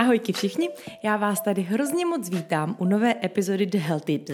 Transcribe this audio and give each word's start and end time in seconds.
Ahojky 0.00 0.32
všichni, 0.32 0.68
já 1.02 1.16
vás 1.16 1.40
tady 1.40 1.62
hrozně 1.62 2.06
moc 2.06 2.28
vítám 2.28 2.76
u 2.78 2.84
nové 2.84 3.14
epizody 3.24 3.66
The 3.66 3.78
Healthy... 3.78 4.24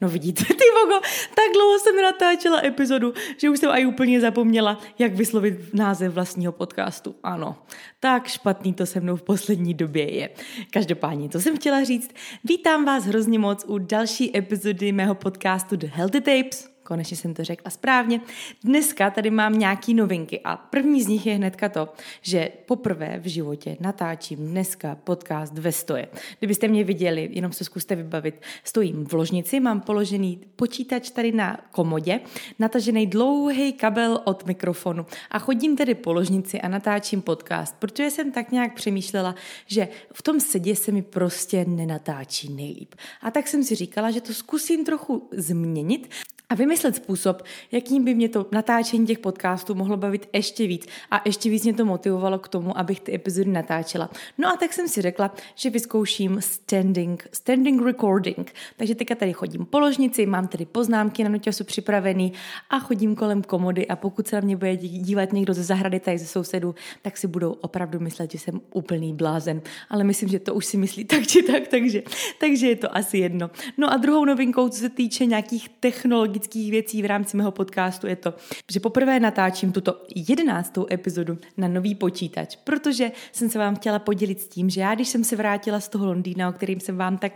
No 0.00 0.08
vidíte, 0.08 0.44
ty 0.44 0.64
vogo, 0.80 1.00
tak 1.34 1.52
dlouho 1.54 1.78
jsem 1.78 2.02
natáčela 2.02 2.64
epizodu, 2.64 3.12
že 3.36 3.50
už 3.50 3.58
jsem 3.58 3.70
aj 3.70 3.86
úplně 3.86 4.20
zapomněla, 4.20 4.78
jak 4.98 5.14
vyslovit 5.14 5.74
název 5.74 6.12
vlastního 6.12 6.52
podcastu. 6.52 7.14
Ano, 7.22 7.56
tak 8.00 8.28
špatný 8.28 8.74
to 8.74 8.86
se 8.86 9.00
mnou 9.00 9.16
v 9.16 9.22
poslední 9.22 9.74
době 9.74 10.14
je. 10.14 10.30
Každopádně, 10.70 11.28
co 11.28 11.40
jsem 11.40 11.56
chtěla 11.56 11.84
říct, 11.84 12.10
vítám 12.44 12.84
vás 12.84 13.04
hrozně 13.04 13.38
moc 13.38 13.64
u 13.68 13.78
další 13.78 14.36
epizody 14.36 14.92
mého 14.92 15.14
podcastu 15.14 15.76
The 15.76 15.86
Healthy 15.86 16.20
Tapes, 16.20 16.73
Konečně 16.84 17.16
jsem 17.16 17.34
to 17.34 17.44
řekla 17.44 17.70
správně. 17.70 18.20
Dneska 18.64 19.10
tady 19.10 19.30
mám 19.30 19.58
nějaký 19.58 19.94
novinky 19.94 20.40
a 20.44 20.56
první 20.56 21.02
z 21.02 21.06
nich 21.06 21.26
je 21.26 21.34
hnedka 21.34 21.68
to, 21.68 21.88
že 22.22 22.48
poprvé 22.66 23.18
v 23.18 23.28
životě 23.28 23.76
natáčím 23.80 24.38
dneska 24.38 24.94
podcast 25.04 25.58
ve 25.58 25.72
stoje. 25.72 26.08
Kdybyste 26.38 26.68
mě 26.68 26.84
viděli, 26.84 27.28
jenom 27.32 27.52
se 27.52 27.64
zkuste 27.64 27.96
vybavit, 27.96 28.34
stojím 28.64 29.06
v 29.06 29.12
ložnici, 29.12 29.60
mám 29.60 29.80
položený 29.80 30.40
počítač 30.56 31.10
tady 31.10 31.32
na 31.32 31.60
komodě, 31.70 32.20
natažený 32.58 33.06
dlouhý 33.06 33.72
kabel 33.72 34.20
od 34.24 34.46
mikrofonu 34.46 35.06
a 35.30 35.38
chodím 35.38 35.76
tedy 35.76 35.94
po 35.94 36.12
ložnici 36.12 36.60
a 36.60 36.68
natáčím 36.68 37.22
podcast, 37.22 37.76
protože 37.78 38.10
jsem 38.10 38.32
tak 38.32 38.52
nějak 38.52 38.74
přemýšlela, 38.74 39.34
že 39.66 39.88
v 40.12 40.22
tom 40.22 40.40
sedě 40.40 40.76
se 40.76 40.92
mi 40.92 41.02
prostě 41.02 41.64
nenatáčí 41.64 42.52
nejlíp. 42.52 42.94
A 43.22 43.30
tak 43.30 43.48
jsem 43.48 43.64
si 43.64 43.74
říkala, 43.74 44.10
že 44.10 44.20
to 44.20 44.34
zkusím 44.34 44.84
trochu 44.84 45.28
změnit 45.32 46.10
a 46.48 46.54
vymyslet 46.74 46.96
způsob, 46.96 47.42
jakým 47.72 48.04
by 48.04 48.14
mě 48.14 48.28
to 48.28 48.46
natáčení 48.52 49.06
těch 49.06 49.18
podcastů 49.18 49.74
mohlo 49.74 49.96
bavit 49.96 50.28
ještě 50.32 50.66
víc 50.66 50.86
a 51.10 51.22
ještě 51.24 51.50
víc 51.50 51.64
mě 51.64 51.74
to 51.74 51.84
motivovalo 51.84 52.38
k 52.38 52.48
tomu, 52.48 52.78
abych 52.78 53.00
ty 53.00 53.14
epizody 53.14 53.50
natáčela. 53.50 54.10
No 54.38 54.48
a 54.48 54.56
tak 54.56 54.72
jsem 54.72 54.88
si 54.88 55.02
řekla, 55.02 55.34
že 55.54 55.70
vyzkouším 55.70 56.36
standing, 56.40 57.28
standing 57.32 57.82
recording. 57.82 58.52
Takže 58.76 58.94
teďka 58.94 59.14
tady 59.14 59.32
chodím 59.32 59.66
po 59.66 59.78
ložnici, 59.78 60.26
mám 60.26 60.48
tady 60.48 60.66
poznámky 60.66 61.24
na 61.24 61.30
noťasu 61.30 61.64
připravený 61.64 62.32
a 62.70 62.78
chodím 62.78 63.14
kolem 63.14 63.42
komody 63.42 63.86
a 63.86 63.96
pokud 63.96 64.26
se 64.26 64.36
na 64.36 64.42
mě 64.42 64.56
bude 64.56 64.76
dívat 64.76 65.32
někdo 65.32 65.54
ze 65.54 65.62
zahrady 65.62 66.00
tady 66.00 66.18
ze 66.18 66.26
sousedů, 66.26 66.74
tak 67.02 67.16
si 67.16 67.26
budou 67.26 67.52
opravdu 67.52 68.00
myslet, 68.00 68.30
že 68.30 68.38
jsem 68.38 68.60
úplný 68.72 69.12
blázen. 69.12 69.62
Ale 69.88 70.04
myslím, 70.04 70.28
že 70.28 70.38
to 70.38 70.54
už 70.54 70.66
si 70.66 70.76
myslí 70.76 71.04
tak 71.04 71.26
či 71.26 71.42
tak, 71.42 71.68
takže, 71.68 72.02
takže 72.40 72.68
je 72.68 72.76
to 72.76 72.96
asi 72.96 73.18
jedno. 73.18 73.50
No 73.78 73.92
a 73.92 73.96
druhou 73.96 74.24
novinkou, 74.24 74.68
co 74.68 74.78
se 74.78 74.88
týče 74.88 75.26
nějakých 75.26 75.68
technologií, 75.68 76.63
magických 76.64 76.70
věcí 76.70 77.02
v 77.02 77.06
rámci 77.06 77.36
mého 77.36 77.50
podcastu 77.50 78.06
je 78.06 78.16
to, 78.16 78.34
že 78.72 78.80
poprvé 78.80 79.20
natáčím 79.20 79.72
tuto 79.72 80.02
jedenáctou 80.14 80.86
epizodu 80.90 81.38
na 81.56 81.68
nový 81.68 81.94
počítač, 81.94 82.56
protože 82.64 83.12
jsem 83.32 83.50
se 83.50 83.58
vám 83.58 83.76
chtěla 83.76 83.98
podělit 83.98 84.40
s 84.40 84.48
tím, 84.48 84.70
že 84.70 84.80
já, 84.80 84.94
když 84.94 85.08
jsem 85.08 85.24
se 85.24 85.36
vrátila 85.36 85.80
z 85.80 85.88
toho 85.88 86.06
Londýna, 86.06 86.48
o 86.48 86.52
kterým 86.52 86.80
jsem 86.80 86.96
vám 86.96 87.18
tak 87.18 87.32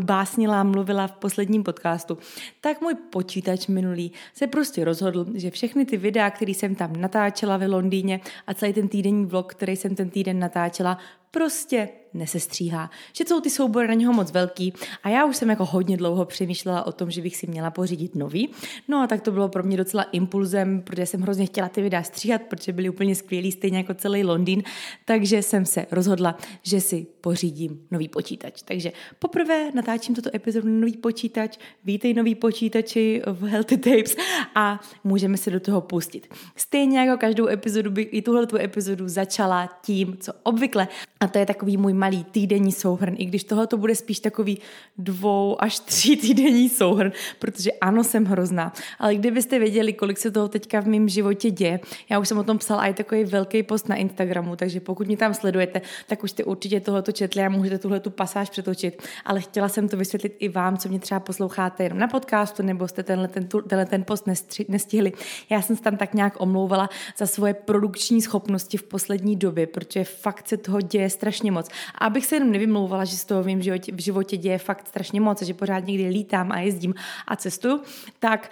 básnila, 0.00 0.64
mluvila 0.64 1.06
v 1.06 1.12
posledním 1.12 1.62
podcastu, 1.62 2.18
tak 2.60 2.80
můj 2.80 2.94
počítač 2.94 3.66
minulý 3.66 4.12
se 4.34 4.46
prostě 4.46 4.84
rozhodl, 4.84 5.26
že 5.34 5.50
všechny 5.50 5.84
ty 5.84 5.96
videa, 5.96 6.30
které 6.30 6.52
jsem 6.52 6.74
tam 6.74 6.96
natáčela 6.96 7.56
ve 7.56 7.66
Londýně 7.66 8.20
a 8.46 8.54
celý 8.54 8.72
ten 8.72 8.88
týdenní 8.88 9.26
vlog, 9.26 9.54
který 9.54 9.76
jsem 9.76 9.94
ten 9.94 10.10
týden 10.10 10.38
natáčela, 10.38 10.98
prostě 11.30 11.88
nesestříhá, 12.14 12.90
že 13.12 13.24
jsou 13.24 13.40
ty 13.40 13.50
soubory 13.50 13.88
na 13.88 13.94
něho 13.94 14.12
moc 14.12 14.32
velký 14.32 14.72
a 15.02 15.08
já 15.08 15.24
už 15.24 15.36
jsem 15.36 15.50
jako 15.50 15.64
hodně 15.64 15.96
dlouho 15.96 16.24
přemýšlela 16.24 16.86
o 16.86 16.92
tom, 16.92 17.10
že 17.10 17.22
bych 17.22 17.36
si 17.36 17.46
měla 17.46 17.70
pořídit 17.70 18.14
nový. 18.14 18.50
No 18.88 18.98
a 18.98 19.06
tak 19.06 19.22
to 19.22 19.32
bylo 19.32 19.48
pro 19.48 19.62
mě 19.62 19.76
docela 19.76 20.02
impulzem, 20.02 20.82
protože 20.82 21.06
jsem 21.06 21.20
hrozně 21.20 21.46
chtěla 21.46 21.68
ty 21.68 21.82
videa 21.82 22.02
stříhat, 22.02 22.42
protože 22.42 22.72
byly 22.72 22.88
úplně 22.88 23.14
skvělý, 23.14 23.52
stejně 23.52 23.78
jako 23.78 23.94
celý 23.94 24.24
Londýn, 24.24 24.62
takže 25.04 25.42
jsem 25.42 25.66
se 25.66 25.86
rozhodla, 25.90 26.38
že 26.62 26.80
si 26.80 27.06
pořídím 27.20 27.80
nový 27.90 28.08
počítač. 28.08 28.62
Takže 28.62 28.92
poprvé 29.18 29.70
natáčím 29.74 30.14
tuto 30.14 30.30
epizodu 30.34 30.68
na 30.68 30.80
nový 30.80 30.96
počítač, 30.96 31.58
vítej 31.84 32.14
nový 32.14 32.34
počítači 32.34 33.22
v 33.26 33.44
Healthy 33.44 33.76
Tapes 33.76 34.16
a 34.54 34.80
můžeme 35.04 35.36
se 35.36 35.50
do 35.50 35.60
toho 35.60 35.80
pustit. 35.80 36.34
Stejně 36.56 36.98
jako 36.98 37.20
každou 37.20 37.48
epizodu 37.48 37.90
bych 37.90 38.08
i 38.10 38.22
tuhle 38.22 38.46
epizodu 38.60 39.08
začala 39.08 39.78
tím, 39.82 40.16
co 40.20 40.32
obvykle, 40.42 40.88
a 41.20 41.28
to 41.28 41.38
je 41.38 41.46
takový 41.46 41.76
můj 41.76 41.92
malý 41.92 42.24
týdenní 42.24 42.72
souhrn, 42.72 43.14
i 43.18 43.24
když 43.24 43.44
tohle 43.44 43.66
to 43.66 43.76
bude 43.76 43.94
spíš 43.94 44.20
takový 44.20 44.58
dvou 44.98 45.62
až 45.62 45.78
tří 45.78 46.16
týdenní 46.16 46.68
souhrn, 46.68 47.12
protože 47.38 47.70
ano, 47.72 48.04
jsem 48.04 48.24
hrozná. 48.24 48.72
Ale 48.98 49.14
kdybyste 49.14 49.58
věděli, 49.58 49.92
kolik 49.92 50.18
se 50.18 50.30
toho 50.30 50.48
teďka 50.48 50.80
v 50.80 50.86
mém 50.86 51.08
životě 51.08 51.50
děje, 51.50 51.80
já 52.10 52.18
už 52.18 52.28
jsem 52.28 52.38
o 52.38 52.44
tom 52.44 52.58
psala 52.58 52.86
i 52.86 52.94
takový 52.94 53.24
velký 53.24 53.62
post 53.62 53.88
na 53.88 53.96
Instagramu, 53.96 54.56
takže 54.56 54.80
pokud 54.80 55.06
mě 55.06 55.16
tam 55.16 55.34
sledujete, 55.34 55.80
tak 56.06 56.24
už 56.24 56.30
jste 56.30 56.44
určitě 56.44 56.80
tohoto 56.80 57.12
četli 57.12 57.42
a 57.42 57.48
můžete 57.48 57.78
tuhle 57.78 58.00
tu 58.00 58.10
pasáž 58.10 58.50
přetočit. 58.50 59.02
Ale 59.24 59.40
chtěla 59.40 59.68
jsem 59.68 59.88
to 59.88 59.96
vysvětlit 59.96 60.36
i 60.38 60.48
vám, 60.48 60.76
co 60.76 60.88
mě 60.88 60.98
třeba 60.98 61.20
posloucháte 61.20 61.82
jenom 61.82 61.98
na 61.98 62.08
podcastu, 62.08 62.62
nebo 62.62 62.88
jste 62.88 63.02
tenhle 63.02 63.28
ten, 63.28 63.48
tenhle 63.48 63.86
ten 63.86 64.04
post 64.04 64.26
nestři, 64.26 64.66
nestihli. 64.68 65.12
Já 65.50 65.62
jsem 65.62 65.76
se 65.76 65.82
tam 65.82 65.96
tak 65.96 66.14
nějak 66.14 66.40
omlouvala 66.40 66.88
za 67.18 67.26
svoje 67.26 67.54
produkční 67.54 68.22
schopnosti 68.22 68.76
v 68.76 68.82
poslední 68.82 69.36
době, 69.36 69.66
protože 69.66 70.04
fakt 70.04 70.48
se 70.48 70.56
toho 70.56 70.80
děje 70.80 71.07
strašně 71.10 71.52
moc. 71.52 71.68
A 71.94 72.06
abych 72.06 72.26
se 72.26 72.36
jenom 72.36 72.52
nevymlouvala, 72.52 73.04
že 73.04 73.16
z 73.16 73.24
toho 73.24 73.42
vím, 73.42 73.62
že 73.62 73.78
v 73.92 74.00
životě 74.00 74.36
děje 74.36 74.58
fakt 74.58 74.88
strašně 74.88 75.20
moc, 75.20 75.42
že 75.42 75.54
pořád 75.54 75.86
někdy 75.86 76.08
lítám 76.08 76.52
a 76.52 76.58
jezdím 76.58 76.94
a 77.28 77.36
cestuju, 77.36 77.82
tak 78.18 78.50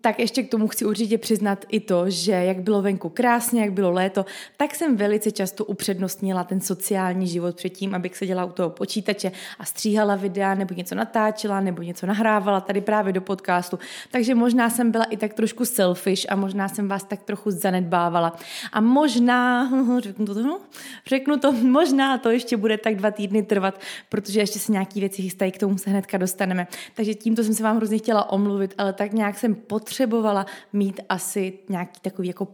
tak 0.00 0.18
ještě 0.18 0.42
k 0.42 0.50
tomu 0.50 0.68
chci 0.68 0.84
určitě 0.84 1.18
přiznat 1.18 1.64
i 1.68 1.80
to, 1.80 2.10
že 2.10 2.32
jak 2.32 2.60
bylo 2.60 2.82
venku 2.82 3.08
krásně, 3.08 3.60
jak 3.60 3.72
bylo 3.72 3.90
léto, 3.90 4.24
tak 4.56 4.74
jsem 4.74 4.96
velice 4.96 5.30
často 5.30 5.64
upřednostnila 5.64 6.44
ten 6.44 6.60
sociální 6.60 7.26
život 7.26 7.56
předtím, 7.56 7.94
abych 7.94 8.16
seděla 8.16 8.44
u 8.44 8.52
toho 8.52 8.70
počítače 8.70 9.32
a 9.58 9.64
stříhala 9.64 10.16
videa, 10.16 10.54
nebo 10.54 10.74
něco 10.74 10.94
natáčela, 10.94 11.60
nebo 11.60 11.82
něco 11.82 12.06
nahrávala 12.06 12.60
tady 12.60 12.80
právě 12.80 13.12
do 13.12 13.20
podcastu. 13.20 13.78
Takže 14.10 14.34
možná 14.34 14.70
jsem 14.70 14.90
byla 14.90 15.04
i 15.04 15.16
tak 15.16 15.34
trošku 15.34 15.64
selfish 15.64 16.26
a 16.28 16.36
možná 16.36 16.68
jsem 16.68 16.88
vás 16.88 17.04
tak 17.04 17.22
trochu 17.22 17.50
zanedbávala. 17.50 18.36
A 18.72 18.80
možná, 18.80 19.70
řeknu 19.98 20.26
to, 20.26 20.42
no, 20.42 20.60
řeknu 21.06 21.38
to, 21.38 21.52
možná 21.52 22.18
to 22.18 22.30
ještě 22.30 22.56
bude 22.56 22.78
tak 22.78 22.96
dva 22.96 23.10
týdny 23.10 23.42
trvat, 23.42 23.80
protože 24.08 24.40
ještě 24.40 24.58
se 24.58 24.72
nějaký 24.72 25.00
věci 25.00 25.22
chystají, 25.22 25.52
k 25.52 25.58
tomu 25.58 25.78
se 25.78 25.90
hnedka 25.90 26.18
dostaneme. 26.18 26.66
Takže 26.94 27.14
tímto 27.14 27.44
jsem 27.44 27.54
se 27.54 27.62
vám 27.62 27.76
hrozně 27.76 27.98
chtěla 27.98 28.32
omluvit, 28.32 28.74
ale 28.78 28.92
tak 28.92 29.12
nějak 29.12 29.38
jsem 29.38 29.54
potřebovala 29.76 30.46
mít 30.72 31.00
asi 31.08 31.58
nějaký 31.68 32.00
takový 32.00 32.28
jako 32.28 32.46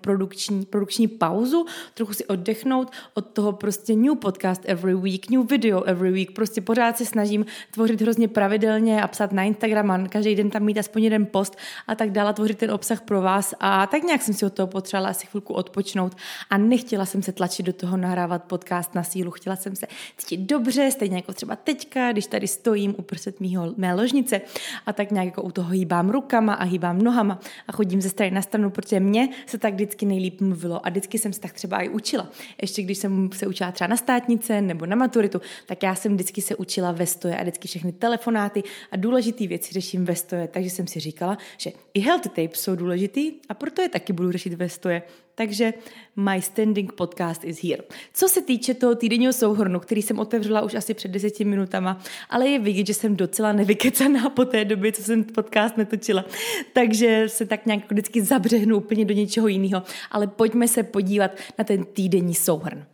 produkční, 0.00 0.64
produkční 0.64 1.08
pauzu, 1.08 1.66
trochu 1.94 2.12
si 2.12 2.24
oddechnout 2.24 2.90
od 3.14 3.26
toho 3.26 3.52
prostě 3.52 3.96
new 3.96 4.16
podcast 4.16 4.62
every 4.64 4.94
week, 4.94 5.30
new 5.30 5.50
video 5.50 5.82
every 5.82 6.12
week, 6.12 6.30
prostě 6.30 6.60
pořád 6.60 6.98
se 6.98 7.06
snažím 7.06 7.46
tvořit 7.70 8.00
hrozně 8.00 8.28
pravidelně 8.28 9.02
a 9.02 9.08
psát 9.08 9.32
na 9.32 9.42
Instagram 9.42 9.90
a 9.90 10.08
každý 10.08 10.34
den 10.34 10.50
tam 10.50 10.62
mít 10.62 10.78
aspoň 10.78 11.04
jeden 11.04 11.26
post 11.26 11.56
a 11.86 11.94
tak 11.94 12.10
dále, 12.10 12.34
tvořit 12.34 12.58
ten 12.58 12.70
obsah 12.70 13.00
pro 13.00 13.22
vás. 13.22 13.54
A 13.60 13.86
tak 13.86 14.02
nějak 14.02 14.22
jsem 14.22 14.34
si 14.34 14.46
od 14.46 14.52
toho 14.52 14.66
potřebovala 14.66 15.10
asi 15.10 15.26
chvilku 15.26 15.54
odpočnout 15.54 16.16
a 16.50 16.58
nechtěla 16.58 17.06
jsem 17.06 17.22
se 17.22 17.32
tlačit 17.32 17.66
do 17.66 17.72
toho 17.72 17.96
nahrávat 17.96 18.44
podcast 18.44 18.94
na 18.94 19.02
sílu, 19.02 19.30
chtěla 19.30 19.56
jsem 19.56 19.76
se 19.76 19.86
cítit 20.16 20.40
dobře, 20.40 20.90
stejně 20.90 21.16
jako 21.16 21.32
třeba 21.32 21.56
teďka, 21.56 22.12
když 22.12 22.26
tady 22.26 22.48
stojím 22.48 22.94
uprostřed 22.98 23.40
mýho, 23.40 23.74
mé 23.76 23.94
ložnice 23.94 24.40
a 24.86 24.92
tak 24.92 25.10
nějak 25.10 25.26
jako 25.26 25.42
u 25.42 25.50
toho 25.50 25.70
hýbám 25.70 26.10
rukama 26.10 26.54
a 26.54 26.64
hýbám 26.64 27.02
nohama 27.02 27.38
a 27.68 27.72
chodím 27.72 28.00
ze 28.00 28.08
strany 28.08 28.30
na 28.30 28.42
stranu, 28.42 28.70
protože 28.70 29.00
mě 29.00 29.28
se 29.46 29.55
se 29.56 29.60
tak 29.60 29.74
vždycky 29.74 30.06
nejlíp 30.06 30.40
mluvilo 30.40 30.86
a 30.86 30.90
vždycky 30.90 31.18
jsem 31.18 31.32
se 31.32 31.40
tak 31.40 31.52
třeba 31.52 31.80
i 31.80 31.88
učila. 31.88 32.28
Ještě 32.62 32.82
když 32.82 32.98
jsem 32.98 33.30
se 33.32 33.46
učila 33.46 33.72
třeba 33.72 33.88
na 33.88 33.96
státnice 33.96 34.60
nebo 34.60 34.86
na 34.86 34.96
maturitu, 34.96 35.40
tak 35.66 35.82
já 35.82 35.94
jsem 35.94 36.14
vždycky 36.14 36.42
se 36.42 36.56
učila 36.56 36.92
ve 36.92 37.06
stoje 37.06 37.36
a 37.36 37.42
vždycky 37.42 37.68
všechny 37.68 37.92
telefonáty 37.92 38.62
a 38.90 38.96
důležité 38.96 39.46
věci 39.46 39.72
řeším 39.72 40.04
ve 40.04 40.16
stoje. 40.16 40.48
Takže 40.48 40.70
jsem 40.70 40.86
si 40.86 41.00
říkala, 41.00 41.38
že 41.58 41.70
i 41.94 42.00
healthy 42.00 42.28
tapes 42.28 42.60
jsou 42.60 42.76
důležitý 42.76 43.32
a 43.48 43.54
proto 43.54 43.82
je 43.82 43.88
taky 43.88 44.12
budu 44.12 44.32
řešit 44.32 44.54
ve 44.54 44.68
stoje. 44.68 45.02
Takže 45.38 45.74
My 46.16 46.42
Standing 46.42 46.92
Podcast 46.92 47.44
is 47.44 47.64
here. 47.64 47.82
Co 48.14 48.28
se 48.28 48.42
týče 48.42 48.74
toho 48.74 48.94
týdenního 48.94 49.32
souhrnu, 49.32 49.80
který 49.80 50.02
jsem 50.02 50.18
otevřela 50.18 50.62
už 50.62 50.74
asi 50.74 50.94
před 50.94 51.10
deseti 51.10 51.44
minutama, 51.44 52.00
ale 52.30 52.48
je 52.48 52.58
vidět, 52.58 52.86
že 52.86 52.94
jsem 52.94 53.16
docela 53.16 53.52
nevykecaná 53.52 54.30
po 54.30 54.44
té 54.44 54.64
době, 54.64 54.92
co 54.92 55.02
jsem 55.02 55.24
podcast 55.24 55.76
netočila. 55.76 56.24
Takže 56.72 57.24
se 57.26 57.46
tak 57.46 57.66
nějak 57.66 57.90
vždycky 57.90 58.22
zabřehnu 58.22 58.76
úplně 58.76 59.04
do 59.04 59.14
něčeho 59.14 59.48
jiného. 59.48 59.82
Ale 60.10 60.26
pojďme 60.26 60.68
se 60.68 60.82
podívat 60.82 61.30
na 61.58 61.64
ten 61.64 61.84
týdenní 61.84 62.34
souhrn. 62.34 62.84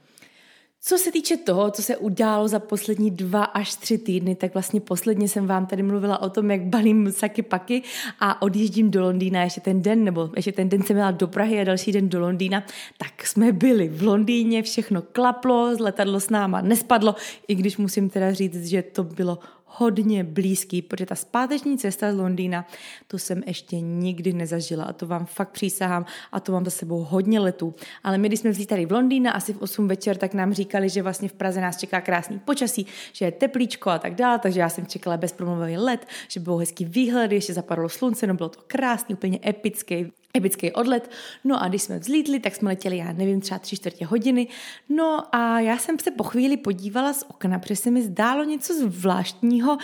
Co 0.84 0.98
se 0.98 1.12
týče 1.12 1.36
toho, 1.36 1.70
co 1.70 1.82
se 1.82 1.96
událo 1.96 2.48
za 2.48 2.58
poslední 2.58 3.10
dva 3.10 3.44
až 3.44 3.74
tři 3.74 3.98
týdny, 3.98 4.34
tak 4.34 4.54
vlastně 4.54 4.80
posledně 4.80 5.28
jsem 5.28 5.46
vám 5.46 5.66
tady 5.66 5.82
mluvila 5.82 6.22
o 6.22 6.30
tom, 6.30 6.50
jak 6.50 6.60
balím 6.62 7.12
saky 7.12 7.42
paky 7.42 7.82
a 8.20 8.42
odjíždím 8.42 8.90
do 8.90 9.02
Londýna 9.02 9.42
ještě 9.42 9.60
ten 9.60 9.82
den, 9.82 10.04
nebo 10.04 10.30
ještě 10.36 10.52
ten 10.52 10.68
den 10.68 10.82
jsem 10.82 10.96
měla 10.96 11.10
do 11.10 11.28
Prahy 11.28 11.60
a 11.60 11.64
další 11.64 11.92
den 11.92 12.08
do 12.08 12.20
Londýna, 12.20 12.64
tak 12.98 13.26
jsme 13.26 13.52
byli 13.52 13.88
v 13.88 14.02
Londýně, 14.02 14.62
všechno 14.62 15.02
klaplo, 15.02 15.76
letadlo 15.80 16.20
s 16.20 16.30
náma 16.30 16.60
nespadlo, 16.60 17.14
i 17.48 17.54
když 17.54 17.76
musím 17.76 18.10
teda 18.10 18.32
říct, 18.32 18.66
že 18.66 18.82
to 18.82 19.04
bylo 19.04 19.38
hodně 19.76 20.24
blízký, 20.24 20.82
protože 20.82 21.06
ta 21.06 21.14
zpáteční 21.14 21.78
cesta 21.78 22.12
z 22.12 22.16
Londýna, 22.16 22.66
to 23.06 23.18
jsem 23.18 23.42
ještě 23.46 23.80
nikdy 23.80 24.32
nezažila 24.32 24.84
a 24.84 24.92
to 24.92 25.06
vám 25.06 25.26
fakt 25.26 25.50
přísahám 25.50 26.06
a 26.32 26.40
to 26.40 26.52
mám 26.52 26.64
za 26.64 26.70
sebou 26.70 27.06
hodně 27.10 27.40
letů. 27.40 27.74
Ale 28.04 28.18
my, 28.18 28.28
když 28.28 28.40
jsme 28.40 28.50
vzít 28.50 28.66
tady 28.66 28.86
v 28.86 28.92
Londýna, 28.92 29.32
asi 29.32 29.52
v 29.52 29.62
8 29.62 29.88
večer, 29.88 30.16
tak 30.16 30.34
nám 30.34 30.54
říkali, 30.54 30.88
že 30.88 31.02
vlastně 31.02 31.28
v 31.28 31.32
Praze 31.32 31.60
nás 31.60 31.76
čeká 31.76 32.00
krásný 32.00 32.38
počasí, 32.38 32.86
že 33.12 33.24
je 33.24 33.32
teplíčko 33.32 33.90
a 33.90 33.98
tak 33.98 34.14
dále, 34.14 34.38
takže 34.38 34.60
já 34.60 34.68
jsem 34.68 34.86
čekala 34.86 35.16
bezproblémový 35.16 35.76
let, 35.76 36.06
že 36.28 36.40
bylo 36.40 36.56
hezký 36.56 36.84
výhled, 36.84 37.32
ještě 37.32 37.54
zapadlo 37.54 37.88
slunce, 37.88 38.26
no 38.26 38.34
bylo 38.34 38.48
to 38.48 38.60
krásný, 38.66 39.14
úplně 39.14 39.38
epický 39.46 40.12
epický 40.36 40.72
odlet. 40.72 41.10
No 41.44 41.62
a 41.62 41.68
když 41.68 41.82
jsme 41.82 41.98
vzlítli, 41.98 42.40
tak 42.40 42.54
jsme 42.54 42.70
letěli, 42.70 42.96
já 42.96 43.12
nevím, 43.12 43.40
třeba 43.40 43.58
tři 43.58 43.76
čtvrtě 43.76 44.06
hodiny. 44.06 44.46
No 44.88 45.34
a 45.34 45.60
já 45.60 45.78
jsem 45.78 45.98
se 45.98 46.10
po 46.10 46.24
chvíli 46.24 46.56
podívala 46.56 47.12
z 47.12 47.24
okna, 47.28 47.58
protože 47.58 47.76
se 47.76 47.90
mi 47.90 48.02
zdálo 48.02 48.44
něco 48.44 48.74
zvláštního. 48.74 49.78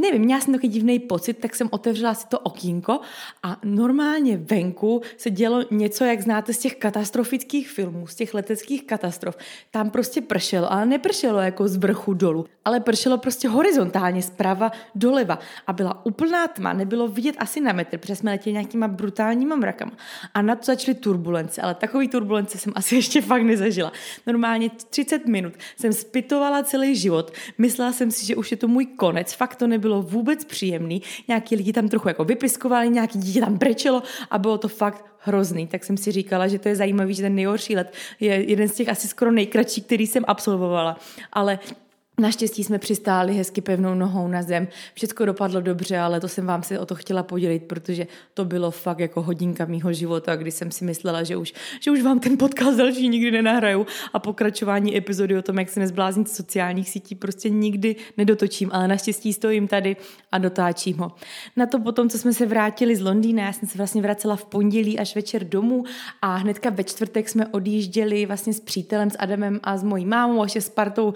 Nevím, 0.00 0.22
měla 0.22 0.40
jsem 0.40 0.54
takový 0.54 0.68
divný 0.68 0.98
pocit, 0.98 1.34
tak 1.34 1.54
jsem 1.54 1.68
otevřela 1.70 2.14
si 2.14 2.26
to 2.26 2.38
okýnko 2.38 3.00
a 3.42 3.56
normálně 3.64 4.36
venku 4.36 5.02
se 5.16 5.30
dělo 5.30 5.64
něco, 5.70 6.04
jak 6.04 6.20
znáte 6.20 6.52
z 6.52 6.58
těch 6.58 6.76
katastrofických 6.76 7.70
filmů, 7.70 8.06
z 8.06 8.14
těch 8.14 8.34
leteckých 8.34 8.84
katastrof. 8.84 9.36
Tam 9.70 9.90
prostě 9.90 10.20
pršelo, 10.20 10.72
ale 10.72 10.86
nepršelo 10.86 11.38
jako 11.38 11.68
z 11.68 11.76
vrchu 11.76 12.14
dolů, 12.14 12.46
ale 12.64 12.80
pršelo 12.80 13.18
prostě 13.18 13.48
horizontálně 13.48 14.22
zprava 14.22 14.72
doleva 14.94 15.38
a 15.66 15.72
byla 15.72 16.06
úplná 16.06 16.48
tma, 16.48 16.72
nebylo 16.72 17.08
vidět 17.08 17.36
asi 17.38 17.60
na 17.60 17.72
metr, 17.72 17.98
protože 17.98 18.16
jsme 18.16 18.30
letěli 18.30 18.52
nějakýma 18.52 18.88
brutálníma 18.88 19.56
mrakama 19.56 19.81
mrakama. 19.84 20.02
A 20.34 20.42
na 20.42 20.56
to 20.56 20.64
začaly 20.64 20.94
turbulence, 20.94 21.62
ale 21.62 21.74
takový 21.74 22.08
turbulence 22.08 22.58
jsem 22.58 22.72
asi 22.76 22.94
ještě 22.94 23.22
fakt 23.22 23.42
nezažila. 23.42 23.92
Normálně 24.26 24.70
30 24.90 25.26
minut 25.26 25.52
jsem 25.76 25.92
spitovala 25.92 26.62
celý 26.62 26.96
život. 26.96 27.32
Myslela 27.58 27.92
jsem 27.92 28.10
si, 28.10 28.26
že 28.26 28.36
už 28.36 28.50
je 28.50 28.56
to 28.56 28.68
můj 28.68 28.86
konec. 28.86 29.32
Fakt 29.32 29.56
to 29.56 29.66
nebylo 29.66 30.02
vůbec 30.02 30.44
příjemný. 30.44 31.02
Nějaký 31.28 31.56
lidi 31.56 31.72
tam 31.72 31.88
trochu 31.88 32.08
jako 32.08 32.24
vypiskovali, 32.24 32.90
nějaký 32.90 33.18
dítě 33.18 33.40
tam 33.40 33.58
brečelo 33.58 34.02
a 34.30 34.38
bylo 34.38 34.58
to 34.58 34.68
fakt 34.68 35.04
hrozný. 35.18 35.66
Tak 35.66 35.84
jsem 35.84 35.96
si 35.96 36.12
říkala, 36.12 36.48
že 36.48 36.58
to 36.58 36.68
je 36.68 36.76
zajímavý, 36.76 37.14
že 37.14 37.22
ten 37.22 37.34
nejhorší 37.34 37.76
let 37.76 37.94
je 38.20 38.50
jeden 38.50 38.68
z 38.68 38.74
těch 38.74 38.88
asi 38.88 39.08
skoro 39.08 39.30
nejkratší, 39.30 39.82
který 39.82 40.06
jsem 40.06 40.24
absolvovala. 40.26 40.96
Ale 41.32 41.58
Naštěstí 42.20 42.64
jsme 42.64 42.78
přistáli 42.78 43.34
hezky 43.34 43.60
pevnou 43.60 43.94
nohou 43.94 44.28
na 44.28 44.42
zem. 44.42 44.68
Všechno 44.94 45.26
dopadlo 45.26 45.60
dobře, 45.60 45.98
ale 45.98 46.20
to 46.20 46.28
jsem 46.28 46.46
vám 46.46 46.62
se 46.62 46.78
o 46.78 46.86
to 46.86 46.94
chtěla 46.94 47.22
podělit, 47.22 47.62
protože 47.62 48.06
to 48.34 48.44
bylo 48.44 48.70
fakt 48.70 48.98
jako 48.98 49.22
hodinka 49.22 49.64
mýho 49.64 49.92
života, 49.92 50.36
kdy 50.36 50.50
jsem 50.50 50.70
si 50.70 50.84
myslela, 50.84 51.22
že 51.22 51.36
už, 51.36 51.54
že 51.80 51.90
už 51.90 52.02
vám 52.02 52.20
ten 52.20 52.38
podcast 52.38 52.78
další 52.78 53.08
nikdy 53.08 53.30
nenahraju 53.30 53.86
a 54.12 54.18
pokračování 54.18 54.96
epizody 54.96 55.38
o 55.38 55.42
tom, 55.42 55.58
jak 55.58 55.68
se 55.68 55.80
nezbláznit 55.80 56.28
z 56.28 56.36
sociálních 56.36 56.88
sítí, 56.88 57.14
prostě 57.14 57.50
nikdy 57.50 57.96
nedotočím, 58.16 58.70
ale 58.72 58.88
naštěstí 58.88 59.32
stojím 59.32 59.68
tady 59.68 59.96
a 60.32 60.38
dotáčím 60.38 60.98
ho. 60.98 61.12
Na 61.56 61.66
to 61.66 61.78
potom, 61.78 62.08
co 62.08 62.18
jsme 62.18 62.32
se 62.32 62.46
vrátili 62.46 62.96
z 62.96 63.00
Londýna, 63.00 63.44
já 63.44 63.52
jsem 63.52 63.68
se 63.68 63.78
vlastně 63.78 64.02
vracela 64.02 64.36
v 64.36 64.44
pondělí 64.44 64.98
až 64.98 65.14
večer 65.14 65.44
domů 65.44 65.84
a 66.22 66.36
hnedka 66.36 66.70
ve 66.70 66.84
čtvrtek 66.84 67.28
jsme 67.28 67.46
odjížděli 67.46 68.26
vlastně 68.26 68.52
s 68.52 68.60
přítelem, 68.60 69.10
s 69.10 69.16
Adamem 69.18 69.60
a 69.62 69.76
s 69.76 69.82
mojí 69.82 70.06
mámou, 70.06 70.42
až 70.42 70.56
s 70.56 70.68
partou 70.68 71.14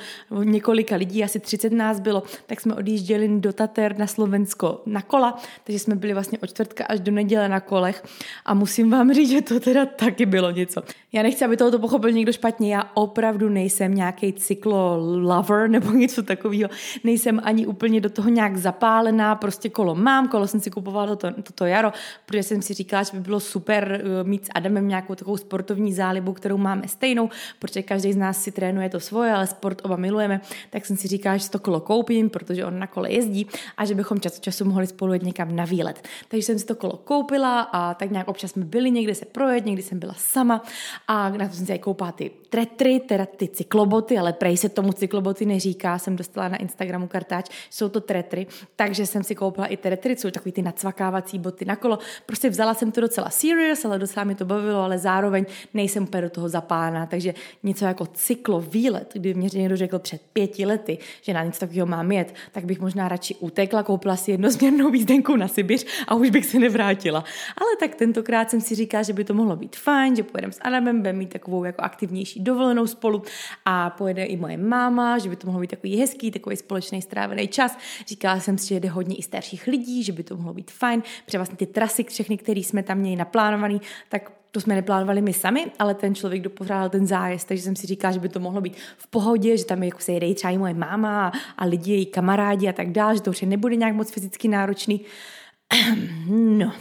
několika 0.86 0.96
lidí, 0.96 1.24
asi 1.24 1.40
30 1.40 1.72
nás 1.72 2.00
bylo, 2.00 2.22
tak 2.46 2.60
jsme 2.60 2.74
odjížděli 2.74 3.28
do 3.40 3.52
Tater 3.52 3.98
na 3.98 4.06
Slovensko 4.06 4.82
na 4.86 5.02
kola, 5.02 5.38
takže 5.64 5.78
jsme 5.78 5.94
byli 5.94 6.14
vlastně 6.14 6.38
od 6.38 6.46
čtvrtka 6.46 6.84
až 6.84 7.00
do 7.00 7.12
neděle 7.12 7.48
na 7.48 7.60
kolech. 7.60 8.04
A 8.44 8.54
musím 8.54 8.90
vám 8.90 9.12
říct, 9.12 9.30
že 9.30 9.42
to 9.42 9.60
teda 9.60 9.86
taky 9.86 10.26
bylo 10.26 10.50
něco. 10.50 10.82
Já 11.12 11.22
nechci, 11.22 11.44
aby 11.44 11.56
tohoto 11.56 11.78
pochopil 11.78 12.12
někdo 12.12 12.32
špatně, 12.32 12.74
já 12.74 12.90
opravdu 12.94 13.48
nejsem 13.48 13.94
nějaký 13.94 14.32
cyklo 14.32 14.96
lover 15.22 15.70
nebo 15.70 15.90
něco 16.02 16.22
takového, 16.22 16.70
nejsem 17.04 17.40
ani 17.44 17.66
úplně 17.66 18.00
do 18.00 18.10
toho 18.10 18.28
nějak 18.28 18.56
zapálená, 18.56 19.34
prostě 19.34 19.68
kolo 19.68 19.94
mám, 19.94 20.28
kolo 20.28 20.46
jsem 20.46 20.60
si 20.60 20.70
kupovala 20.70 21.16
toto, 21.16 21.42
toto 21.42 21.64
jaro, 21.64 21.92
protože 22.26 22.42
jsem 22.42 22.62
si 22.62 22.74
říkala, 22.74 23.02
že 23.02 23.10
by 23.12 23.20
bylo 23.20 23.40
super 23.40 24.02
eh, 24.02 24.24
mít 24.24 24.46
s 24.46 24.48
Adamem 24.54 24.88
nějakou 24.88 25.14
takovou 25.14 25.36
sportovní 25.36 25.92
zálibu, 25.92 26.32
kterou 26.32 26.56
máme 26.56 26.88
stejnou, 26.88 27.30
protože 27.58 27.82
každý 27.82 28.12
z 28.12 28.16
nás 28.16 28.42
si 28.42 28.52
trénuje 28.52 28.88
to 28.88 29.00
svoje, 29.00 29.32
ale 29.32 29.46
sport 29.46 29.80
oba 29.84 29.96
milujeme, 29.96 30.40
tak 30.76 30.86
jsem 30.86 30.96
si 30.96 31.08
říkala, 31.08 31.36
že 31.36 31.44
si 31.44 31.50
to 31.50 31.58
kolo 31.58 31.80
koupím, 31.80 32.30
protože 32.30 32.64
on 32.64 32.78
na 32.78 32.86
kole 32.86 33.12
jezdí 33.12 33.46
a 33.76 33.84
že 33.84 33.94
bychom 33.94 34.20
čas 34.20 34.36
od 34.36 34.42
času 34.42 34.64
mohli 34.64 34.86
spolu 34.86 35.12
jít 35.12 35.22
někam 35.22 35.56
na 35.56 35.64
výlet. 35.64 36.02
Takže 36.28 36.46
jsem 36.46 36.58
si 36.58 36.66
to 36.66 36.74
kolo 36.74 36.96
koupila 36.96 37.60
a 37.60 37.94
tak 37.94 38.10
nějak 38.10 38.28
občas 38.28 38.50
jsme 38.50 38.64
byli 38.64 38.90
někde 38.90 39.14
se 39.14 39.24
projet, 39.24 39.66
někdy 39.66 39.82
jsem 39.82 39.98
byla 39.98 40.14
sama 40.18 40.62
a 41.08 41.28
na 41.28 41.48
to 41.48 41.54
jsem 41.54 41.66
si 41.66 41.78
koupila 41.78 42.12
ty 42.12 42.30
tretry, 42.50 43.00
teda 43.00 43.26
ty 43.26 43.48
cykloboty, 43.48 44.18
ale 44.18 44.32
prej 44.32 44.56
se 44.56 44.68
tomu 44.68 44.92
cykloboty 44.92 45.46
neříká, 45.46 45.98
jsem 45.98 46.16
dostala 46.16 46.48
na 46.48 46.56
Instagramu 46.56 47.08
kartáč, 47.08 47.50
jsou 47.70 47.88
to 47.88 48.00
tretry, 48.00 48.46
takže 48.76 49.06
jsem 49.06 49.22
si 49.22 49.34
koupila 49.34 49.66
i 49.66 49.76
tretry, 49.76 50.16
jsou 50.16 50.30
takový 50.30 50.52
ty 50.52 50.62
nacvakávací 50.62 51.38
boty 51.38 51.64
na 51.64 51.76
kolo. 51.76 51.98
Prostě 52.26 52.50
vzala 52.50 52.74
jsem 52.74 52.92
to 52.92 53.00
docela 53.00 53.30
serious, 53.30 53.84
ale 53.84 53.98
docela 53.98 54.24
mi 54.24 54.34
to 54.34 54.44
bavilo, 54.44 54.82
ale 54.82 54.98
zároveň 54.98 55.44
nejsem 55.74 56.02
úplně 56.02 56.22
do 56.22 56.30
toho 56.30 56.48
zapána, 56.48 57.06
takže 57.06 57.34
něco 57.62 57.84
jako 57.84 58.06
cyklo 58.06 58.60
výlet, 58.60 59.10
kdy 59.12 59.34
mě 59.34 59.48
někdo 59.52 59.76
řekl 59.76 59.98
před 59.98 60.22
pěti 60.32 60.65
lety, 60.66 60.98
že 61.22 61.34
na 61.34 61.44
něco 61.44 61.60
takového 61.60 61.86
mám 61.86 62.12
jet, 62.12 62.34
tak 62.52 62.64
bych 62.64 62.80
možná 62.80 63.08
radši 63.08 63.34
utekla, 63.34 63.82
koupila 63.82 64.16
si 64.16 64.30
jednosměrnou 64.30 64.90
výzdenku 64.90 65.36
na 65.36 65.48
Sibiř 65.48 65.86
a 66.08 66.14
už 66.14 66.30
bych 66.30 66.46
se 66.46 66.58
nevrátila. 66.58 67.24
Ale 67.56 67.76
tak 67.80 67.94
tentokrát 67.94 68.50
jsem 68.50 68.60
si 68.60 68.74
říkala, 68.74 69.02
že 69.02 69.12
by 69.12 69.24
to 69.24 69.34
mohlo 69.34 69.56
být 69.56 69.76
fajn, 69.76 70.16
že 70.16 70.22
pojedeme 70.22 70.52
s 70.52 70.58
Adamem, 70.62 70.96
budeme 70.96 71.18
mít 71.18 71.32
takovou 71.32 71.64
jako 71.64 71.82
aktivnější 71.82 72.40
dovolenou 72.40 72.86
spolu 72.86 73.22
a 73.64 73.90
pojede 73.90 74.24
i 74.24 74.36
moje 74.36 74.56
máma, 74.56 75.18
že 75.18 75.28
by 75.28 75.36
to 75.36 75.46
mohlo 75.46 75.60
být 75.60 75.70
takový 75.70 75.96
hezký, 75.96 76.30
takový 76.30 76.56
společný 76.56 77.02
strávený 77.02 77.48
čas. 77.48 77.78
Říkala 78.06 78.40
jsem 78.40 78.58
si, 78.58 78.68
že 78.68 78.80
jde 78.80 78.88
hodně 78.88 79.16
i 79.16 79.22
starších 79.22 79.66
lidí, 79.66 80.02
že 80.02 80.12
by 80.12 80.22
to 80.22 80.36
mohlo 80.36 80.54
být 80.54 80.70
fajn, 80.70 81.02
protože 81.24 81.38
vlastně 81.38 81.56
ty 81.56 81.66
trasy 81.66 82.04
všechny, 82.04 82.38
které 82.38 82.60
jsme 82.60 82.82
tam 82.82 82.98
měli 82.98 83.16
naplánovaný, 83.16 83.80
tak 84.08 84.35
to 84.50 84.60
jsme 84.60 84.74
neplánovali 84.74 85.22
my 85.22 85.32
sami, 85.32 85.66
ale 85.78 85.94
ten 85.94 86.14
člověk, 86.14 86.40
kdo 86.40 86.50
pořádal 86.50 86.88
ten 86.88 87.06
zájezd, 87.06 87.48
takže 87.48 87.62
jsem 87.62 87.76
si 87.76 87.86
říkala, 87.86 88.12
že 88.12 88.20
by 88.20 88.28
to 88.28 88.40
mohlo 88.40 88.60
být 88.60 88.76
v 88.98 89.06
pohodě, 89.06 89.56
že 89.56 89.64
tam 89.64 89.82
jako 89.82 89.98
se 89.98 90.12
jede 90.12 90.34
třeba 90.34 90.50
i 90.50 90.58
moje 90.58 90.74
máma 90.74 91.26
a, 91.26 91.32
a 91.58 91.64
lidi, 91.64 91.92
její 91.92 92.06
kamarádi 92.06 92.68
a 92.68 92.72
tak 92.72 92.92
dále, 92.92 93.14
že 93.14 93.22
to 93.22 93.30
už 93.30 93.40
nebude 93.40 93.76
nějak 93.76 93.94
moc 93.94 94.10
fyzicky 94.10 94.48
náročný. 94.48 95.00
No, 96.28 96.72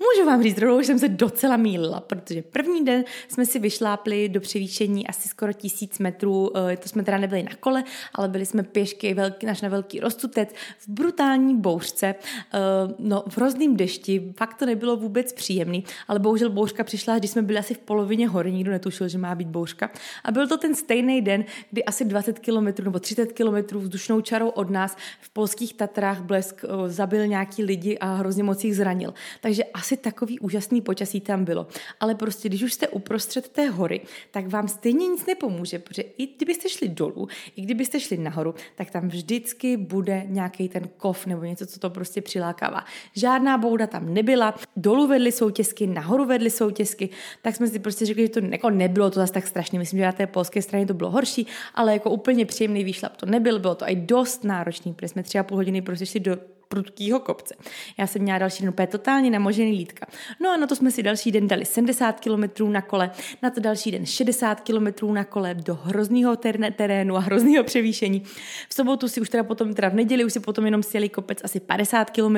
Můžu 0.00 0.26
vám 0.26 0.42
říct, 0.42 0.58
rovnou, 0.58 0.80
že 0.80 0.86
jsem 0.86 0.98
se 0.98 1.08
docela 1.08 1.56
mýlila, 1.56 2.00
protože 2.00 2.42
první 2.42 2.84
den 2.84 3.04
jsme 3.28 3.46
si 3.46 3.58
vyšlápli 3.58 4.28
do 4.28 4.40
převýšení 4.40 5.06
asi 5.06 5.28
skoro 5.28 5.52
tisíc 5.52 5.98
metrů, 5.98 6.56
eh, 6.56 6.76
to 6.76 6.88
jsme 6.88 7.04
teda 7.04 7.18
nebyli 7.18 7.42
na 7.42 7.54
kole, 7.60 7.84
ale 8.14 8.28
byli 8.28 8.46
jsme 8.46 8.62
pěšky 8.62 9.14
velký, 9.14 9.46
naš 9.46 9.60
na 9.60 9.68
velký 9.68 10.00
rozcutec 10.00 10.48
v 10.78 10.88
brutální 10.88 11.56
bouřce, 11.56 12.06
eh, 12.06 12.58
no 12.98 13.24
v 13.28 13.36
hrozným 13.36 13.76
dešti, 13.76 14.32
fakt 14.36 14.54
to 14.54 14.66
nebylo 14.66 14.96
vůbec 14.96 15.32
příjemný, 15.32 15.84
ale 16.08 16.18
bohužel 16.18 16.50
bouřka 16.50 16.84
přišla, 16.84 17.18
když 17.18 17.30
jsme 17.30 17.42
byli 17.42 17.58
asi 17.58 17.74
v 17.74 17.78
polovině 17.78 18.28
hory, 18.28 18.52
nikdo 18.52 18.70
netušil, 18.70 19.08
že 19.08 19.18
má 19.18 19.34
být 19.34 19.48
bouřka. 19.48 19.90
A 20.24 20.32
byl 20.32 20.48
to 20.48 20.56
ten 20.56 20.74
stejný 20.74 21.22
den, 21.22 21.44
kdy 21.70 21.84
asi 21.84 22.04
20 22.04 22.38
km 22.38 22.84
nebo 22.84 22.98
30 22.98 23.32
km 23.32 23.78
vzdušnou 23.78 24.20
čarou 24.20 24.48
od 24.48 24.70
nás 24.70 24.96
v 25.20 25.30
polských 25.30 25.74
Tatrách 25.74 26.20
blesk 26.20 26.64
eh, 26.64 26.88
zabil 26.88 27.26
nějaký 27.26 27.64
lidi 27.64 27.98
a 27.98 28.14
hrozně 28.14 28.42
moc 28.42 28.64
jich 28.64 28.76
zranil. 28.76 29.14
Takže 29.40 29.64
asi 29.88 29.96
takový 29.96 30.38
úžasný 30.38 30.80
počasí 30.80 31.20
tam 31.20 31.44
bylo. 31.44 31.66
Ale 32.00 32.14
prostě, 32.14 32.48
když 32.48 32.62
už 32.62 32.72
jste 32.72 32.88
uprostřed 32.88 33.48
té 33.48 33.68
hory, 33.68 34.00
tak 34.30 34.48
vám 34.48 34.68
stejně 34.68 35.08
nic 35.08 35.26
nepomůže, 35.26 35.78
protože 35.78 36.02
i 36.02 36.26
kdybyste 36.26 36.68
šli 36.68 36.88
dolů, 36.88 37.28
i 37.56 37.62
kdybyste 37.62 38.00
šli 38.00 38.16
nahoru, 38.16 38.54
tak 38.74 38.90
tam 38.90 39.08
vždycky 39.08 39.76
bude 39.76 40.22
nějaký 40.26 40.68
ten 40.68 40.88
kov 40.96 41.26
nebo 41.26 41.44
něco, 41.44 41.66
co 41.66 41.80
to 41.80 41.90
prostě 41.90 42.22
přilákává. 42.22 42.84
Žádná 43.16 43.58
bouda 43.58 43.86
tam 43.86 44.14
nebyla, 44.14 44.54
dolů 44.76 45.06
vedly 45.06 45.32
soutězky, 45.32 45.86
nahoru 45.86 46.24
vedly 46.24 46.50
soutězky, 46.50 47.08
tak 47.42 47.56
jsme 47.56 47.68
si 47.68 47.78
prostě 47.78 48.06
řekli, 48.06 48.22
že 48.22 48.28
to 48.28 48.40
jako 48.40 48.70
nebylo 48.70 49.10
to 49.10 49.20
zase 49.20 49.32
tak 49.32 49.46
strašné. 49.46 49.78
Myslím, 49.78 49.98
že 49.98 50.04
na 50.04 50.12
té 50.12 50.26
polské 50.26 50.62
straně 50.62 50.86
to 50.86 50.94
bylo 50.94 51.10
horší, 51.10 51.46
ale 51.74 51.92
jako 51.92 52.10
úplně 52.10 52.46
příjemný 52.46 52.84
výšlap 52.84 53.16
to 53.16 53.26
nebyl, 53.26 53.58
bylo 53.58 53.74
to 53.74 53.84
i 53.88 53.96
dost 53.96 54.44
náročný, 54.44 54.94
protože 54.94 55.08
jsme 55.08 55.22
tři 55.22 55.38
a 55.38 55.42
půl 55.42 55.56
hodiny 55.56 55.82
prostě 55.82 56.06
šli 56.06 56.20
do 56.20 56.57
prudkýho 56.68 57.20
kopce. 57.20 57.54
Já 57.98 58.06
jsem 58.06 58.22
měla 58.22 58.38
další 58.38 58.62
den 58.62 58.68
úplně 58.68 58.86
totálně 58.86 59.30
namožený 59.30 59.72
lítka. 59.72 60.06
No 60.40 60.50
a 60.50 60.56
na 60.56 60.66
to 60.66 60.76
jsme 60.76 60.90
si 60.90 61.02
další 61.02 61.32
den 61.32 61.48
dali 61.48 61.64
70 61.64 62.20
km 62.20 62.72
na 62.72 62.82
kole, 62.82 63.10
na 63.42 63.50
to 63.50 63.60
další 63.60 63.90
den 63.90 64.06
60 64.06 64.60
km 64.60 65.14
na 65.14 65.24
kole 65.24 65.54
do 65.54 65.74
hrozného 65.74 66.36
terénu 66.76 67.16
a 67.16 67.20
hrozného 67.20 67.64
převýšení. 67.64 68.22
V 68.68 68.74
sobotu 68.74 69.08
si 69.08 69.20
už 69.20 69.28
teda 69.28 69.44
potom, 69.44 69.74
teda 69.74 69.88
v 69.88 69.94
neděli 69.94 70.24
už 70.24 70.32
si 70.32 70.40
potom 70.40 70.64
jenom 70.64 70.82
sjeli 70.82 71.08
kopec 71.08 71.38
asi 71.44 71.60
50 71.60 72.10
km 72.10 72.36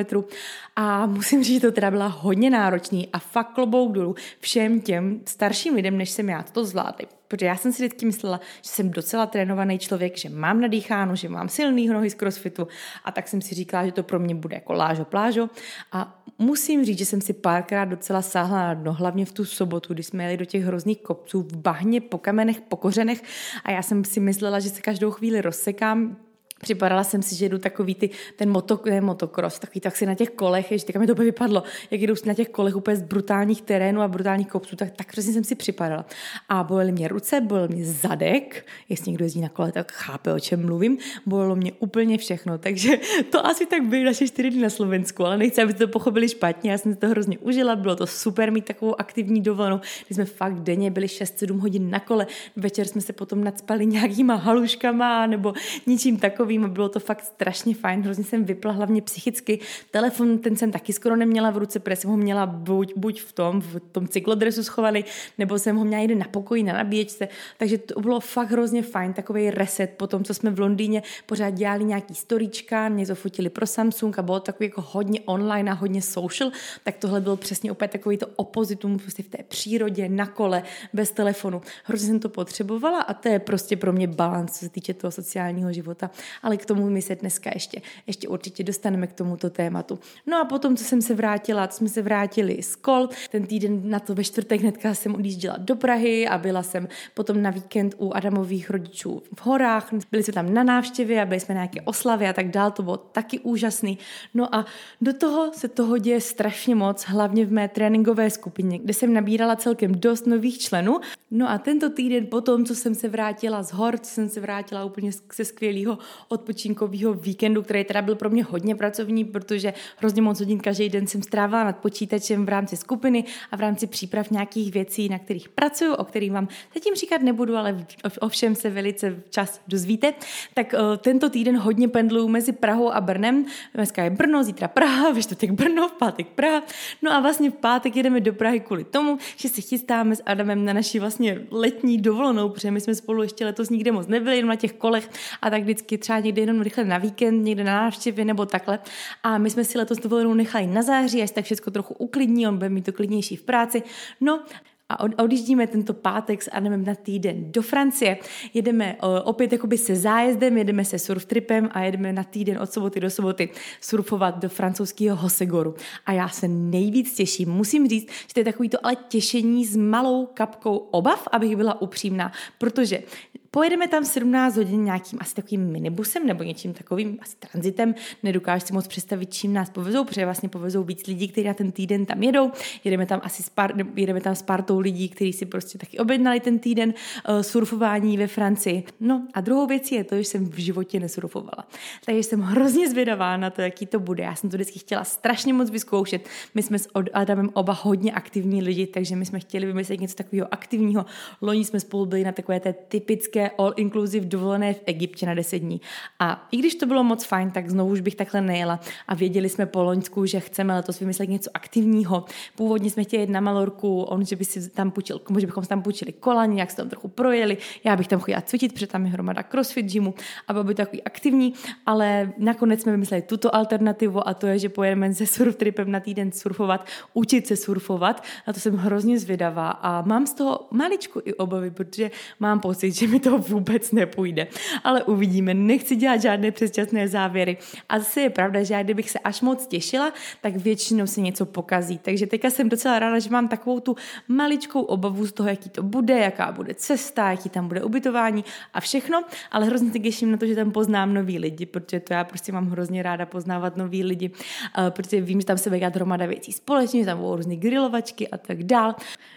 a 0.75 1.05
musím 1.05 1.43
říct, 1.43 1.61
že 1.61 1.67
to 1.67 1.71
teda 1.71 1.91
byla 1.91 2.07
hodně 2.07 2.49
náročný 2.49 3.09
a 3.13 3.19
fakt 3.19 3.53
klobouk 3.53 3.91
dolů 3.91 4.15
všem 4.39 4.81
těm 4.81 5.21
starším 5.25 5.75
lidem, 5.75 5.97
než 5.97 6.09
jsem 6.09 6.29
já, 6.29 6.43
to 6.43 6.65
zvládli. 6.65 7.20
Protože 7.31 7.45
já 7.45 7.55
jsem 7.55 7.73
si 7.73 7.83
vždycky 7.83 8.05
myslela, 8.05 8.39
že 8.61 8.69
jsem 8.69 8.89
docela 8.91 9.25
trénovaný 9.25 9.79
člověk, 9.79 10.17
že 10.17 10.29
mám 10.29 10.61
nadýcháno, 10.61 11.15
že 11.15 11.29
mám 11.29 11.49
silný 11.49 11.87
nohy 11.87 12.09
z 12.09 12.13
crossfitu. 12.13 12.67
A 13.05 13.11
tak 13.11 13.27
jsem 13.27 13.41
si 13.41 13.55
říkala, 13.55 13.85
že 13.85 13.91
to 13.91 14.03
pro 14.03 14.19
mě 14.19 14.35
bude 14.35 14.55
jako 14.55 14.73
lážo 14.73 15.05
plážo. 15.05 15.49
A 15.91 16.23
musím 16.37 16.85
říct, 16.85 16.97
že 16.97 17.05
jsem 17.05 17.21
si 17.21 17.33
párkrát 17.33 17.85
docela 17.85 18.21
sáhla 18.21 18.57
na 18.59 18.73
dno, 18.73 18.93
hlavně 18.93 19.25
v 19.25 19.31
tu 19.31 19.45
sobotu, 19.45 19.93
kdy 19.93 20.03
jsme 20.03 20.23
jeli 20.23 20.37
do 20.37 20.45
těch 20.45 20.63
hrozných 20.63 21.01
kopců 21.01 21.41
v 21.41 21.55
bahně, 21.55 22.01
po 22.01 22.17
kamenech, 22.17 22.61
po 22.61 22.75
kořenech. 22.75 23.23
A 23.63 23.71
já 23.71 23.81
jsem 23.81 24.03
si 24.03 24.19
myslela, 24.19 24.59
že 24.59 24.69
se 24.69 24.81
každou 24.81 25.11
chvíli 25.11 25.41
rozsekám, 25.41 26.17
Připadala 26.61 27.03
jsem 27.03 27.21
si, 27.21 27.35
že 27.35 27.49
jdu 27.49 27.57
takový 27.57 27.95
ty, 27.95 28.09
ten 28.35 28.49
moto, 28.49 28.79
ne, 28.85 29.01
motocross, 29.01 29.59
takový 29.59 29.81
tak 29.81 29.95
si 29.95 30.05
na 30.05 30.15
těch 30.15 30.29
kolech, 30.29 30.71
ještě 30.71 30.99
mi 30.99 31.07
to 31.07 31.15
by 31.15 31.23
vypadlo, 31.23 31.63
jak 31.91 32.01
jdu 32.01 32.13
na 32.25 32.33
těch 32.33 32.49
kolech 32.49 32.75
úplně 32.75 32.97
z 32.97 33.01
brutálních 33.01 33.61
terénů 33.61 34.01
a 34.01 34.07
brutálních 34.07 34.47
kopců, 34.47 34.75
tak, 34.75 34.91
tak 34.91 35.07
přesně 35.07 35.33
jsem 35.33 35.43
si 35.43 35.55
připadala. 35.55 36.05
A 36.49 36.63
bolely 36.63 36.91
mě 36.91 37.07
ruce, 37.07 37.41
bolel 37.41 37.67
mě 37.67 37.85
zadek, 37.85 38.65
jestli 38.89 39.11
někdo 39.11 39.25
jezdí 39.25 39.41
na 39.41 39.49
kole, 39.49 39.71
tak 39.71 39.91
chápe, 39.91 40.33
o 40.33 40.39
čem 40.39 40.65
mluvím, 40.65 40.97
bolelo 41.25 41.55
mě 41.55 41.71
úplně 41.79 42.17
všechno, 42.17 42.57
takže 42.57 42.97
to 43.31 43.45
asi 43.45 43.65
tak 43.65 43.83
byly 43.83 44.03
naše 44.03 44.27
čtyři 44.27 44.49
dny 44.49 44.61
na 44.61 44.69
Slovensku, 44.69 45.25
ale 45.25 45.37
nechci, 45.37 45.61
abyste 45.61 45.87
to 45.87 45.91
pochopili 45.91 46.29
špatně, 46.29 46.71
já 46.71 46.77
jsem 46.77 46.95
to 46.95 47.07
hrozně 47.07 47.37
užila, 47.37 47.75
bylo 47.75 47.95
to 47.95 48.07
super 48.07 48.51
mít 48.51 48.65
takovou 48.65 49.01
aktivní 49.01 49.41
dovolenou, 49.41 49.79
kdy 50.07 50.15
jsme 50.15 50.25
fakt 50.25 50.59
denně 50.59 50.91
byli 50.91 51.07
6-7 51.07 51.59
hodin 51.59 51.89
na 51.89 51.99
kole, 51.99 52.27
večer 52.55 52.87
jsme 52.87 53.01
se 53.01 53.13
potom 53.13 53.43
nadspali 53.43 53.85
nějakýma 53.85 54.35
haluškama 54.35 55.27
nebo 55.27 55.53
ničím 55.87 56.17
takovým 56.17 56.50
a 56.59 56.67
bylo 56.67 56.89
to 56.89 56.99
fakt 56.99 57.25
strašně 57.25 57.75
fajn, 57.75 58.01
hrozně 58.01 58.23
jsem 58.23 58.45
vypla 58.45 58.71
hlavně 58.71 59.01
psychicky. 59.01 59.59
Telefon, 59.91 60.37
ten 60.37 60.55
jsem 60.55 60.71
taky 60.71 60.93
skoro 60.93 61.15
neměla 61.15 61.49
v 61.49 61.57
ruce, 61.57 61.79
protože 61.79 61.95
jsem 61.95 62.09
ho 62.09 62.17
měla 62.17 62.45
buď, 62.45 62.93
buď 62.95 63.21
v 63.21 63.31
tom, 63.31 63.61
v 63.61 63.79
tom 63.91 64.07
cyklodresu 64.07 64.63
schovaný, 64.63 65.05
nebo 65.37 65.59
jsem 65.59 65.75
ho 65.75 65.85
měla 65.85 66.03
jde 66.03 66.15
na 66.15 66.25
pokoji, 66.31 66.63
na 66.63 66.73
nabíječce, 66.73 67.27
takže 67.57 67.77
to 67.77 68.01
bylo 68.01 68.19
fakt 68.19 68.51
hrozně 68.51 68.83
fajn, 68.83 69.13
takový 69.13 69.51
reset 69.51 69.87
po 69.97 70.07
tom, 70.07 70.23
co 70.23 70.33
jsme 70.33 70.51
v 70.51 70.59
Londýně 70.59 71.03
pořád 71.25 71.49
dělali 71.49 71.83
nějaký 71.83 72.15
storíčka, 72.15 72.87
něco 72.87 73.15
fotili 73.15 73.49
pro 73.49 73.67
Samsung 73.67 74.19
a 74.19 74.21
bylo 74.21 74.39
takový 74.39 74.67
jako 74.67 74.83
hodně 74.91 75.19
online 75.25 75.71
a 75.71 75.73
hodně 75.73 76.01
social, 76.01 76.51
tak 76.83 76.97
tohle 76.97 77.21
bylo 77.21 77.37
přesně 77.37 77.71
opět 77.71 77.91
takový 77.91 78.17
to 78.17 78.27
opozitum 78.35 78.99
prostě 78.99 79.23
v 79.23 79.29
té 79.29 79.43
přírodě, 79.43 80.09
na 80.09 80.25
kole, 80.25 80.63
bez 80.93 81.11
telefonu. 81.11 81.61
Hrozně 81.83 82.07
jsem 82.07 82.19
to 82.19 82.29
potřebovala 82.29 83.01
a 83.01 83.13
to 83.13 83.29
je 83.29 83.39
prostě 83.39 83.77
pro 83.77 83.93
mě 83.93 84.07
balans, 84.07 84.51
co 84.51 84.59
se 84.59 84.69
týče 84.69 84.93
toho 84.93 85.11
sociálního 85.11 85.73
života. 85.73 86.11
Ale 86.43 86.57
k 86.57 86.65
tomu 86.65 86.89
my 86.89 87.01
se 87.01 87.15
dneska 87.15 87.51
ještě, 87.53 87.81
ještě 88.07 88.27
určitě 88.27 88.63
dostaneme 88.63 89.07
k 89.07 89.13
tomuto 89.13 89.49
tématu. 89.49 89.99
No 90.27 90.37
a 90.37 90.45
potom, 90.45 90.75
co 90.75 90.83
jsem 90.83 91.01
se 91.01 91.13
vrátila, 91.13 91.67
co 91.67 91.77
jsme 91.77 91.89
se 91.89 92.01
vrátili 92.01 92.63
z 92.63 92.75
kol, 92.75 93.09
ten 93.31 93.45
týden 93.45 93.89
na 93.89 93.99
to 93.99 94.15
ve 94.15 94.23
čtvrtek 94.23 94.61
hnedka 94.61 94.93
jsem 94.93 95.15
odjížděla 95.15 95.55
do 95.57 95.75
Prahy 95.75 96.27
a 96.27 96.37
byla 96.37 96.63
jsem 96.63 96.87
potom 97.13 97.41
na 97.41 97.49
víkend 97.49 97.95
u 97.97 98.13
Adamových 98.13 98.69
rodičů 98.69 99.23
v 99.35 99.45
horách. 99.45 99.89
Byli 100.11 100.23
jsme 100.23 100.33
tam 100.33 100.53
na 100.53 100.63
návštěvě 100.63 101.21
a 101.21 101.25
byli 101.25 101.39
jsme 101.39 101.55
na 101.55 101.61
nějaké 101.61 101.81
oslavy 101.81 102.27
a 102.27 102.33
tak 102.33 102.49
dál. 102.49 102.71
To 102.71 102.83
bylo 102.83 102.97
taky 102.97 103.39
úžasný. 103.39 103.97
No 104.33 104.55
a 104.55 104.65
do 105.01 105.13
toho 105.13 105.51
se 105.53 105.67
toho 105.67 105.97
děje 105.97 106.21
strašně 106.21 106.75
moc, 106.75 107.03
hlavně 107.03 107.45
v 107.45 107.51
mé 107.51 107.67
tréninkové 107.67 108.29
skupině, 108.29 108.79
kde 108.79 108.93
jsem 108.93 109.13
nabírala 109.13 109.55
celkem 109.55 109.91
dost 109.95 110.27
nových 110.27 110.59
členů. 110.59 110.99
No 111.31 111.49
a 111.49 111.57
tento 111.57 111.89
týden 111.89 112.27
potom, 112.27 112.65
co 112.65 112.75
jsem 112.75 112.95
se 112.95 113.09
vrátila 113.09 113.63
z 113.63 113.73
hor, 113.73 113.97
co 113.97 114.11
jsem 114.11 114.29
se 114.29 114.39
vrátila 114.39 114.85
úplně 114.85 115.11
ze 115.35 115.45
skvělého 115.45 115.97
odpočinkového 116.31 117.13
víkendu, 117.13 117.63
který 117.63 117.83
teda 117.83 118.01
byl 118.01 118.15
pro 118.15 118.29
mě 118.29 118.43
hodně 118.43 118.75
pracovní, 118.75 119.25
protože 119.25 119.73
hrozně 119.97 120.21
moc 120.21 120.39
hodin 120.39 120.59
každý 120.59 120.89
den 120.89 121.07
jsem 121.07 121.21
strávila 121.21 121.63
nad 121.63 121.77
počítačem 121.77 122.45
v 122.45 122.49
rámci 122.49 122.77
skupiny 122.77 123.23
a 123.51 123.55
v 123.57 123.59
rámci 123.59 123.87
příprav 123.87 124.31
nějakých 124.31 124.73
věcí, 124.73 125.09
na 125.09 125.19
kterých 125.19 125.49
pracuju, 125.49 125.93
o 125.93 126.03
kterých 126.03 126.31
vám 126.31 126.47
zatím 126.73 126.95
říkat 126.95 127.21
nebudu, 127.21 127.55
ale 127.55 127.85
o 128.19 128.29
všem 128.29 128.55
se 128.55 128.69
velice 128.69 129.23
čas 129.29 129.61
dozvíte. 129.67 130.13
Tak 130.53 130.73
uh, 130.73 130.97
tento 130.97 131.29
týden 131.29 131.57
hodně 131.57 131.87
pendluju 131.87 132.27
mezi 132.27 132.51
Prahou 132.51 132.91
a 132.91 133.01
Brnem. 133.01 133.45
Dneska 133.73 134.03
je 134.03 134.09
Brno, 134.09 134.43
zítra 134.43 134.67
Praha, 134.67 135.11
ve 135.11 135.21
čtvrtek 135.21 135.51
Brno, 135.51 135.87
v 135.87 135.93
pátek 135.93 136.27
Praha. 136.27 136.63
No 137.01 137.11
a 137.11 137.19
vlastně 137.19 137.49
v 137.49 137.53
pátek 137.53 137.95
jedeme 137.95 138.19
do 138.19 138.33
Prahy 138.33 138.59
kvůli 138.59 138.83
tomu, 138.83 139.17
že 139.35 139.49
se 139.49 139.61
chystáme 139.61 140.15
s 140.15 140.23
Adamem 140.25 140.65
na 140.65 140.73
naši 140.73 140.99
vlastně 140.99 141.41
letní 141.51 141.97
dovolenou, 141.97 142.49
protože 142.49 142.71
my 142.71 142.81
jsme 142.81 142.95
spolu 142.95 143.23
ještě 143.23 143.45
letos 143.45 143.69
nikde 143.69 143.91
moc 143.91 144.07
nebyli, 144.07 144.35
jenom 144.35 144.49
na 144.49 144.55
těch 144.55 144.73
kolech 144.73 145.09
a 145.41 145.49
tak 145.49 145.61
vždycky 145.61 145.97
třeba 145.97 146.20
někde 146.21 146.41
jenom 146.41 146.61
rychle 146.61 146.85
na 146.85 146.97
víkend, 146.97 147.43
někde 147.43 147.63
na 147.63 147.73
návštěvě 147.73 148.25
nebo 148.25 148.45
takhle. 148.45 148.79
A 149.23 149.37
my 149.37 149.49
jsme 149.49 149.63
si 149.63 149.77
letos 149.77 149.97
dovolenou 149.97 150.33
nechali 150.33 150.67
na 150.67 150.81
září, 150.81 151.21
až 151.21 151.31
tak 151.31 151.45
všechno 151.45 151.71
trochu 151.71 151.93
uklidní, 151.93 152.47
on 152.47 152.57
bude 152.57 152.69
mít 152.69 152.85
to 152.85 152.93
klidnější 152.93 153.35
v 153.35 153.43
práci. 153.43 153.83
No 154.21 154.43
a 154.89 155.23
odjíždíme 155.23 155.67
tento 155.67 155.93
pátek 155.93 156.43
s 156.43 156.51
Adamem 156.51 156.85
na 156.85 156.95
týden 156.95 157.51
do 157.51 157.61
Francie. 157.61 158.17
Jedeme 158.53 158.97
opět 159.23 159.51
jakoby 159.51 159.77
se 159.77 159.95
zájezdem, 159.95 160.57
jedeme 160.57 160.85
se 160.85 160.99
surf 160.99 161.25
tripem 161.25 161.69
a 161.71 161.81
jedeme 161.81 162.13
na 162.13 162.23
týden 162.23 162.57
od 162.61 162.73
soboty 162.73 162.99
do 162.99 163.09
soboty 163.09 163.49
surfovat 163.81 164.39
do 164.39 164.49
francouzského 164.49 165.15
Hosegoru. 165.17 165.75
A 166.05 166.11
já 166.11 166.29
se 166.29 166.47
nejvíc 166.47 167.15
těším. 167.15 167.49
Musím 167.49 167.87
říct, 167.87 168.09
že 168.27 168.33
to 168.33 168.39
je 168.39 168.43
takový 168.43 168.69
to 168.69 168.85
ale 168.85 168.95
těšení 168.95 169.65
s 169.65 169.75
malou 169.75 170.25
kapkou 170.25 170.77
obav, 170.77 171.27
abych 171.31 171.55
byla 171.55 171.81
upřímná, 171.81 172.31
protože 172.57 173.03
Pojedeme 173.53 173.87
tam 173.87 174.05
17 174.05 174.57
hodin 174.57 174.85
nějakým 174.85 175.19
asi 175.21 175.35
takovým 175.35 175.61
minibusem 175.61 176.27
nebo 176.27 176.43
něčím 176.43 176.73
takovým 176.73 177.17
asi 177.21 177.35
transitem. 177.35 177.95
Nedokážu 178.23 178.65
si 178.65 178.73
moc 178.73 178.87
představit, 178.87 179.33
čím 179.33 179.53
nás 179.53 179.69
povezou, 179.69 180.03
protože 180.03 180.25
vlastně 180.25 180.49
povezou 180.49 180.83
víc 180.83 181.07
lidí, 181.07 181.27
kteří 181.27 181.47
na 181.47 181.53
ten 181.53 181.71
týden 181.71 182.05
tam 182.05 182.23
jedou. 182.23 182.51
Jedeme 182.83 183.05
tam 183.05 183.21
asi 183.23 183.43
s 183.43 183.49
pár, 183.49 183.73
jedeme 183.95 184.21
tam 184.21 184.35
s 184.35 184.41
partou 184.41 184.79
lidí, 184.79 185.09
kteří 185.09 185.33
si 185.33 185.45
prostě 185.45 185.77
taky 185.77 185.99
objednali 185.99 186.39
ten 186.39 186.59
týden 186.59 186.93
uh, 187.29 187.41
surfování 187.41 188.17
ve 188.17 188.27
Francii. 188.27 188.83
No 188.99 189.27
a 189.33 189.41
druhou 189.41 189.67
věcí 189.67 189.95
je 189.95 190.03
to, 190.03 190.15
že 190.15 190.23
jsem 190.23 190.49
v 190.49 190.57
životě 190.57 190.99
nesurfovala. 190.99 191.67
Takže 192.05 192.23
jsem 192.23 192.41
hrozně 192.41 192.89
zvědavá 192.89 193.37
na 193.37 193.49
to, 193.49 193.61
jaký 193.61 193.85
to 193.85 193.99
bude. 193.99 194.23
Já 194.23 194.35
jsem 194.35 194.49
to 194.49 194.57
vždycky 194.57 194.79
chtěla 194.79 195.03
strašně 195.03 195.53
moc 195.53 195.69
vyzkoušet. 195.69 196.29
My 196.55 196.63
jsme 196.63 196.79
s 196.79 196.89
Adamem 197.13 197.49
oba 197.53 197.73
hodně 197.81 198.11
aktivní 198.11 198.61
lidi, 198.61 198.87
takže 198.87 199.15
my 199.15 199.25
jsme 199.25 199.39
chtěli 199.39 199.65
vymyslet 199.65 199.99
něco 199.99 200.15
takového 200.15 200.53
aktivního. 200.53 201.05
Loni 201.41 201.65
jsme 201.65 201.79
spolu 201.79 202.05
byli 202.05 202.23
na 202.23 202.31
takové 202.31 202.59
té 202.59 202.73
typické 202.73 203.40
hezké 203.41 203.55
all-inclusive 203.57 204.25
dovolené 204.25 204.73
v 204.73 204.81
Egyptě 204.85 205.25
na 205.25 205.33
10 205.33 205.59
dní. 205.59 205.81
A 206.19 206.47
i 206.51 206.57
když 206.57 206.75
to 206.75 206.85
bylo 206.85 207.03
moc 207.03 207.25
fajn, 207.25 207.51
tak 207.51 207.69
znovu 207.69 207.91
už 207.91 208.01
bych 208.01 208.15
takhle 208.15 208.41
nejela 208.41 208.79
a 209.07 209.15
věděli 209.15 209.49
jsme 209.49 209.65
po 209.65 209.83
Loňsku, 209.83 210.25
že 210.25 210.39
chceme 210.39 210.75
letos 210.75 210.99
vymyslet 210.99 211.29
něco 211.29 211.49
aktivního. 211.53 212.25
Původně 212.55 212.89
jsme 212.89 213.03
chtěli 213.03 213.23
jít 213.23 213.29
na 213.29 213.39
Malorku, 213.39 214.01
on, 214.01 214.25
že 214.25 214.35
by 214.35 214.45
si 214.45 214.69
tam 214.69 214.91
půjčil, 214.91 215.21
že 215.39 215.45
bychom 215.45 215.63
si 215.63 215.69
tam 215.69 215.81
půjčili 215.81 216.11
kola, 216.11 216.45
nějak 216.45 216.71
se 216.71 216.77
tam 216.77 216.89
trochu 216.89 217.07
projeli, 217.07 217.57
já 217.83 217.95
bych 217.95 218.07
tam 218.07 218.19
chodila 218.19 218.41
cvičit, 218.41 218.73
protože 218.73 218.87
tam 218.87 219.05
je 219.05 219.11
hromada 219.11 219.43
crossfit 219.43 219.85
gymu 219.85 220.13
a 220.47 220.53
bylo 220.53 220.63
by 220.63 220.75
takový 220.75 221.03
aktivní, 221.03 221.53
ale 221.85 222.33
nakonec 222.37 222.81
jsme 222.81 222.91
vymysleli 222.91 223.21
tuto 223.21 223.55
alternativu 223.55 224.27
a 224.27 224.33
to 224.33 224.47
je, 224.47 224.59
že 224.59 224.69
pojedeme 224.69 225.13
se 225.13 225.25
surf 225.25 225.55
tripem 225.55 225.91
na 225.91 225.99
týden 225.99 226.31
surfovat, 226.31 226.85
učit 227.13 227.47
se 227.47 227.55
surfovat. 227.55 228.23
Na 228.47 228.53
to 228.53 228.59
jsem 228.59 228.77
hrozně 228.77 229.19
zvědavá 229.19 229.69
a 229.69 230.01
mám 230.01 230.27
z 230.27 230.33
toho 230.33 230.67
maličku 230.71 231.21
i 231.25 231.33
obavy, 231.33 231.71
protože 231.71 232.11
mám 232.39 232.59
pocit, 232.59 232.91
že 232.91 233.07
mi 233.07 233.19
to 233.19 233.30
to 233.31 233.37
vůbec 233.37 233.91
nepůjde. 233.91 234.47
Ale 234.83 235.03
uvidíme, 235.03 235.53
nechci 235.53 235.95
dělat 235.95 236.21
žádné 236.21 236.51
přesčasné 236.51 237.07
závěry. 237.07 237.57
A 237.89 237.99
zase 237.99 238.21
je 238.21 238.29
pravda, 238.29 238.63
že 238.63 238.73
já 238.73 238.83
kdybych 238.83 239.09
se 239.09 239.19
až 239.19 239.41
moc 239.41 239.67
těšila, 239.67 240.13
tak 240.41 240.55
většinou 240.55 241.07
se 241.07 241.21
něco 241.21 241.45
pokazí. 241.45 241.97
Takže 241.97 242.27
teďka 242.27 242.49
jsem 242.49 242.69
docela 242.69 242.99
ráda, 242.99 243.19
že 243.19 243.29
mám 243.29 243.47
takovou 243.47 243.79
tu 243.79 243.95
maličkou 244.27 244.81
obavu 244.81 245.25
z 245.25 245.31
toho, 245.31 245.49
jaký 245.49 245.69
to 245.69 245.83
bude, 245.83 246.19
jaká 246.19 246.51
bude 246.51 246.73
cesta, 246.73 247.31
jaký 247.31 247.49
tam 247.49 247.67
bude 247.67 247.83
ubytování 247.83 248.45
a 248.73 248.79
všechno, 248.79 249.23
ale 249.51 249.65
hrozně 249.65 249.91
se 249.91 249.99
těším 249.99 250.31
na 250.31 250.37
to, 250.37 250.45
že 250.45 250.55
tam 250.55 250.71
poznám 250.71 251.13
nový 251.13 251.39
lidi, 251.39 251.65
protože 251.65 251.99
to 251.99 252.13
já 252.13 252.23
prostě 252.23 252.51
mám 252.51 252.69
hrozně 252.69 253.03
ráda 253.03 253.25
poznávat 253.25 253.77
nový 253.77 254.03
lidi, 254.03 254.31
eh, 254.77 254.91
protože 254.91 255.21
vím, 255.21 255.41
že 255.41 255.45
tam 255.45 255.57
se 255.57 255.69
bude 255.69 255.87
hromada 255.87 256.25
věcí 256.25 256.51
společně, 256.51 256.99
že 256.99 257.05
tam 257.05 257.17
budou 257.17 257.35
různé 257.35 257.55
grilovačky 257.55 258.27
a 258.27 258.37
tak 258.37 258.63
dál. 258.63 258.95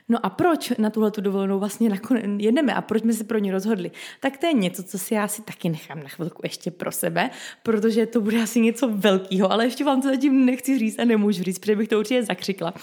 No 0.09 0.27
a 0.27 0.31
proč 0.31 0.73
na 0.79 0.91
tuhle 0.91 1.11
tu 1.11 1.21
dovolenou 1.21 1.59
vlastně 1.59 1.91
jedeme 2.39 2.75
a 2.75 2.83
proč 2.83 3.03
jsme 3.03 3.13
se 3.13 3.25
pro 3.25 3.39
ní 3.39 3.51
rozhodli? 3.51 3.84
Rozhodli. 3.85 3.91
Tak 4.21 4.37
to 4.37 4.47
je 4.47 4.53
něco, 4.53 4.83
co 4.83 4.99
si 4.99 5.15
já 5.15 5.29
si 5.29 5.43
taky 5.43 5.69
nechám 5.69 6.03
na 6.03 6.09
chvilku 6.09 6.41
ještě 6.45 6.71
pro 6.71 6.93
sebe, 6.93 7.31
protože 7.63 8.07
to 8.07 8.21
bude 8.21 8.43
asi 8.43 8.61
něco 8.61 8.89
velkého, 8.89 9.53
ale 9.53 9.65
ještě 9.65 9.85
vám 9.85 10.03
to 10.03 10.09
zatím 10.09 10.47
nechci 10.47 10.79
říct 10.79 10.99
a 10.99 11.05
nemůžu 11.05 11.43
říct, 11.43 11.59
protože 11.59 11.77
bych 11.77 11.89
to 11.89 11.99
určitě 11.99 12.23
zakřikla. 12.23 12.75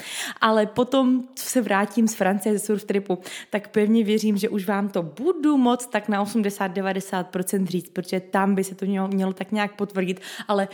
Ale 0.41 0.65
potom, 0.65 1.23
co 1.35 1.45
se 1.49 1.61
vrátím 1.61 2.07
z 2.07 2.15
Francie 2.15 2.53
ze 2.53 2.65
surf 2.65 2.83
tripu, 2.83 3.19
tak 3.49 3.67
pevně 3.67 4.03
věřím, 4.03 4.37
že 4.37 4.49
už 4.49 4.65
vám 4.65 4.89
to 4.89 5.03
budu 5.03 5.57
moc 5.57 5.85
tak 5.85 6.09
na 6.09 6.25
80-90% 6.25 7.65
říct, 7.65 7.89
protože 7.89 8.19
tam 8.19 8.55
by 8.55 8.63
se 8.63 8.75
to 8.75 8.85
mělo, 8.85 9.07
mělo 9.07 9.33
tak 9.33 9.51
nějak 9.51 9.75
potvrdit, 9.75 10.21
ale 10.47 10.67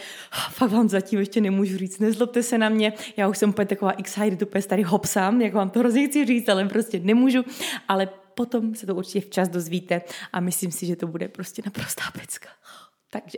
fakt 0.50 0.72
vám 0.72 0.90
zatím 0.90 1.20
ještě 1.20 1.42
nemůžu 1.42 1.78
říct. 1.78 2.00
Nezlobte 2.00 2.44
se 2.44 2.58
na 2.58 2.70
mě, 2.70 2.94
já 3.18 3.28
už 3.28 3.38
jsem 3.38 3.50
úplně 3.50 3.66
taková 3.66 3.92
excited, 3.98 4.42
úplně 4.42 4.62
starý 4.62 4.84
hopsám, 4.84 5.42
jak 5.42 5.54
vám 5.54 5.70
to 5.70 5.80
hrozně 5.80 6.08
chci 6.08 6.26
říct, 6.26 6.50
ale 6.50 6.66
prostě 6.66 7.00
nemůžu, 7.00 7.44
ale 7.88 8.10
potom 8.38 8.76
se 8.76 8.86
to 8.86 8.96
určitě 8.96 9.22
včas 9.22 9.50
dozvíte 9.50 10.02
a 10.34 10.40
myslím 10.40 10.72
si, 10.72 10.86
že 10.86 10.96
to 10.96 11.08
bude 11.08 11.28
prostě 11.28 11.62
naprostá 11.66 12.04
pecka. 12.14 12.50
Takže 13.10 13.38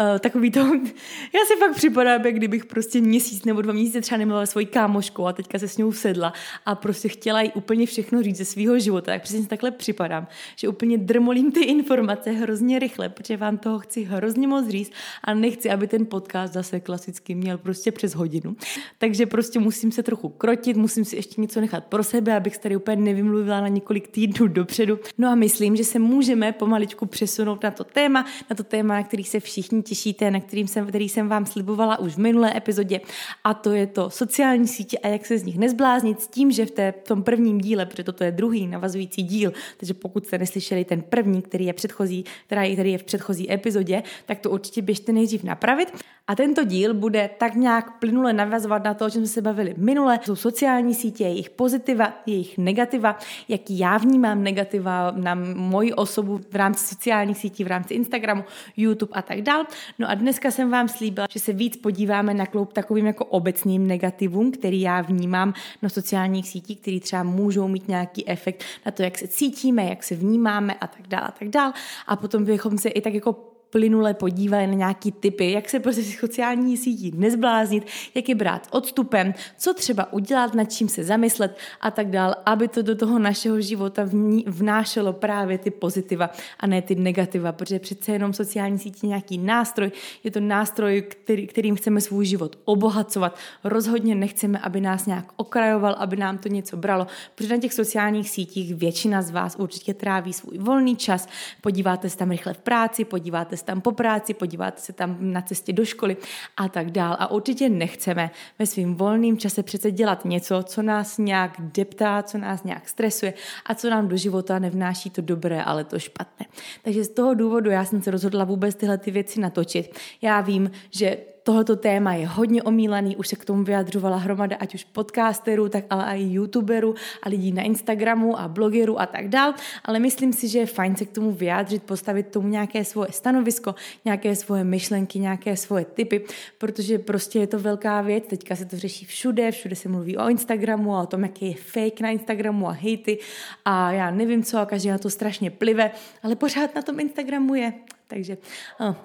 uh, 0.00 0.18
takový 0.18 0.50
to, 0.50 0.60
já 1.34 1.40
si 1.46 1.56
fakt 1.58 1.76
připadám, 1.76 2.26
jak 2.26 2.34
kdybych 2.34 2.66
prostě 2.66 3.00
měsíc 3.00 3.44
nebo 3.44 3.62
dva 3.62 3.72
měsíce 3.72 4.00
třeba 4.00 4.18
nemluvila 4.18 4.46
svojí 4.46 4.66
kámoškou 4.66 5.26
a 5.26 5.32
teďka 5.32 5.58
se 5.58 5.68
s 5.68 5.76
ní 5.76 5.92
sedla 5.92 6.32
a 6.66 6.74
prostě 6.74 7.08
chtěla 7.08 7.42
jí 7.42 7.52
úplně 7.52 7.86
všechno 7.86 8.22
říct 8.22 8.36
ze 8.36 8.44
svého 8.44 8.78
života, 8.78 9.12
tak 9.12 9.22
přesně 9.22 9.46
takhle 9.46 9.70
připadám, 9.70 10.26
že 10.56 10.68
úplně 10.68 10.98
drmolím 10.98 11.52
ty 11.52 11.60
informace 11.60 12.30
hrozně 12.30 12.78
rychle, 12.78 13.08
protože 13.08 13.36
vám 13.36 13.58
toho 13.58 13.78
chci 13.78 14.02
hrozně 14.02 14.48
moc 14.48 14.68
říct 14.68 14.92
a 15.24 15.34
nechci, 15.34 15.70
aby 15.70 15.86
ten 15.86 16.06
podcast 16.06 16.52
zase 16.52 16.80
klasicky 16.80 17.34
měl 17.34 17.58
prostě 17.58 17.92
přes 17.92 18.14
hodinu. 18.14 18.56
Takže 18.98 19.26
prostě 19.26 19.58
musím 19.58 19.92
se 19.92 20.02
trochu 20.02 20.28
krotit, 20.28 20.76
musím 20.76 21.04
si 21.04 21.16
ještě 21.16 21.40
něco 21.40 21.60
nechat 21.60 21.84
pro 21.84 22.04
sebe, 22.04 22.36
abych 22.36 22.58
tady 22.58 22.76
úplně 22.76 22.96
nevymluvila 22.96 23.60
na 23.60 23.68
několik 23.68 24.08
týdnů 24.08 24.46
dopředu. 24.46 24.98
No 25.18 25.28
a 25.28 25.34
myslím, 25.34 25.76
že 25.76 25.84
se 25.84 25.98
můžeme 25.98 26.52
pomaličku 26.52 27.06
přesunout 27.06 27.62
na 27.62 27.70
to 27.70 27.84
téma, 27.84 28.26
na 28.50 28.56
to 28.56 28.62
téma, 28.62 29.01
který 29.02 29.24
se 29.24 29.40
všichni 29.40 29.82
těšíte, 29.82 30.30
na 30.30 30.40
kterým 30.40 30.68
jsem, 30.68 30.86
který 30.86 31.08
jsem 31.08 31.28
vám 31.28 31.46
slibovala 31.46 31.98
už 31.98 32.14
v 32.14 32.18
minulé 32.18 32.56
epizodě 32.56 33.00
a 33.44 33.54
to 33.54 33.72
je 33.72 33.86
to 33.86 34.10
sociální 34.10 34.68
sítě 34.68 34.98
a 34.98 35.08
jak 35.08 35.26
se 35.26 35.38
z 35.38 35.44
nich 35.44 35.58
nezbláznit 35.58 36.20
s 36.20 36.28
tím, 36.28 36.52
že 36.52 36.66
v, 36.66 36.70
té, 36.70 36.94
v 37.04 37.08
tom 37.08 37.22
prvním 37.22 37.60
díle, 37.60 37.86
protože 37.86 38.04
toto 38.04 38.24
je 38.24 38.30
druhý 38.30 38.66
navazující 38.66 39.22
díl, 39.22 39.52
takže 39.76 39.94
pokud 39.94 40.26
jste 40.26 40.38
neslyšeli 40.38 40.84
ten 40.84 41.02
první, 41.02 41.42
který 41.42 41.66
je 41.66 41.72
předchozí, 41.72 42.24
který, 42.46 42.72
který 42.72 42.92
je 42.92 42.98
v 42.98 43.04
předchozí 43.04 43.52
epizodě, 43.52 44.02
tak 44.26 44.38
to 44.38 44.50
určitě 44.50 44.82
běžte 44.82 45.12
nejdřív 45.12 45.44
napravit. 45.44 45.92
A 46.26 46.34
tento 46.34 46.64
díl 46.64 46.94
bude 46.94 47.30
tak 47.38 47.54
nějak 47.54 47.98
plynule 47.98 48.32
navazovat 48.32 48.84
na 48.84 48.94
to, 48.94 49.06
o 49.06 49.10
čem 49.10 49.20
jsme 49.20 49.34
se 49.34 49.42
bavili 49.42 49.74
minule. 49.76 50.20
Jsou 50.22 50.36
sociální 50.36 50.94
sítě, 50.94 51.24
jejich 51.24 51.50
pozitiva, 51.50 52.12
jejich 52.26 52.58
negativa, 52.58 53.18
jaký 53.48 53.78
já 53.78 53.98
vnímám 53.98 54.42
negativa 54.42 55.12
na 55.16 55.34
moji 55.54 55.92
osobu 55.92 56.40
v 56.50 56.54
rámci 56.54 56.86
sociálních 56.86 57.38
sítí, 57.38 57.64
v 57.64 57.66
rámci 57.66 57.94
Instagramu, 57.94 58.44
YouTube 58.76 58.91
a 59.12 59.22
tak 59.22 59.42
dál. 59.42 59.64
No 59.98 60.10
a 60.10 60.14
dneska 60.14 60.50
jsem 60.50 60.70
vám 60.70 60.88
slíbila, 60.88 61.26
že 61.30 61.40
se 61.40 61.52
víc 61.52 61.76
podíváme 61.76 62.34
na 62.34 62.46
kloup 62.46 62.72
takovým 62.72 63.06
jako 63.06 63.24
obecným 63.24 63.86
negativům, 63.86 64.52
který 64.52 64.80
já 64.80 65.00
vnímám 65.00 65.54
na 65.82 65.88
sociálních 65.88 66.48
sítích, 66.48 66.80
který 66.80 67.00
třeba 67.00 67.22
můžou 67.22 67.68
mít 67.68 67.88
nějaký 67.88 68.28
efekt 68.28 68.64
na 68.86 68.92
to, 68.92 69.02
jak 69.02 69.18
se 69.18 69.28
cítíme, 69.28 69.84
jak 69.84 70.02
se 70.02 70.14
vnímáme 70.14 70.74
a 70.74 70.86
tak 70.86 71.08
dále 71.08 71.26
a 71.26 71.32
tak 71.32 71.48
dále. 71.48 71.72
A 72.06 72.16
potom 72.16 72.44
bychom 72.44 72.78
se 72.78 72.88
i 72.88 73.00
tak 73.00 73.14
jako 73.14 73.51
plynule 73.72 74.14
podívali 74.14 74.66
na 74.66 74.74
nějaký 74.74 75.12
typy, 75.12 75.52
jak 75.52 75.70
se 75.70 75.80
prostě 75.80 76.02
sociální 76.02 76.76
sítí 76.76 77.12
nezbláznit, 77.16 77.86
jak 78.14 78.28
je 78.28 78.34
brát 78.34 78.68
odstupem, 78.70 79.34
co 79.58 79.74
třeba 79.74 80.12
udělat, 80.12 80.54
nad 80.54 80.64
čím 80.64 80.88
se 80.88 81.04
zamyslet 81.04 81.58
a 81.80 81.90
tak 81.90 82.10
dál, 82.10 82.34
aby 82.46 82.68
to 82.68 82.82
do 82.82 82.96
toho 82.96 83.18
našeho 83.18 83.60
života 83.60 84.02
vnášelo 84.46 85.12
právě 85.12 85.58
ty 85.58 85.70
pozitiva 85.70 86.30
a 86.60 86.66
ne 86.66 86.82
ty 86.82 86.94
negativa, 86.94 87.52
protože 87.52 87.78
přece 87.78 88.12
jenom 88.12 88.32
sociální 88.32 88.78
sítě 88.78 89.06
nějaký 89.06 89.38
nástroj, 89.38 89.90
je 90.24 90.30
to 90.30 90.40
nástroj, 90.40 91.02
který, 91.02 91.46
kterým 91.46 91.76
chceme 91.76 92.00
svůj 92.00 92.26
život 92.26 92.58
obohacovat. 92.64 93.36
Rozhodně 93.64 94.14
nechceme, 94.14 94.58
aby 94.58 94.80
nás 94.80 95.06
nějak 95.06 95.32
okrajoval, 95.36 95.96
aby 95.98 96.16
nám 96.16 96.38
to 96.38 96.48
něco 96.48 96.76
bralo, 96.76 97.06
protože 97.34 97.54
na 97.54 97.60
těch 97.60 97.72
sociálních 97.72 98.30
sítích 98.30 98.74
většina 98.74 99.22
z 99.22 99.30
vás 99.30 99.56
určitě 99.58 99.94
tráví 99.94 100.32
svůj 100.32 100.58
volný 100.58 100.96
čas, 100.96 101.28
podíváte 101.60 102.10
se 102.10 102.16
tam 102.16 102.30
rychle 102.30 102.54
v 102.54 102.58
práci, 102.58 103.04
podíváte 103.04 103.56
se 103.62 103.66
tam 103.66 103.80
po 103.80 103.92
práci, 103.92 104.34
podíváte 104.34 104.80
se 104.80 104.92
tam 104.92 105.16
na 105.20 105.42
cestě 105.42 105.72
do 105.72 105.84
školy 105.84 106.16
a 106.56 106.68
tak 106.68 106.90
dál. 106.90 107.16
A 107.18 107.30
určitě 107.30 107.68
nechceme 107.68 108.30
ve 108.58 108.66
svým 108.66 108.94
volným 108.94 109.38
čase 109.38 109.62
přece 109.62 109.90
dělat 109.90 110.24
něco, 110.24 110.62
co 110.62 110.82
nás 110.82 111.18
nějak 111.18 111.56
deptá, 111.58 112.22
co 112.22 112.38
nás 112.38 112.64
nějak 112.64 112.88
stresuje 112.88 113.34
a 113.66 113.74
co 113.74 113.90
nám 113.90 114.08
do 114.08 114.16
života 114.16 114.58
nevnáší 114.58 115.10
to 115.10 115.22
dobré, 115.22 115.62
ale 115.62 115.84
to 115.84 115.98
špatné. 115.98 116.46
Takže 116.82 117.04
z 117.04 117.08
toho 117.08 117.34
důvodu 117.34 117.70
já 117.70 117.84
jsem 117.84 118.02
se 118.02 118.10
rozhodla 118.10 118.44
vůbec 118.44 118.74
tyhle 118.74 118.98
ty 118.98 119.10
věci 119.10 119.40
natočit. 119.40 119.98
Já 120.22 120.40
vím, 120.40 120.70
že 120.90 121.31
tohoto 121.42 121.76
téma 121.76 122.14
je 122.14 122.26
hodně 122.26 122.62
omílaný, 122.62 123.16
už 123.16 123.28
se 123.28 123.36
k 123.36 123.44
tomu 123.44 123.64
vyjadřovala 123.64 124.16
hromada 124.16 124.56
ať 124.56 124.74
už 124.74 124.84
podcasterů, 124.84 125.68
tak 125.68 125.84
ale 125.90 126.18
i 126.18 126.22
youtuberů 126.22 126.94
a 127.22 127.28
lidí 127.28 127.52
na 127.52 127.62
Instagramu 127.62 128.40
a 128.40 128.48
blogerů 128.48 129.00
a 129.00 129.06
tak 129.06 129.28
dál, 129.28 129.54
ale 129.84 129.98
myslím 129.98 130.32
si, 130.32 130.48
že 130.48 130.58
je 130.58 130.66
fajn 130.66 130.96
se 130.96 131.04
k 131.04 131.10
tomu 131.10 131.32
vyjádřit, 131.32 131.82
postavit 131.82 132.26
tomu 132.26 132.48
nějaké 132.48 132.84
svoje 132.84 133.12
stanovisko, 133.12 133.74
nějaké 134.04 134.36
svoje 134.36 134.64
myšlenky, 134.64 135.18
nějaké 135.18 135.56
svoje 135.56 135.84
typy, 135.84 136.24
protože 136.58 136.98
prostě 136.98 137.38
je 137.38 137.46
to 137.46 137.58
velká 137.58 138.00
věc, 138.00 138.24
teďka 138.26 138.56
se 138.56 138.64
to 138.64 138.78
řeší 138.78 139.04
všude, 139.04 139.50
všude 139.50 139.76
se 139.76 139.88
mluví 139.88 140.16
o 140.16 140.28
Instagramu 140.28 140.96
a 140.96 141.02
o 141.02 141.06
tom, 141.06 141.22
jaký 141.22 141.46
je 141.46 141.54
fake 141.54 142.00
na 142.00 142.10
Instagramu 142.10 142.68
a 142.68 142.70
hejty. 142.70 143.18
A 143.64 143.92
já 143.92 144.10
nevím 144.10 144.42
co 144.42 144.58
a 144.58 144.66
každý 144.66 144.88
na 144.88 144.98
to 144.98 145.10
strašně 145.10 145.50
plive, 145.50 145.90
ale 146.22 146.36
pořád 146.36 146.74
na 146.74 146.82
tom 146.82 147.00
Instagramu 147.00 147.54
je 147.54 147.72
takže, 148.14 148.36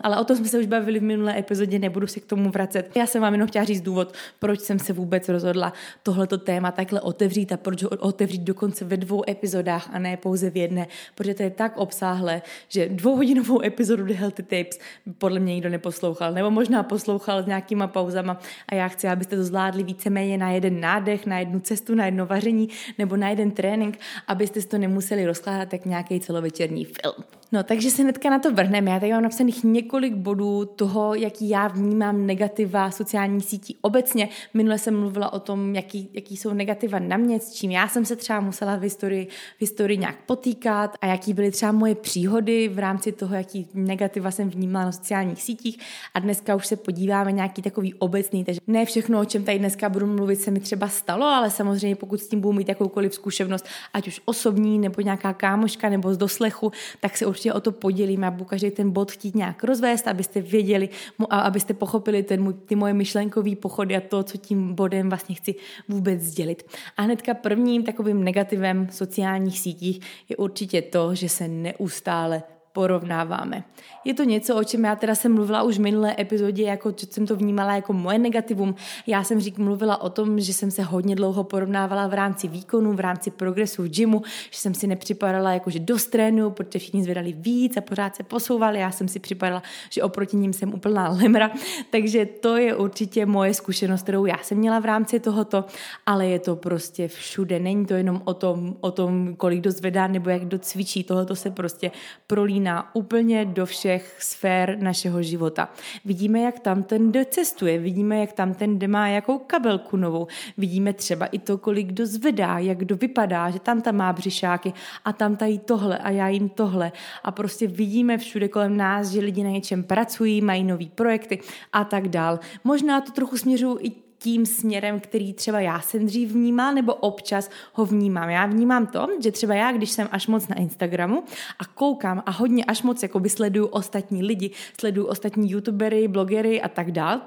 ale 0.01 0.19
o 0.19 0.23
tom 0.23 0.37
jsme 0.37 0.47
se 0.47 0.59
už 0.59 0.65
bavili 0.65 0.99
v 0.99 1.03
minulé 1.03 1.39
epizodě, 1.39 1.79
nebudu 1.79 2.07
se 2.07 2.19
k 2.19 2.25
tomu 2.25 2.49
vracet. 2.49 2.91
Já 2.95 3.07
jsem 3.07 3.21
vám 3.21 3.33
jenom 3.33 3.47
chtěla 3.47 3.65
říct 3.65 3.81
důvod, 3.81 4.13
proč 4.39 4.59
jsem 4.59 4.79
se 4.79 4.93
vůbec 4.93 5.29
rozhodla 5.29 5.73
tohleto 6.03 6.37
téma 6.37 6.71
takhle 6.71 7.01
otevřít 7.01 7.51
a 7.51 7.57
proč 7.57 7.83
ho 7.83 7.89
otevřít 7.89 8.41
dokonce 8.41 8.85
ve 8.85 8.97
dvou 8.97 9.23
epizodách 9.29 9.89
a 9.93 9.99
ne 9.99 10.17
pouze 10.17 10.49
v 10.49 10.57
jedné, 10.57 10.87
protože 11.15 11.33
to 11.33 11.43
je 11.43 11.49
tak 11.49 11.77
obsáhlé, 11.77 12.41
že 12.67 12.89
dvouhodinovou 12.89 13.63
epizodu 13.63 14.05
The 14.05 14.13
Healthy 14.13 14.43
Tapes 14.43 14.79
podle 15.17 15.39
mě 15.39 15.53
nikdo 15.53 15.69
neposlouchal, 15.69 16.33
nebo 16.33 16.51
možná 16.51 16.83
poslouchal 16.83 17.43
s 17.43 17.45
nějakýma 17.45 17.87
pauzama 17.87 18.39
a 18.69 18.75
já 18.75 18.87
chci, 18.87 19.07
abyste 19.07 19.35
to 19.35 19.43
zvládli 19.43 19.83
víceméně 19.83 20.37
na 20.37 20.51
jeden 20.51 20.79
nádech, 20.79 21.25
na 21.25 21.39
jednu 21.39 21.59
cestu, 21.59 21.95
na 21.95 22.05
jedno 22.05 22.25
vaření 22.25 22.69
nebo 22.97 23.17
na 23.17 23.29
jeden 23.29 23.51
trénink, 23.51 23.99
abyste 24.27 24.61
si 24.61 24.67
to 24.67 24.77
nemuseli 24.77 25.25
rozkládat 25.25 25.73
jak 25.73 25.85
nějaký 25.85 26.19
celovečerní 26.19 26.85
film. 26.85 27.23
No, 27.51 27.63
takže 27.63 27.91
se 27.91 28.03
hnedka 28.03 28.29
na 28.29 28.39
to 28.39 28.53
vrhneme. 28.53 28.91
Já 28.91 28.99
tady 28.99 29.11
mám 29.11 29.23
napsaných 29.23 29.63
několik 29.63 30.13
bodů 30.13 30.65
toho, 30.65 31.15
jaký 31.15 31.49
já 31.49 31.67
vnímám 31.67 32.25
negativa 32.25 32.91
sociální 32.91 33.41
sítí 33.41 33.77
obecně. 33.81 34.29
Minule 34.53 34.77
jsem 34.77 34.99
mluvila 34.99 35.33
o 35.33 35.39
tom, 35.39 35.75
jaký, 35.75 36.09
jaký 36.13 36.37
jsou 36.37 36.53
negativa 36.53 36.99
na 36.99 37.17
mě, 37.17 37.39
s 37.39 37.53
čím 37.53 37.71
já 37.71 37.87
jsem 37.87 38.05
se 38.05 38.15
třeba 38.15 38.39
musela 38.39 38.75
v 38.75 38.81
historii, 38.81 39.27
v 39.57 39.61
historii 39.61 39.97
nějak 39.97 40.15
potýkat 40.25 40.97
a 41.01 41.05
jaký 41.05 41.33
byly 41.33 41.51
třeba 41.51 41.71
moje 41.71 41.95
příhody 41.95 42.67
v 42.67 42.79
rámci 42.79 43.11
toho, 43.11 43.35
jaký 43.35 43.67
negativa 43.73 44.31
jsem 44.31 44.49
vnímala 44.49 44.85
na 44.85 44.91
sociálních 44.91 45.43
sítích. 45.43 45.79
A 46.13 46.19
dneska 46.19 46.55
už 46.55 46.67
se 46.67 46.75
podíváme 46.75 47.31
nějaký 47.31 47.61
takový 47.61 47.93
obecný, 47.93 48.45
takže 48.45 48.61
ne 48.67 48.85
všechno, 48.85 49.19
o 49.19 49.25
čem 49.25 49.43
tady 49.43 49.59
dneska 49.59 49.89
budu 49.89 50.05
mluvit, 50.07 50.35
se 50.35 50.51
mi 50.51 50.59
třeba 50.59 50.87
stalo, 50.87 51.25
ale 51.25 51.49
samozřejmě 51.49 51.95
pokud 51.95 52.21
s 52.21 52.27
tím 52.27 52.41
budu 52.41 52.53
mít 52.53 52.69
jakoukoliv 52.69 53.13
zkušenost, 53.13 53.65
ať 53.93 54.07
už 54.07 54.21
osobní 54.25 54.79
nebo 54.79 55.01
nějaká 55.01 55.33
kámoška 55.33 55.89
nebo 55.89 56.13
z 56.13 56.17
doslechu, 56.17 56.71
tak 56.99 57.17
se 57.17 57.25
určitě 57.37 57.53
o 57.53 57.61
to 57.61 57.71
podělíme 57.71 58.27
a 58.27 58.31
budu 58.31 58.45
každý 58.45 58.71
ten 58.71 58.91
bod 58.91 59.11
chtít 59.11 59.35
nějak 59.35 59.63
rozvést, 59.63 60.07
abyste 60.07 60.41
věděli 60.41 60.89
a 61.29 61.39
abyste 61.39 61.73
pochopili 61.73 62.23
ten 62.23 62.43
můj, 62.43 62.53
ty 62.53 62.75
moje 62.75 62.93
myšlenkový 62.93 63.55
pochody 63.55 63.95
a 63.95 64.01
to, 64.01 64.23
co 64.23 64.37
tím 64.37 64.73
bodem 64.73 65.09
vlastně 65.09 65.35
chci 65.35 65.55
vůbec 65.87 66.21
sdělit. 66.21 66.65
A 66.97 67.01
hnedka 67.01 67.33
prvním 67.33 67.83
takovým 67.83 68.23
negativem 68.23 68.87
sociálních 68.91 69.59
sítích 69.59 69.99
je 70.29 70.35
určitě 70.35 70.81
to, 70.81 71.15
že 71.15 71.29
se 71.29 71.47
neustále 71.47 72.43
porovnáváme. 72.77 73.63
Je 74.05 74.13
to 74.13 74.23
něco, 74.23 74.55
o 74.55 74.63
čem 74.63 74.85
já 74.85 74.95
teda 74.95 75.15
jsem 75.15 75.33
mluvila 75.33 75.63
už 75.63 75.77
v 75.77 75.81
minulé 75.81 76.15
epizodě, 76.19 76.63
jako 76.63 76.93
jsem 77.09 77.27
to 77.27 77.35
vnímala 77.35 77.75
jako 77.75 77.93
moje 77.93 78.19
negativum. 78.19 78.75
Já 79.07 79.23
jsem 79.23 79.39
řík 79.39 79.57
mluvila 79.57 80.01
o 80.01 80.09
tom, 80.09 80.39
že 80.39 80.53
jsem 80.53 80.71
se 80.71 80.83
hodně 80.83 81.15
dlouho 81.15 81.43
porovnávala 81.43 82.07
v 82.07 82.13
rámci 82.13 82.47
výkonu, 82.47 82.93
v 82.93 82.99
rámci 82.99 83.31
progresu 83.31 83.83
v 83.83 83.89
gymu, 83.89 84.21
že 84.51 84.59
jsem 84.59 84.73
si 84.73 84.87
nepřipadala 84.87 85.53
jako, 85.53 85.69
že 85.69 85.79
dost 85.79 86.05
trénu, 86.05 86.49
protože 86.49 86.79
všichni 86.79 87.03
zvedali 87.03 87.33
víc 87.33 87.77
a 87.77 87.81
pořád 87.81 88.15
se 88.15 88.23
posouvali. 88.23 88.79
Já 88.79 88.91
jsem 88.91 89.07
si 89.07 89.19
připadala, 89.19 89.63
že 89.89 90.03
oproti 90.03 90.37
ním 90.37 90.53
jsem 90.53 90.73
úplná 90.73 91.09
lemra. 91.09 91.51
Takže 91.89 92.25
to 92.25 92.57
je 92.57 92.75
určitě 92.75 93.25
moje 93.25 93.53
zkušenost, 93.53 94.01
kterou 94.01 94.25
já 94.25 94.37
jsem 94.43 94.57
měla 94.57 94.79
v 94.79 94.85
rámci 94.85 95.19
tohoto, 95.19 95.65
ale 96.05 96.27
je 96.27 96.39
to 96.39 96.55
prostě 96.55 97.07
všude. 97.07 97.59
Není 97.59 97.85
to 97.85 97.93
jenom 97.93 98.21
o 98.25 98.33
tom, 98.33 98.75
o 98.81 98.91
tom 98.91 99.35
kolik 99.35 99.59
kdo 99.59 99.71
zvedá 99.71 100.07
nebo 100.07 100.29
jak 100.29 100.41
kdo 100.41 100.59
cvičí. 100.59 101.03
Tohle 101.03 101.35
se 101.35 101.51
prostě 101.51 101.91
prolíná 102.27 102.66
prolíná 102.67 102.95
úplně 102.95 103.45
do 103.45 103.65
všech 103.65 104.15
sfér 104.19 104.77
našeho 104.79 105.23
života. 105.23 105.69
Vidíme, 106.05 106.39
jak 106.39 106.59
tam 106.59 106.83
ten 106.83 107.11
cestuje, 107.29 107.79
vidíme, 107.79 108.19
jak 108.19 108.33
tam 108.33 108.53
ten 108.53 108.79
jde 108.79 108.87
má 108.87 109.07
jakou 109.07 109.37
kabelku 109.39 109.97
novou, 109.97 110.27
vidíme 110.57 110.93
třeba 110.93 111.25
i 111.25 111.39
to, 111.39 111.57
kolik 111.57 111.87
kdo 111.87 112.05
zvedá, 112.05 112.59
jak 112.59 112.77
kdo 112.77 112.95
vypadá, 112.95 113.49
že 113.49 113.59
tam 113.59 113.81
tam 113.81 113.95
má 113.95 114.13
břišáky 114.13 114.73
a 115.05 115.13
tam 115.13 115.35
tají 115.35 115.59
tohle 115.59 115.97
a 115.97 116.09
já 116.09 116.27
jim 116.27 116.49
tohle. 116.49 116.91
A 117.23 117.31
prostě 117.31 117.67
vidíme 117.67 118.17
všude 118.17 118.47
kolem 118.47 118.77
nás, 118.77 119.07
že 119.07 119.19
lidi 119.19 119.43
na 119.43 119.49
něčem 119.49 119.83
pracují, 119.83 120.41
mají 120.41 120.63
nový 120.63 120.89
projekty 120.89 121.39
a 121.73 121.83
tak 121.83 122.07
dál. 122.07 122.39
Možná 122.63 123.01
to 123.01 123.11
trochu 123.11 123.37
směřují 123.37 123.77
i 123.81 124.06
tím 124.19 124.45
směrem, 124.45 124.99
který 124.99 125.33
třeba 125.33 125.59
já 125.59 125.81
jsem 125.81 126.05
dřív 126.05 126.31
vnímal, 126.31 126.73
nebo 126.73 126.93
občas 126.93 127.49
ho 127.73 127.85
vnímám. 127.85 128.29
Já 128.29 128.45
vnímám 128.45 128.87
to, 128.87 129.07
že 129.23 129.31
třeba 129.31 129.53
já, 129.53 129.71
když 129.71 129.91
jsem 129.91 130.07
až 130.11 130.27
moc 130.27 130.47
na 130.47 130.55
Instagramu 130.55 131.23
a 131.59 131.65
koukám 131.65 132.23
a 132.25 132.31
hodně 132.31 132.65
až 132.65 132.83
moc 132.83 133.03
jakoby 133.03 133.29
sleduju 133.29 133.67
ostatní 133.67 134.23
lidi, 134.23 134.51
sleduju 134.79 135.07
ostatní 135.07 135.51
youtubery, 135.51 136.07
blogery 136.07 136.61
a 136.61 136.67
tak 136.67 136.91
dál, 136.91 137.21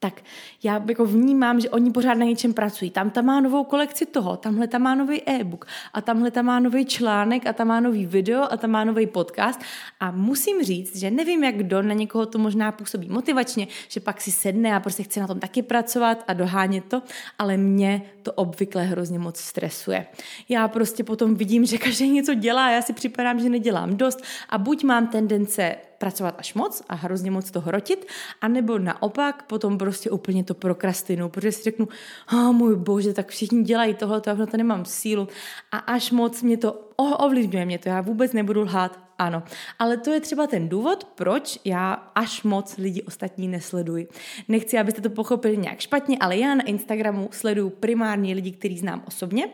tak 0.00 0.22
já 0.62 0.84
jako 0.88 1.04
vnímám, 1.06 1.60
že 1.60 1.70
oni 1.70 1.90
pořád 1.90 2.14
na 2.14 2.24
něčem 2.24 2.54
pracují. 2.54 2.90
Tam 2.90 3.10
tam 3.10 3.24
má 3.24 3.40
novou 3.40 3.64
kolekci 3.64 4.06
toho, 4.06 4.36
tamhle 4.36 4.68
tam 4.68 4.82
má 4.82 4.94
nový 4.94 5.22
e-book 5.28 5.66
a 5.92 6.00
tamhle 6.00 6.30
tam 6.30 6.44
má 6.44 6.60
nový 6.60 6.84
článek 6.84 7.46
a 7.46 7.52
tam 7.52 7.68
má 7.68 7.80
nový 7.80 8.06
video 8.06 8.52
a 8.52 8.56
tam 8.56 8.70
má 8.70 8.84
nový 8.84 9.06
podcast 9.06 9.60
a 10.00 10.10
musím 10.10 10.62
říct, 10.62 10.96
že 10.96 11.10
nevím, 11.10 11.44
jak 11.44 11.56
kdo, 11.56 11.82
na 11.82 11.94
někoho 11.94 12.26
to 12.26 12.38
možná 12.38 12.72
působí 12.72 13.08
motivačně, 13.08 13.66
že 13.88 14.00
pak 14.00 14.20
si 14.20 14.32
sedne 14.32 14.74
a 14.74 14.80
prostě 14.80 15.02
chce 15.02 15.20
na 15.20 15.26
tom 15.26 15.40
taky 15.40 15.62
pracovat 15.62 16.24
a 16.28 16.32
dohánět 16.32 16.84
to, 16.84 17.02
ale 17.38 17.56
mě 17.56 18.02
to 18.22 18.32
obvykle 18.32 18.82
hrozně 18.84 19.18
moc 19.18 19.36
stresuje. 19.36 20.06
Já 20.48 20.68
prostě 20.68 21.04
potom 21.04 21.34
vidím, 21.34 21.66
že 21.66 21.78
každý 21.78 22.10
něco 22.10 22.34
dělá, 22.34 22.70
já 22.70 22.82
si 22.82 22.92
připadám, 22.92 23.40
že 23.40 23.48
nedělám 23.48 23.96
dost 23.96 24.22
a 24.48 24.58
buď 24.58 24.84
mám 24.84 25.06
tendence 25.06 25.76
pracovat 25.98 26.34
až 26.38 26.54
moc 26.54 26.82
a 26.88 26.94
hrozně 26.94 27.30
moc 27.30 27.50
to 27.50 27.60
hrotit, 27.60 28.06
anebo 28.40 28.78
naopak 28.78 29.42
potom 29.42 29.78
prostě 29.78 30.10
úplně 30.10 30.44
to 30.44 30.54
prokrastinu, 30.54 31.28
protože 31.28 31.52
si 31.52 31.62
řeknu, 31.62 31.88
oh, 32.32 32.52
můj 32.52 32.76
bože, 32.76 33.12
tak 33.12 33.28
všichni 33.28 33.62
dělají 33.62 33.94
tohle, 33.94 34.20
to, 34.20 34.46
to 34.46 34.56
nemám 34.56 34.84
sílu. 34.84 35.28
A 35.72 35.78
až 35.78 36.10
moc 36.10 36.42
mě 36.42 36.56
to 36.56 36.87
ovlivňuje 37.04 37.64
mě 37.64 37.78
to, 37.78 37.88
já 37.88 38.00
vůbec 38.00 38.32
nebudu 38.32 38.60
lhát, 38.60 39.00
ano. 39.18 39.42
Ale 39.78 39.96
to 39.96 40.10
je 40.10 40.20
třeba 40.20 40.46
ten 40.46 40.68
důvod, 40.68 41.04
proč 41.04 41.58
já 41.64 41.92
až 41.92 42.42
moc 42.42 42.76
lidi 42.76 43.02
ostatní 43.02 43.48
nesleduji. 43.48 44.08
Nechci, 44.48 44.78
abyste 44.78 45.00
to 45.00 45.10
pochopili 45.10 45.56
nějak 45.56 45.80
špatně, 45.80 46.16
ale 46.20 46.36
já 46.36 46.54
na 46.54 46.62
Instagramu 46.64 47.28
sleduju 47.32 47.70
primárně 47.70 48.34
lidi, 48.34 48.52
který 48.52 48.78
znám 48.78 49.02
osobně 49.06 49.48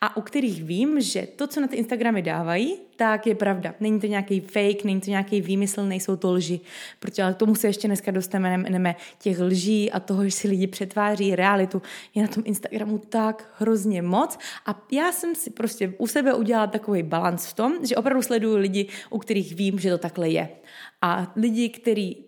a 0.00 0.16
u 0.16 0.20
kterých 0.20 0.64
vím, 0.64 1.00
že 1.00 1.28
to, 1.36 1.46
co 1.46 1.60
na 1.60 1.68
ty 1.68 1.76
Instagramy 1.76 2.22
dávají, 2.22 2.76
tak 2.96 3.26
je 3.26 3.34
pravda. 3.34 3.74
Není 3.80 4.00
to 4.00 4.06
nějaký 4.06 4.40
fake, 4.40 4.84
není 4.84 5.00
to 5.00 5.10
nějaký 5.10 5.40
výmysl, 5.40 5.86
nejsou 5.86 6.16
to 6.16 6.32
lži. 6.32 6.60
Protože 7.00 7.22
ale 7.22 7.34
k 7.34 7.36
tomu 7.36 7.54
se 7.54 7.66
ještě 7.66 7.88
dneska 7.88 8.10
dostaneme 8.10 8.96
těch 9.18 9.40
lží 9.40 9.92
a 9.92 10.00
toho, 10.00 10.24
že 10.24 10.30
si 10.30 10.48
lidi 10.48 10.66
přetváří 10.66 11.36
realitu. 11.36 11.82
Je 12.14 12.22
na 12.22 12.28
tom 12.28 12.42
Instagramu 12.46 12.98
tak 12.98 13.48
hrozně 13.58 14.02
moc 14.02 14.38
a 14.66 14.82
já 14.92 15.12
jsem 15.12 15.34
si 15.34 15.50
prostě 15.50 15.94
u 15.98 16.06
sebe 16.06 16.34
udělala 16.34 16.66
takový 16.86 17.02
balans 17.02 17.46
v 17.46 17.54
tom, 17.54 17.72
že 17.82 17.96
opravdu 17.96 18.22
sleduju 18.22 18.56
lidi, 18.56 18.86
u 19.10 19.18
kterých 19.18 19.54
vím, 19.54 19.78
že 19.78 19.90
to 19.90 19.98
takhle 19.98 20.28
je. 20.28 20.48
A 21.02 21.32
lidi, 21.36 21.68
kteří 21.68 22.26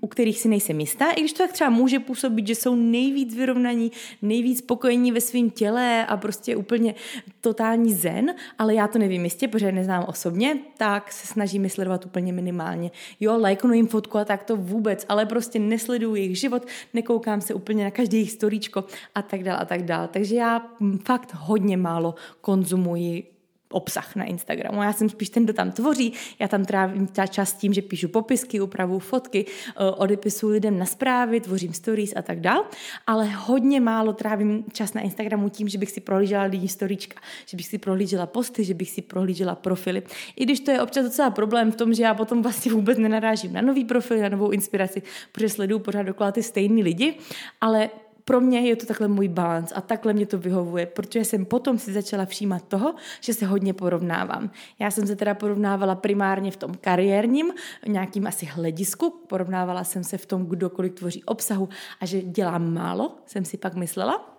u 0.00 0.06
kterých 0.06 0.38
si 0.38 0.48
nejsem 0.48 0.80
jistá, 0.80 1.10
i 1.10 1.20
když 1.20 1.32
to 1.32 1.42
tak 1.42 1.52
třeba 1.52 1.70
může 1.70 1.98
působit, 1.98 2.46
že 2.46 2.54
jsou 2.54 2.74
nejvíc 2.74 3.34
vyrovnaní, 3.34 3.92
nejvíc 4.22 4.58
spokojení 4.58 5.12
ve 5.12 5.20
svém 5.20 5.50
těle 5.50 6.06
a 6.06 6.16
prostě 6.16 6.56
úplně 6.56 6.94
totální 7.40 7.94
zen, 7.94 8.34
ale 8.58 8.74
já 8.74 8.88
to 8.88 8.98
nevím 8.98 9.24
jistě, 9.24 9.48
protože 9.48 9.72
neznám 9.72 10.04
osobně, 10.08 10.58
tak 10.76 11.12
se 11.12 11.26
snažím 11.26 11.68
sledovat 11.68 12.06
úplně 12.06 12.32
minimálně. 12.32 12.90
Jo, 13.20 13.38
lajknu 13.40 13.72
jim 13.72 13.86
fotku 13.86 14.18
a 14.18 14.24
tak 14.24 14.44
to 14.44 14.56
vůbec, 14.56 15.06
ale 15.08 15.26
prostě 15.26 15.58
nesleduju 15.58 16.14
jejich 16.14 16.38
život, 16.38 16.66
nekoukám 16.94 17.40
se 17.40 17.54
úplně 17.54 17.84
na 17.84 17.90
každý 17.90 18.16
jejich 18.16 18.32
storíčko 18.32 18.84
a 19.14 19.22
tak 19.22 19.42
dále 19.42 19.58
a 19.58 19.64
tak 19.64 19.82
dále. 19.82 20.08
Takže 20.08 20.36
já 20.36 20.62
fakt 21.04 21.34
hodně 21.34 21.76
málo 21.76 22.14
konzumuji 22.40 23.35
obsah 23.70 24.16
na 24.16 24.24
Instagramu. 24.24 24.82
Já 24.82 24.92
jsem 24.92 25.08
spíš 25.08 25.30
ten, 25.30 25.44
kdo 25.44 25.52
tam 25.52 25.70
tvoří, 25.70 26.12
já 26.38 26.48
tam 26.48 26.64
trávím 26.64 27.08
čas 27.30 27.52
tím, 27.52 27.72
že 27.72 27.82
píšu 27.82 28.08
popisky, 28.08 28.60
upravu 28.60 28.98
fotky, 28.98 29.46
eh, 29.46 29.90
odepisuju 29.90 30.52
lidem 30.52 30.78
na 30.78 30.86
zprávy, 30.86 31.40
tvořím 31.40 31.72
stories 31.72 32.12
a 32.16 32.22
tak 32.22 32.40
dál, 32.40 32.64
ale 33.06 33.26
hodně 33.26 33.80
málo 33.80 34.12
trávím 34.12 34.64
čas 34.72 34.94
na 34.94 35.00
Instagramu 35.00 35.48
tím, 35.48 35.68
že 35.68 35.78
bych 35.78 35.90
si 35.90 36.00
prohlížela 36.00 36.42
lidi 36.42 36.68
storíčka, 36.68 37.20
že 37.46 37.56
bych 37.56 37.66
si 37.66 37.78
prohlížela 37.78 38.26
posty, 38.26 38.64
že 38.64 38.74
bych 38.74 38.90
si 38.90 39.02
prohlížela 39.02 39.54
profily. 39.54 40.02
I 40.36 40.44
když 40.44 40.60
to 40.60 40.70
je 40.70 40.82
občas 40.82 41.04
docela 41.04 41.30
problém 41.30 41.72
v 41.72 41.76
tom, 41.76 41.94
že 41.94 42.02
já 42.02 42.14
potom 42.14 42.42
vlastně 42.42 42.72
vůbec 42.72 42.98
nenarážím 42.98 43.52
na 43.52 43.60
nový 43.60 43.84
profil, 43.84 44.18
na 44.18 44.28
novou 44.28 44.50
inspiraci, 44.50 45.02
protože 45.32 45.48
sleduju 45.48 45.78
pořád 45.78 46.02
dokola 46.02 46.32
ty 46.32 46.42
stejný 46.42 46.82
lidi, 46.82 47.14
ale 47.60 47.90
pro 48.26 48.40
mě 48.40 48.60
je 48.60 48.76
to 48.76 48.86
takhle 48.86 49.08
můj 49.08 49.28
balans 49.28 49.72
a 49.74 49.80
takhle 49.80 50.12
mě 50.12 50.26
to 50.26 50.38
vyhovuje, 50.38 50.86
protože 50.86 51.24
jsem 51.24 51.44
potom 51.44 51.78
si 51.78 51.92
začala 51.92 52.24
všímat 52.24 52.62
toho, 52.68 52.94
že 53.20 53.34
se 53.34 53.46
hodně 53.46 53.74
porovnávám. 53.74 54.50
Já 54.78 54.90
jsem 54.90 55.06
se 55.06 55.16
teda 55.16 55.34
porovnávala 55.34 55.94
primárně 55.94 56.50
v 56.50 56.56
tom 56.56 56.74
kariérním, 56.80 57.52
nějakým 57.86 58.26
asi 58.26 58.46
hledisku, 58.46 59.22
porovnávala 59.26 59.84
jsem 59.84 60.04
se 60.04 60.18
v 60.18 60.26
tom, 60.26 60.46
kdo 60.46 60.70
kolik 60.70 60.94
tvoří 60.94 61.24
obsahu 61.24 61.68
a 62.00 62.06
že 62.06 62.22
dělám 62.22 62.74
málo, 62.74 63.16
jsem 63.26 63.44
si 63.44 63.56
pak 63.56 63.74
myslela. 63.74 64.35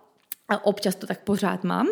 A 0.48 0.66
občas 0.66 0.94
to 0.94 1.06
tak 1.06 1.20
pořád 1.20 1.64
mám. 1.64 1.88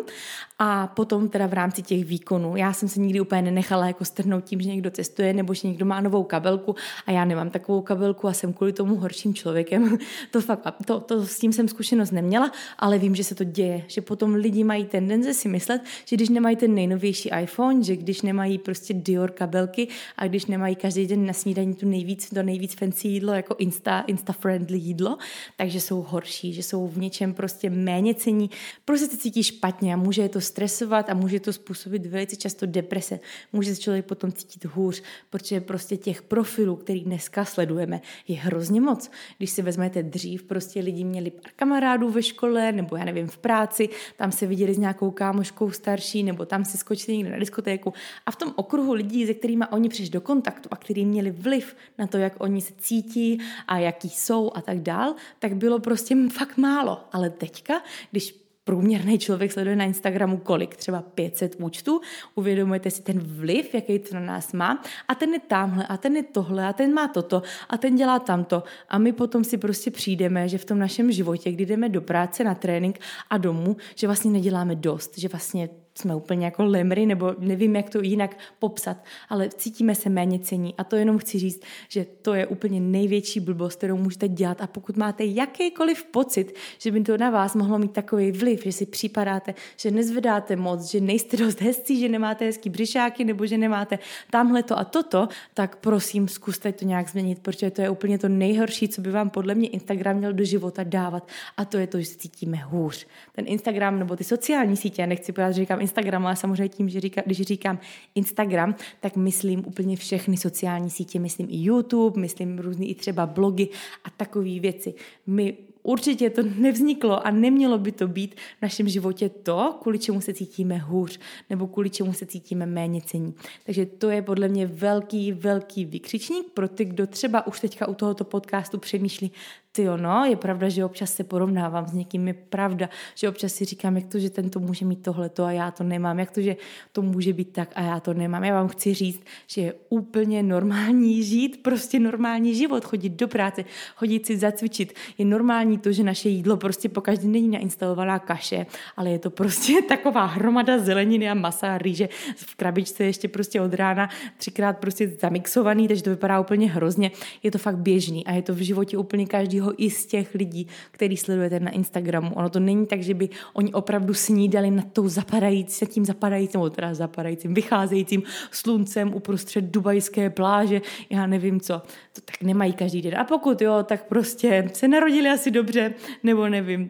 A 0.59 0.87
potom 0.87 1.29
teda 1.29 1.47
v 1.47 1.53
rámci 1.53 1.81
těch 1.81 2.05
výkonů. 2.05 2.55
Já 2.55 2.73
jsem 2.73 2.89
se 2.89 2.99
nikdy 2.99 3.21
úplně 3.21 3.41
nenechala 3.41 3.87
jako 3.87 4.05
strhnout 4.05 4.43
tím, 4.43 4.61
že 4.61 4.69
někdo 4.69 4.91
cestuje 4.91 5.33
nebo 5.33 5.53
že 5.53 5.67
někdo 5.67 5.85
má 5.85 6.01
novou 6.01 6.23
kabelku 6.23 6.75
a 7.05 7.11
já 7.11 7.25
nemám 7.25 7.49
takovou 7.49 7.81
kabelku 7.81 8.27
a 8.27 8.33
jsem 8.33 8.53
kvůli 8.53 8.73
tomu 8.73 8.95
horším 8.95 9.33
člověkem. 9.33 9.97
To 10.31 10.41
fakt, 10.41 10.67
to, 10.85 10.99
to 10.99 11.25
s 11.25 11.39
tím 11.39 11.53
jsem 11.53 11.67
zkušenost 11.67 12.11
neměla, 12.11 12.51
ale 12.79 12.97
vím, 12.97 13.15
že 13.15 13.23
se 13.23 13.35
to 13.35 13.43
děje. 13.43 13.83
Že 13.87 14.01
potom 14.01 14.33
lidi 14.33 14.63
mají 14.63 14.85
tendence 14.85 15.33
si 15.33 15.49
myslet, 15.49 15.81
že 16.05 16.15
když 16.15 16.29
nemají 16.29 16.55
ten 16.55 16.75
nejnovější 16.75 17.29
iPhone, 17.41 17.83
že 17.83 17.95
když 17.95 18.21
nemají 18.21 18.57
prostě 18.57 18.93
Dior 18.93 19.31
kabelky 19.31 19.87
a 20.17 20.27
když 20.27 20.45
nemají 20.45 20.75
každý 20.75 21.07
den 21.07 21.25
na 21.25 21.33
snídaní 21.33 21.75
tu 21.75 21.87
nejvíc, 21.87 22.29
to 22.29 22.43
nejvíc 22.43 22.73
fancy 22.73 23.07
jídlo, 23.07 23.33
jako 23.33 23.55
Insta, 23.57 24.03
Insta-friendly 24.07 24.77
jídlo, 24.77 25.17
takže 25.55 25.81
jsou 25.81 26.01
horší, 26.01 26.53
že 26.53 26.63
jsou 26.63 26.87
v 26.87 26.97
něčem 26.97 27.33
prostě 27.33 27.69
méně 27.69 28.13
cení 28.13 28.46
prostě 28.85 29.07
se 29.07 29.17
cítí 29.17 29.43
špatně 29.43 29.93
a 29.93 29.97
může 29.97 30.29
to 30.29 30.41
stresovat 30.41 31.09
a 31.09 31.13
může 31.13 31.39
to 31.39 31.53
způsobit 31.53 32.05
velice 32.05 32.35
často 32.35 32.65
deprese. 32.65 33.19
Může 33.53 33.75
se 33.75 33.81
člověk 33.81 34.05
potom 34.05 34.31
cítit 34.31 34.65
hůř, 34.65 35.03
protože 35.29 35.61
prostě 35.61 35.97
těch 35.97 36.21
profilů, 36.21 36.75
který 36.75 36.99
dneska 36.99 37.45
sledujeme, 37.45 38.01
je 38.27 38.37
hrozně 38.37 38.81
moc. 38.81 39.11
Když 39.37 39.49
si 39.49 39.61
vezmete 39.61 40.03
dřív, 40.03 40.43
prostě 40.43 40.79
lidi 40.79 41.03
měli 41.03 41.31
pár 41.31 41.51
kamarádů 41.55 42.09
ve 42.09 42.23
škole, 42.23 42.71
nebo 42.71 42.95
já 42.95 43.05
nevím, 43.05 43.27
v 43.27 43.37
práci, 43.37 43.89
tam 44.17 44.31
se 44.31 44.47
viděli 44.47 44.73
s 44.73 44.77
nějakou 44.77 45.11
kámoškou 45.11 45.71
starší, 45.71 46.23
nebo 46.23 46.45
tam 46.45 46.65
si 46.65 46.77
skočili 46.77 47.17
někde 47.17 47.31
na 47.31 47.39
diskotéku. 47.39 47.93
A 48.25 48.31
v 48.31 48.35
tom 48.35 48.53
okruhu 48.55 48.93
lidí, 48.93 49.27
se 49.27 49.33
kterými 49.33 49.65
oni 49.71 49.89
přišli 49.89 50.09
do 50.09 50.21
kontaktu 50.21 50.69
a 50.71 50.75
kteří 50.75 51.05
měli 51.05 51.31
vliv 51.31 51.75
na 51.97 52.07
to, 52.07 52.17
jak 52.17 52.33
oni 52.37 52.61
se 52.61 52.73
cítí 52.77 53.39
a 53.67 53.77
jaký 53.79 54.09
jsou 54.09 54.51
a 54.55 54.61
tak 54.61 54.79
dál, 54.79 55.15
tak 55.39 55.55
bylo 55.55 55.79
prostě 55.79 56.15
fakt 56.29 56.57
málo. 56.57 57.03
Ale 57.11 57.29
teďka, 57.29 57.81
když 58.11 58.36
průměrný 58.67 59.19
člověk 59.19 59.51
sleduje 59.51 59.75
na 59.75 59.85
Instagramu 59.85 60.37
kolik? 60.37 60.75
Třeba 60.75 61.01
500 61.01 61.55
účtů. 61.59 62.01
Uvědomujete 62.35 62.91
si 62.91 63.01
ten 63.01 63.19
vliv, 63.19 63.73
jaký 63.73 63.99
to 63.99 64.15
na 64.15 64.19
nás 64.19 64.53
má. 64.53 64.83
A 65.07 65.15
ten 65.15 65.33
je 65.33 65.39
tamhle, 65.39 65.87
a 65.87 65.97
ten 65.97 66.15
je 66.15 66.23
tohle, 66.23 66.67
a 66.67 66.73
ten 66.73 66.93
má 66.93 67.07
toto, 67.07 67.41
a 67.69 67.77
ten 67.77 67.95
dělá 67.95 68.19
tamto. 68.19 68.63
A 68.89 68.97
my 68.97 69.13
potom 69.13 69.43
si 69.43 69.57
prostě 69.57 69.91
přijdeme, 69.91 70.49
že 70.49 70.57
v 70.57 70.65
tom 70.65 70.79
našem 70.79 71.11
životě, 71.11 71.51
kdy 71.51 71.65
jdeme 71.65 71.89
do 71.89 72.01
práce, 72.01 72.43
na 72.43 72.55
trénink 72.55 72.99
a 73.29 73.37
domů, 73.37 73.77
že 73.95 74.07
vlastně 74.07 74.31
neděláme 74.31 74.75
dost, 74.75 75.17
že 75.17 75.27
vlastně 75.27 75.69
jsme 75.97 76.15
úplně 76.15 76.45
jako 76.45 76.65
lemry, 76.65 77.05
nebo 77.05 77.35
nevím, 77.39 77.75
jak 77.75 77.89
to 77.89 78.01
jinak 78.01 78.37
popsat, 78.59 78.97
ale 79.29 79.49
cítíme 79.49 79.95
se 79.95 80.09
méně 80.09 80.39
cení. 80.39 80.75
A 80.77 80.83
to 80.83 80.95
jenom 80.95 81.17
chci 81.17 81.39
říct, 81.39 81.61
že 81.89 82.05
to 82.21 82.33
je 82.33 82.47
úplně 82.47 82.79
největší 82.79 83.39
blbost, 83.39 83.75
kterou 83.75 83.97
můžete 83.97 84.27
dělat. 84.27 84.61
A 84.61 84.67
pokud 84.67 84.97
máte 84.97 85.25
jakýkoliv 85.25 86.03
pocit, 86.03 86.55
že 86.79 86.91
by 86.91 87.01
to 87.01 87.17
na 87.17 87.29
vás 87.29 87.55
mohlo 87.55 87.79
mít 87.79 87.91
takový 87.91 88.31
vliv, 88.31 88.63
že 88.63 88.71
si 88.71 88.85
připadáte, 88.85 89.55
že 89.77 89.91
nezvedáte 89.91 90.55
moc, 90.55 90.91
že 90.91 90.99
nejste 90.99 91.37
dost 91.37 91.61
hezcí, 91.61 91.99
že 91.99 92.09
nemáte 92.09 92.45
hezký 92.45 92.69
břišáky, 92.69 93.23
nebo 93.23 93.45
že 93.45 93.57
nemáte 93.57 93.99
tamhle 94.29 94.63
to 94.63 94.79
a 94.79 94.83
toto, 94.83 95.27
tak 95.53 95.75
prosím, 95.75 96.27
zkuste 96.27 96.71
to 96.71 96.85
nějak 96.85 97.09
změnit, 97.09 97.39
protože 97.39 97.71
to 97.71 97.81
je 97.81 97.89
úplně 97.89 98.17
to 98.17 98.29
nejhorší, 98.29 98.87
co 98.87 99.01
by 99.01 99.11
vám 99.11 99.29
podle 99.29 99.55
mě 99.55 99.67
Instagram 99.67 100.17
měl 100.17 100.33
do 100.33 100.43
života 100.43 100.83
dávat. 100.83 101.27
A 101.57 101.65
to 101.65 101.77
je 101.77 101.87
to, 101.87 101.99
že 102.01 102.05
cítíme 102.05 102.57
hůř. 102.57 103.07
Ten 103.35 103.45
Instagram 103.47 103.99
nebo 103.99 104.15
ty 104.15 104.23
sociální 104.23 104.77
sítě, 104.77 105.01
já 105.01 105.05
nechci 105.05 105.33
že 105.47 105.53
říkám 105.53 105.81
Instagram, 105.87 106.25
ale 106.25 106.35
samozřejmě 106.35 106.69
tím, 106.69 106.89
že 106.89 106.99
říká, 106.99 107.21
když 107.25 107.41
říkám 107.41 107.79
Instagram, 108.15 108.75
tak 108.99 109.15
myslím 109.15 109.63
úplně 109.67 109.95
všechny 109.95 110.37
sociální 110.37 110.89
sítě, 110.89 111.19
myslím 111.19 111.47
i 111.49 111.57
YouTube, 111.57 112.21
myslím 112.21 112.59
různý 112.59 112.89
i 112.89 112.95
třeba 112.95 113.25
blogy 113.25 113.69
a 114.03 114.09
takové 114.09 114.59
věci. 114.59 114.93
My 115.27 115.57
Určitě 115.87 116.29
to 116.29 116.41
nevzniklo 116.43 117.27
a 117.27 117.31
nemělo 117.31 117.77
by 117.77 117.91
to 117.91 118.07
být 118.07 118.35
v 118.35 118.61
našem 118.61 118.89
životě 118.89 119.29
to, 119.29 119.77
kvůli 119.81 119.99
čemu 119.99 120.21
se 120.21 120.33
cítíme 120.33 120.77
hůř 120.77 121.19
nebo 121.49 121.67
kvůli 121.67 121.89
čemu 121.89 122.13
se 122.13 122.25
cítíme 122.25 122.65
méně 122.65 123.01
cení. 123.01 123.33
Takže 123.63 123.85
to 123.85 124.09
je 124.09 124.21
podle 124.21 124.47
mě 124.47 124.67
velký, 124.67 125.31
velký 125.31 125.85
vykřičník 125.85 126.47
pro 126.53 126.67
ty, 126.67 126.85
kdo 126.85 127.07
třeba 127.07 127.47
už 127.47 127.59
teďka 127.59 127.87
u 127.87 127.93
tohoto 127.93 128.23
podcastu 128.23 128.77
přemýšlí, 128.77 129.31
ty 129.77 129.85
no, 129.97 130.25
je 130.25 130.35
pravda, 130.35 130.69
že 130.69 130.85
občas 130.85 131.13
se 131.13 131.23
porovnávám 131.23 131.87
s 131.87 131.93
někým, 131.93 132.27
je 132.27 132.33
pravda, 132.33 132.89
že 133.15 133.29
občas 133.29 133.53
si 133.53 133.65
říkám, 133.65 133.95
jak 133.95 134.05
to, 134.05 134.19
že 134.19 134.29
ten 134.29 134.49
to 134.49 134.59
může 134.59 134.85
mít 134.85 135.01
tohleto 135.01 135.43
a 135.43 135.51
já 135.51 135.71
to 135.71 135.83
nemám, 135.83 136.19
jak 136.19 136.31
to, 136.31 136.41
že 136.41 136.55
to 136.91 137.01
může 137.01 137.33
být 137.33 137.53
tak 137.53 137.69
a 137.75 137.81
já 137.81 137.99
to 137.99 138.13
nemám. 138.13 138.43
Já 138.43 138.53
vám 138.53 138.67
chci 138.67 138.93
říct, 138.93 139.21
že 139.47 139.61
je 139.61 139.73
úplně 139.89 140.43
normální 140.43 141.23
žít, 141.23 141.63
prostě 141.63 141.99
normální 141.99 142.55
život, 142.55 142.85
chodit 142.85 143.09
do 143.09 143.27
práce, 143.27 143.65
chodit 143.95 144.25
si 144.25 144.37
zacvičit. 144.37 144.93
Je 145.17 145.25
normální 145.25 145.77
to, 145.77 145.91
že 145.91 146.03
naše 146.03 146.29
jídlo 146.29 146.57
prostě 146.57 146.89
po 146.89 147.01
každý 147.01 147.27
není 147.27 147.47
nainstalovaná 147.47 148.19
kaše, 148.19 148.65
ale 148.97 149.09
je 149.09 149.19
to 149.19 149.29
prostě 149.29 149.81
taková 149.87 150.25
hromada 150.25 150.79
zeleniny 150.79 151.29
a 151.29 151.33
masa 151.33 151.75
a 151.75 151.77
rýže 151.77 152.09
v 152.35 152.55
krabičce 152.55 153.03
ještě 153.03 153.27
prostě 153.27 153.61
od 153.61 153.73
rána 153.73 154.09
třikrát 154.37 154.77
prostě 154.77 155.07
zamixovaný, 155.07 155.87
takže 155.87 156.03
to 156.03 156.09
vypadá 156.09 156.39
úplně 156.39 156.71
hrozně. 156.71 157.11
Je 157.43 157.51
to 157.51 157.57
fakt 157.57 157.77
běžný 157.77 158.25
a 158.25 158.31
je 158.31 158.41
to 158.41 158.53
v 158.53 158.65
životě 158.65 158.97
úplně 158.97 159.27
každýho 159.27 159.66
každého 159.67 159.73
i 159.77 159.89
z 159.89 160.05
těch 160.05 160.35
lidí, 160.35 160.67
který 160.91 161.17
sledujete 161.17 161.59
na 161.59 161.71
Instagramu. 161.71 162.35
Ono 162.35 162.49
to 162.49 162.59
není 162.59 162.85
tak, 162.85 163.01
že 163.01 163.13
by 163.13 163.29
oni 163.53 163.73
opravdu 163.73 164.13
snídali 164.13 164.71
nad 164.71 164.93
tou 164.93 165.07
zapadající, 165.09 165.85
tím 165.85 166.05
zapadajícím, 166.05 166.59
nebo 166.59 166.69
teda 166.69 166.93
zapadajícím, 166.93 167.53
vycházejícím 167.53 168.23
sluncem 168.51 169.13
uprostřed 169.13 169.63
dubajské 169.63 170.29
pláže, 170.29 170.81
já 171.09 171.27
nevím 171.27 171.59
co. 171.59 171.81
To 172.13 172.21
tak 172.21 172.41
nemají 172.41 172.73
každý 172.73 173.01
den. 173.01 173.17
A 173.17 173.23
pokud 173.23 173.61
jo, 173.61 173.83
tak 173.83 174.07
prostě 174.07 174.69
se 174.73 174.87
narodili 174.87 175.29
asi 175.29 175.51
dobře, 175.51 175.93
nebo 176.23 176.49
nevím, 176.49 176.89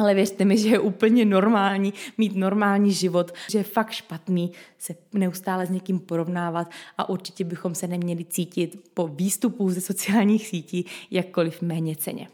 ale 0.00 0.14
věřte 0.14 0.44
mi, 0.44 0.58
že 0.58 0.68
je 0.68 0.78
úplně 0.78 1.24
normální 1.24 1.94
mít 2.18 2.36
normální 2.36 2.92
život, 2.92 3.32
že 3.50 3.58
je 3.58 3.64
fakt 3.64 3.90
špatný 3.90 4.52
se 4.78 4.94
neustále 5.12 5.66
s 5.66 5.70
někým 5.70 5.98
porovnávat 5.98 6.70
a 6.98 7.08
určitě 7.08 7.44
bychom 7.44 7.74
se 7.74 7.86
neměli 7.86 8.24
cítit 8.24 8.90
po 8.94 9.08
výstupu 9.08 9.70
ze 9.70 9.80
sociálních 9.80 10.46
sítí 10.46 10.86
jakkoliv 11.10 11.62
méně 11.62 11.96
ceně. 11.96 12.28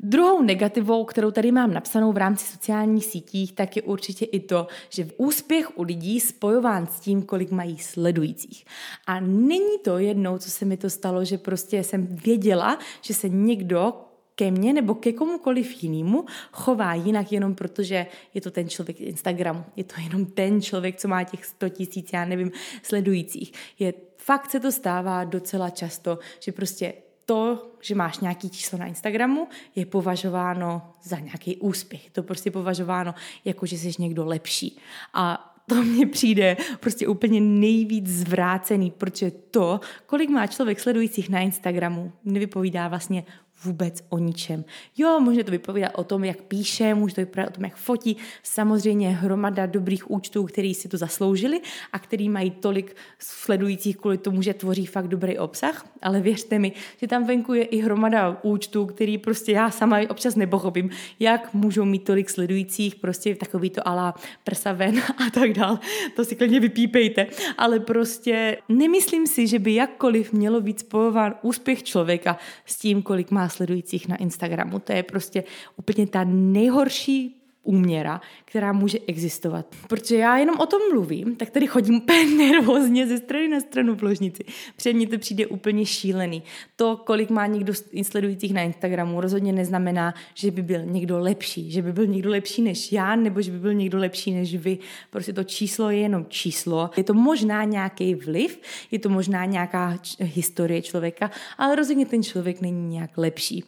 Druhou 0.00 0.42
negativou, 0.42 1.04
kterou 1.04 1.30
tady 1.30 1.52
mám 1.52 1.74
napsanou 1.74 2.12
v 2.12 2.16
rámci 2.16 2.46
sociálních 2.46 3.04
sítích, 3.04 3.52
tak 3.52 3.76
je 3.76 3.82
určitě 3.82 4.24
i 4.24 4.40
to, 4.40 4.66
že 4.90 5.08
úspěch 5.16 5.78
u 5.78 5.82
lidí 5.82 6.20
spojován 6.20 6.86
s 6.86 7.00
tím, 7.00 7.22
kolik 7.22 7.50
mají 7.50 7.78
sledujících. 7.78 8.64
A 9.06 9.20
není 9.20 9.78
to 9.84 9.98
jednou, 9.98 10.38
co 10.38 10.50
se 10.50 10.64
mi 10.64 10.76
to 10.76 10.90
stalo, 10.90 11.24
že 11.24 11.38
prostě 11.38 11.84
jsem 11.84 12.06
věděla, 12.06 12.78
že 13.00 13.14
se 13.14 13.28
někdo 13.28 13.94
ke 14.36 14.50
mně 14.50 14.72
nebo 14.72 14.94
ke 14.94 15.12
komukoliv 15.12 15.82
jinému 15.82 16.24
chová 16.52 16.94
jinak 16.94 17.32
jenom 17.32 17.54
protože 17.54 18.06
je 18.34 18.40
to 18.40 18.50
ten 18.50 18.68
člověk 18.68 19.00
Instagramu. 19.00 19.64
Je 19.76 19.84
to 19.84 19.94
jenom 20.00 20.26
ten 20.26 20.62
člověk, 20.62 20.96
co 20.96 21.08
má 21.08 21.24
těch 21.24 21.44
100 21.44 21.68
tisíc, 21.68 22.10
já 22.12 22.24
nevím, 22.24 22.52
sledujících. 22.82 23.52
Je, 23.78 23.94
fakt 24.16 24.50
se 24.50 24.60
to 24.60 24.72
stává 24.72 25.24
docela 25.24 25.70
často, 25.70 26.18
že 26.40 26.52
prostě 26.52 26.94
to, 27.24 27.72
že 27.80 27.94
máš 27.94 28.18
nějaký 28.18 28.50
číslo 28.50 28.78
na 28.78 28.86
Instagramu, 28.86 29.48
je 29.76 29.86
považováno 29.86 30.82
za 31.02 31.18
nějaký 31.18 31.56
úspěch. 31.56 32.10
To 32.10 32.22
prostě 32.22 32.50
považováno 32.50 33.14
jako, 33.44 33.66
že 33.66 33.78
jsi 33.78 33.90
někdo 33.98 34.24
lepší. 34.24 34.78
A 35.14 35.52
to 35.68 35.82
mně 35.82 36.06
přijde 36.06 36.56
prostě 36.80 37.08
úplně 37.08 37.40
nejvíc 37.40 38.06
zvrácený, 38.06 38.90
protože 38.90 39.30
to, 39.30 39.80
kolik 40.06 40.30
má 40.30 40.46
člověk 40.46 40.80
sledujících 40.80 41.28
na 41.28 41.40
Instagramu, 41.40 42.12
nevypovídá 42.24 42.88
vlastně 42.88 43.24
vůbec 43.64 44.04
o 44.08 44.18
ničem. 44.18 44.64
Jo, 44.96 45.20
může 45.20 45.44
to 45.44 45.50
vypovídat 45.50 45.92
o 45.94 46.04
tom, 46.04 46.24
jak 46.24 46.42
píše, 46.42 46.94
může 46.94 47.14
to 47.14 47.20
vypovídat 47.20 47.50
o 47.50 47.54
tom, 47.54 47.64
jak 47.64 47.76
fotí. 47.76 48.16
Samozřejmě 48.42 49.10
hromada 49.10 49.66
dobrých 49.66 50.10
účtů, 50.10 50.44
který 50.44 50.74
si 50.74 50.88
to 50.88 50.96
zasloužili 50.96 51.60
a 51.92 51.98
který 51.98 52.28
mají 52.28 52.50
tolik 52.50 52.96
sledujících 53.18 53.96
kvůli 53.96 54.18
tomu, 54.18 54.42
že 54.42 54.54
tvoří 54.54 54.86
fakt 54.86 55.08
dobrý 55.08 55.38
obsah. 55.38 55.86
Ale 56.02 56.20
věřte 56.20 56.58
mi, 56.58 56.72
že 57.00 57.06
tam 57.06 57.26
venku 57.26 57.54
je 57.54 57.64
i 57.64 57.78
hromada 57.78 58.38
účtů, 58.42 58.86
který 58.86 59.18
prostě 59.18 59.52
já 59.52 59.70
sama 59.70 59.98
občas 60.08 60.36
nepochopím, 60.36 60.90
jak 61.20 61.54
můžou 61.54 61.84
mít 61.84 62.04
tolik 62.04 62.30
sledujících, 62.30 62.94
prostě 62.94 63.34
takový 63.34 63.70
to 63.70 63.88
ala 63.88 64.14
prsa 64.44 64.72
ven 64.72 64.98
a 65.26 65.30
tak 65.30 65.52
dál. 65.52 65.78
To 66.16 66.24
si 66.24 66.36
klidně 66.36 66.60
vypípejte. 66.60 67.26
Ale 67.58 67.80
prostě 67.80 68.58
nemyslím 68.68 69.26
si, 69.26 69.46
že 69.46 69.58
by 69.58 69.74
jakkoliv 69.74 70.32
mělo 70.32 70.60
být 70.60 70.80
spojován 70.80 71.34
úspěch 71.42 71.82
člověka 71.82 72.38
s 72.64 72.76
tím, 72.76 73.02
kolik 73.02 73.30
má 73.30 73.45
sledujících 73.48 74.08
na 74.08 74.16
Instagramu. 74.16 74.78
To 74.78 74.92
je 74.92 75.02
prostě 75.02 75.44
úplně 75.76 76.06
ta 76.06 76.24
nejhorší 76.24 77.45
úměra, 77.66 78.20
která 78.44 78.72
může 78.72 78.98
existovat. 79.06 79.66
Protože 79.88 80.16
já 80.16 80.38
jenom 80.38 80.56
o 80.58 80.66
tom 80.66 80.80
mluvím, 80.92 81.36
tak 81.36 81.50
tady 81.50 81.66
chodím 81.66 81.94
úplně 82.02 82.24
nervózně 82.24 83.06
ze 83.06 83.18
strany 83.18 83.48
na 83.48 83.60
stranu 83.60 83.94
v 83.94 84.02
ložnici. 84.02 84.44
Před 84.76 84.92
mně 84.92 85.08
to 85.08 85.18
přijde 85.18 85.46
úplně 85.46 85.86
šílený. 85.86 86.42
To, 86.76 86.96
kolik 86.96 87.30
má 87.30 87.46
někdo 87.46 87.72
sledujících 88.02 88.54
na 88.54 88.62
Instagramu, 88.62 89.20
rozhodně 89.20 89.52
neznamená, 89.52 90.14
že 90.34 90.50
by 90.50 90.62
byl 90.62 90.84
někdo 90.84 91.18
lepší, 91.18 91.70
že 91.70 91.82
by 91.82 91.92
byl 91.92 92.06
někdo 92.06 92.30
lepší 92.30 92.62
než 92.62 92.92
já, 92.92 93.16
nebo 93.16 93.42
že 93.42 93.52
by 93.52 93.58
byl 93.58 93.74
někdo 93.74 93.98
lepší 93.98 94.34
než 94.34 94.56
vy. 94.56 94.78
Prostě 95.10 95.32
to 95.32 95.44
číslo 95.44 95.90
je 95.90 95.98
jenom 95.98 96.26
číslo. 96.28 96.90
Je 96.96 97.04
to 97.04 97.14
možná 97.14 97.64
nějaký 97.64 98.14
vliv, 98.14 98.60
je 98.90 98.98
to 98.98 99.08
možná 99.08 99.44
nějaká 99.44 99.98
historie 100.18 100.82
člověka, 100.82 101.30
ale 101.58 101.76
rozhodně 101.76 102.06
ten 102.06 102.22
člověk 102.22 102.60
není 102.60 102.88
nějak 102.88 103.18
lepší. 103.18 103.64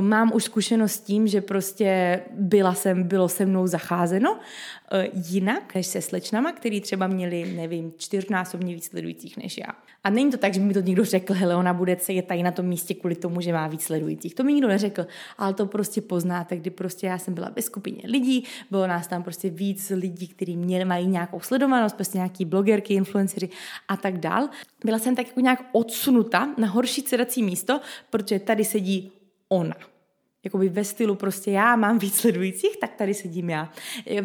Mám 0.00 0.32
už 0.34 0.44
zkušenost 0.44 0.92
s 0.92 1.00
tím, 1.00 1.26
že 1.26 1.40
prostě 1.40 2.20
byla 2.30 2.74
jsem, 2.74 3.02
bylo 3.02 3.28
se 3.34 3.46
mnou 3.46 3.66
zacházeno 3.66 4.38
eh, 4.92 5.08
jinak 5.14 5.74
než 5.74 5.86
se 5.86 6.02
slečnama, 6.02 6.52
který 6.52 6.80
třeba 6.80 7.06
měli, 7.06 7.52
nevím, 7.56 7.92
čtyřnásobně 7.96 8.74
víc 8.74 8.84
sledujících 8.84 9.36
než 9.36 9.58
já. 9.58 9.66
A 10.04 10.10
není 10.10 10.30
to 10.30 10.36
tak, 10.36 10.54
že 10.54 10.60
mi 10.60 10.74
to 10.74 10.80
někdo 10.80 11.04
řekl, 11.04 11.34
hele, 11.34 11.56
ona 11.56 11.74
bude 11.74 11.96
se 12.00 12.12
je 12.12 12.22
tady 12.22 12.42
na 12.42 12.50
tom 12.50 12.66
místě 12.66 12.94
kvůli 12.94 13.14
tomu, 13.14 13.40
že 13.40 13.52
má 13.52 13.66
víc 13.66 13.82
sledujících. 13.82 14.34
To 14.34 14.44
mi 14.44 14.52
nikdo 14.52 14.68
neřekl, 14.68 15.06
ale 15.38 15.54
to 15.54 15.66
prostě 15.66 16.00
poznáte, 16.00 16.56
kdy 16.56 16.70
prostě 16.70 17.06
já 17.06 17.18
jsem 17.18 17.34
byla 17.34 17.50
ve 17.56 17.62
skupině 17.62 18.02
lidí, 18.04 18.44
bylo 18.70 18.86
nás 18.86 19.06
tam 19.06 19.22
prostě 19.22 19.50
víc 19.50 19.90
lidí, 19.90 20.28
kteří 20.28 20.56
mají 20.84 21.06
nějakou 21.06 21.40
sledovanost, 21.40 21.96
prostě 21.96 22.18
nějaký 22.18 22.44
blogerky, 22.44 22.94
influenceři 22.94 23.48
a 23.88 23.96
tak 23.96 24.18
dál. 24.18 24.48
Byla 24.84 24.98
jsem 24.98 25.16
tak 25.16 25.26
jako 25.26 25.40
nějak 25.40 25.64
odsunuta 25.72 26.54
na 26.58 26.68
horší 26.68 27.00
sedací 27.00 27.42
místo, 27.42 27.80
protože 28.10 28.38
tady 28.38 28.64
sedí 28.64 29.12
ona 29.48 29.93
jakoby 30.44 30.68
ve 30.68 30.84
stylu 30.84 31.14
prostě 31.14 31.50
já 31.50 31.76
mám 31.76 31.98
víc 31.98 32.16
sledujících, 32.16 32.76
tak 32.76 32.94
tady 32.94 33.14
sedím 33.14 33.50
já. 33.50 33.72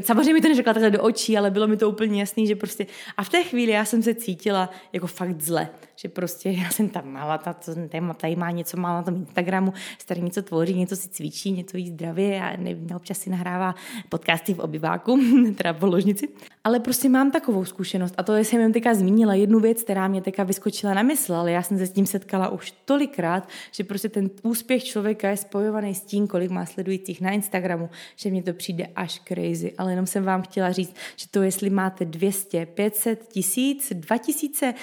Samozřejmě 0.02 0.34
mi 0.34 0.42
to 0.42 0.50
neřekla 0.50 0.74
takhle 0.74 0.92
do 0.92 1.02
očí, 1.02 1.38
ale 1.38 1.52
bylo 1.52 1.68
mi 1.68 1.78
to 1.78 1.90
úplně 1.90 2.20
jasný, 2.20 2.48
že 2.48 2.56
prostě 2.56 2.88
a 3.18 3.24
v 3.24 3.30
té 3.30 3.44
chvíli 3.44 3.72
já 3.72 3.86
jsem 3.86 4.04
se 4.04 4.16
cítila 4.16 4.70
jako 4.94 5.08
fakt 5.08 5.42
zle 5.42 5.70
že 6.02 6.10
prostě 6.10 6.50
já 6.64 6.70
jsem 6.70 6.90
tam 6.90 7.12
mala, 7.12 7.38
ta, 7.38 7.54
co, 7.54 7.72
tady 8.18 8.36
má 8.36 8.52
něco 8.52 8.78
má 8.78 8.94
na 8.94 9.04
tom 9.04 9.16
Instagramu, 9.16 9.74
starý 9.98 10.22
něco 10.22 10.42
tvoří, 10.42 10.74
něco 10.74 10.96
si 10.96 11.10
cvičí, 11.10 11.52
něco 11.52 11.78
jí 11.78 11.90
zdravě 11.90 12.42
a 12.42 12.58
nevím, 12.58 12.96
občas 12.96 13.18
si 13.18 13.30
nahrává 13.30 13.76
podcasty 14.10 14.54
v 14.54 14.60
obyváku, 14.60 15.20
teda 15.58 15.72
v 15.72 15.84
ložnici. 15.84 16.28
Ale 16.64 16.80
prostě 16.80 17.10
mám 17.10 17.32
takovou 17.32 17.66
zkušenost 17.66 18.14
a 18.18 18.24
to 18.24 18.38
jsem 18.38 18.62
jen 18.62 18.74
teďka 18.74 18.94
zmínila 18.94 19.34
jednu 19.34 19.60
věc, 19.60 19.84
která 19.84 20.08
mě 20.08 20.22
teďka 20.22 20.44
vyskočila 20.44 20.94
na 20.94 21.04
mysl, 21.04 21.34
ale 21.34 21.52
já 21.52 21.62
jsem 21.62 21.78
se 21.78 21.86
s 21.86 21.92
tím 21.92 22.06
setkala 22.06 22.50
už 22.50 22.74
tolikrát, 22.86 23.50
že 23.72 23.84
prostě 23.84 24.10
ten 24.10 24.30
úspěch 24.44 24.84
člověka 24.84 25.30
je 25.30 25.38
spojovaný 25.38 25.96
s 25.96 26.02
tím, 26.10 26.28
kolik 26.28 26.52
má 26.52 26.66
sledujících 26.66 27.22
na 27.22 27.32
Instagramu, 27.32 27.90
že 28.16 28.30
mě 28.30 28.44
to 28.44 28.54
přijde 28.54 28.88
až 28.96 29.22
crazy. 29.28 29.74
Ale 29.78 29.92
jenom 29.92 30.06
jsem 30.06 30.24
vám 30.24 30.42
chtěla 30.42 30.72
říct, 30.72 30.96
že 31.16 31.26
to 31.32 31.42
jestli 31.42 31.70
máte 31.70 32.06
200, 32.06 32.66
500, 32.66 33.28
tisíc, 33.28 33.94
2000, 33.96 34.74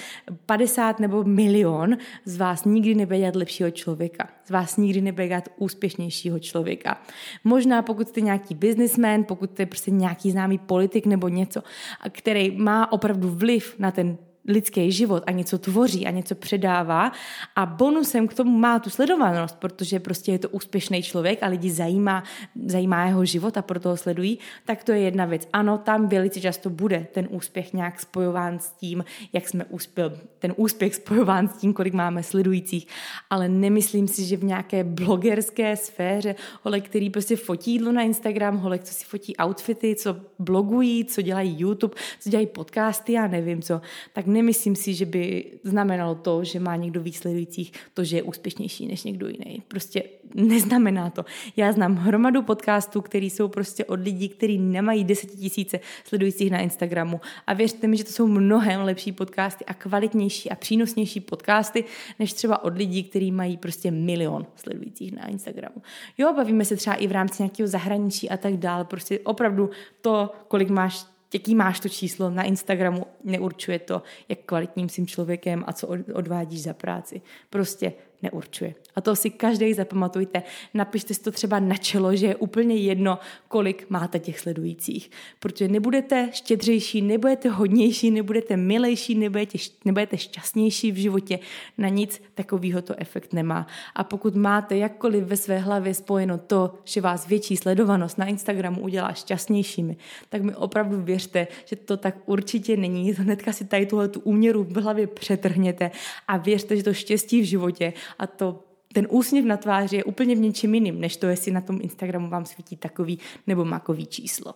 50 0.45 0.99
nebo 0.99 1.23
milion, 1.23 1.97
z 2.25 2.37
vás 2.37 2.65
nikdy 2.65 2.95
nebude 2.95 3.19
dělat 3.19 3.35
lepšího 3.35 3.71
člověka. 3.71 4.29
Z 4.45 4.49
vás 4.49 4.77
nikdy 4.77 5.01
nebude 5.01 5.27
dělat 5.27 5.49
úspěšnějšího 5.57 6.39
člověka. 6.39 7.01
Možná 7.43 7.81
pokud 7.81 8.07
jste 8.07 8.21
nějaký 8.21 8.55
businessman, 8.55 9.23
pokud 9.23 9.51
jste 9.51 9.65
prostě 9.65 9.91
nějaký 9.91 10.31
známý 10.31 10.57
politik 10.57 11.05
nebo 11.05 11.27
něco, 11.27 11.63
který 12.09 12.57
má 12.57 12.91
opravdu 12.91 13.29
vliv 13.29 13.75
na 13.79 13.91
ten 13.91 14.17
lidský 14.47 14.91
život 14.91 15.23
a 15.27 15.31
něco 15.31 15.57
tvoří 15.57 16.07
a 16.07 16.11
něco 16.11 16.35
předává. 16.35 17.11
A 17.55 17.65
bonusem 17.65 18.27
k 18.27 18.33
tomu 18.33 18.57
má 18.57 18.79
tu 18.79 18.89
sledovanost, 18.89 19.55
protože 19.59 19.99
prostě 19.99 20.31
je 20.31 20.39
to 20.39 20.49
úspěšný 20.49 21.03
člověk 21.03 21.43
a 21.43 21.47
lidi 21.47 21.71
zajímá, 21.71 22.23
zajímá 22.65 23.05
jeho 23.05 23.25
život 23.25 23.57
a 23.57 23.61
proto 23.61 23.89
ho 23.89 23.97
sledují, 23.97 24.39
tak 24.65 24.83
to 24.83 24.91
je 24.91 24.99
jedna 24.99 25.25
věc. 25.25 25.47
Ano, 25.53 25.77
tam 25.77 26.07
velice 26.07 26.41
často 26.41 26.69
bude 26.69 27.07
ten 27.13 27.27
úspěch 27.31 27.73
nějak 27.73 27.99
spojován 27.99 28.59
s 28.59 28.71
tím, 28.71 29.05
jak 29.33 29.49
jsme 29.49 29.65
uspěl, 29.65 30.17
ten 30.39 30.53
úspěch 30.57 30.95
spojován 30.95 31.47
s 31.47 31.57
tím, 31.57 31.73
kolik 31.73 31.93
máme 31.93 32.23
sledujících, 32.23 32.87
ale 33.29 33.49
nemyslím 33.49 34.07
si, 34.07 34.25
že 34.25 34.37
v 34.37 34.43
nějaké 34.43 34.83
blogerské 34.83 35.75
sféře, 35.75 36.35
holek, 36.63 36.85
který 36.85 37.09
prostě 37.09 37.35
fotí 37.35 37.71
jídlo 37.71 37.91
na 37.91 38.01
Instagram, 38.01 38.57
holek, 38.57 38.83
co 38.83 38.93
si 38.93 39.05
fotí 39.05 39.35
outfity, 39.45 39.95
co 39.95 40.15
blogují, 40.39 41.05
co 41.05 41.21
dělají 41.21 41.55
YouTube, 41.59 41.95
co 42.19 42.29
dělají 42.29 42.47
podcasty, 42.47 43.13
já 43.13 43.27
nevím 43.27 43.61
co, 43.61 43.81
tak 44.13 44.25
nemyslím 44.37 44.75
si, 44.75 44.93
že 44.93 45.05
by 45.05 45.45
znamenalo 45.63 46.15
to, 46.15 46.43
že 46.43 46.59
má 46.59 46.75
někdo 46.75 47.01
víc 47.01 47.17
sledujících, 47.17 47.71
to, 47.93 48.03
že 48.03 48.17
je 48.17 48.23
úspěšnější 48.23 48.87
než 48.87 49.03
někdo 49.03 49.27
jiný. 49.27 49.63
Prostě 49.67 50.03
neznamená 50.33 51.09
to. 51.09 51.25
Já 51.55 51.71
znám 51.71 51.95
hromadu 51.95 52.41
podcastů, 52.41 53.01
které 53.01 53.25
jsou 53.25 53.47
prostě 53.47 53.85
od 53.85 53.99
lidí, 53.99 54.29
kteří 54.29 54.57
nemají 54.57 55.05
tisíce 55.39 55.79
sledujících 56.05 56.51
na 56.51 56.59
Instagramu. 56.59 57.21
A 57.47 57.53
věřte 57.53 57.87
mi, 57.87 57.97
že 57.97 58.03
to 58.03 58.11
jsou 58.11 58.27
mnohem 58.27 58.81
lepší 58.81 59.11
podcasty 59.11 59.65
a 59.65 59.73
kvalitnější 59.73 60.49
a 60.49 60.55
přínosnější 60.55 61.19
podcasty, 61.19 61.83
než 62.19 62.33
třeba 62.33 62.63
od 62.63 62.77
lidí, 62.77 63.03
kteří 63.03 63.31
mají 63.31 63.57
prostě 63.57 63.91
milion 63.91 64.45
sledujících 64.55 65.11
na 65.11 65.27
Instagramu. 65.27 65.81
Jo, 66.17 66.33
bavíme 66.33 66.65
se 66.65 66.75
třeba 66.75 66.95
i 66.95 67.07
v 67.07 67.11
rámci 67.11 67.43
nějakého 67.43 67.67
zahraničí 67.67 68.29
a 68.29 68.37
tak 68.37 68.57
dále. 68.57 68.85
Prostě 68.85 69.19
opravdu 69.19 69.69
to, 70.01 70.31
kolik 70.47 70.69
máš 70.69 71.16
jaký 71.33 71.55
máš 71.55 71.79
to 71.79 71.89
číslo 71.89 72.29
na 72.29 72.43
Instagramu, 72.43 73.05
neurčuje 73.23 73.79
to, 73.79 74.01
jak 74.29 74.39
kvalitním 74.45 74.89
jsi 74.89 75.05
člověkem 75.05 75.63
a 75.67 75.73
co 75.73 75.87
odvádíš 76.13 76.61
za 76.63 76.73
práci. 76.73 77.21
Prostě 77.49 77.93
neurčuje. 78.23 78.75
A 78.95 79.01
to 79.01 79.15
si 79.15 79.29
každý 79.29 79.73
zapamatujte. 79.73 80.43
Napište 80.73 81.13
si 81.13 81.21
to 81.21 81.31
třeba 81.31 81.59
na 81.59 81.75
čelo, 81.75 82.15
že 82.15 82.25
je 82.25 82.35
úplně 82.35 82.75
jedno, 82.75 83.19
kolik 83.47 83.85
máte 83.89 84.19
těch 84.19 84.39
sledujících. 84.39 85.11
Protože 85.39 85.67
nebudete 85.67 86.29
štědřejší, 86.33 87.01
nebudete 87.01 87.49
hodnější, 87.49 88.11
nebudete 88.11 88.57
milejší, 88.57 89.15
nebudete, 89.15 89.57
nebudete 89.85 90.17
šťastnější 90.17 90.91
v 90.91 90.95
životě. 90.95 91.39
Na 91.77 91.89
nic 91.89 92.21
takového 92.35 92.81
to 92.81 92.93
efekt 92.97 93.33
nemá. 93.33 93.67
A 93.95 94.03
pokud 94.03 94.35
máte 94.35 94.77
jakkoliv 94.77 95.23
ve 95.23 95.37
své 95.37 95.59
hlavě 95.59 95.93
spojeno 95.93 96.37
to, 96.37 96.73
že 96.83 97.01
vás 97.01 97.27
větší 97.27 97.57
sledovanost 97.57 98.17
na 98.17 98.25
Instagramu 98.25 98.81
udělá 98.81 99.13
šťastnějšími, 99.13 99.97
tak 100.29 100.41
mi 100.41 100.55
opravdu 100.55 101.01
věřte, 101.01 101.47
že 101.65 101.75
to 101.75 101.97
tak 101.97 102.15
určitě 102.25 102.77
není. 102.77 103.11
Hnedka 103.13 103.53
si 103.53 103.65
tady 103.65 103.85
tuhle 103.85 104.07
tu 104.07 104.19
úměru 104.19 104.63
v 104.63 104.81
hlavě 104.81 105.07
přetrhněte 105.07 105.91
a 106.27 106.37
věřte, 106.37 106.77
že 106.77 106.83
to 106.83 106.93
štěstí 106.93 107.41
v 107.41 107.45
životě 107.45 107.93
a 108.19 108.27
to 108.27 108.63
ten 108.93 109.07
úsměv 109.09 109.45
na 109.45 109.57
tváři 109.57 109.95
je 109.95 110.03
úplně 110.03 110.35
v 110.35 110.39
něčem 110.39 110.73
jiným, 110.73 110.99
než 110.99 111.17
to, 111.17 111.27
jestli 111.27 111.51
na 111.51 111.61
tom 111.61 111.79
Instagramu 111.81 112.29
vám 112.29 112.45
svítí 112.45 112.77
takový 112.77 113.19
nebo 113.47 113.65
makový 113.65 114.05
číslo. 114.05 114.53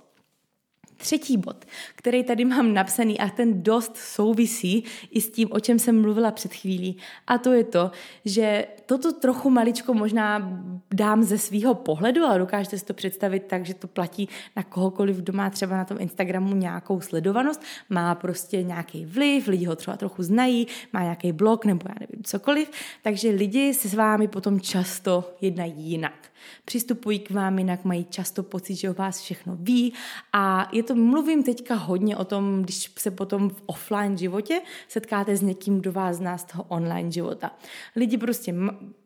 Třetí 1.02 1.38
bod, 1.38 1.66
který 1.96 2.24
tady 2.24 2.46
mám 2.46 2.74
napsaný 2.74 3.20
a 3.20 3.30
ten 3.30 3.64
dost 3.64 3.98
souvisí 3.98 4.84
i 5.12 5.22
s 5.22 5.32
tím, 5.32 5.48
o 5.52 5.60
čem 5.60 5.80
jsem 5.80 6.02
mluvila 6.02 6.32
před 6.32 6.54
chvílí. 6.54 6.98
A 7.28 7.38
to 7.38 7.54
je 7.54 7.64
to, 7.64 7.92
že 8.26 8.66
toto 8.86 9.12
trochu 9.12 9.50
maličko 9.50 9.94
možná 9.94 10.60
dám 10.94 11.24
ze 11.24 11.38
svého 11.38 11.74
pohledu, 11.74 12.24
ale 12.24 12.40
dokážete 12.40 12.78
si 12.78 12.86
to 12.86 12.94
představit 12.94 13.44
tak, 13.48 13.66
že 13.66 13.74
to 13.74 13.88
platí 13.88 14.30
na 14.56 14.64
kohokoliv, 14.64 15.18
kdo 15.18 15.34
má 15.34 15.50
třeba 15.50 15.78
na 15.78 15.86
tom 15.86 15.98
Instagramu 16.00 16.56
nějakou 16.56 17.02
sledovanost, 17.02 17.62
má 17.90 18.16
prostě 18.16 18.64
nějaký 18.64 19.06
vliv, 19.06 19.48
lidi 19.48 19.66
ho 19.66 19.76
třeba 19.76 19.98
trochu 19.98 20.24
znají, 20.24 20.68
má 20.94 21.04
nějaký 21.04 21.32
blog 21.32 21.66
nebo 21.66 21.82
já 21.90 21.96
nevím 22.00 22.24
cokoliv, 22.24 22.72
takže 23.02 23.30
lidi 23.30 23.74
se 23.74 23.90
s 23.90 23.94
vámi 23.94 24.28
potom 24.28 24.62
často 24.62 25.34
jednají 25.42 25.74
jinak 25.78 26.31
přistupují 26.66 27.20
k 27.20 27.32
vám 27.32 27.60
jinak, 27.60 27.86
mají 27.86 28.06
často 28.10 28.44
pocit, 28.44 28.76
že 28.76 28.90
o 28.90 28.94
vás 28.94 29.22
všechno 29.22 29.58
ví 29.60 29.94
a 30.34 30.70
je 30.72 30.84
to, 30.84 30.96
mluvím 30.96 31.44
teďka 31.44 31.76
hodně 31.76 32.18
o 32.18 32.26
tom, 32.26 32.62
když 32.64 32.92
se 33.00 33.12
potom 33.12 33.50
v 33.50 33.62
offline 33.66 34.18
životě 34.18 34.62
setkáte 34.88 35.36
s 35.36 35.42
někým, 35.42 35.80
kdo 35.80 35.92
vás 35.92 36.16
zná 36.16 36.38
z 36.38 36.44
toho 36.44 36.64
online 36.64 37.12
života. 37.12 37.52
Lidi 37.96 38.18
prostě 38.18 38.56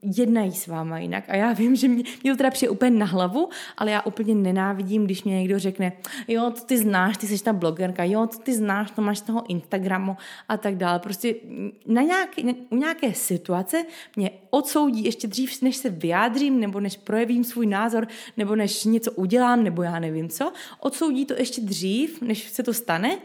jednají 0.02 0.52
s 0.52 0.68
váma 0.68 1.00
jinak 1.00 1.24
a 1.30 1.36
já 1.36 1.54
vím, 1.54 1.76
že 1.76 1.88
mě, 1.88 2.04
mě 2.24 2.32
to 2.32 2.38
teda 2.38 2.52
přijde 2.52 2.70
úplně 2.70 2.92
na 2.92 3.06
hlavu, 3.06 3.50
ale 3.78 3.92
já 3.92 4.02
úplně 4.02 4.36
nenávidím, 4.36 5.06
když 5.06 5.24
mě 5.24 5.36
někdo 5.36 5.60
řekne, 5.60 5.92
jo, 6.28 6.52
to 6.52 6.62
ty 6.62 6.78
znáš, 6.78 7.18
ty 7.18 7.28
jsi 7.28 7.44
ta 7.44 7.54
blogerka, 7.54 8.04
jo, 8.04 8.28
to 8.28 8.38
ty 8.38 8.54
znáš, 8.54 8.92
to 8.92 9.02
máš 9.02 9.20
z 9.20 9.22
toho 9.22 9.50
Instagramu 9.50 10.18
a 10.50 10.58
tak 10.58 10.76
dále. 10.76 11.00
Prostě 11.00 11.36
na 11.86 12.02
nějaký, 12.02 12.56
u 12.70 12.76
nějaké 12.76 13.14
situace 13.14 13.86
mě 14.16 14.32
odsoudí 14.50 15.04
ještě 15.04 15.28
dřív, 15.28 15.62
než 15.62 15.76
se 15.76 15.90
vyjádřím 15.90 16.60
nebo 16.60 16.80
než 16.80 16.98
projevím 16.98 17.25
svůj 17.44 17.66
názor, 17.66 18.08
nebo 18.38 18.56
než 18.56 18.84
něco 18.84 19.12
udělám, 19.12 19.64
nebo 19.64 19.84
já 19.84 20.00
nevím 20.00 20.30
co. 20.30 20.54
Odsoudí 20.80 21.26
to 21.26 21.34
ještě 21.34 21.62
dřív, 21.62 22.22
než 22.22 22.50
se 22.50 22.64
to 22.64 22.74
stane, 22.74 23.18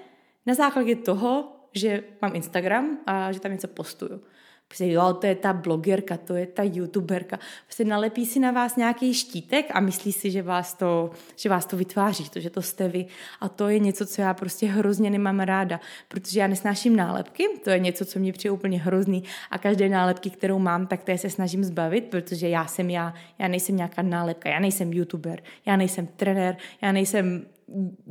na 0.46 0.54
základě 0.54 0.96
toho, 0.96 1.56
že 1.72 2.04
mám 2.22 2.36
Instagram 2.36 2.98
a 3.06 3.32
že 3.32 3.40
tam 3.40 3.52
něco 3.52 3.68
postuju. 3.68 4.20
Prostě 4.70 4.86
jo, 4.86 5.12
to 5.20 5.26
je 5.26 5.34
ta 5.34 5.52
blogerka, 5.52 6.16
to 6.16 6.34
je 6.34 6.46
ta 6.46 6.62
youtuberka. 6.62 7.38
Prostě 7.66 7.84
nalepí 7.84 8.26
si 8.26 8.40
na 8.40 8.50
vás 8.50 8.76
nějaký 8.76 9.14
štítek 9.14 9.66
a 9.70 9.80
myslí 9.80 10.12
si, 10.12 10.30
že 10.30 10.42
vás 10.42 10.74
to, 10.74 11.10
že 11.36 11.48
vás 11.48 11.66
to 11.66 11.76
vytváří, 11.76 12.28
to, 12.28 12.40
že 12.40 12.50
to 12.50 12.62
jste 12.62 12.88
vy. 12.88 13.06
A 13.40 13.48
to 13.48 13.68
je 13.68 13.78
něco, 13.78 14.06
co 14.06 14.22
já 14.22 14.34
prostě 14.34 14.66
hrozně 14.66 15.10
nemám 15.10 15.40
ráda, 15.40 15.80
protože 16.08 16.40
já 16.40 16.46
nesnáším 16.46 16.96
nálepky, 16.96 17.48
to 17.64 17.70
je 17.70 17.78
něco, 17.78 18.04
co 18.04 18.18
mě 18.18 18.32
přijde 18.32 18.52
úplně 18.52 18.80
hrozný 18.80 19.24
a 19.50 19.58
každé 19.58 19.88
nálepky, 19.88 20.30
kterou 20.30 20.58
mám, 20.58 20.86
tak 20.86 21.02
té 21.02 21.18
se 21.18 21.30
snažím 21.30 21.64
zbavit, 21.64 22.04
protože 22.04 22.48
já 22.48 22.66
jsem 22.66 22.90
já, 22.90 23.14
já 23.38 23.48
nejsem 23.48 23.76
nějaká 23.76 24.02
nálepka, 24.02 24.48
já 24.48 24.60
nejsem 24.60 24.92
youtuber, 24.92 25.42
já 25.66 25.76
nejsem 25.76 26.06
trenér, 26.06 26.56
já 26.82 26.92
nejsem 26.92 27.46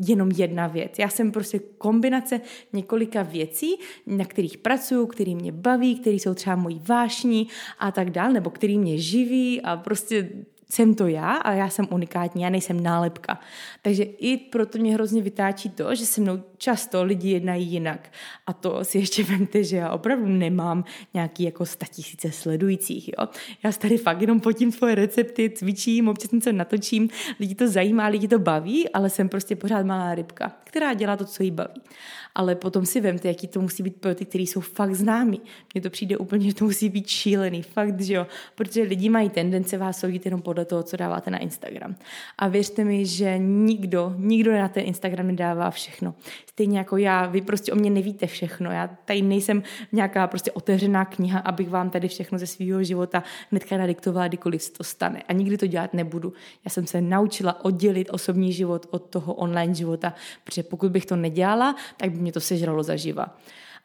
jenom 0.08 0.32
jedna 0.36 0.68
věc. 0.68 1.00
Já 1.00 1.10
jsem 1.10 1.32
prostě 1.32 1.60
kombinace 1.78 2.42
několika 2.74 3.24
věcí, 3.24 3.76
na 4.08 4.26
kterých 4.26 4.58
pracuju, 4.58 5.06
který 5.06 5.36
mě 5.36 5.52
baví, 5.52 6.00
které 6.00 6.16
jsou 6.16 6.34
třeba 6.34 6.56
mojí 6.56 6.82
vášní 6.88 7.48
a 7.80 7.92
tak 7.92 8.10
dále, 8.10 8.34
nebo 8.34 8.50
který 8.50 8.78
mě 8.78 8.98
živí 8.98 9.62
a 9.62 9.78
prostě 9.78 10.30
jsem 10.72 10.96
to 10.96 11.08
já 11.08 11.32
a 11.32 11.52
já 11.52 11.70
jsem 11.70 11.88
unikátní, 11.92 12.42
já 12.42 12.50
nejsem 12.50 12.84
nálepka. 12.84 13.40
Takže 13.82 14.04
i 14.04 14.38
proto 14.38 14.78
mě 14.78 14.94
hrozně 14.94 15.22
vytáčí 15.22 15.70
to, 15.70 15.96
že 15.96 16.06
se 16.06 16.22
mnou 16.22 16.44
často 16.58 17.04
lidi 17.04 17.30
jednají 17.30 17.68
jinak. 17.68 18.12
A 18.48 18.54
to 18.54 18.84
si 18.84 18.98
ještě 18.98 19.24
vemte, 19.30 19.64
že 19.64 19.78
já 19.78 19.92
opravdu 19.92 20.28
nemám 20.28 20.84
nějaký 21.14 21.44
jako 21.44 21.66
statisíce 21.66 22.32
sledujících. 22.32 23.08
Jo? 23.08 23.28
Já 23.64 23.72
tady 23.72 23.98
fakt 23.98 24.22
jenom 24.22 24.40
potím 24.40 24.72
svoje 24.72 24.96
recepty, 24.96 25.50
cvičím, 25.50 26.08
občas 26.08 26.32
něco 26.32 26.52
natočím, 26.52 27.10
lidi 27.40 27.56
to 27.56 27.68
zajímá, 27.68 28.08
lidi 28.08 28.28
to 28.28 28.40
baví, 28.40 28.90
ale 28.90 29.10
jsem 29.10 29.30
prostě 29.30 29.56
pořád 29.56 29.86
malá 29.86 30.16
rybka, 30.16 30.52
která 30.64 30.94
dělá 30.94 31.16
to, 31.16 31.26
co 31.26 31.44
jí 31.44 31.52
baví 31.52 31.82
ale 32.36 32.56
potom 32.56 32.86
si 32.86 33.02
vemte, 33.02 33.28
jaký 33.28 33.48
to 33.48 33.62
musí 33.62 33.84
být 33.84 33.96
pro 33.96 34.16
ty, 34.16 34.26
kteří 34.26 34.48
jsou 34.48 34.60
fakt 34.60 34.96
známí. 34.96 35.42
Mně 35.74 35.82
to 35.82 35.90
přijde 35.90 36.18
úplně, 36.18 36.48
že 36.48 36.54
to 36.54 36.66
musí 36.66 36.90
být 36.90 37.08
šílený, 37.08 37.62
fakt, 37.62 38.02
že 38.02 38.14
jo, 38.14 38.28
protože 38.56 38.82
lidi 38.82 39.10
mají 39.10 39.30
tendence 39.30 39.78
vás 39.78 40.00
soudit 40.00 40.26
jenom 40.26 40.42
podle 40.42 40.66
toho, 40.66 40.84
co 40.84 40.98
dáváte 40.98 41.32
na 41.32 41.38
Instagram. 41.38 41.96
A 42.38 42.48
věřte 42.48 42.84
mi, 42.84 43.06
že 43.06 43.38
nikdo, 43.38 44.14
nikdo 44.18 44.52
na 44.52 44.68
ten 44.68 44.86
Instagram 44.86 45.28
nedává 45.28 45.72
všechno. 45.72 46.14
Stejně 46.46 46.78
jako 46.78 46.98
já, 46.98 47.26
vy 47.26 47.42
prostě 47.42 47.74
o 47.74 47.76
mě 47.76 47.90
nevíte 47.90 48.28
všechno. 48.28 48.72
Já 48.72 48.88
tady 48.88 49.22
nejsem 49.22 49.64
nějaká 49.92 50.28
prostě 50.28 50.52
otevřená 50.52 51.06
kniha, 51.06 51.40
abych 51.40 51.70
vám 51.70 51.90
tady 51.90 52.08
všechno 52.08 52.38
ze 52.38 52.48
svého 52.48 52.84
života 52.84 53.24
hnedka 53.52 53.78
nadiktovala, 53.78 54.28
kdykoliv 54.28 54.64
se 54.64 54.72
to 54.72 54.84
stane. 54.84 55.24
A 55.28 55.34
nikdy 55.34 55.58
to 55.58 55.68
dělat 55.68 55.94
nebudu. 55.94 56.34
Já 56.66 56.70
jsem 56.70 56.88
se 56.88 57.02
naučila 57.02 57.66
oddělit 57.66 58.10
osobní 58.12 58.54
život 58.54 58.86
od 58.90 59.00
toho 59.00 59.34
online 59.34 59.74
života, 59.74 60.14
protože 60.44 60.64
pokud 60.64 60.92
bych 60.92 61.06
to 61.06 61.16
nedělala, 61.16 61.76
tak 61.98 62.19
mě 62.20 62.32
to 62.32 62.40
sežralo 62.40 62.84
zaživa. 62.84 63.38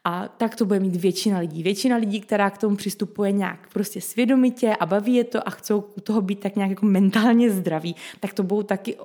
A 0.03 0.27
tak 0.27 0.55
to 0.55 0.65
bude 0.65 0.79
mít 0.79 0.95
většina 0.95 1.39
lidí. 1.39 1.63
Většina 1.63 1.97
lidí, 1.97 2.21
která 2.21 2.49
k 2.49 2.57
tomu 2.57 2.75
přistupuje 2.75 3.31
nějak 3.31 3.73
prostě 3.73 4.01
svědomitě 4.01 4.75
a 4.75 4.85
baví 4.85 5.15
je 5.15 5.23
to 5.23 5.47
a 5.47 5.51
chcou 5.51 5.83
u 5.97 6.01
toho 6.01 6.21
být 6.21 6.39
tak 6.39 6.55
nějak 6.55 6.69
jako 6.69 6.85
mentálně 6.85 7.51
zdraví, 7.51 7.95
tak 8.19 8.33
to 8.33 8.43
budou 8.43 8.63
taky 8.63 8.97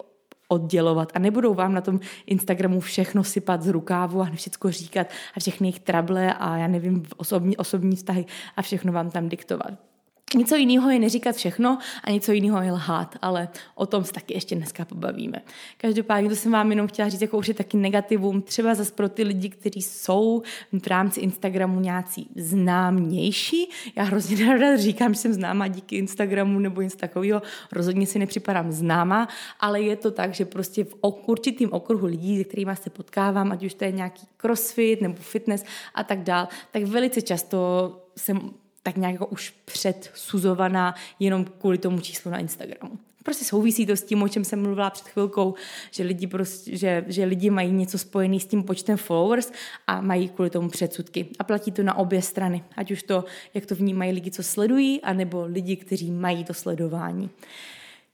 oddělovat 0.49 1.13
a 1.15 1.19
nebudou 1.19 1.55
vám 1.55 1.75
na 1.75 1.81
tom 1.81 2.01
Instagramu 2.27 2.81
všechno 2.81 3.25
sypat 3.25 3.63
z 3.63 3.69
rukávu 3.69 4.21
a 4.21 4.31
všechno 4.35 4.71
říkat 4.71 5.07
a 5.37 5.41
všechny 5.41 5.67
jejich 5.67 5.81
trable 5.81 6.35
a 6.35 6.57
já 6.57 6.67
nevím, 6.67 7.03
osobní, 7.17 7.57
osobní 7.57 7.97
vztahy 7.97 8.27
a 8.57 8.63
všechno 8.63 8.93
vám 8.93 9.11
tam 9.11 9.29
diktovat. 9.29 9.90
Něco 10.35 10.57
jiného 10.57 10.91
je 10.91 10.99
neříkat 10.99 11.37
všechno 11.37 11.79
a 12.05 12.11
něco 12.11 12.33
jiného 12.33 12.63
je 12.63 12.73
lhát, 12.73 13.17
ale 13.23 13.49
o 13.75 13.87
tom 13.87 14.05
se 14.05 14.13
taky 14.13 14.35
ještě 14.35 14.55
dneska 14.55 14.85
pobavíme. 14.85 15.43
Každopádně 15.77 16.29
to 16.29 16.37
jsem 16.37 16.53
vám 16.53 16.71
jenom 16.71 16.87
chtěla 16.87 17.09
říct 17.09 17.21
jako 17.21 17.39
už 17.39 17.49
je 17.49 17.55
taky 17.55 17.77
negativum, 17.77 18.43
třeba 18.43 18.75
zase 18.75 18.93
pro 18.93 19.09
ty 19.09 19.23
lidi, 19.23 19.49
kteří 19.49 19.83
jsou 19.83 20.43
v 20.83 20.87
rámci 20.87 21.21
Instagramu 21.21 21.81
nějací 21.81 22.29
známější. 22.37 23.71
Já 23.97 24.03
hrozně 24.03 24.47
ráda 24.47 24.77
říkám, 24.77 25.15
že 25.15 25.21
jsem 25.21 25.33
známá 25.33 25.69
díky 25.69 25.97
Instagramu 25.97 26.59
nebo 26.59 26.81
něco 26.81 26.97
takového, 26.97 27.43
rozhodně 27.73 28.07
si 28.07 28.19
nepřipadám 28.19 28.73
známa, 28.73 29.29
ale 29.61 29.81
je 29.83 29.97
to 29.97 30.11
tak, 30.11 30.35
že 30.35 30.45
prostě 30.45 30.85
v 30.85 30.95
určitým 31.27 31.73
okruhu 31.73 32.07
lidí, 32.07 32.39
se 32.39 32.45
kterými 32.45 32.77
se 32.77 32.91
potkávám, 32.91 33.53
ať 33.53 33.65
už 33.65 33.75
to 33.75 33.85
je 33.85 33.93
nějaký 33.93 34.27
crossfit 34.37 35.01
nebo 35.01 35.15
fitness 35.15 35.65
a 35.95 36.05
tak 36.05 36.23
dál, 36.23 36.49
tak 36.71 36.83
velice 36.83 37.23
často 37.23 37.97
jsem 38.17 38.51
tak 38.83 38.97
nějak 38.97 39.13
jako 39.13 39.27
už 39.27 39.55
předsuzovaná 39.65 40.95
jenom 41.19 41.45
kvůli 41.45 41.79
tomu 41.79 42.01
číslu 42.01 42.31
na 42.31 42.39
Instagramu. 42.39 42.99
Prostě 43.25 43.45
souvisí 43.45 43.87
to 43.87 43.93
s 43.93 44.03
tím, 44.03 44.23
o 44.23 44.29
čem 44.29 44.45
jsem 44.45 44.63
mluvila 44.63 44.91
před 44.91 45.09
chvilkou, 45.09 45.55
že 45.91 46.03
lidi, 46.03 46.27
prostě, 46.27 46.77
že, 46.77 47.05
že 47.09 47.25
lidi 47.25 47.51
mají 47.51 47.73
něco 47.73 47.99
spojené 47.99 48.41
s 48.41 48.47
tím 48.47 48.63
počtem 48.63 48.97
followers 48.97 49.53
a 49.87 50.01
mají 50.01 50.29
kvůli 50.29 50.51
tomu 50.51 50.69
předsudky. 50.69 51.29
A 51.39 51.45
platí 51.45 51.73
to 51.73 51.83
na 51.83 51.95
obě 51.95 52.23
strany. 52.23 52.65
Ať 52.77 52.91
už 52.91 53.03
to, 53.03 53.25
jak 53.55 53.67
to 53.67 53.75
vnímají 53.75 54.13
lidi, 54.13 54.31
co 54.31 54.43
sledují, 54.43 55.01
anebo 55.01 55.45
lidi, 55.45 55.77
kteří 55.77 56.11
mají 56.11 56.45
to 56.45 56.55
sledování. 56.55 57.31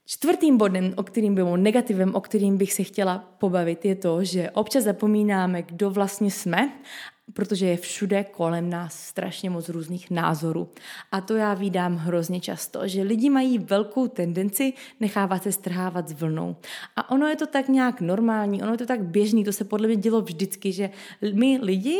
Čtvrtým 0.05 0.57
bodem, 0.57 0.93
o 0.95 1.03
kterým 1.03 1.35
byl 1.35 1.57
negativem, 1.57 2.15
o 2.15 2.21
kterým 2.21 2.57
bych 2.57 2.73
se 2.73 2.83
chtěla 2.83 3.17
pobavit, 3.37 3.85
je 3.85 3.95
to, 3.95 4.23
že 4.23 4.51
občas 4.51 4.83
zapomínáme, 4.83 5.61
kdo 5.61 5.89
vlastně 5.89 6.31
jsme 6.31 6.71
protože 7.33 7.65
je 7.65 7.77
všude 7.77 8.23
kolem 8.23 8.69
nás 8.69 8.99
strašně 8.99 9.49
moc 9.49 9.69
různých 9.69 10.11
názorů. 10.11 10.69
A 11.11 11.21
to 11.21 11.35
já 11.35 11.53
vídám 11.53 11.95
hrozně 11.95 12.41
často, 12.41 12.87
že 12.87 13.01
lidi 13.01 13.29
mají 13.29 13.57
velkou 13.57 14.07
tendenci 14.07 14.73
nechávat 14.99 15.43
se 15.43 15.51
strhávat 15.51 16.09
s 16.09 16.11
vlnou. 16.11 16.55
A 16.95 17.11
ono 17.11 17.27
je 17.27 17.35
to 17.35 17.47
tak 17.47 17.67
nějak 17.67 18.01
normální, 18.01 18.63
ono 18.63 18.71
je 18.71 18.77
to 18.77 18.85
tak 18.85 19.03
běžný, 19.03 19.43
to 19.43 19.53
se 19.53 19.63
podle 19.63 19.87
mě 19.87 19.95
dělo 19.95 20.21
vždycky, 20.21 20.71
že 20.71 20.89
my 21.33 21.59
lidi, 21.61 21.99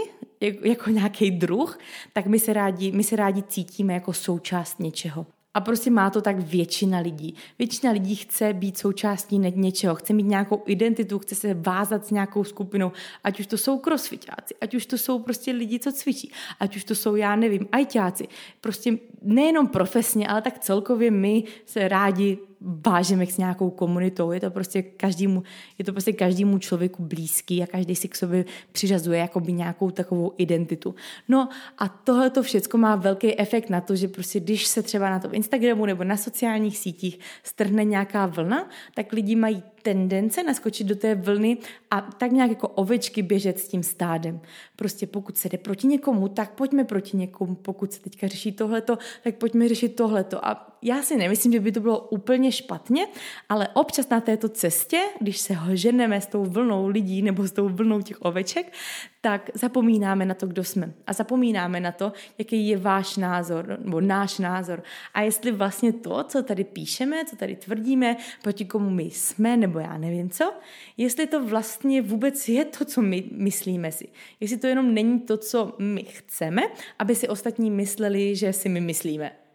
jako 0.63 0.89
nějaký 0.89 1.31
druh, 1.31 1.79
tak 2.13 2.25
my 2.25 2.39
se 2.39 2.53
rádi, 2.53 2.91
my 2.91 3.03
se 3.03 3.15
rádi 3.15 3.43
cítíme 3.43 3.93
jako 3.93 4.13
součást 4.13 4.79
něčeho. 4.79 5.25
A 5.53 5.61
prostě 5.61 5.91
má 5.91 6.09
to 6.09 6.21
tak 6.21 6.39
většina 6.39 6.99
lidí. 6.99 7.35
Většina 7.59 7.91
lidí 7.91 8.15
chce 8.15 8.53
být 8.53 8.77
součástí 8.77 9.39
něčeho, 9.39 9.95
chce 9.95 10.13
mít 10.13 10.27
nějakou 10.27 10.63
identitu, 10.65 11.19
chce 11.19 11.35
se 11.35 11.53
vázat 11.53 12.05
s 12.05 12.11
nějakou 12.11 12.43
skupinou, 12.43 12.91
ať 13.23 13.39
už 13.39 13.47
to 13.47 13.57
jsou 13.57 13.77
crossfitáci, 13.77 14.55
ať 14.61 14.75
už 14.75 14.85
to 14.85 14.97
jsou 14.97 15.19
prostě 15.19 15.51
lidi, 15.51 15.79
co 15.79 15.91
cvičí, 15.91 16.31
ať 16.59 16.75
už 16.75 16.83
to 16.83 16.95
jsou, 16.95 17.15
já 17.15 17.35
nevím, 17.35 17.67
ajťáci. 17.71 18.27
Prostě 18.61 18.97
nejenom 19.21 19.67
profesně, 19.67 20.27
ale 20.27 20.41
tak 20.41 20.59
celkově 20.59 21.11
my 21.11 21.43
se 21.65 21.87
rádi 21.87 22.37
vážeme 22.61 23.25
s 23.25 23.37
nějakou 23.37 23.69
komunitou. 23.69 24.31
Je 24.31 24.39
to 24.39 24.51
prostě 24.51 24.81
každému, 24.81 25.43
je 25.77 25.85
to 25.85 25.91
prostě 25.91 26.13
každému 26.13 26.57
člověku 26.57 27.03
blízký 27.03 27.63
a 27.63 27.67
každý 27.67 27.95
si 27.95 28.07
k 28.07 28.15
sobě 28.15 28.45
přiřazuje 28.71 29.19
jakoby 29.19 29.53
nějakou 29.53 29.91
takovou 29.91 30.33
identitu. 30.37 30.95
No 31.27 31.49
a 31.77 31.87
tohle 31.87 32.29
to 32.29 32.43
všechno 32.43 32.79
má 32.79 32.95
velký 32.95 33.39
efekt 33.39 33.69
na 33.69 33.81
to, 33.81 33.95
že 33.95 34.07
prostě 34.07 34.39
když 34.39 34.67
se 34.67 34.81
třeba 34.81 35.09
na 35.09 35.19
tom 35.19 35.33
Instagramu 35.33 35.85
nebo 35.85 36.03
na 36.03 36.17
sociálních 36.17 36.77
sítích 36.77 37.19
strhne 37.43 37.83
nějaká 37.83 38.25
vlna, 38.25 38.69
tak 38.95 39.13
lidi 39.13 39.35
mají 39.35 39.63
tendence 39.87 40.43
naskočit 40.43 40.87
do 40.87 40.95
té 40.95 41.15
vlny 41.15 41.57
a 41.91 42.01
tak 42.01 42.31
nějak 42.31 42.49
jako 42.49 42.67
ovečky 42.67 43.21
běžet 43.21 43.59
s 43.59 43.67
tím 43.67 43.83
stádem. 43.83 44.39
Prostě 44.75 45.07
pokud 45.07 45.37
se 45.37 45.49
jde 45.49 45.57
proti 45.57 45.87
někomu, 45.87 46.27
tak 46.27 46.51
pojďme 46.51 46.83
proti 46.83 47.17
někomu. 47.17 47.55
Pokud 47.55 47.93
se 47.93 48.01
teďka 48.01 48.27
řeší 48.27 48.51
tohleto, 48.51 48.97
tak 49.23 49.35
pojďme 49.35 49.67
řešit 49.67 49.95
tohleto. 49.95 50.45
A 50.45 50.77
já 50.81 51.01
si 51.01 51.17
nemyslím, 51.17 51.51
že 51.51 51.59
by 51.59 51.71
to 51.71 51.79
bylo 51.79 51.99
úplně 51.99 52.51
špatně, 52.51 53.07
ale 53.49 53.67
občas 53.73 54.09
na 54.09 54.21
této 54.21 54.49
cestě, 54.49 54.99
když 55.19 55.37
se 55.37 55.57
ženeme 55.73 56.21
s 56.21 56.27
tou 56.27 56.45
vlnou 56.45 56.87
lidí 56.87 57.21
nebo 57.21 57.47
s 57.47 57.51
tou 57.51 57.69
vlnou 57.69 58.01
těch 58.01 58.21
oveček, 58.21 58.73
tak 59.21 59.49
zapomínáme 59.53 60.25
na 60.25 60.33
to, 60.33 60.47
kdo 60.47 60.63
jsme. 60.63 60.93
A 61.07 61.13
zapomínáme 61.13 61.79
na 61.79 61.91
to, 61.91 62.13
jaký 62.37 62.67
je 62.67 62.77
váš 62.77 63.17
názor, 63.17 63.77
nebo 63.81 64.01
náš 64.01 64.39
názor. 64.39 64.83
A 65.13 65.21
jestli 65.21 65.51
vlastně 65.51 65.93
to, 65.93 66.23
co 66.23 66.43
tady 66.43 66.63
píšeme, 66.63 67.25
co 67.25 67.35
tady 67.35 67.55
tvrdíme, 67.55 68.17
proti 68.43 68.65
komu 68.65 68.89
my 68.89 69.03
jsme, 69.03 69.57
nebo 69.57 69.79
já 69.79 69.97
nevím 69.97 70.29
co, 70.29 70.53
jestli 70.97 71.27
to 71.27 71.45
vlastně 71.45 72.01
vůbec 72.01 72.49
je 72.49 72.65
to, 72.65 72.85
co 72.85 73.01
my 73.01 73.23
myslíme 73.31 73.91
si. 73.91 74.07
Jestli 74.39 74.57
to 74.57 74.67
jenom 74.67 74.93
není 74.93 75.19
to, 75.19 75.37
co 75.37 75.75
my 75.79 76.03
chceme, 76.03 76.61
aby 76.99 77.15
si 77.15 77.27
ostatní 77.27 77.71
mysleli, 77.71 78.35
že 78.35 78.53
si 78.53 78.69
my 78.69 78.81
myslíme. 78.81 79.46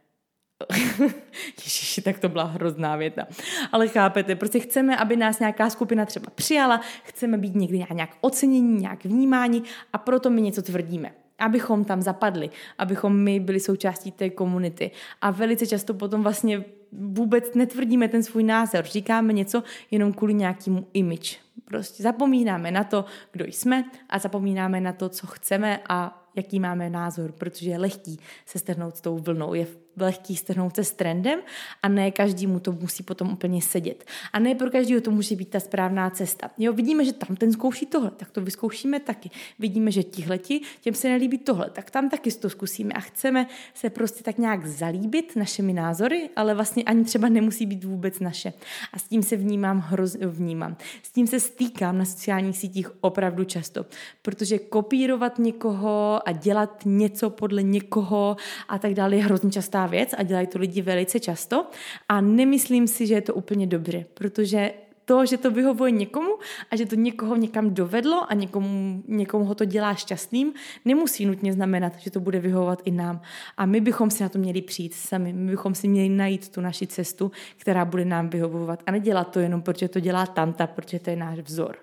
Ježiši, 1.65 2.03
tak 2.03 2.19
to 2.19 2.29
byla 2.29 2.45
hrozná 2.45 2.97
věta. 2.97 3.27
Ale 3.73 3.89
chápete, 3.89 4.37
prostě 4.37 4.61
chceme, 4.61 4.97
aby 4.97 5.17
nás 5.17 5.39
nějaká 5.39 5.71
skupina 5.71 6.07
třeba 6.07 6.27
přijala, 6.35 6.81
chceme 7.05 7.39
být 7.39 7.55
někdy 7.55 7.85
nějak 7.93 8.11
ocenění, 8.21 8.81
nějak 8.81 9.05
vnímání 9.05 9.63
a 9.93 9.99
proto 9.99 10.31
my 10.31 10.43
něco 10.43 10.63
tvrdíme 10.63 11.13
abychom 11.39 11.85
tam 11.85 12.03
zapadli, 12.03 12.51
abychom 12.79 13.17
my 13.17 13.41
byli 13.41 13.61
součástí 13.61 14.13
té 14.13 14.31
komunity. 14.31 14.91
A 15.21 15.31
velice 15.31 15.67
často 15.67 15.95
potom 15.95 16.23
vlastně 16.23 16.65
vůbec 16.93 17.55
netvrdíme 17.55 18.09
ten 18.09 18.23
svůj 18.23 18.43
názor, 18.43 18.85
říkáme 18.85 19.33
něco 19.33 19.63
jenom 19.91 20.13
kvůli 20.13 20.35
nějakému 20.35 20.87
image. 20.93 21.39
Prostě 21.65 22.03
zapomínáme 22.03 22.71
na 22.71 22.85
to, 22.85 23.05
kdo 23.33 23.45
jsme 23.45 23.85
a 24.09 24.19
zapomínáme 24.19 24.81
na 24.81 24.93
to, 24.93 25.09
co 25.09 25.27
chceme 25.27 25.81
a 25.89 26.23
jaký 26.35 26.61
máme 26.61 26.91
názor, 26.91 27.33
protože 27.33 27.71
je 27.71 27.79
lehký 27.79 28.19
se 28.47 28.59
strhnout 28.59 28.97
s 28.97 29.01
tou 29.01 29.19
vlnou, 29.19 29.55
je 29.55 29.67
lehký 29.97 30.37
strhnout 30.37 30.75
se 30.75 30.85
s 30.85 30.93
trendem 30.93 31.41
a 31.83 31.89
ne 31.89 32.11
každý 32.11 32.47
mu 32.47 32.61
to 32.61 32.73
musí 32.73 33.03
potom 33.03 33.33
úplně 33.33 33.63
sedět. 33.63 34.05
A 34.33 34.39
ne 34.39 34.55
pro 34.55 34.71
každého 34.71 35.01
to 35.01 35.11
může 35.11 35.37
být 35.37 35.49
ta 35.49 35.61
správná 35.61 36.11
cesta. 36.11 36.51
Jo, 36.59 36.73
vidíme, 36.73 37.05
že 37.05 37.13
tam 37.13 37.37
ten 37.37 37.53
zkouší 37.53 37.87
tohle, 37.87 38.11
tak 38.11 38.31
to 38.31 38.41
vyzkoušíme 38.41 39.01
taky. 39.01 39.31
Vidíme, 39.59 39.91
že 39.91 40.03
tihleti, 40.03 40.61
těm 40.81 40.95
se 40.95 41.09
nelíbí 41.09 41.39
tohle, 41.39 41.71
tak 41.71 41.91
tam 41.91 42.09
taky 42.09 42.33
to 42.33 42.51
zkusíme 42.51 42.95
a 42.95 43.01
chceme 43.01 43.47
se 43.75 43.91
prostě 43.91 44.25
tak 44.25 44.39
nějak 44.39 44.67
zalíbit 44.67 45.37
našimi 45.37 45.73
názory, 45.73 46.31
ale 46.37 46.55
vlastně 46.55 46.85
ani 46.85 47.05
třeba 47.05 47.29
nemusí 47.29 47.67
být 47.67 47.85
vůbec 47.85 48.21
naše. 48.21 48.53
A 48.93 48.99
s 48.99 49.03
tím 49.03 49.23
se 49.23 49.37
vnímám 49.37 49.79
hrozně 49.79 50.27
vnímám. 50.27 50.77
S 51.03 51.11
tím 51.11 51.27
se 51.27 51.41
stýkám 51.41 51.99
na 51.99 52.05
sociálních 52.05 52.59
sítích 52.59 52.91
opravdu 53.01 53.45
často, 53.45 53.87
protože 54.23 54.59
kopírovat 54.59 55.39
někoho 55.39 56.21
a 56.29 56.33
dělat 56.33 56.83
něco 56.85 57.31
podle 57.31 57.63
někoho 57.63 58.37
a 58.69 58.79
tak 58.79 58.95
dále 58.95 59.17
je 59.17 59.25
hrozně 59.25 59.51
častá 59.51 59.82
věc 59.87 60.15
a 60.19 60.23
dělají 60.23 60.47
to 60.47 60.59
lidi 60.59 60.83
velice 60.83 61.21
často 61.21 61.67
a 62.09 62.21
nemyslím 62.21 62.89
si, 62.89 63.07
že 63.07 63.15
je 63.15 63.21
to 63.21 63.35
úplně 63.35 63.67
dobře, 63.67 64.07
protože 64.15 64.73
to, 65.05 65.27
že 65.27 65.37
to 65.37 65.51
vyhovuje 65.51 65.91
někomu 65.91 66.31
a 66.71 66.77
že 66.77 66.87
to 66.87 66.95
někoho 66.95 67.37
někam 67.37 67.75
dovedlo 67.75 68.31
a 68.31 68.35
někomu, 68.35 69.03
někomu 69.09 69.45
ho 69.45 69.55
to 69.55 69.65
dělá 69.65 69.95
šťastným, 69.95 70.53
nemusí 70.85 71.27
nutně 71.27 71.53
znamenat, 71.53 71.99
že 71.99 72.11
to 72.11 72.21
bude 72.21 72.41
vyhovovat 72.41 72.83
i 72.85 72.91
nám. 72.91 73.21
A 73.57 73.67
my 73.67 73.81
bychom 73.81 74.11
si 74.11 74.23
na 74.23 74.29
to 74.29 74.39
měli 74.39 74.63
přijít 74.63 74.95
sami, 74.95 75.33
my 75.33 75.51
bychom 75.51 75.75
si 75.75 75.89
měli 75.89 76.09
najít 76.09 76.49
tu 76.49 76.61
naši 76.61 76.87
cestu, 76.87 77.31
která 77.57 77.85
bude 77.85 78.05
nám 78.05 78.29
vyhovovat 78.29 78.83
a 78.87 78.91
nedělat 78.91 79.25
to 79.25 79.41
jenom, 79.41 79.63
protože 79.63 79.89
to 79.89 80.01
dělá 80.01 80.27
tanta, 80.27 80.67
protože 80.67 80.99
to 80.99 81.11
je 81.11 81.17
náš 81.17 81.39
vzor. 81.39 81.77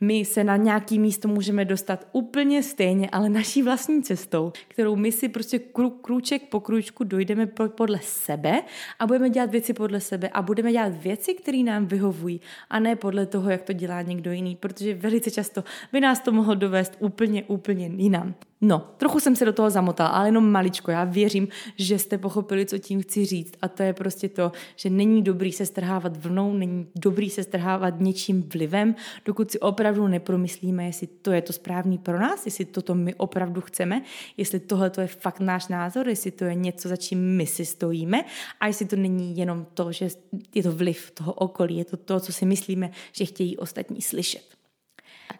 My 0.00 0.24
se 0.24 0.44
na 0.44 0.56
nějaký 0.56 0.98
místo 0.98 1.28
můžeme 1.28 1.64
dostat 1.64 2.08
úplně 2.12 2.62
stejně, 2.62 3.10
ale 3.10 3.28
naší 3.28 3.62
vlastní 3.62 4.02
cestou, 4.02 4.52
kterou 4.68 4.96
my 4.96 5.12
si 5.12 5.28
prostě 5.28 5.60
krůček 6.02 6.42
po 6.48 6.60
krůčku 6.60 7.04
dojdeme 7.04 7.46
podle 7.68 7.98
sebe 8.02 8.62
a 8.98 9.06
budeme 9.06 9.30
dělat 9.30 9.50
věci 9.50 9.72
podle 9.72 10.00
sebe 10.00 10.28
a 10.28 10.42
budeme 10.42 10.72
dělat 10.72 11.02
věci, 11.02 11.34
které 11.34 11.58
nám 11.58 11.86
vyhovují 11.86 12.40
a 12.70 12.78
ne 12.78 12.96
podle 12.96 13.26
toho, 13.26 13.50
jak 13.50 13.62
to 13.62 13.72
dělá 13.72 14.02
někdo 14.02 14.32
jiný, 14.32 14.56
protože 14.56 14.94
velice 14.94 15.30
často 15.30 15.64
by 15.92 16.00
nás 16.00 16.20
to 16.20 16.32
mohlo 16.32 16.54
dovést 16.54 16.96
úplně, 16.98 17.44
úplně 17.44 17.90
jinam. 17.96 18.34
No, 18.60 18.90
trochu 18.96 19.20
jsem 19.20 19.36
se 19.36 19.44
do 19.44 19.52
toho 19.52 19.70
zamotala, 19.70 20.10
ale 20.10 20.28
jenom 20.28 20.50
maličko. 20.50 20.90
Já 20.90 21.04
věřím, 21.04 21.48
že 21.76 21.98
jste 21.98 22.18
pochopili, 22.18 22.66
co 22.66 22.78
tím 22.78 23.02
chci 23.02 23.24
říct. 23.24 23.54
A 23.62 23.68
to 23.68 23.82
je 23.82 23.92
prostě 23.92 24.28
to, 24.28 24.52
že 24.76 24.90
není 24.90 25.22
dobrý 25.22 25.52
se 25.52 25.66
strhávat 25.66 26.16
vlnou, 26.16 26.52
není 26.52 26.86
dobrý 26.94 27.30
se 27.30 27.42
strhávat 27.42 28.00
něčím 28.00 28.48
vlivem, 28.52 28.94
dokud 29.24 29.50
si 29.50 29.60
opravdu 29.60 30.08
nepromyslíme, 30.08 30.86
jestli 30.86 31.06
to 31.06 31.32
je 31.32 31.42
to 31.42 31.52
správný 31.52 31.98
pro 31.98 32.20
nás, 32.20 32.44
jestli 32.44 32.64
toto 32.64 32.94
my 32.94 33.14
opravdu 33.14 33.60
chceme, 33.60 34.02
jestli 34.36 34.60
tohle 34.60 34.90
to 34.90 35.00
je 35.00 35.06
fakt 35.06 35.40
náš 35.40 35.68
názor, 35.68 36.08
jestli 36.08 36.30
to 36.30 36.44
je 36.44 36.54
něco, 36.54 36.88
za 36.88 36.96
čím 36.96 37.36
my 37.36 37.46
si 37.46 37.64
stojíme 37.64 38.24
a 38.60 38.66
jestli 38.66 38.86
to 38.86 38.96
není 38.96 39.36
jenom 39.36 39.66
to, 39.74 39.92
že 39.92 40.08
je 40.54 40.62
to 40.62 40.72
vliv 40.72 41.10
toho 41.10 41.32
okolí, 41.32 41.76
je 41.76 41.84
to 41.84 41.96
to, 41.96 42.20
co 42.20 42.32
si 42.32 42.46
myslíme, 42.46 42.90
že 43.12 43.24
chtějí 43.24 43.56
ostatní 43.56 44.02
slyšet. 44.02 44.55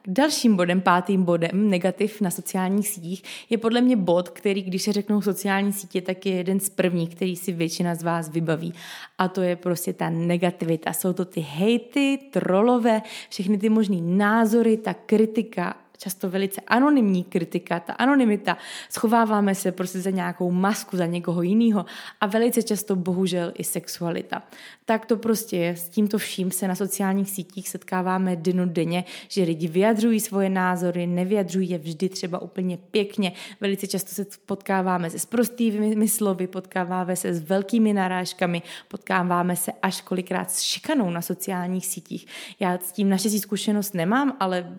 Dalším 0.07 0.57
bodem, 0.57 0.80
pátým 0.80 1.24
bodem, 1.24 1.70
negativ 1.70 2.20
na 2.20 2.30
sociálních 2.30 2.88
sítích, 2.88 3.22
je 3.50 3.59
podle 3.59 3.80
mě 3.80 3.96
bod, 3.96 4.28
který, 4.28 4.62
když 4.62 4.82
se 4.82 4.92
řeknou 4.92 5.22
sociální 5.22 5.72
sítě, 5.72 6.00
tak 6.00 6.26
je 6.26 6.34
jeden 6.34 6.61
z 6.61 6.68
prvních, 6.68 7.14
který 7.14 7.36
si 7.36 7.52
většina 7.52 7.94
z 7.94 8.02
vás 8.02 8.28
vybaví. 8.28 8.74
A 9.18 9.28
to 9.28 9.42
je 9.42 9.57
prostě 9.57 9.92
ta 9.92 10.11
negativita. 10.11 10.92
Jsou 10.92 11.12
to 11.12 11.24
ty 11.24 11.40
hejty, 11.40 12.18
trolové, 12.30 13.02
všechny 13.30 13.59
ty 13.59 13.68
možný 13.68 14.02
názory, 14.02 14.76
ta 14.76 14.94
kritika 14.94 15.74
často 15.97 16.30
velice 16.30 16.61
anonymní 16.66 17.24
kritika, 17.24 17.80
ta 17.80 17.92
anonymita, 17.92 18.57
schováváme 18.90 19.55
se 19.55 19.72
prostě 19.72 20.01
za 20.01 20.11
nějakou 20.11 20.51
masku, 20.51 20.97
za 20.97 21.07
někoho 21.07 21.42
jiného 21.42 21.84
a 22.20 22.26
velice 22.26 22.62
často 22.62 22.97
bohužel 22.97 23.53
i 23.55 23.64
sexualita. 23.64 24.42
Tak 24.84 25.07
to 25.07 25.16
prostě 25.16 25.57
je, 25.57 25.76
s 25.76 25.88
tímto 25.88 26.18
vším 26.18 26.51
se 26.51 26.68
na 26.68 26.74
sociálních 26.74 27.30
sítích 27.30 27.68
setkáváme 27.68 28.36
denně, 28.64 29.05
že 29.28 29.42
lidi 29.42 29.68
vyjadřují 29.68 30.20
svoje 30.20 30.51
názory, 30.51 31.07
nevyjadřují 31.07 31.70
je 31.70 31.78
vždy 31.78 32.09
třeba 32.09 32.38
úplně 32.42 32.76
pěkně, 32.76 33.32
velice 33.61 33.86
často 33.86 34.14
se 34.14 34.26
potkáváme 34.47 35.11
se 35.11 35.18
s 35.18 35.26
prostými 35.26 36.09
slovy, 36.09 36.47
potkáváme 36.47 37.16
se 37.16 37.34
s 37.34 37.42
velkými 37.49 37.92
narážkami, 37.92 38.62
potkáváme 38.88 39.57
se 39.57 39.72
až 39.82 40.01
kolikrát 40.01 40.51
s 40.51 40.61
šikanou 40.61 41.11
na 41.11 41.22
sociálních 41.22 41.86
sítích. 41.86 42.26
Já 42.61 42.78
s 42.78 42.92
tím 42.92 43.09
naše 43.09 43.30
zkušenost 43.30 43.94
nemám, 43.94 44.36
ale 44.40 44.76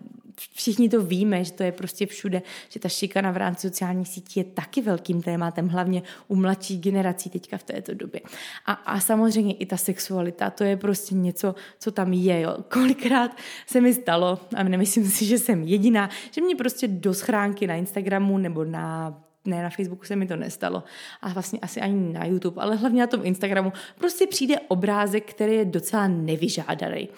všichni 0.54 0.90
to 0.90 1.02
víme, 1.02 1.44
že 1.44 1.52
to 1.52 1.64
je 1.64 1.72
prostě 1.72 2.06
všude, 2.06 2.42
že 2.70 2.80
ta 2.80 2.90
šikana 2.90 3.32
v 3.32 3.38
rámci 3.38 3.68
sociálních 3.68 4.08
sítí 4.08 4.40
je 4.40 4.44
taky 4.44 4.82
velkým 4.82 5.22
tématem, 5.22 5.68
hlavně 5.68 6.04
u 6.28 6.36
mladší 6.36 6.78
generací 6.80 7.30
teďka 7.30 7.58
v 7.58 7.64
této 7.64 7.94
době. 7.94 8.22
A, 8.66 8.72
a 8.72 9.00
samozřejmě 9.00 9.54
i 9.54 9.66
ta 9.66 9.78
sexualita, 9.78 10.50
to 10.50 10.64
je 10.64 10.78
prostě 10.78 11.16
něco, 11.16 11.56
co 11.80 11.92
tam 11.92 12.14
je. 12.14 12.42
Jo. 12.42 12.58
Kolikrát 12.74 13.38
se 13.68 13.82
mi 13.82 13.94
stalo, 13.94 14.40
a 14.56 14.64
nemyslím 14.64 15.06
si, 15.06 15.26
že 15.26 15.38
jsem 15.38 15.64
jediná, 15.64 16.10
že 16.32 16.42
mě 16.42 16.56
prostě 16.56 16.88
do 16.88 17.14
schránky 17.14 17.68
na 17.68 17.76
Instagramu 17.76 18.38
nebo 18.38 18.64
na 18.64 19.18
ne, 19.48 19.64
na 19.64 19.70
Facebooku 19.70 20.06
se 20.06 20.16
mi 20.16 20.28
to 20.28 20.36
nestalo 20.36 20.84
a 21.22 21.30
vlastně 21.30 21.60
asi 21.60 21.82
ani 21.82 22.14
na 22.14 22.26
YouTube, 22.26 22.62
ale 22.62 22.76
hlavně 22.76 23.02
na 23.02 23.08
tom 23.08 23.22
Instagramu 23.24 23.74
prostě 23.98 24.28
přijde 24.28 24.56
obrázek, 24.68 25.30
který 25.30 25.54
je 25.54 25.66
docela 25.66 26.08
nevyžádaný. 26.08 27.10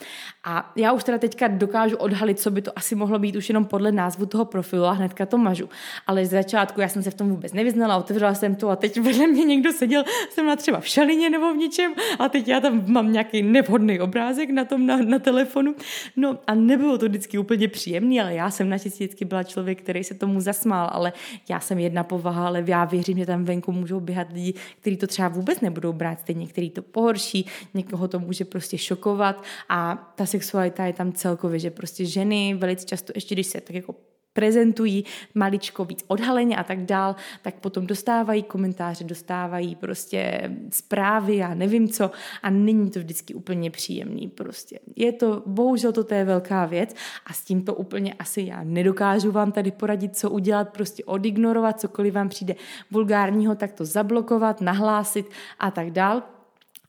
A 0.44 0.72
já 0.76 0.92
už 0.92 1.04
teda 1.04 1.18
teďka 1.18 1.48
dokážu 1.48 1.98
odhalit, 1.98 2.40
co 2.40 2.52
by 2.52 2.62
to 2.62 2.72
asi 2.76 2.96
mohlo 2.96 3.20
být 3.20 3.36
už 3.36 3.50
jenom 3.50 3.66
podle 3.66 3.92
názvu 3.92 4.26
toho 4.26 4.46
profilu 4.46 4.84
a 4.84 4.92
hnedka 4.92 5.26
to 5.26 5.38
mažu. 5.38 5.70
Ale 6.08 6.26
z 6.26 6.30
začátku 6.30 6.82
já 6.82 6.88
jsem 6.88 7.04
se 7.04 7.12
v 7.12 7.14
tom 7.14 7.30
vůbec 7.30 7.54
nevyznala, 7.54 7.98
otevřela 7.98 8.34
jsem 8.34 8.56
to 8.56 8.70
a 8.70 8.76
teď 8.76 9.00
vedle 9.00 9.28
mě 9.28 9.46
někdo 9.46 9.74
seděl, 9.74 10.04
jsem 10.30 10.46
na 10.46 10.56
třeba 10.56 10.80
v 10.80 10.88
šalině 10.88 11.30
nebo 11.30 11.54
v 11.54 11.58
něčem 11.58 11.94
a 12.20 12.30
teď 12.30 12.48
já 12.48 12.60
tam 12.60 12.84
mám 12.88 13.12
nějaký 13.12 13.42
nevhodný 13.42 14.00
obrázek 14.00 14.50
na 14.50 14.66
tom 14.66 14.86
na, 14.86 14.98
na 14.98 15.20
telefonu. 15.20 15.76
No 16.16 16.38
a 16.48 16.56
nebylo 16.56 16.98
to 16.98 17.06
vždycky 17.06 17.38
úplně 17.38 17.68
příjemný, 17.68 18.22
ale 18.22 18.34
já 18.34 18.52
jsem 18.52 18.70
naštěstí 18.70 19.04
vždycky 19.04 19.26
byla 19.26 19.44
člověk, 19.44 19.82
který 19.82 20.04
se 20.04 20.14
tomu 20.14 20.42
zasmál, 20.42 20.90
ale 20.92 21.14
já 21.50 21.60
jsem 21.60 21.80
jedna 21.80 22.04
po 22.04 22.19
povaha, 22.20 22.48
ale 22.48 22.64
já 22.68 22.86
věřím, 22.86 23.18
že 23.18 23.26
tam 23.26 23.46
venku 23.46 23.72
můžou 23.72 24.00
běhat 24.00 24.28
lidi, 24.34 24.54
kteří 24.82 24.98
to 24.98 25.08
třeba 25.08 25.28
vůbec 25.28 25.62
nebudou 25.62 25.94
brát 25.94 26.20
stejně, 26.20 26.48
který 26.48 26.70
to 26.70 26.82
pohorší, 26.82 27.46
někoho 27.74 28.08
to 28.08 28.20
může 28.20 28.46
prostě 28.46 28.78
šokovat 28.78 29.44
a 29.70 29.96
ta 30.16 30.26
sexualita 30.26 30.86
je 30.86 30.94
tam 30.94 31.12
celkově, 31.12 31.60
že 31.60 31.72
prostě 31.72 32.06
ženy 32.06 32.54
velice 32.54 32.86
často, 32.86 33.14
ještě 33.16 33.36
když 33.36 33.48
se 33.48 33.62
tak 33.62 33.76
jako 33.76 33.96
prezentují 34.34 35.06
maličko 35.36 35.86
víc 35.86 36.04
odhaleně 36.08 36.58
a 36.58 36.64
tak 36.64 36.86
dál, 36.86 37.16
tak 37.42 37.56
potom 37.56 37.88
dostávají 37.88 38.44
komentáře, 38.44 39.04
dostávají 39.04 39.76
prostě 39.76 40.52
zprávy, 40.74 41.36
já 41.36 41.54
nevím 41.54 41.90
co 41.90 42.12
a 42.44 42.50
není 42.50 42.90
to 42.90 43.00
vždycky 43.00 43.34
úplně 43.34 43.72
příjemný 43.72 44.28
prostě. 44.28 44.80
Je 44.96 45.12
to, 45.12 45.44
bohužel 45.46 45.92
to 45.92 46.14
je 46.14 46.26
velká 46.26 46.66
věc 46.66 46.96
a 47.26 47.34
s 47.34 47.44
tím 47.44 47.62
to 47.62 47.76
úplně 47.76 48.14
asi 48.14 48.42
já 48.42 48.64
nedokážu 48.64 49.32
vám 49.32 49.52
tady 49.52 49.72
poradit, 49.72 50.18
co 50.18 50.30
udělat, 50.30 50.70
prostě 50.70 51.04
odignorovat, 51.04 51.80
cokoliv 51.80 52.14
vám 52.14 52.30
přijde 52.30 52.56
vulgárního, 52.92 53.56
tak 53.56 53.72
to 53.72 53.86
zablokovat, 53.86 54.62
nahlásit 54.62 55.30
a 55.60 55.72
tak 55.72 55.92
dál 55.92 56.24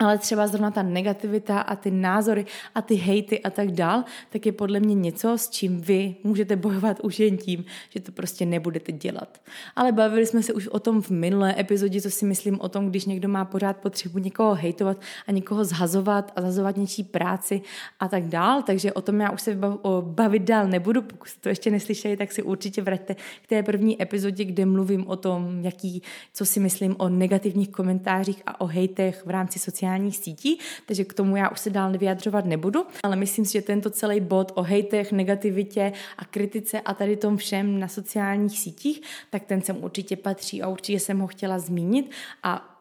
ale 0.01 0.19
třeba 0.19 0.47
zrovna 0.47 0.71
ta 0.71 0.83
negativita 0.83 1.61
a 1.61 1.77
ty 1.77 1.91
názory 1.91 2.47
a 2.75 2.83
ty 2.83 2.95
hejty 2.95 3.43
a 3.43 3.51
tak 3.51 3.71
dál, 3.71 4.05
tak 4.31 4.47
je 4.47 4.53
podle 4.53 4.81
mě 4.81 4.95
něco, 4.95 5.39
s 5.39 5.49
čím 5.49 5.81
vy 5.81 6.15
můžete 6.25 6.57
bojovat 6.57 7.01
už 7.01 7.21
jen 7.21 7.37
tím, 7.37 7.65
že 7.91 8.01
to 8.01 8.13
prostě 8.13 8.47
nebudete 8.47 8.93
dělat. 8.93 9.41
Ale 9.77 9.93
bavili 9.93 10.27
jsme 10.27 10.43
se 10.43 10.53
už 10.53 10.69
o 10.69 10.81
tom 10.81 11.03
v 11.03 11.11
minulé 11.11 11.55
epizodě, 11.59 12.01
co 12.01 12.11
si 12.11 12.25
myslím 12.25 12.61
o 12.61 12.69
tom, 12.69 12.91
když 12.91 13.05
někdo 13.05 13.29
má 13.29 13.45
pořád 13.45 13.77
potřebu 13.77 14.19
někoho 14.19 14.55
hejtovat 14.55 15.01
a 15.27 15.33
někoho 15.33 15.65
zhazovat 15.65 16.33
a 16.37 16.41
zazovat 16.41 16.77
něčí 16.77 17.05
práci 17.05 17.63
a 18.01 18.09
tak 18.09 18.25
dál, 18.25 18.63
takže 18.63 18.93
o 18.93 19.01
tom 19.01 19.21
já 19.21 19.31
už 19.31 19.43
se 19.43 19.59
bavit 20.01 20.43
dál 20.43 20.69
nebudu, 20.69 21.03
pokud 21.03 21.29
to 21.41 21.49
ještě 21.49 21.71
neslyšeli, 21.71 22.17
tak 22.17 22.33
si 22.33 22.43
určitě 22.43 22.83
vraťte 22.83 23.15
k 23.15 23.47
té 23.49 23.63
první 23.63 24.03
epizodě, 24.03 24.45
kde 24.45 24.67
mluvím 24.67 25.07
o 25.07 25.17
tom, 25.17 25.61
jaký, 25.65 26.03
co 26.33 26.47
si 26.47 26.61
myslím 26.61 26.97
o 26.99 27.09
negativních 27.09 27.69
komentářích 27.69 28.43
a 28.47 28.61
o 28.61 28.67
hejtech 28.67 29.27
v 29.27 29.31
rámci 29.31 29.59
sociální 29.59 29.90
sociálních 29.91 30.17
sítí, 30.17 30.59
takže 30.87 31.05
k 31.05 31.15
tomu 31.15 31.37
já 31.37 31.49
už 31.49 31.61
se 31.61 31.71
dál 31.71 31.93
nevyjadřovat 31.93 32.45
nebudu, 32.45 32.87
ale 33.03 33.17
myslím 33.17 33.45
si, 33.45 33.53
že 33.53 33.63
tento 33.63 33.91
celý 33.91 34.21
bod 34.21 34.53
o 34.55 34.63
hejtech, 34.63 35.13
negativitě 35.13 35.93
a 36.19 36.25
kritice 36.25 36.81
a 36.81 36.95
tady 36.95 37.17
tom 37.17 37.37
všem 37.37 37.81
na 37.81 37.89
sociálních 37.89 38.59
sítích, 38.59 39.03
tak 39.31 39.45
ten 39.45 39.63
sem 39.63 39.85
určitě 39.85 40.17
patří 40.17 40.63
a 40.63 40.69
určitě 40.69 41.01
jsem 41.01 41.19
ho 41.19 41.27
chtěla 41.27 41.59
zmínit. 41.59 42.11
A 42.43 42.80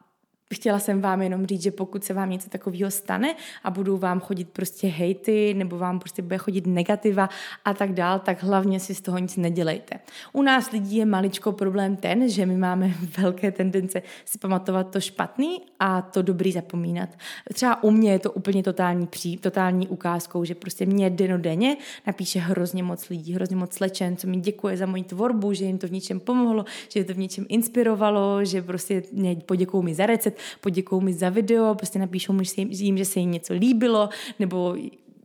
Chtěla 0.54 0.80
jsem 0.80 1.02
vám 1.02 1.22
jenom 1.22 1.46
říct, 1.46 1.62
že 1.62 1.72
pokud 1.72 2.04
se 2.04 2.14
vám 2.14 2.30
něco 2.30 2.50
takového 2.50 2.92
stane 2.92 3.36
a 3.64 3.72
budou 3.72 3.98
vám 3.98 4.20
chodit 4.20 4.50
prostě 4.50 4.88
hejty 4.88 5.54
nebo 5.54 5.78
vám 5.78 6.00
prostě 6.00 6.22
bude 6.22 6.38
chodit 6.38 6.68
negativa 6.68 7.30
a 7.66 7.74
tak 7.74 7.94
dál, 7.94 8.20
tak 8.20 8.44
hlavně 8.44 8.80
si 8.80 8.96
z 8.96 9.02
toho 9.02 9.18
nic 9.18 9.38
nedělejte. 9.38 10.00
U 10.34 10.42
nás 10.42 10.72
lidí 10.72 10.98
je 10.98 11.06
maličko 11.06 11.52
problém 11.52 11.96
ten, 11.96 12.30
že 12.30 12.46
my 12.46 12.58
máme 12.58 12.94
velké 13.18 13.52
tendence 13.52 14.02
si 14.26 14.38
pamatovat 14.38 14.92
to 14.92 15.00
špatný 15.00 15.62
a 15.80 16.02
to 16.02 16.22
dobrý 16.22 16.52
zapomínat. 16.52 17.10
Třeba 17.54 17.84
u 17.84 17.92
mě 17.92 18.12
je 18.12 18.20
to 18.20 18.32
úplně 18.32 18.64
totální, 18.64 19.08
pří, 19.08 19.38
totální 19.38 19.88
ukázkou, 19.88 20.44
že 20.44 20.56
prostě 20.56 20.86
mě 20.86 21.10
denodenně 21.10 21.78
napíše 22.08 22.40
hrozně 22.40 22.84
moc 22.84 23.10
lidí, 23.10 23.34
hrozně 23.34 23.56
moc 23.56 23.74
slečen, 23.74 24.18
co 24.18 24.28
mi 24.28 24.38
děkuje 24.38 24.78
za 24.78 24.86
moji 24.86 25.04
tvorbu, 25.04 25.54
že 25.54 25.66
jim 25.66 25.78
to 25.78 25.88
v 25.88 25.92
něčem 25.92 26.20
pomohlo, 26.20 26.66
že 26.90 27.04
to 27.04 27.14
v 27.14 27.18
něčem 27.18 27.46
inspirovalo, 27.50 28.46
že 28.46 28.62
prostě 28.62 29.04
mě 29.12 29.36
poděkují 29.36 29.84
mi 29.84 29.96
za 29.96 30.06
recept 30.06 30.39
poděkují 30.62 31.04
mi 31.04 31.14
za 31.14 31.30
video, 31.30 31.76
prostě 31.76 32.00
napíšou 32.00 32.34
mi 32.34 32.44
jim, 32.58 32.98
že 32.98 33.06
se 33.06 33.20
jim 33.20 33.32
něco 33.32 33.54
líbilo, 33.54 34.10
nebo 34.40 34.76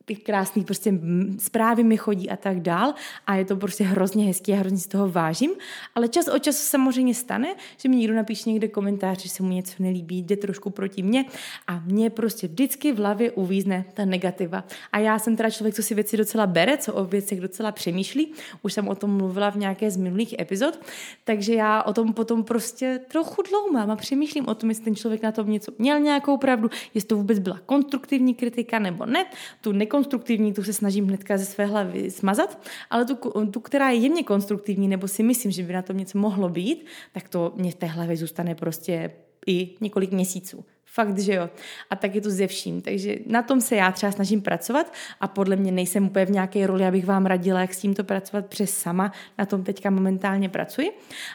ty 0.05 0.17
krásné 0.17 0.65
prostě 0.65 0.93
zprávy 1.39 1.85
mi 1.85 1.97
chodí 1.97 2.31
a 2.31 2.37
tak 2.37 2.61
dál. 2.61 2.95
A 3.27 3.35
je 3.35 3.45
to 3.45 3.57
prostě 3.57 3.85
hrozně 3.85 4.25
hezký 4.25 4.53
a 4.53 4.57
hrozně 4.57 4.79
z 4.79 4.87
toho 4.87 5.09
vážím, 5.09 5.51
ale 5.95 6.09
čas 6.09 6.29
od 6.29 6.39
času 6.39 6.59
samozřejmě 6.59 7.15
stane, 7.15 7.55
že 7.77 7.89
mi 7.89 7.97
někdo 7.97 8.15
napíše 8.15 8.51
někde 8.51 8.69
komentář, 8.69 9.23
že 9.23 9.29
se 9.29 9.43
mu 9.43 9.49
něco 9.49 9.73
nelíbí, 9.79 10.23
jde 10.23 10.37
trošku 10.37 10.71
proti 10.71 11.03
mně. 11.03 11.25
A 11.67 11.83
mě 11.87 12.11
prostě 12.11 12.49
vždycky 12.49 12.93
v 12.93 12.99
hlavě 12.99 13.31
uvízne 13.31 13.85
ta 13.95 14.05
negativa. 14.05 14.65
A 14.93 14.99
já 14.99 15.19
jsem 15.19 15.37
teda 15.37 15.51
člověk, 15.51 15.75
co 15.75 15.83
si 15.83 15.95
věci 15.95 16.17
docela 16.17 16.47
bere, 16.47 16.77
co 16.77 16.95
o 16.95 17.05
věcech 17.05 17.41
docela 17.41 17.73
přemýšlí, 17.73 18.33
už 18.63 18.73
jsem 18.73 18.89
o 18.89 18.95
tom 18.95 19.17
mluvila 19.17 19.51
v 19.51 19.57
nějaké 19.57 19.91
z 19.91 19.97
minulých 19.97 20.35
epizod, 20.41 20.79
takže 21.25 21.55
já 21.55 21.83
o 21.83 21.93
tom 21.93 22.13
potom 22.13 22.45
prostě 22.45 23.01
trochu 23.09 23.43
mám 23.73 23.91
a 23.91 23.97
přemýšlím 23.97 24.49
o 24.49 24.55
tom, 24.55 24.69
jestli 24.69 24.85
ten 24.85 24.97
člověk 24.97 25.23
na 25.23 25.33
tom 25.33 25.51
něco 25.51 25.73
měl 25.79 26.01
nějakou 26.01 26.37
pravdu, 26.37 26.71
jestli 26.95 27.09
to 27.09 27.17
vůbec 27.17 27.39
byla 27.39 27.61
konstruktivní 27.67 28.35
kritika 28.35 28.79
nebo 28.79 29.07
ne. 29.07 29.27
Tu 29.61 29.73
nekonstruktivní, 29.95 30.53
tu 30.53 30.63
se 30.63 30.73
snažím 30.73 31.07
hnedka 31.07 31.39
ze 31.39 31.45
své 31.45 31.67
hlavy 31.67 32.11
smazat, 32.11 32.59
ale 32.91 33.05
tu, 33.05 33.15
tu, 33.51 33.61
která 33.61 33.91
je 33.91 33.97
jemně 33.97 34.23
konstruktivní, 34.23 34.89
nebo 34.89 35.09
si 35.09 35.23
myslím, 35.23 35.53
že 35.53 35.63
by 35.63 35.73
na 35.73 35.83
tom 35.83 35.97
něco 35.97 36.19
mohlo 36.19 36.49
být, 36.49 36.87
tak 37.13 37.29
to 37.29 37.53
mě 37.57 37.71
v 37.71 37.75
té 37.75 37.87
hlavě 37.87 38.17
zůstane 38.17 38.55
prostě 38.55 39.11
i 39.47 39.71
několik 39.81 40.13
měsíců. 40.13 40.65
Fakt, 40.95 41.19
že 41.19 41.35
jo. 41.35 41.51
A 41.91 41.97
tak 41.97 42.15
je 42.15 42.21
to 42.21 42.31
ze 42.31 42.47
vším. 42.47 42.83
Takže 42.83 43.17
na 43.27 43.43
tom 43.43 43.61
se 43.61 43.77
já 43.77 43.93
třeba 43.93 44.13
snažím 44.13 44.43
pracovat 44.43 44.93
a 45.21 45.29
podle 45.29 45.57
mě 45.57 45.73
nejsem 45.73 46.07
úplně 46.07 46.27
v 46.27 46.31
nějaké 46.31 46.67
roli, 46.67 46.87
abych 46.87 47.07
vám 47.07 47.27
radila, 47.27 47.61
jak 47.61 47.75
s 47.75 47.79
tímto 47.79 48.05
pracovat 48.05 48.47
přes 48.47 48.71
sama. 48.71 49.13
Na 49.39 49.47
tom 49.47 49.65
teďka 49.65 49.91
momentálně 49.91 50.49
pracuji. 50.49 50.91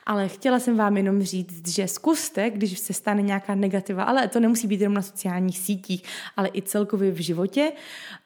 Ale 0.05 0.28
chtěla 0.28 0.60
jsem 0.60 0.78
vám 0.78 0.97
jenom 0.97 1.24
říct, 1.24 1.68
že 1.68 1.88
zkuste, 1.88 2.49
když 2.49 2.80
se 2.80 2.93
stane 2.93 3.22
nějaká 3.22 3.55
negativa, 3.55 4.03
ale 4.03 4.28
to 4.28 4.39
nemusí 4.39 4.68
být 4.68 4.82
jenom 4.82 4.93
na 4.93 5.01
sociálních 5.01 5.60
sítích, 5.60 6.03
ale 6.38 6.49
i 6.53 6.62
celkově 6.62 7.12
v 7.12 7.18
životě, 7.18 7.72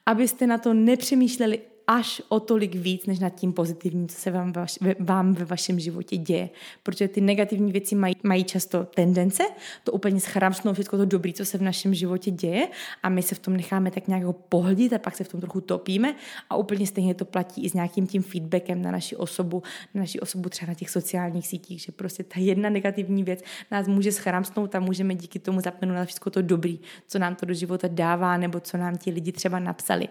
abyste 0.06 0.46
na 0.46 0.58
to 0.58 0.74
nepřemýšleli 0.74 1.60
až 1.86 2.22
o 2.28 2.40
tolik 2.40 2.74
víc, 2.74 3.06
než 3.06 3.18
nad 3.18 3.30
tím 3.30 3.52
pozitivním, 3.52 4.08
co 4.08 4.16
se 4.16 4.30
vám, 4.30 4.52
vaš, 4.52 4.78
vám 5.00 5.34
ve 5.34 5.44
vašem 5.44 5.80
životě 5.80 6.16
děje. 6.16 6.50
Protože 6.82 7.08
ty 7.08 7.20
negativní 7.20 7.72
věci 7.72 7.94
mají, 7.94 8.14
mají 8.22 8.44
často 8.44 8.84
tendence 8.84 9.42
to 9.84 9.92
úplně 9.92 10.20
schramstnout 10.20 10.74
všechno 10.74 10.98
to 10.98 11.04
dobré, 11.04 11.32
co 11.32 11.44
se 11.44 11.58
v 11.58 11.62
našem 11.62 11.94
životě 11.94 12.30
děje 12.30 12.68
a 13.02 13.08
my 13.08 13.22
se 13.22 13.34
v 13.34 13.38
tom 13.38 13.56
necháme 13.56 13.90
tak 13.90 14.08
nějak 14.08 14.36
pohltit 14.48 14.92
a 14.92 14.98
pak 14.98 15.16
se 15.16 15.24
v 15.24 15.28
tom 15.28 15.40
trochu 15.40 15.60
topíme 15.60 16.14
a 16.50 16.56
úplně 16.56 16.86
stejně 16.86 17.14
to 17.14 17.24
platí 17.24 17.64
i 17.64 17.70
s 17.70 17.74
nějakým 17.74 18.06
tím 18.06 18.22
feedbackem 18.22 18.82
na 18.82 18.90
naši 18.90 19.16
osobu, 19.16 19.62
na 19.94 20.00
naši 20.00 20.20
osobu 20.20 20.48
třeba 20.48 20.70
na 20.70 20.74
těch 20.74 20.90
sociálních 20.90 21.46
sítích, 21.46 21.80
že 21.80 21.92
prostě 21.92 22.22
ta 22.22 22.40
jedna 22.40 22.70
negativní 22.70 23.24
věc 23.24 23.40
nás 23.70 23.88
může 23.88 24.12
schramstnout 24.12 24.74
a 24.74 24.80
můžeme 24.80 25.14
díky 25.14 25.38
tomu 25.38 25.60
zapomenout 25.60 25.98
na 25.98 26.04
všechno 26.04 26.30
to 26.30 26.42
dobrý, 26.42 26.80
co 27.08 27.18
nám 27.18 27.34
to 27.34 27.46
do 27.46 27.54
života 27.54 27.88
dává 27.90 28.36
nebo 28.36 28.60
co 28.60 28.76
nám 28.76 28.96
ti 28.96 29.10
lidi 29.10 29.32
třeba 29.32 29.58
napsali. 29.58 30.08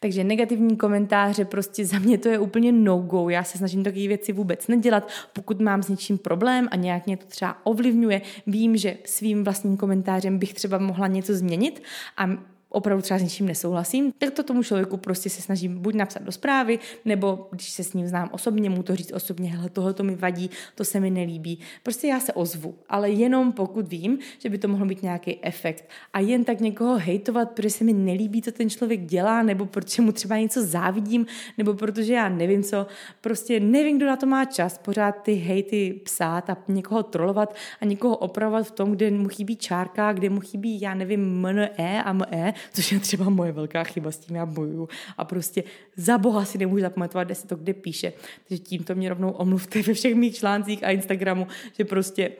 Takže 0.00 0.24
negativní 0.24 0.76
komentář 0.76 1.09
komentáře, 1.10 1.44
prostě 1.44 1.86
za 1.86 1.98
mě 1.98 2.18
to 2.18 2.28
je 2.28 2.38
úplně 2.38 2.72
no-go. 2.72 3.28
Já 3.28 3.44
se 3.44 3.58
snažím 3.58 3.84
takové 3.84 4.08
věci 4.08 4.32
vůbec 4.32 4.68
nedělat. 4.68 5.08
Pokud 5.32 5.60
mám 5.60 5.82
s 5.82 5.88
něčím 5.88 6.18
problém 6.18 6.68
a 6.70 6.76
nějak 6.76 7.06
mě 7.06 7.16
to 7.16 7.26
třeba 7.26 7.56
ovlivňuje, 7.64 8.22
vím, 8.46 8.76
že 8.76 8.96
svým 9.04 9.44
vlastním 9.44 9.76
komentářem 9.76 10.38
bych 10.38 10.54
třeba 10.54 10.78
mohla 10.78 11.06
něco 11.06 11.34
změnit 11.34 11.82
a 12.16 12.26
opravdu 12.70 13.02
třeba 13.02 13.18
s 13.18 13.22
něčím 13.22 13.46
nesouhlasím, 13.46 14.12
tak 14.18 14.30
to 14.30 14.42
tomu 14.42 14.62
člověku 14.62 14.96
prostě 14.96 15.30
se 15.30 15.42
snažím 15.42 15.78
buď 15.78 15.94
napsat 15.94 16.22
do 16.22 16.32
zprávy, 16.32 16.78
nebo 17.04 17.48
když 17.50 17.70
se 17.70 17.84
s 17.84 17.92
ním 17.92 18.08
znám 18.08 18.28
osobně, 18.32 18.70
mu 18.70 18.82
to 18.82 18.96
říct 18.96 19.12
osobně, 19.12 19.50
hele, 19.50 19.70
tohle 19.70 19.92
to 19.92 20.02
mi 20.02 20.16
vadí, 20.16 20.50
to 20.74 20.84
se 20.84 21.00
mi 21.00 21.10
nelíbí. 21.10 21.58
Prostě 21.82 22.06
já 22.06 22.20
se 22.20 22.32
ozvu, 22.32 22.74
ale 22.88 23.10
jenom 23.10 23.52
pokud 23.52 23.88
vím, 23.88 24.18
že 24.38 24.48
by 24.48 24.58
to 24.58 24.68
mohlo 24.68 24.86
být 24.86 25.02
nějaký 25.02 25.38
efekt. 25.42 25.90
A 26.12 26.20
jen 26.20 26.44
tak 26.44 26.60
někoho 26.60 26.98
hejtovat, 26.98 27.50
protože 27.50 27.70
se 27.70 27.84
mi 27.84 27.92
nelíbí, 27.92 28.42
co 28.42 28.52
ten 28.52 28.70
člověk 28.70 29.00
dělá, 29.00 29.42
nebo 29.42 29.66
protože 29.66 30.02
mu 30.02 30.12
třeba 30.12 30.38
něco 30.38 30.66
závidím, 30.66 31.26
nebo 31.58 31.74
protože 31.74 32.12
já 32.12 32.28
nevím 32.28 32.62
co, 32.62 32.86
prostě 33.20 33.60
nevím, 33.60 33.96
kdo 33.96 34.06
na 34.06 34.16
to 34.16 34.26
má 34.26 34.44
čas, 34.44 34.78
pořád 34.78 35.12
ty 35.12 35.34
hejty 35.34 36.00
psát 36.04 36.50
a 36.50 36.56
někoho 36.68 37.02
trolovat 37.02 37.54
a 37.80 37.84
někoho 37.84 38.16
opravovat 38.16 38.66
v 38.66 38.70
tom, 38.70 38.92
kde 38.92 39.10
mu 39.10 39.28
chybí 39.28 39.56
čárka, 39.56 40.12
kde 40.12 40.30
mu 40.30 40.40
chybí, 40.40 40.80
já 40.80 40.94
nevím, 40.94 41.40
mne 41.40 42.02
a 42.04 42.12
me, 42.12 42.54
což 42.72 42.92
je 42.92 43.00
třeba 43.00 43.30
moje 43.30 43.52
velká 43.52 43.84
chyba, 43.84 44.10
s 44.10 44.18
tím 44.18 44.36
já 44.36 44.46
bojuju 44.46 44.88
a 45.18 45.24
prostě 45.24 45.64
za 45.96 46.18
boha 46.18 46.44
si 46.44 46.58
nemůžu 46.58 46.82
zapamatovat, 46.82 47.26
kde 47.26 47.34
se 47.34 47.46
to 47.46 47.56
kde 47.56 47.74
píše. 47.74 48.12
Takže 48.48 48.62
tímto 48.62 48.94
mě 48.94 49.08
rovnou 49.08 49.30
omluvte 49.30 49.82
ve 49.82 49.94
všech 49.94 50.14
mých 50.14 50.36
článcích 50.36 50.84
a 50.84 50.90
Instagramu, 50.90 51.46
že 51.78 51.84
prostě 51.84 52.30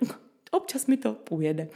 občas 0.50 0.86
mi 0.86 0.96
to 0.96 1.12
půjede. 1.12 1.68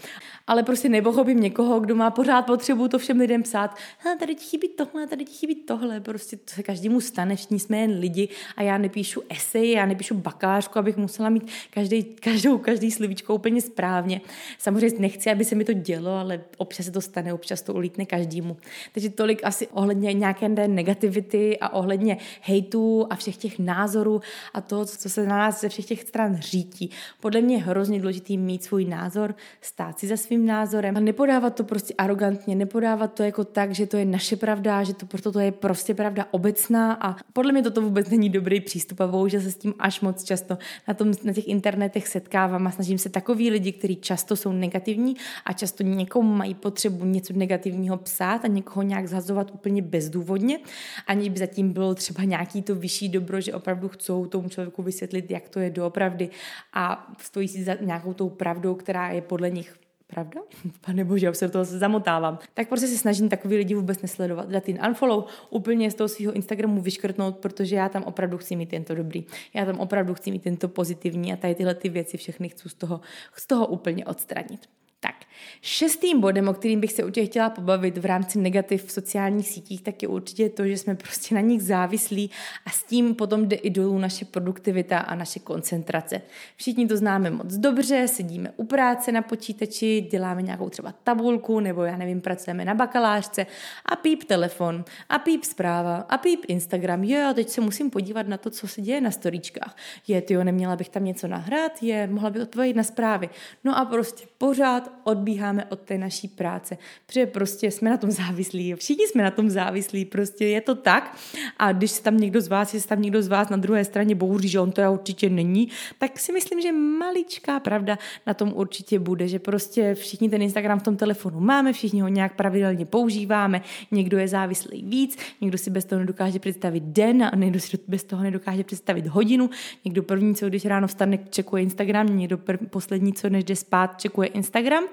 Ale 0.46 0.62
prostě 0.62 0.88
nepochopím 0.88 1.40
někoho, 1.40 1.80
kdo 1.80 1.94
má 1.94 2.10
pořád 2.10 2.42
potřebu 2.42 2.88
to 2.88 2.98
všem 2.98 3.18
lidem 3.18 3.42
psát. 3.42 3.76
Hele, 3.98 4.16
tady 4.16 4.34
ti 4.34 4.44
chybí 4.44 4.68
tohle, 4.68 5.06
tady 5.06 5.24
ti 5.24 5.32
chybí 5.32 5.54
tohle. 5.54 6.00
Prostě 6.00 6.36
to 6.36 6.54
se 6.54 6.62
každému 6.62 7.00
stane, 7.00 7.36
všichni 7.36 7.58
jsme 7.58 7.78
jen 7.78 7.98
lidi 7.98 8.28
a 8.56 8.62
já 8.62 8.78
nepíšu 8.78 9.22
esej, 9.28 9.70
já 9.70 9.86
nepíšu 9.86 10.14
bakářku, 10.14 10.78
abych 10.78 10.96
musela 10.96 11.28
mít 11.28 11.50
každý, 11.70 12.04
každou, 12.04 12.58
každý 12.58 12.90
slovíčko 12.90 13.34
úplně 13.34 13.60
správně. 13.60 14.20
Samozřejmě 14.58 14.98
nechci, 14.98 15.30
aby 15.30 15.44
se 15.44 15.54
mi 15.54 15.64
to 15.64 15.72
dělo, 15.72 16.10
ale 16.10 16.44
občas 16.56 16.86
se 16.86 16.92
to 16.92 17.00
stane, 17.00 17.34
občas 17.34 17.62
to 17.62 17.74
ulítne 17.74 18.06
každému. 18.06 18.56
Takže 18.92 19.10
tolik 19.10 19.40
asi 19.44 19.66
ohledně 19.66 20.12
nějaké 20.12 20.48
negativity 20.48 21.58
a 21.58 21.68
ohledně 21.68 22.16
hejtu 22.40 23.06
a 23.10 23.16
všech 23.16 23.36
těch 23.36 23.58
názorů 23.58 24.20
a 24.54 24.60
toho, 24.60 24.84
co 24.84 25.10
se 25.10 25.26
na 25.26 25.38
nás 25.38 25.60
ze 25.60 25.68
všech 25.68 25.84
těch 25.84 26.00
stran 26.00 26.36
řítí. 26.36 26.90
Podle 27.20 27.40
mě 27.40 27.56
je 27.56 27.62
hrozně 27.62 28.00
důležitý 28.00 28.38
mít 28.38 28.63
svůj 28.64 28.84
názor, 28.84 29.34
stát 29.60 29.98
si 29.98 30.06
za 30.06 30.16
svým 30.16 30.46
názorem 30.46 30.96
a 30.96 31.00
nepodávat 31.00 31.54
to 31.54 31.64
prostě 31.64 31.94
arrogantně, 31.98 32.54
nepodávat 32.54 33.14
to 33.14 33.22
jako 33.22 33.44
tak, 33.44 33.74
že 33.74 33.86
to 33.86 33.96
je 33.96 34.04
naše 34.04 34.36
pravda, 34.36 34.82
že 34.82 34.94
to 34.94 35.06
proto 35.06 35.32
to 35.32 35.40
je 35.40 35.52
prostě 35.52 35.94
pravda 35.94 36.26
obecná 36.30 36.92
a 36.92 37.16
podle 37.32 37.52
mě 37.52 37.62
toto 37.62 37.80
vůbec 37.80 38.10
není 38.10 38.30
dobrý 38.30 38.60
přístup 38.60 39.00
a 39.00 39.06
bohužel 39.06 39.40
se 39.40 39.50
s 39.50 39.56
tím 39.56 39.74
až 39.78 40.00
moc 40.00 40.24
často 40.24 40.58
na, 40.88 40.94
tom, 40.94 41.12
na 41.24 41.32
těch 41.32 41.48
internetech 41.48 42.08
setkávám 42.08 42.66
a 42.66 42.70
snažím 42.70 42.98
se 42.98 43.08
takový 43.08 43.50
lidi, 43.50 43.72
kteří 43.72 43.96
často 43.96 44.36
jsou 44.36 44.52
negativní 44.52 45.16
a 45.44 45.52
často 45.52 45.82
někomu 45.82 46.34
mají 46.34 46.54
potřebu 46.54 47.04
něco 47.04 47.32
negativního 47.32 47.96
psát 47.96 48.44
a 48.44 48.48
někoho 48.48 48.82
nějak 48.82 49.08
zhazovat 49.08 49.50
úplně 49.54 49.82
bezdůvodně, 49.82 50.58
aniž 51.06 51.28
by 51.28 51.38
zatím 51.38 51.72
bylo 51.72 51.94
třeba 51.94 52.24
nějaký 52.24 52.62
to 52.62 52.74
vyšší 52.74 53.08
dobro, 53.08 53.40
že 53.40 53.54
opravdu 53.54 53.88
chcou 53.88 54.26
tomu 54.26 54.48
člověku 54.48 54.82
vysvětlit, 54.82 55.30
jak 55.30 55.48
to 55.48 55.60
je 55.60 55.70
doopravdy 55.70 56.30
a 56.72 57.12
stojí 57.20 57.48
si 57.48 57.64
za 57.64 57.74
nějakou 57.80 58.12
tou 58.14 58.28
pravdou, 58.28 58.53
která 58.74 59.09
je 59.09 59.22
podle 59.22 59.50
nich 59.50 59.76
pravda? 60.07 60.40
Pane 60.86 61.05
bože, 61.05 61.26
já 61.26 61.32
se 61.32 61.46
do 61.46 61.52
toho 61.52 61.64
zamotávám. 61.64 62.38
Tak 62.55 62.68
prostě 62.68 62.86
se 62.86 62.98
snažím 62.98 63.28
takový 63.28 63.57
lidi 63.57 63.74
vůbec 63.74 64.02
nesledovat. 64.02 64.48
Dát 64.48 64.68
jim 64.68 64.78
unfollow, 64.88 65.24
úplně 65.50 65.90
z 65.90 65.94
toho 65.94 66.09
svého 66.09 66.32
Instagramu 66.32 66.80
vyškrtnout, 66.80 67.36
protože 67.36 67.76
já 67.76 67.88
tam 67.88 68.02
opravdu 68.02 68.38
chci 68.38 68.57
mít 68.57 68.68
tento 68.68 68.94
dobrý. 68.94 69.24
Já 69.55 69.64
tam 69.64 69.80
opravdu 69.80 70.14
chci 70.14 70.30
mít 70.30 70.42
tento 70.42 70.68
pozitivní 70.68 71.32
a 71.32 71.36
tady 71.36 71.55
tyhle 71.55 71.74
ty 71.74 71.88
věci 71.88 72.16
všechny 72.16 72.48
chci 72.48 72.68
z 72.68 72.74
toho, 72.74 73.00
z 73.36 73.46
toho 73.46 73.66
úplně 73.66 74.07
odstranit. 74.07 74.68
Tak, 75.00 75.14
Šestým 75.62 76.20
bodem, 76.20 76.49
o 76.49 76.55
kterým 76.55 76.80
bych 76.80 76.92
se 76.92 77.05
určitě 77.05 77.26
chtěla 77.26 77.51
pobavit 77.51 77.99
v 77.99 78.05
rámci 78.05 78.38
negativ 78.38 78.84
v 78.84 78.92
sociálních 78.92 79.49
sítích, 79.49 79.82
tak 79.82 80.03
je 80.03 80.09
určitě 80.09 80.49
to, 80.49 80.66
že 80.66 80.78
jsme 80.78 80.95
prostě 81.05 81.34
na 81.34 81.40
nich 81.40 81.62
závislí 81.62 82.30
a 82.66 82.70
s 82.70 82.82
tím 82.82 83.14
potom 83.14 83.49
jde 83.49 83.57
i 83.57 83.70
dolů 83.70 83.99
naše 83.99 84.24
produktivita 84.24 84.99
a 84.99 85.14
naše 85.14 85.40
koncentrace. 85.40 86.22
Všichni 86.57 86.86
to 86.86 86.97
známe 86.97 87.30
moc 87.30 87.55
dobře, 87.55 88.09
sedíme 88.09 88.53
u 88.57 88.64
práce 88.64 89.12
na 89.12 89.22
počítači, 89.22 90.01
děláme 90.11 90.42
nějakou 90.42 90.68
třeba 90.70 90.95
tabulku 91.05 91.61
nebo 91.61 91.82
já 91.82 91.97
nevím, 91.97 92.20
pracujeme 92.20 92.64
na 92.64 92.74
bakalářce 92.74 93.47
a 93.86 93.97
píp 93.97 94.24
telefon 94.24 94.84
a 95.09 95.18
píp 95.18 95.45
zpráva 95.45 95.97
a 95.97 96.18
píp 96.18 96.45
Instagram. 96.49 97.05
Jo, 97.05 97.32
teď 97.34 97.49
se 97.49 97.61
musím 97.61 97.90
podívat 97.90 98.28
na 98.28 98.36
to, 98.36 98.51
co 98.51 98.68
se 98.68 98.80
děje 98.80 99.01
na 99.01 99.11
storíčkách. 99.11 99.76
Je, 100.09 100.22
ty 100.22 100.45
neměla 100.45 100.76
bych 100.76 100.88
tam 100.88 101.05
něco 101.05 101.28
nahrát, 101.28 101.82
je, 101.82 102.07
mohla 102.07 102.30
bych 102.30 102.42
odpovědět 102.42 102.76
na 102.76 102.82
zprávy. 102.82 103.28
No 103.64 103.78
a 103.78 103.84
prostě 103.84 104.26
pořád 104.38 104.92
odbíháme 105.35 105.64
od 105.64 105.80
té 105.80 105.99
naší 105.99 106.28
práce, 106.28 106.78
protože 107.07 107.26
prostě 107.26 107.70
jsme 107.70 107.91
na 107.91 107.97
tom 107.97 108.11
závislí, 108.11 108.74
všichni 108.74 109.09
jsme 109.09 109.22
na 109.22 109.30
tom 109.30 109.51
závislí, 109.51 110.05
prostě 110.05 110.47
je 110.47 110.61
to 110.61 110.74
tak. 110.74 111.16
A 111.59 111.72
když 111.72 111.91
se 111.91 112.03
tam 112.03 112.16
někdo 112.16 112.41
z 112.41 112.49
vás, 112.49 112.74
jestli 112.74 112.89
tam 112.89 113.03
někdo 113.03 113.22
z 113.22 113.28
vás 113.28 113.49
na 113.49 113.57
druhé 113.57 113.85
straně 113.85 114.14
bouří, 114.14 114.49
že 114.49 114.61
on 114.61 114.72
to 114.72 114.80
já 114.80 114.91
určitě 114.91 115.30
není, 115.30 115.68
tak 115.99 116.18
si 116.18 116.32
myslím, 116.32 116.61
že 116.61 116.72
maličká 116.72 117.61
pravda 117.61 117.99
na 118.26 118.35
tom 118.35 118.53
určitě 118.55 118.99
bude, 118.99 119.28
že 119.28 119.39
prostě 119.39 119.95
všichni 119.95 120.28
ten 120.28 120.43
Instagram 120.43 120.80
v 120.80 120.82
tom 120.82 120.97
telefonu 120.97 121.41
máme, 121.41 121.72
všichni 121.72 122.01
ho 122.01 122.09
nějak 122.09 122.37
pravidelně 122.37 122.87
používáme, 122.87 123.62
někdo 123.91 124.18
je 124.18 124.28
závislý 124.28 124.82
víc, 124.82 125.18
někdo 125.41 125.59
si 125.59 125.70
bez 125.70 125.85
toho 125.85 125.99
nedokáže 125.99 126.39
představit 126.39 126.82
den 126.82 127.22
a 127.22 127.37
někdo 127.37 127.61
si 127.61 127.78
bez 127.89 128.05
toho 128.05 128.22
nedokáže 128.22 128.64
představit 128.64 129.07
hodinu, 129.07 129.51
někdo 129.85 130.03
první, 130.03 130.35
co 130.35 130.49
když 130.49 130.64
ráno 130.64 130.87
vstane, 130.87 131.18
čekuje 131.30 131.62
Instagram, 131.62 132.16
někdo 132.16 132.39
prv, 132.39 132.61
poslední, 132.70 133.12
co 133.12 133.28
než 133.28 133.45
jde 133.45 133.57
spát, 133.57 134.01
čekuje 134.01 134.28
Instagram 134.28 134.85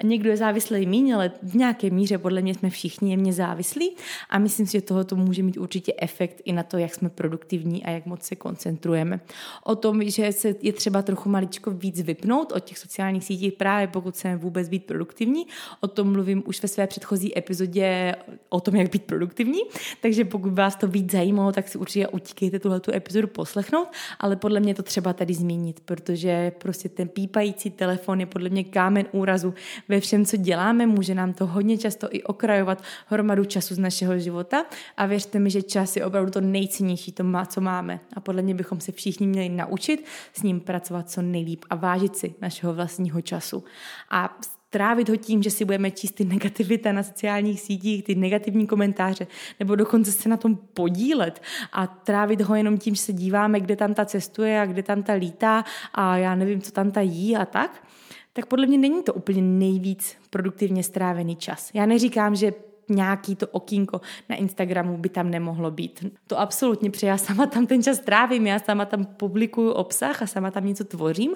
a 0.00 0.06
někdo 0.06 0.30
je 0.30 0.36
závislý 0.36 0.86
míň, 0.86 1.14
ale 1.14 1.32
v 1.42 1.54
nějaké 1.54 1.90
míře 1.90 2.18
podle 2.18 2.42
mě 2.42 2.54
jsme 2.54 2.70
všichni 2.70 3.10
jemně 3.10 3.32
závislí 3.32 3.96
a 4.30 4.38
myslím 4.38 4.66
si, 4.66 4.72
že 4.72 4.80
tohoto 4.80 5.16
může 5.16 5.42
mít 5.42 5.56
určitě 5.56 5.92
efekt 5.98 6.42
i 6.44 6.52
na 6.52 6.62
to, 6.62 6.78
jak 6.78 6.94
jsme 6.94 7.08
produktivní 7.08 7.84
a 7.84 7.90
jak 7.90 8.06
moc 8.06 8.22
se 8.22 8.36
koncentrujeme. 8.36 9.20
O 9.64 9.76
tom, 9.76 10.04
že 10.04 10.32
se 10.32 10.54
je 10.62 10.72
třeba 10.72 11.02
trochu 11.02 11.28
maličko 11.28 11.70
víc 11.70 12.00
vypnout 12.00 12.52
od 12.52 12.64
těch 12.64 12.78
sociálních 12.78 13.24
sítí 13.24 13.50
právě 13.50 13.86
pokud 13.86 14.14
chceme 14.14 14.36
vůbec 14.36 14.68
být 14.68 14.84
produktivní. 14.84 15.46
O 15.80 15.88
tom 15.88 16.12
mluvím 16.12 16.42
už 16.46 16.62
ve 16.62 16.68
své 16.68 16.86
předchozí 16.86 17.38
epizodě 17.38 18.14
o 18.48 18.60
tom, 18.60 18.76
jak 18.76 18.90
být 18.90 19.04
produktivní, 19.04 19.60
takže 20.00 20.24
pokud 20.24 20.52
vás 20.52 20.76
to 20.76 20.88
víc 20.88 21.12
zajímalo, 21.12 21.52
tak 21.52 21.68
si 21.68 21.78
určitě 21.78 22.08
utíkejte 22.08 22.58
tuhle 22.58 22.80
epizodu 22.94 23.28
poslechnout, 23.28 23.88
ale 24.20 24.36
podle 24.36 24.60
mě 24.60 24.74
to 24.74 24.82
třeba 24.82 25.12
tady 25.12 25.34
zmínit, 25.34 25.80
protože 25.80 26.52
prostě 26.58 26.88
ten 26.88 27.08
pípající 27.08 27.70
telefon 27.70 28.20
je 28.20 28.26
podle 28.26 28.48
mě 28.48 28.64
kámen 28.64 29.06
úrazu 29.12 29.54
ve 29.88 30.00
všem, 30.00 30.24
co 30.24 30.36
děláme, 30.36 30.86
může 30.86 31.14
nám 31.14 31.32
to 31.32 31.46
hodně 31.46 31.78
často 31.78 32.08
i 32.10 32.22
okrajovat 32.22 32.82
hromadu 33.06 33.44
času 33.44 33.74
z 33.74 33.78
našeho 33.78 34.18
života 34.18 34.64
a 34.96 35.06
věřte 35.06 35.38
mi, 35.38 35.50
že 35.50 35.62
čas 35.62 35.96
je 35.96 36.04
opravdu 36.04 36.30
to 36.30 36.40
nejcennější, 36.40 37.12
to 37.12 37.24
má, 37.24 37.46
co 37.46 37.60
máme. 37.60 38.00
A 38.16 38.20
podle 38.20 38.42
mě 38.42 38.54
bychom 38.54 38.80
se 38.80 38.92
všichni 38.92 39.26
měli 39.26 39.48
naučit 39.48 40.04
s 40.32 40.42
ním 40.42 40.60
pracovat 40.60 41.10
co 41.10 41.22
nejlíp 41.22 41.64
a 41.70 41.74
vážit 41.74 42.16
si 42.16 42.34
našeho 42.40 42.74
vlastního 42.74 43.20
času. 43.20 43.64
A 44.10 44.38
trávit 44.72 45.08
ho 45.08 45.16
tím, 45.16 45.42
že 45.42 45.50
si 45.50 45.64
budeme 45.64 45.90
číst 45.90 46.12
ty 46.12 46.24
negativita 46.24 46.92
na 46.92 47.02
sociálních 47.02 47.60
sítích, 47.60 48.04
ty 48.04 48.14
negativní 48.14 48.66
komentáře, 48.66 49.26
nebo 49.60 49.76
dokonce 49.76 50.12
se 50.12 50.28
na 50.28 50.36
tom 50.36 50.56
podílet 50.56 51.42
a 51.72 51.86
trávit 51.86 52.40
ho 52.40 52.54
jenom 52.54 52.78
tím, 52.78 52.94
že 52.94 53.02
se 53.02 53.12
díváme, 53.12 53.60
kde 53.60 53.76
tam 53.76 53.94
ta 53.94 54.04
cestuje 54.04 54.60
a 54.60 54.66
kde 54.66 54.82
tam 54.82 55.02
ta 55.02 55.12
lítá 55.12 55.64
a 55.94 56.16
já 56.16 56.34
nevím, 56.34 56.60
co 56.60 56.72
tam 56.72 56.90
ta 56.90 57.00
jí 57.00 57.36
a 57.36 57.44
tak, 57.44 57.84
tak 58.32 58.46
podle 58.46 58.66
mě 58.66 58.78
není 58.78 59.02
to 59.02 59.14
úplně 59.14 59.42
nejvíc 59.42 60.16
produktivně 60.30 60.82
strávený 60.82 61.36
čas. 61.36 61.70
Já 61.74 61.86
neříkám, 61.86 62.36
že 62.36 62.52
nějaký 62.88 63.36
to 63.36 63.46
okýnko 63.46 64.00
na 64.28 64.36
Instagramu 64.36 64.98
by 64.98 65.08
tam 65.08 65.30
nemohlo 65.30 65.70
být. 65.70 66.04
To 66.26 66.40
absolutně, 66.40 66.90
protože 66.90 67.06
já 67.06 67.18
sama 67.18 67.46
tam 67.46 67.66
ten 67.66 67.82
čas 67.82 67.98
trávím, 67.98 68.46
já 68.46 68.58
sama 68.58 68.84
tam 68.84 69.04
publikuju 69.04 69.70
obsah 69.70 70.22
a 70.22 70.26
sama 70.26 70.50
tam 70.50 70.66
něco 70.66 70.84
tvořím. 70.84 71.34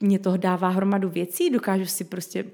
Mě 0.00 0.18
to 0.18 0.36
dává 0.36 0.68
hromadu 0.68 1.08
věcí, 1.08 1.50
dokážu 1.50 1.86
si 1.86 2.04
prostě 2.04 2.44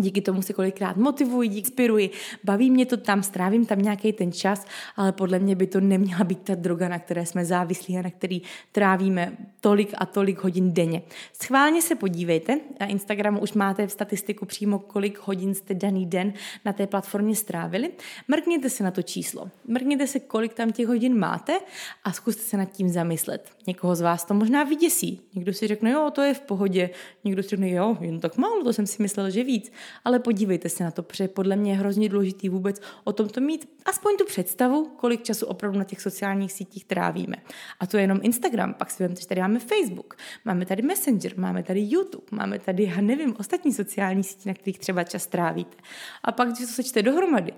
Díky 0.00 0.20
tomu 0.20 0.42
se 0.42 0.52
kolikrát 0.52 0.96
motivuji, 0.96 1.58
inspiruji, 1.58 2.10
baví 2.44 2.70
mě 2.70 2.86
to 2.86 2.96
tam, 2.96 3.22
strávím 3.22 3.66
tam 3.66 3.82
nějaký 3.82 4.12
ten 4.12 4.32
čas, 4.32 4.66
ale 4.96 5.12
podle 5.12 5.38
mě 5.38 5.54
by 5.56 5.66
to 5.66 5.80
neměla 5.80 6.24
být 6.24 6.38
ta 6.38 6.54
droga, 6.54 6.88
na 6.88 6.98
které 6.98 7.26
jsme 7.26 7.44
závislí 7.44 7.98
a 7.98 8.02
na 8.02 8.10
který 8.10 8.42
trávíme 8.72 9.36
tolik 9.60 9.94
a 9.98 10.06
tolik 10.06 10.38
hodin 10.38 10.72
denně. 10.72 11.02
Schválně 11.42 11.82
se 11.82 11.94
podívejte, 11.94 12.60
na 12.80 12.86
Instagramu 12.86 13.40
už 13.40 13.52
máte 13.52 13.86
v 13.86 13.92
statistiku 13.92 14.46
přímo, 14.46 14.78
kolik 14.78 15.18
hodin 15.18 15.54
jste 15.54 15.74
daný 15.74 16.06
den 16.06 16.32
na 16.64 16.72
té 16.72 16.86
platformě 16.86 17.36
strávili. 17.36 17.90
Mrkněte 18.28 18.70
se 18.70 18.84
na 18.84 18.90
to 18.90 19.02
číslo, 19.02 19.50
mrkněte 19.66 20.06
se, 20.06 20.20
kolik 20.20 20.54
tam 20.54 20.72
těch 20.72 20.86
hodin 20.86 21.18
máte 21.18 21.58
a 22.04 22.12
zkuste 22.12 22.42
se 22.42 22.56
nad 22.56 22.72
tím 22.72 22.88
zamyslet. 22.88 23.50
Někoho 23.66 23.94
z 23.94 24.00
vás 24.00 24.24
to 24.24 24.34
možná 24.34 24.64
vyděsí. 24.64 25.20
Někdo 25.34 25.52
si 25.52 25.66
řekne, 25.66 25.90
jo, 25.90 26.10
to 26.14 26.22
je 26.22 26.34
v 26.34 26.40
pohodě. 26.40 26.90
Někdo 27.24 27.42
si 27.42 27.48
řekne, 27.48 27.70
jo, 27.70 27.96
jen 28.00 28.20
tak 28.20 28.36
málo, 28.36 28.64
to 28.64 28.72
jsem 28.72 28.86
si 28.86 29.02
myslel, 29.02 29.30
že 29.30 29.44
víc 29.44 29.72
ale 30.04 30.18
podívejte 30.18 30.68
se 30.68 30.84
na 30.84 30.90
to, 30.90 31.02
protože 31.02 31.28
podle 31.28 31.56
mě 31.56 31.72
je 31.72 31.78
hrozně 31.78 32.08
důležitý 32.08 32.48
vůbec 32.48 32.80
o 33.04 33.12
tomto 33.12 33.40
mít 33.40 33.68
aspoň 33.84 34.16
tu 34.16 34.24
představu, 34.24 34.86
kolik 34.96 35.22
času 35.22 35.46
opravdu 35.46 35.78
na 35.78 35.84
těch 35.84 36.00
sociálních 36.00 36.52
sítích 36.52 36.84
trávíme. 36.84 37.36
A 37.80 37.86
to 37.86 37.96
je 37.96 38.02
jenom 38.02 38.20
Instagram, 38.22 38.74
pak 38.74 38.90
si 38.90 39.02
vemte, 39.02 39.20
že 39.20 39.26
tady 39.26 39.40
máme 39.40 39.58
Facebook, 39.58 40.16
máme 40.44 40.66
tady 40.66 40.82
Messenger, 40.82 41.38
máme 41.38 41.62
tady 41.62 41.80
YouTube, 41.80 42.26
máme 42.30 42.58
tady, 42.58 42.84
já 42.84 43.00
nevím, 43.00 43.34
ostatní 43.38 43.72
sociální 43.72 44.24
sítě, 44.24 44.48
na 44.48 44.54
kterých 44.54 44.78
třeba 44.78 45.04
čas 45.04 45.26
trávíte. 45.26 45.76
A 46.22 46.32
pak, 46.32 46.48
když 46.48 46.58
to 46.58 46.74
sečte 46.74 47.02
dohromady, 47.02 47.52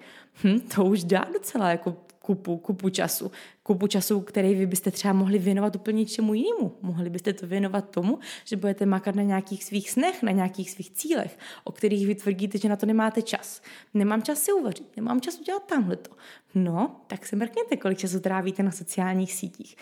hm, 0.45 0.61
to 0.61 0.85
už 0.85 1.05
dá 1.05 1.27
docela 1.33 1.71
jako 1.71 1.97
kupu, 2.23 2.57
kupu 2.57 2.89
času. 2.89 3.31
Kupu 3.63 3.87
času, 3.87 4.21
který 4.21 4.55
vy 4.55 4.67
byste 4.67 4.91
třeba 4.91 5.15
mohli 5.15 5.39
věnovat 5.39 5.77
úplně 5.77 6.07
čemu 6.07 6.35
jinému. 6.35 6.77
Mohli 6.83 7.11
byste 7.11 7.33
to 7.33 7.47
věnovat 7.47 7.91
tomu, 7.91 8.19
že 8.45 8.57
budete 8.57 8.87
makat 8.87 9.15
na 9.15 9.23
nějakých 9.23 9.65
svých 9.65 9.91
snech, 9.91 10.23
na 10.23 10.33
nějakých 10.33 10.71
svých 10.71 10.91
cílech, 10.91 11.39
o 11.65 11.73
kterých 11.73 12.07
vy 12.07 12.15
tvrdíte, 12.15 12.59
že 12.59 12.69
na 12.69 12.77
to 12.77 12.87
nemáte 12.87 13.23
čas. 13.23 13.63
Nemám 13.95 14.23
čas 14.23 14.39
si 14.39 14.53
uvařit, 14.53 14.97
nemám 14.97 15.21
čas 15.21 15.41
udělat 15.41 15.67
tamhle 15.67 15.97
to. 15.97 16.11
No, 16.55 17.01
tak 17.07 17.27
se 17.27 17.37
mrkněte, 17.37 17.77
kolik 17.77 17.99
času 17.99 18.21
trávíte 18.21 18.63
na 18.63 18.71
sociálních 18.71 19.33
sítích 19.33 19.77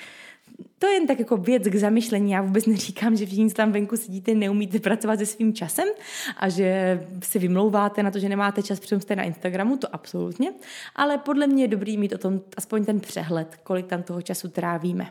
to 0.79 0.87
je 0.87 0.93
jen 0.93 1.07
tak 1.07 1.19
jako 1.19 1.37
věc 1.37 1.63
k 1.69 1.75
zamyšlení. 1.75 2.31
Já 2.31 2.43
vůbec 2.43 2.67
neříkám, 2.67 3.17
že 3.17 3.27
všichni 3.27 3.51
tam 3.51 3.73
venku 3.73 3.97
sedíte, 3.97 4.35
neumíte 4.35 4.79
pracovat 4.79 5.19
se 5.19 5.27
svým 5.27 5.55
časem 5.55 5.89
a 6.37 6.49
že 6.49 7.01
si 7.23 7.39
vymlouváte 7.39 8.03
na 8.03 8.11
to, 8.11 8.19
že 8.19 8.29
nemáte 8.29 8.63
čas, 8.63 8.81
přitom 8.81 9.01
jste 9.01 9.17
na 9.17 9.23
Instagramu, 9.23 9.77
to 9.77 9.95
absolutně. 9.95 10.53
Ale 10.97 11.19
podle 11.19 11.47
mě 11.47 11.65
je 11.65 11.69
dobrý 11.69 11.97
mít 11.97 12.13
o 12.13 12.19
tom 12.19 12.41
aspoň 12.57 12.85
ten 12.85 13.01
přehled, 13.01 13.57
kolik 13.63 13.87
tam 13.87 14.03
toho 14.03 14.23
času 14.23 14.49
trávíme. 14.49 15.11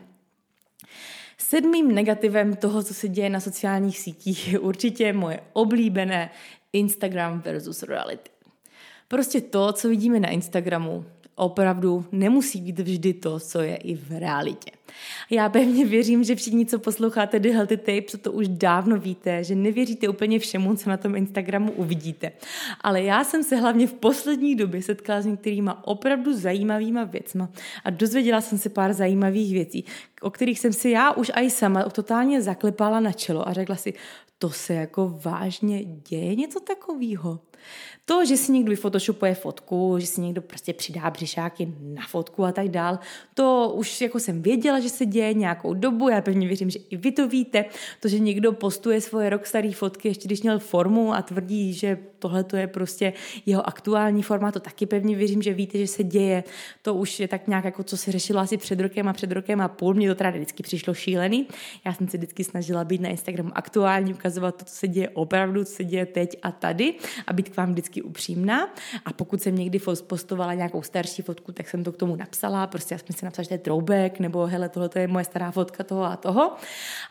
Sedmým 1.38 1.94
negativem 1.94 2.56
toho, 2.56 2.82
co 2.82 2.94
se 2.94 3.08
děje 3.08 3.30
na 3.30 3.40
sociálních 3.40 3.98
sítích, 3.98 4.52
je 4.52 4.58
určitě 4.58 5.12
moje 5.12 5.40
oblíbené 5.52 6.30
Instagram 6.72 7.40
versus 7.40 7.82
reality. 7.82 8.30
Prostě 9.08 9.40
to, 9.40 9.72
co 9.72 9.88
vidíme 9.88 10.20
na 10.20 10.28
Instagramu, 10.28 11.04
opravdu 11.38 12.04
nemusí 12.12 12.60
být 12.60 12.78
vždy 12.78 13.14
to, 13.14 13.40
co 13.40 13.60
je 13.60 13.76
i 13.76 13.94
v 13.94 14.18
realitě. 14.18 14.70
Já 15.30 15.48
pevně 15.48 15.84
věřím, 15.84 16.24
že 16.24 16.34
všichni, 16.34 16.66
co 16.66 16.78
posloucháte 16.78 17.38
The 17.38 17.48
Healthy 17.48 17.76
Tapes, 17.76 18.20
to 18.22 18.32
už 18.32 18.48
dávno 18.48 18.96
víte, 18.96 19.44
že 19.44 19.54
nevěříte 19.54 20.08
úplně 20.08 20.38
všemu, 20.38 20.76
co 20.76 20.90
na 20.90 20.96
tom 20.96 21.16
Instagramu 21.16 21.72
uvidíte. 21.72 22.32
Ale 22.80 23.02
já 23.02 23.24
jsem 23.24 23.42
se 23.42 23.56
hlavně 23.56 23.86
v 23.86 23.94
poslední 23.94 24.54
době 24.54 24.82
setkala 24.82 25.20
s 25.20 25.26
některýma 25.26 25.86
opravdu 25.86 26.38
zajímavýma 26.38 27.04
věcma 27.04 27.48
a 27.84 27.90
dozvěděla 27.90 28.40
jsem 28.40 28.58
se 28.58 28.68
pár 28.68 28.92
zajímavých 28.92 29.52
věcí, 29.52 29.84
o 30.20 30.30
kterých 30.30 30.60
jsem 30.60 30.72
si 30.72 30.90
já 30.90 31.12
už 31.12 31.30
i 31.34 31.50
sama 31.50 31.82
totálně 31.82 32.42
zaklepala 32.42 33.00
na 33.00 33.12
čelo 33.12 33.48
a 33.48 33.52
řekla 33.52 33.76
si, 33.76 33.94
to 34.38 34.50
se 34.50 34.74
jako 34.74 35.20
vážně 35.24 35.84
děje 35.84 36.34
něco 36.34 36.60
takového. 36.60 37.40
To, 38.04 38.24
že 38.24 38.36
si 38.36 38.52
někdo 38.52 38.70
vyfotoshopuje 38.70 39.34
fotku, 39.34 39.96
že 39.98 40.06
si 40.06 40.20
někdo 40.20 40.42
prostě 40.42 40.72
přidá 40.72 41.10
břišáky 41.10 41.74
na 41.80 42.06
fotku 42.06 42.44
a 42.44 42.52
tak 42.52 42.68
dál, 42.68 42.98
to 43.34 43.72
už 43.74 44.00
jako 44.00 44.20
jsem 44.20 44.42
věděla, 44.42 44.80
že 44.80 44.88
se 44.88 45.06
děje 45.06 45.34
nějakou 45.34 45.74
dobu, 45.74 46.08
já 46.08 46.20
pevně 46.20 46.46
věřím, 46.46 46.70
že 46.70 46.78
i 46.90 46.96
vy 46.96 47.12
to 47.12 47.28
víte. 47.28 47.64
To, 48.00 48.08
že 48.08 48.18
někdo 48.18 48.52
postuje 48.52 49.00
svoje 49.00 49.30
rok 49.30 49.46
staré 49.46 49.72
fotky, 49.72 50.08
ještě 50.08 50.28
když 50.28 50.42
měl 50.42 50.58
formu 50.58 51.14
a 51.14 51.22
tvrdí, 51.22 51.72
že 51.72 51.98
tohle 52.18 52.44
to 52.44 52.56
je 52.56 52.66
prostě 52.66 53.12
jeho 53.46 53.68
aktuální 53.68 54.22
forma, 54.22 54.52
to 54.52 54.60
taky 54.60 54.86
pevně 54.86 55.16
věřím, 55.16 55.42
že 55.42 55.52
víte, 55.52 55.78
že 55.78 55.86
se 55.86 56.04
děje. 56.04 56.44
To 56.82 56.94
už 56.94 57.20
je 57.20 57.28
tak 57.28 57.48
nějak 57.48 57.64
jako, 57.64 57.82
co 57.82 57.96
se 57.96 58.12
řešilo 58.12 58.40
asi 58.40 58.56
před 58.56 58.80
rokem 58.80 59.08
a 59.08 59.12
před 59.12 59.32
rokem 59.32 59.60
a 59.60 59.68
půl. 59.68 59.94
Mně 59.94 60.08
to 60.08 60.14
teda 60.14 60.30
vždycky 60.30 60.62
přišlo 60.62 60.94
šílený. 60.94 61.46
Já 61.86 61.94
jsem 61.94 62.08
se 62.08 62.16
vždycky 62.16 62.44
snažila 62.44 62.84
být 62.84 63.00
na 63.00 63.08
Instagramu 63.08 63.50
aktuální, 63.54 64.14
ukazovat 64.14 64.56
to, 64.56 64.64
co 64.64 64.74
se 64.74 64.88
děje 64.88 65.08
opravdu, 65.08 65.64
co 65.64 65.72
se 65.72 65.84
děje 65.84 66.06
teď 66.06 66.38
a 66.42 66.52
tady 66.52 66.94
a 67.26 67.32
být 67.32 67.47
k 67.48 67.56
vám 67.56 67.72
vždycky 67.72 68.02
upřímná. 68.02 68.74
A 69.04 69.12
pokud 69.12 69.42
jsem 69.42 69.56
někdy 69.56 69.80
postovala 70.06 70.54
nějakou 70.54 70.82
starší 70.82 71.22
fotku, 71.22 71.52
tak 71.52 71.68
jsem 71.68 71.84
to 71.84 71.92
k 71.92 71.96
tomu 71.96 72.16
napsala, 72.16 72.66
prostě 72.66 72.94
já 72.94 72.98
jsem 72.98 73.16
si 73.16 73.24
napsala, 73.24 73.42
že 73.42 73.48
to 73.48 73.54
je 73.54 73.58
throwback, 73.58 74.20
nebo 74.20 74.46
hele, 74.46 74.68
tohle 74.68 74.90
je 74.96 75.08
moje 75.08 75.24
stará 75.24 75.50
fotka 75.50 75.84
toho 75.84 76.04
a 76.04 76.16
toho. 76.16 76.52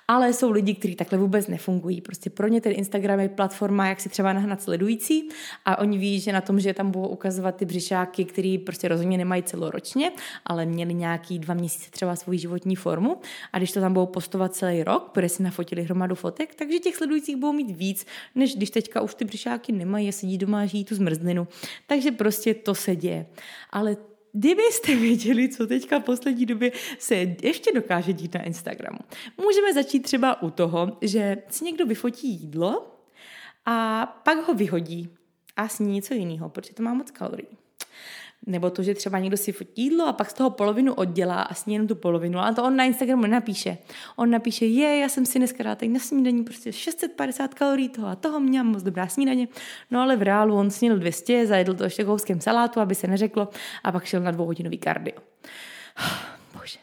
Ale 0.08 0.34
jsou 0.34 0.52
lidi, 0.52 0.76
kteří 0.76 0.96
takhle 0.96 1.18
vůbec 1.18 1.48
nefungují. 1.48 2.02
Prostě 2.02 2.30
pro 2.30 2.48
ně 2.48 2.62
ten 2.62 2.74
Instagram 2.76 3.20
je 3.20 3.30
platforma, 3.30 3.88
jak 3.88 4.02
si 4.02 4.10
třeba 4.10 4.34
nahnat 4.34 4.62
sledující 4.62 5.30
a 5.66 5.80
oni 5.80 5.98
ví, 5.98 6.20
že 6.20 6.34
na 6.34 6.42
tom, 6.42 6.60
že 6.60 6.74
tam 6.74 6.92
budou 6.92 7.08
ukazovat 7.08 7.56
ty 7.56 7.66
břišáky, 7.66 8.26
který 8.26 8.58
prostě 8.58 8.88
rozhodně 8.88 9.18
nemají 9.18 9.44
celoročně, 9.44 10.12
ale 10.46 10.66
měli 10.66 10.94
nějaký 10.94 11.40
dva 11.40 11.54
měsíce 11.54 11.92
třeba 11.92 12.16
svou 12.16 12.34
životní 12.34 12.76
formu 12.76 13.18
a 13.54 13.58
když 13.58 13.72
to 13.72 13.80
tam 13.80 13.94
budou 13.94 14.06
postovat 14.06 14.56
celý 14.56 14.84
rok, 14.84 15.10
protože 15.14 15.30
si 15.30 15.44
nafotili 15.44 15.84
hromadu 15.84 16.16
fotek, 16.16 16.56
takže 16.56 16.80
těch 16.80 16.96
sledujících 16.96 17.36
budou 17.36 17.54
mít 17.54 17.72
víc, 17.72 18.06
než 18.36 18.56
když 18.56 18.70
teďka 18.70 19.02
už 19.02 19.16
ty 19.16 19.26
břišáky 19.26 19.72
nemají 19.72 20.10
a 20.10 20.12
sedí 20.28 20.38
doma 20.38 20.62
a 20.62 20.66
žijí 20.66 20.86
tu 20.86 20.96
zmrzlinu. 20.96 21.48
Takže 21.88 22.12
prostě 22.12 22.54
to 22.54 22.76
se 22.76 22.96
děje. 22.96 23.26
Ale 23.70 23.98
Kdybyste 24.34 24.96
věděli, 24.96 25.50
co 25.50 25.68
teďka 25.68 26.00
v 26.00 26.04
poslední 26.04 26.46
době 26.46 26.72
se 27.00 27.16
ještě 27.42 27.74
dokáže 27.74 28.14
dít 28.14 28.34
na 28.34 28.44
Instagramu. 28.44 29.00
Můžeme 29.38 29.74
začít 29.74 30.00
třeba 30.00 30.42
u 30.42 30.50
toho, 30.50 30.98
že 31.02 31.38
si 31.50 31.66
někdo 31.66 31.86
vyfotí 31.86 32.28
jídlo 32.30 33.02
a 33.66 34.06
pak 34.06 34.48
ho 34.48 34.54
vyhodí 34.54 35.10
a 35.56 35.68
sní 35.68 35.94
něco 35.94 36.14
jiného, 36.14 36.50
protože 36.50 36.74
to 36.74 36.84
má 36.84 36.94
moc 36.94 37.12
kalorií. 37.12 37.58
Nebo 38.48 38.70
to, 38.70 38.84
že 38.84 38.94
třeba 38.94 39.20
někdo 39.20 39.38
si 39.38 39.52
fotí 39.52 39.84
jídlo 39.84 40.08
a 40.08 40.14
pak 40.14 40.30
z 40.30 40.34
toho 40.34 40.50
polovinu 40.50 40.94
oddělá 40.94 41.42
a 41.42 41.54
sní 41.54 41.74
jenom 41.74 41.88
tu 41.88 41.96
polovinu. 41.96 42.40
Ale 42.40 42.56
to 42.56 42.64
on 42.64 42.76
na 42.76 42.84
Instagramu 42.84 43.22
nenapíše. 43.22 43.78
On 44.16 44.30
napíše, 44.30 44.66
je, 44.66 45.00
já 45.00 45.10
jsem 45.10 45.26
si 45.26 45.40
dneska 45.40 45.64
dala 45.64 45.76
teď 45.76 45.90
na 45.90 46.00
snídaní 46.00 46.44
prostě 46.44 46.74
650 46.74 47.54
kalorií 47.54 47.90
toho 47.90 48.08
a 48.08 48.16
toho, 48.16 48.40
měla 48.40 48.64
moc 48.64 48.84
dobrá 48.84 49.08
snídaně. 49.08 49.48
No 49.92 50.02
ale 50.02 50.16
v 50.16 50.22
reálu 50.22 50.56
on 50.56 50.70
sněl 50.70 50.98
200, 50.98 51.48
zajedl 51.48 51.74
to 51.74 51.84
ještě 51.84 52.04
kouskem 52.04 52.42
salátu, 52.42 52.80
aby 52.80 52.96
se 52.96 53.08
neřeklo 53.08 53.50
a 53.84 53.92
pak 53.92 54.06
šel 54.06 54.22
na 54.22 54.32
dvouhodinový 54.32 54.78
kardio. 54.78 55.18
Bože. 56.54 56.80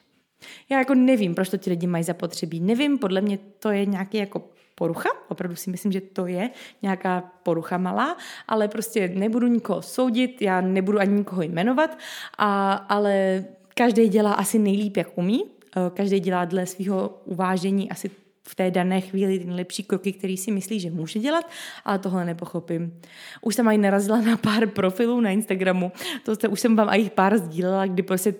Já 0.70 0.78
jako 0.78 0.94
nevím, 0.94 1.34
proč 1.34 1.48
to 1.48 1.56
ti 1.56 1.70
lidi 1.70 1.86
mají 1.86 2.04
zapotřebí. 2.04 2.60
Nevím, 2.60 2.98
podle 2.98 3.20
mě 3.20 3.38
to 3.58 3.70
je 3.70 3.86
nějaký 3.86 4.18
jako 4.18 4.48
porucha, 4.74 5.08
opravdu 5.28 5.56
si 5.56 5.70
myslím, 5.70 5.92
že 5.92 6.00
to 6.00 6.26
je 6.26 6.50
nějaká 6.82 7.32
porucha 7.42 7.78
malá, 7.78 8.16
ale 8.48 8.68
prostě 8.68 9.08
nebudu 9.08 9.46
nikoho 9.46 9.82
soudit, 9.82 10.42
já 10.42 10.60
nebudu 10.60 11.00
ani 11.00 11.12
nikoho 11.12 11.42
jmenovat, 11.42 11.98
a, 12.38 12.72
ale 12.72 13.44
každý 13.74 14.08
dělá 14.08 14.32
asi 14.32 14.58
nejlíp, 14.58 14.96
jak 14.96 15.18
umí, 15.18 15.44
eh, 15.76 15.80
každý 15.94 16.20
dělá 16.20 16.44
dle 16.44 16.66
svého 16.66 17.18
uvážení 17.24 17.90
asi 17.90 18.10
v 18.48 18.54
té 18.54 18.70
dané 18.70 19.00
chvíli 19.00 19.38
ty 19.38 19.44
nejlepší 19.44 19.82
kroky, 19.82 20.12
který 20.12 20.36
si 20.36 20.52
myslí, 20.52 20.80
že 20.80 20.90
může 20.90 21.18
dělat, 21.18 21.50
ale 21.84 21.98
tohle 21.98 22.24
nepochopím. 22.24 23.00
Už 23.40 23.54
jsem 23.54 23.68
aj 23.68 23.78
narazila 23.78 24.20
na 24.20 24.36
pár 24.36 24.68
profilů 24.76 25.20
na 25.20 25.30
Instagramu, 25.30 25.92
to 26.24 26.34
jste, 26.34 26.48
už 26.48 26.60
jsem 26.60 26.76
vám 26.76 26.88
i 26.92 27.10
pár 27.10 27.38
sdílela, 27.38 27.86
kdy 27.86 28.02
prostě 28.02 28.34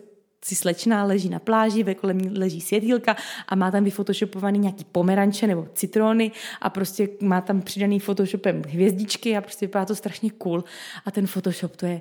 si 0.45 0.55
slečná 0.55 1.05
leží 1.05 1.29
na 1.29 1.39
pláži, 1.39 1.83
ve 1.83 1.95
kolem 1.95 2.19
ní 2.19 2.39
leží 2.39 2.61
světýlka 2.61 3.17
a 3.49 3.55
má 3.55 3.71
tam 3.71 3.85
vyfotoshopovaný 3.85 4.59
nějaký 4.59 4.85
pomeranče 4.85 5.47
nebo 5.47 5.67
citrony 5.75 6.33
a 6.61 6.71
prostě 6.71 7.09
má 7.21 7.41
tam 7.41 7.63
přidaný 7.63 8.01
photoshopem 8.01 8.63
hvězdičky 8.69 9.37
a 9.37 9.41
prostě 9.41 9.67
vypadá 9.67 9.85
to 9.85 9.95
strašně 9.95 10.31
cool. 10.31 10.65
A 11.05 11.11
ten 11.11 11.27
photoshop 11.27 11.77
to 11.77 11.87
je 11.87 12.01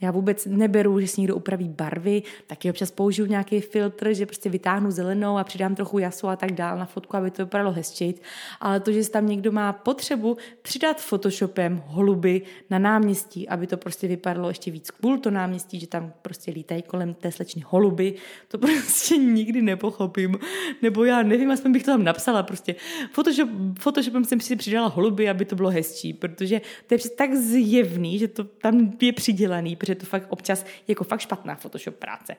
já 0.00 0.10
vůbec 0.10 0.46
neberu, 0.46 1.00
že 1.00 1.08
si 1.08 1.20
někdo 1.20 1.36
upraví 1.36 1.68
barvy, 1.68 2.22
taky 2.46 2.70
občas 2.70 2.90
použiju 2.90 3.28
nějaký 3.28 3.60
filtr, 3.60 4.14
že 4.14 4.26
prostě 4.26 4.50
vytáhnu 4.50 4.90
zelenou 4.90 5.38
a 5.38 5.44
přidám 5.44 5.74
trochu 5.74 5.98
jasu 5.98 6.28
a 6.28 6.36
tak 6.36 6.52
dál 6.52 6.78
na 6.78 6.84
fotku, 6.84 7.16
aby 7.16 7.30
to 7.30 7.44
vypadalo 7.44 7.72
hezčej. 7.72 8.14
Ale 8.60 8.80
to, 8.80 8.92
že 8.92 9.10
tam 9.10 9.26
někdo 9.26 9.52
má 9.52 9.72
potřebu 9.72 10.36
přidat 10.62 11.00
Photoshopem 11.00 11.82
holuby 11.86 12.42
na 12.70 12.78
náměstí, 12.78 13.48
aby 13.48 13.66
to 13.66 13.76
prostě 13.76 14.08
vypadalo 14.08 14.48
ještě 14.48 14.70
víc 14.70 14.90
cool 14.90 15.18
to 15.18 15.30
náměstí, 15.30 15.80
že 15.80 15.86
tam 15.86 16.12
prostě 16.22 16.50
lítají 16.50 16.82
kolem 16.82 17.14
té 17.14 17.32
slečny 17.32 17.62
holuby, 17.66 18.14
to 18.48 18.58
prostě 18.58 19.16
nikdy 19.16 19.62
nepochopím. 19.62 20.38
Nebo 20.82 21.04
já 21.04 21.22
nevím, 21.22 21.50
aspoň 21.50 21.72
bych 21.72 21.82
to 21.82 21.90
tam 21.90 22.04
napsala 22.04 22.42
prostě. 22.42 22.74
Photoshop, 23.12 23.48
Photoshopem 23.78 24.24
jsem 24.24 24.40
si 24.40 24.56
přidala 24.56 24.88
holuby, 24.88 25.28
aby 25.28 25.44
to 25.44 25.56
bylo 25.56 25.70
hezčí, 25.70 26.12
protože 26.12 26.60
to 26.86 26.94
je 26.94 27.00
tak 27.16 27.34
zjevný, 27.34 28.18
že 28.18 28.28
to 28.28 28.44
tam 28.44 28.92
je 29.00 29.12
přidělaný, 29.12 29.76
protože 29.88 29.94
to 29.94 30.06
fakt 30.06 30.26
občas 30.28 30.64
jako 30.88 31.04
fakt 31.04 31.20
špatná 31.20 31.54
Photoshop 31.54 31.94
práce. 31.94 32.36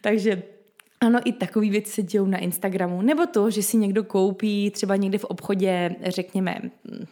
Takže 0.00 0.42
ano, 1.00 1.20
i 1.24 1.32
takové 1.32 1.68
věci 1.68 1.92
se 1.92 2.02
dějou 2.02 2.26
na 2.26 2.38
Instagramu. 2.38 3.02
Nebo 3.02 3.26
to, 3.26 3.50
že 3.50 3.62
si 3.62 3.76
někdo 3.76 4.04
koupí 4.04 4.70
třeba 4.70 4.96
někde 4.96 5.18
v 5.18 5.24
obchodě, 5.24 5.96
řekněme, 6.02 6.60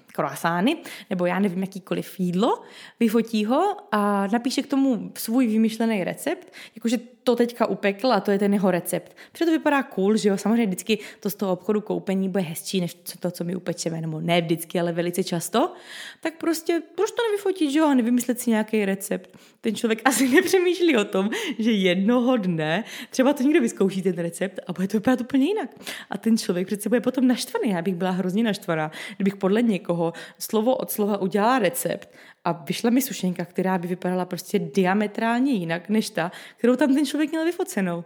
kroasány, 0.07 0.77
nebo 1.11 1.27
já 1.27 1.39
nevím, 1.39 1.61
jakýkoliv 1.61 2.21
jídlo, 2.21 2.63
vyfotí 3.01 3.45
ho 3.45 3.77
a 3.93 4.27
napíše 4.27 4.63
k 4.63 4.67
tomu 4.67 5.13
svůj 5.15 5.47
vymyšlený 5.47 6.05
recept, 6.05 6.53
jakože 6.75 6.99
to 7.27 7.37
teďka 7.37 7.67
upekl 7.67 8.13
a 8.13 8.21
to 8.21 8.31
je 8.31 8.39
ten 8.39 8.53
jeho 8.55 8.71
recept. 8.71 9.17
Protože 9.33 9.45
to 9.45 9.51
vypadá 9.51 9.83
cool, 9.83 10.17
že 10.17 10.29
jo, 10.29 10.37
samozřejmě 10.37 10.67
vždycky 10.67 10.99
to 11.21 11.31
z 11.31 11.35
toho 11.35 11.53
obchodu 11.53 11.81
koupení 11.81 12.29
bude 12.29 12.45
hezčí, 12.45 12.81
než 12.81 12.95
to, 13.21 13.31
co 13.31 13.45
my 13.45 13.57
upečeme, 13.57 14.01
nebo 14.01 14.21
ne 14.21 14.41
vždycky, 14.41 14.81
ale 14.81 14.93
velice 14.93 15.25
často, 15.25 15.73
tak 16.21 16.35
prostě 16.39 16.83
proč 16.95 17.11
to 17.11 17.23
nevyfotit, 17.31 17.71
že 17.71 17.79
jo, 17.79 17.87
a 17.87 17.95
nevymyslet 17.95 18.41
si 18.41 18.51
nějaký 18.51 18.85
recept. 18.85 19.37
Ten 19.61 19.75
člověk 19.75 20.03
asi 20.05 20.29
nepřemýšlí 20.35 20.97
o 20.97 21.05
tom, 21.05 21.31
že 21.59 21.73
jednoho 21.73 22.37
dne 22.37 22.85
třeba 23.11 23.33
to 23.33 23.43
někdo 23.43 23.61
vyzkouší 23.61 24.03
ten 24.03 24.19
recept 24.19 24.61
a 24.67 24.73
bude 24.73 24.89
to 24.89 24.97
vypadat 24.97 25.21
úplně 25.21 25.47
jinak. 25.47 25.71
A 26.11 26.19
ten 26.19 26.39
člověk 26.39 26.67
přece 26.67 26.89
bude 26.89 27.01
potom 27.01 27.27
naštvaný. 27.27 27.71
Já 27.71 27.83
bych 27.83 27.95
byla 27.95 28.11
hrozně 28.11 28.43
naštvaná, 28.43 28.91
kdybych 29.17 29.37
podle 29.37 29.63
někoho 29.63 30.13
slovo 30.39 30.77
od 30.77 30.91
slova 30.91 31.19
udělala 31.19 31.59
recept 31.59 32.09
a 32.47 32.53
vyšla 32.53 32.91
mi 32.91 33.03
sušenka, 33.03 33.45
která 33.45 33.79
by 33.79 33.89
vypadala 33.89 34.25
prostě 34.25 34.59
diametrálně 34.59 35.53
jinak 35.53 35.89
než 35.89 36.11
ta, 36.11 36.33
kterou 36.57 36.77
tam 36.77 36.95
ten 36.95 37.07
člověk 37.07 37.31
měl 37.31 37.45
vyfocenou. 37.45 38.05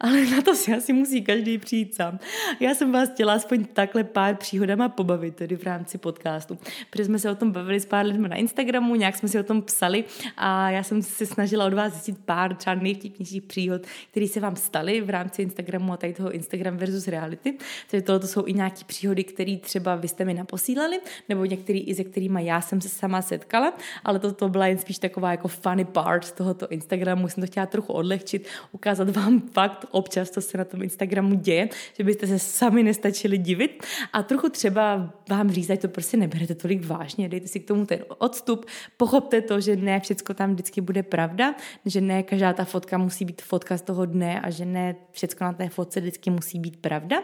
Ale 0.00 0.26
na 0.26 0.42
to 0.42 0.54
si 0.54 0.74
asi 0.74 0.92
musí 0.92 1.22
každý 1.22 1.58
přijít 1.58 1.94
sám. 1.94 2.18
Já 2.60 2.74
jsem 2.74 2.92
vás 2.92 3.08
chtěla 3.08 3.32
aspoň 3.32 3.64
takhle 3.64 4.04
pár 4.04 4.36
příhodama 4.36 4.88
pobavit, 4.88 5.36
tedy 5.36 5.56
v 5.56 5.62
rámci 5.62 5.98
podcastu, 5.98 6.58
protože 6.90 7.04
jsme 7.04 7.18
se 7.18 7.30
o 7.30 7.34
tom 7.34 7.52
bavili 7.52 7.80
s 7.80 7.86
pár 7.86 8.06
lidmi 8.06 8.28
na 8.28 8.36
Instagramu, 8.36 8.94
nějak 8.94 9.16
jsme 9.16 9.28
si 9.28 9.40
o 9.40 9.42
tom 9.42 9.62
psali 9.62 10.04
a 10.36 10.70
já 10.70 10.82
jsem 10.82 11.02
se 11.02 11.26
snažila 11.26 11.64
od 11.64 11.74
vás 11.74 11.92
zjistit 11.92 12.18
pár 12.24 12.54
třeba 12.54 12.74
nejvtipnějších 12.74 13.42
příhod, 13.42 13.82
které 14.10 14.28
se 14.28 14.40
vám 14.40 14.56
staly 14.56 15.00
v 15.00 15.10
rámci 15.10 15.42
Instagramu 15.42 15.92
a 15.92 15.96
tady 15.96 16.12
toho 16.12 16.32
Instagram 16.32 16.76
versus 16.76 17.08
reality. 17.08 17.54
Takže 17.90 18.02
tohle 18.02 18.28
jsou 18.28 18.46
i 18.46 18.52
nějaké 18.52 18.84
příhody, 18.86 19.24
které 19.24 19.56
třeba 19.56 19.96
vy 19.96 20.08
jste 20.08 20.24
mi 20.24 20.34
naposílali, 20.34 21.00
nebo 21.28 21.44
některé 21.44 21.78
i 21.78 21.94
se 21.94 22.04
kterými 22.04 22.46
já 22.46 22.60
jsem 22.60 22.80
se 22.80 22.88
sama 22.88 23.22
setkala 23.22 23.74
ale 24.04 24.18
to, 24.18 24.32
to 24.32 24.48
byla 24.48 24.66
jen 24.66 24.78
spíš 24.78 24.98
taková 24.98 25.30
jako 25.30 25.48
funny 25.48 25.84
part 25.84 26.32
tohoto 26.32 26.68
Instagramu. 26.68 27.28
Jsem 27.28 27.40
to 27.42 27.46
chtěla 27.46 27.66
trochu 27.66 27.92
odlehčit, 27.92 28.48
ukázat 28.72 29.16
vám 29.16 29.40
fakt 29.40 29.86
občas, 29.90 30.30
co 30.30 30.40
se 30.40 30.58
na 30.58 30.64
tom 30.64 30.82
Instagramu 30.82 31.34
děje, 31.34 31.68
že 31.96 32.04
byste 32.04 32.26
se 32.26 32.38
sami 32.38 32.82
nestačili 32.82 33.38
divit. 33.38 33.86
A 34.12 34.22
trochu 34.22 34.48
třeba 34.48 35.12
vám 35.28 35.50
říct, 35.50 35.70
to 35.80 35.88
prostě 35.88 36.16
neberete 36.16 36.54
tolik 36.54 36.86
vážně, 36.86 37.28
dejte 37.28 37.48
si 37.48 37.60
k 37.60 37.68
tomu 37.68 37.86
ten 37.86 37.98
odstup, 38.18 38.66
pochopte 38.96 39.40
to, 39.40 39.60
že 39.60 39.76
ne 39.76 40.00
všechno 40.00 40.34
tam 40.34 40.52
vždycky 40.52 40.80
bude 40.80 41.02
pravda, 41.02 41.54
že 41.86 42.00
ne 42.00 42.22
každá 42.22 42.52
ta 42.52 42.64
fotka 42.64 42.98
musí 42.98 43.24
být 43.24 43.42
fotka 43.42 43.78
z 43.78 43.82
toho 43.82 44.06
dne 44.06 44.40
a 44.40 44.50
že 44.50 44.64
ne 44.64 44.96
všechno 45.10 45.46
na 45.46 45.52
té 45.52 45.68
fotce 45.68 46.00
vždycky 46.00 46.30
musí 46.30 46.58
být 46.58 46.76
pravda. 46.76 47.22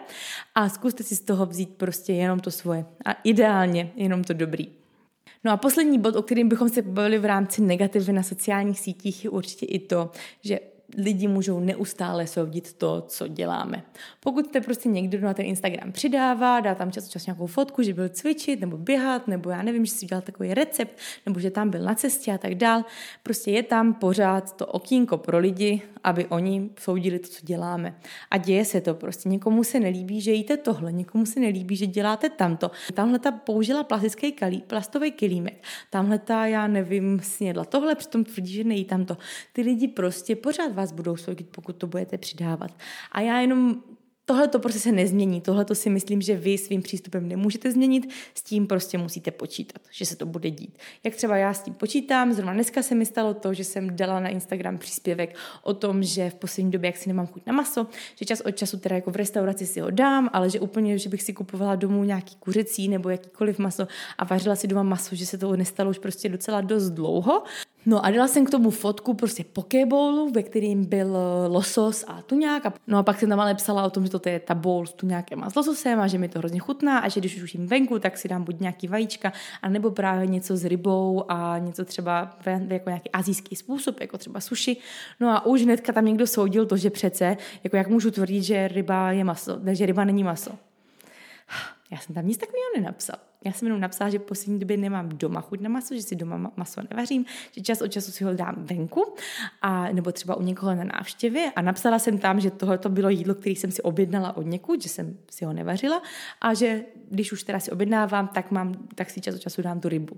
A 0.54 0.68
zkuste 0.68 1.02
si 1.02 1.16
z 1.16 1.20
toho 1.20 1.46
vzít 1.46 1.74
prostě 1.76 2.12
jenom 2.12 2.40
to 2.40 2.50
svoje. 2.50 2.84
A 3.04 3.12
ideálně 3.12 3.92
jenom 3.96 4.24
to 4.24 4.32
dobrý. 4.32 4.77
No 5.48 5.54
a 5.54 5.56
poslední 5.56 5.98
bod, 5.98 6.16
o 6.16 6.22
kterým 6.22 6.48
bychom 6.48 6.68
se 6.68 6.82
pobavili 6.82 7.18
v 7.18 7.24
rámci 7.24 7.62
negativy 7.62 8.12
na 8.12 8.22
sociálních 8.22 8.80
sítích, 8.80 9.24
je 9.24 9.30
určitě 9.30 9.66
i 9.66 9.78
to, 9.78 10.10
že 10.40 10.60
lidi 10.96 11.28
můžou 11.28 11.60
neustále 11.60 12.26
soudit 12.26 12.72
to, 12.72 13.04
co 13.08 13.28
děláme. 13.28 13.82
Pokud 14.20 14.50
te 14.50 14.60
prostě 14.60 14.88
někdo 14.88 15.20
na 15.20 15.34
ten 15.34 15.46
Instagram 15.46 15.92
přidává, 15.92 16.60
dá 16.60 16.74
tam 16.74 16.92
čas 16.92 17.08
čas 17.08 17.26
nějakou 17.26 17.46
fotku, 17.46 17.82
že 17.82 17.94
byl 17.94 18.08
cvičit 18.08 18.60
nebo 18.60 18.76
běhat, 18.76 19.28
nebo 19.28 19.50
já 19.50 19.62
nevím, 19.62 19.86
že 19.86 19.92
si 19.92 20.06
udělal 20.06 20.22
takový 20.22 20.54
recept, 20.54 20.98
nebo 21.26 21.40
že 21.40 21.50
tam 21.50 21.70
byl 21.70 21.82
na 21.82 21.94
cestě 21.94 22.32
a 22.32 22.38
tak 22.38 22.54
dál, 22.54 22.84
prostě 23.22 23.50
je 23.50 23.62
tam 23.62 23.94
pořád 23.94 24.56
to 24.56 24.66
okýnko 24.66 25.18
pro 25.18 25.38
lidi, 25.38 25.82
aby 26.04 26.26
oni 26.26 26.70
soudili 26.80 27.18
to, 27.18 27.28
co 27.28 27.46
děláme. 27.46 27.94
A 28.30 28.38
děje 28.38 28.64
se 28.64 28.80
to 28.80 28.94
prostě. 28.94 29.28
Někomu 29.28 29.64
se 29.64 29.80
nelíbí, 29.80 30.20
že 30.20 30.32
jíte 30.32 30.56
tohle, 30.56 30.92
někomu 30.92 31.26
se 31.26 31.40
nelíbí, 31.40 31.76
že 31.76 31.86
děláte 31.86 32.28
tamto. 32.28 32.70
Tamhle 32.94 33.18
ta 33.18 33.32
použila 33.32 33.84
plastický 33.84 34.32
kalí, 34.32 34.62
plastový 34.66 35.10
kilímek. 35.10 35.64
Tamhle 35.90 36.18
ta, 36.18 36.46
já 36.46 36.66
nevím, 36.66 37.20
snědla 37.22 37.64
tohle, 37.64 37.94
přitom 37.94 38.24
tvrdí, 38.24 38.52
že 38.52 38.64
nejí 38.64 38.84
tamto. 38.84 39.16
Ty 39.52 39.62
lidi 39.62 39.88
prostě 39.88 40.36
pořád 40.36 40.72
vás 40.78 40.92
budou 40.92 41.16
soudit, 41.16 41.48
pokud 41.50 41.76
to 41.76 41.86
budete 41.86 42.18
přidávat. 42.18 42.70
A 43.12 43.20
já 43.20 43.40
jenom 43.40 43.76
Tohle 44.28 44.48
to 44.48 44.58
prostě 44.58 44.80
se 44.80 44.92
nezmění, 44.92 45.40
tohle 45.40 45.64
to 45.64 45.74
si 45.74 45.90
myslím, 45.90 46.22
že 46.22 46.36
vy 46.36 46.58
svým 46.58 46.82
přístupem 46.82 47.28
nemůžete 47.28 47.72
změnit, 47.72 48.10
s 48.34 48.42
tím 48.42 48.66
prostě 48.66 48.98
musíte 48.98 49.30
počítat, 49.30 49.82
že 49.90 50.06
se 50.06 50.16
to 50.16 50.26
bude 50.26 50.50
dít. 50.50 50.78
Jak 51.04 51.14
třeba 51.14 51.36
já 51.36 51.54
s 51.54 51.62
tím 51.62 51.74
počítám, 51.74 52.32
zrovna 52.32 52.52
dneska 52.52 52.82
se 52.82 52.94
mi 52.94 53.06
stalo 53.06 53.34
to, 53.34 53.54
že 53.54 53.64
jsem 53.64 53.96
dala 53.96 54.20
na 54.20 54.28
Instagram 54.28 54.78
příspěvek 54.78 55.36
o 55.62 55.74
tom, 55.74 56.02
že 56.02 56.30
v 56.30 56.34
poslední 56.34 56.70
době, 56.70 56.88
jak 56.88 56.96
si 56.96 57.08
nemám 57.08 57.26
chuť 57.26 57.42
na 57.46 57.52
maso, 57.52 57.86
že 58.14 58.24
čas 58.24 58.40
od 58.40 58.50
času 58.50 58.78
teda 58.78 58.96
jako 58.96 59.10
v 59.10 59.16
restauraci 59.16 59.66
si 59.66 59.80
ho 59.80 59.90
dám, 59.90 60.30
ale 60.32 60.50
že 60.50 60.60
úplně, 60.60 60.98
že 60.98 61.08
bych 61.08 61.22
si 61.22 61.32
kupovala 61.32 61.76
domů 61.76 62.04
nějaký 62.04 62.36
kuřecí 62.36 62.88
nebo 62.88 63.08
jakýkoliv 63.08 63.58
maso 63.58 63.88
a 64.18 64.24
vařila 64.24 64.56
si 64.56 64.66
doma 64.66 64.82
maso, 64.82 65.16
že 65.16 65.26
se 65.26 65.38
to 65.38 65.56
nestalo 65.56 65.90
už 65.90 65.98
prostě 65.98 66.28
docela 66.28 66.60
dost 66.60 66.90
dlouho. 66.90 67.42
No 67.88 68.04
a 68.04 68.10
dala 68.10 68.28
jsem 68.28 68.44
k 68.44 68.50
tomu 68.50 68.70
fotku 68.70 69.14
prostě 69.14 69.44
pokebowlu, 69.44 70.30
ve 70.30 70.42
kterým 70.42 70.84
byl 70.84 71.16
eh, 71.16 71.48
losos 71.48 72.04
a 72.08 72.22
tuňák. 72.22 72.62
No 72.86 72.98
a 72.98 73.02
pak 73.02 73.20
jsem 73.20 73.28
tam 73.28 73.40
ale 73.40 73.54
psala 73.54 73.84
o 73.84 73.90
tom, 73.90 74.04
že 74.04 74.18
to 74.18 74.28
je 74.28 74.40
ta 74.40 74.54
bowl 74.54 74.86
s 74.86 74.92
tuňákem 74.92 75.44
a 75.44 75.50
s 75.50 75.54
lososem 75.54 76.00
a 76.00 76.06
že 76.06 76.18
mi 76.18 76.28
to 76.28 76.38
hrozně 76.38 76.60
chutná 76.60 76.98
a 76.98 77.08
že 77.08 77.20
když 77.20 77.42
už 77.42 77.54
jim 77.54 77.66
venku, 77.66 77.98
tak 77.98 78.18
si 78.18 78.28
dám 78.28 78.44
buď 78.44 78.60
nějaký 78.60 78.88
vajíčka, 78.88 79.32
anebo 79.62 79.90
právě 79.90 80.26
něco 80.26 80.56
s 80.56 80.64
rybou 80.64 81.24
a 81.28 81.58
něco 81.58 81.84
třeba 81.84 82.36
jako 82.68 82.90
nějaký 82.90 83.10
azijský 83.10 83.56
způsob, 83.56 84.00
jako 84.00 84.18
třeba 84.18 84.40
sushi. 84.40 84.76
No 85.20 85.28
a 85.28 85.46
už 85.46 85.62
hnedka 85.62 85.92
tam 85.92 86.04
někdo 86.04 86.26
soudil 86.26 86.66
to, 86.66 86.76
že 86.76 86.90
přece, 86.90 87.36
jako 87.64 87.76
jak 87.76 87.88
můžu 87.88 88.10
tvrdit, 88.10 88.42
že 88.42 88.68
ryba 88.68 89.12
je 89.12 89.24
maso, 89.24 89.60
že 89.72 89.86
ryba 89.86 90.04
není 90.04 90.24
maso. 90.24 90.50
Já 91.90 91.98
jsem 91.98 92.14
tam 92.14 92.26
nic 92.26 92.38
takového 92.38 92.70
nenapsal. 92.76 93.27
Já 93.44 93.52
jsem 93.52 93.66
jenom 93.66 93.80
napsala, 93.80 94.10
že 94.10 94.18
v 94.18 94.22
poslední 94.22 94.58
době 94.58 94.76
nemám 94.76 95.08
doma 95.08 95.40
chuť 95.40 95.60
na 95.60 95.68
maso, 95.68 95.94
že 95.94 96.02
si 96.02 96.16
doma 96.16 96.52
maso 96.56 96.80
nevařím, 96.90 97.24
že 97.50 97.62
čas 97.62 97.82
od 97.82 97.88
času 97.88 98.12
si 98.12 98.24
ho 98.24 98.34
dám 98.34 98.54
venku, 98.58 99.14
a, 99.62 99.92
nebo 99.92 100.12
třeba 100.12 100.34
u 100.34 100.42
někoho 100.42 100.74
na 100.74 100.84
návštěvě 100.84 101.52
a 101.56 101.62
napsala 101.62 101.98
jsem 101.98 102.18
tam, 102.18 102.40
že 102.40 102.50
tohle 102.50 102.78
to 102.78 102.88
bylo 102.88 103.08
jídlo, 103.08 103.34
které 103.34 103.52
jsem 103.52 103.70
si 103.70 103.82
objednala 103.82 104.36
od 104.36 104.42
někud, 104.42 104.82
že 104.82 104.88
jsem 104.88 105.16
si 105.30 105.44
ho 105.44 105.52
nevařila 105.52 106.02
a 106.40 106.54
že 106.54 106.84
když 107.10 107.32
už 107.32 107.42
teda 107.42 107.60
si 107.60 107.70
objednávám, 107.70 108.28
tak, 108.28 108.50
mám, 108.50 108.74
tak 108.94 109.10
si 109.10 109.20
čas 109.20 109.34
od 109.34 109.40
času 109.40 109.62
dám 109.62 109.80
tu 109.80 109.88
rybu. 109.88 110.16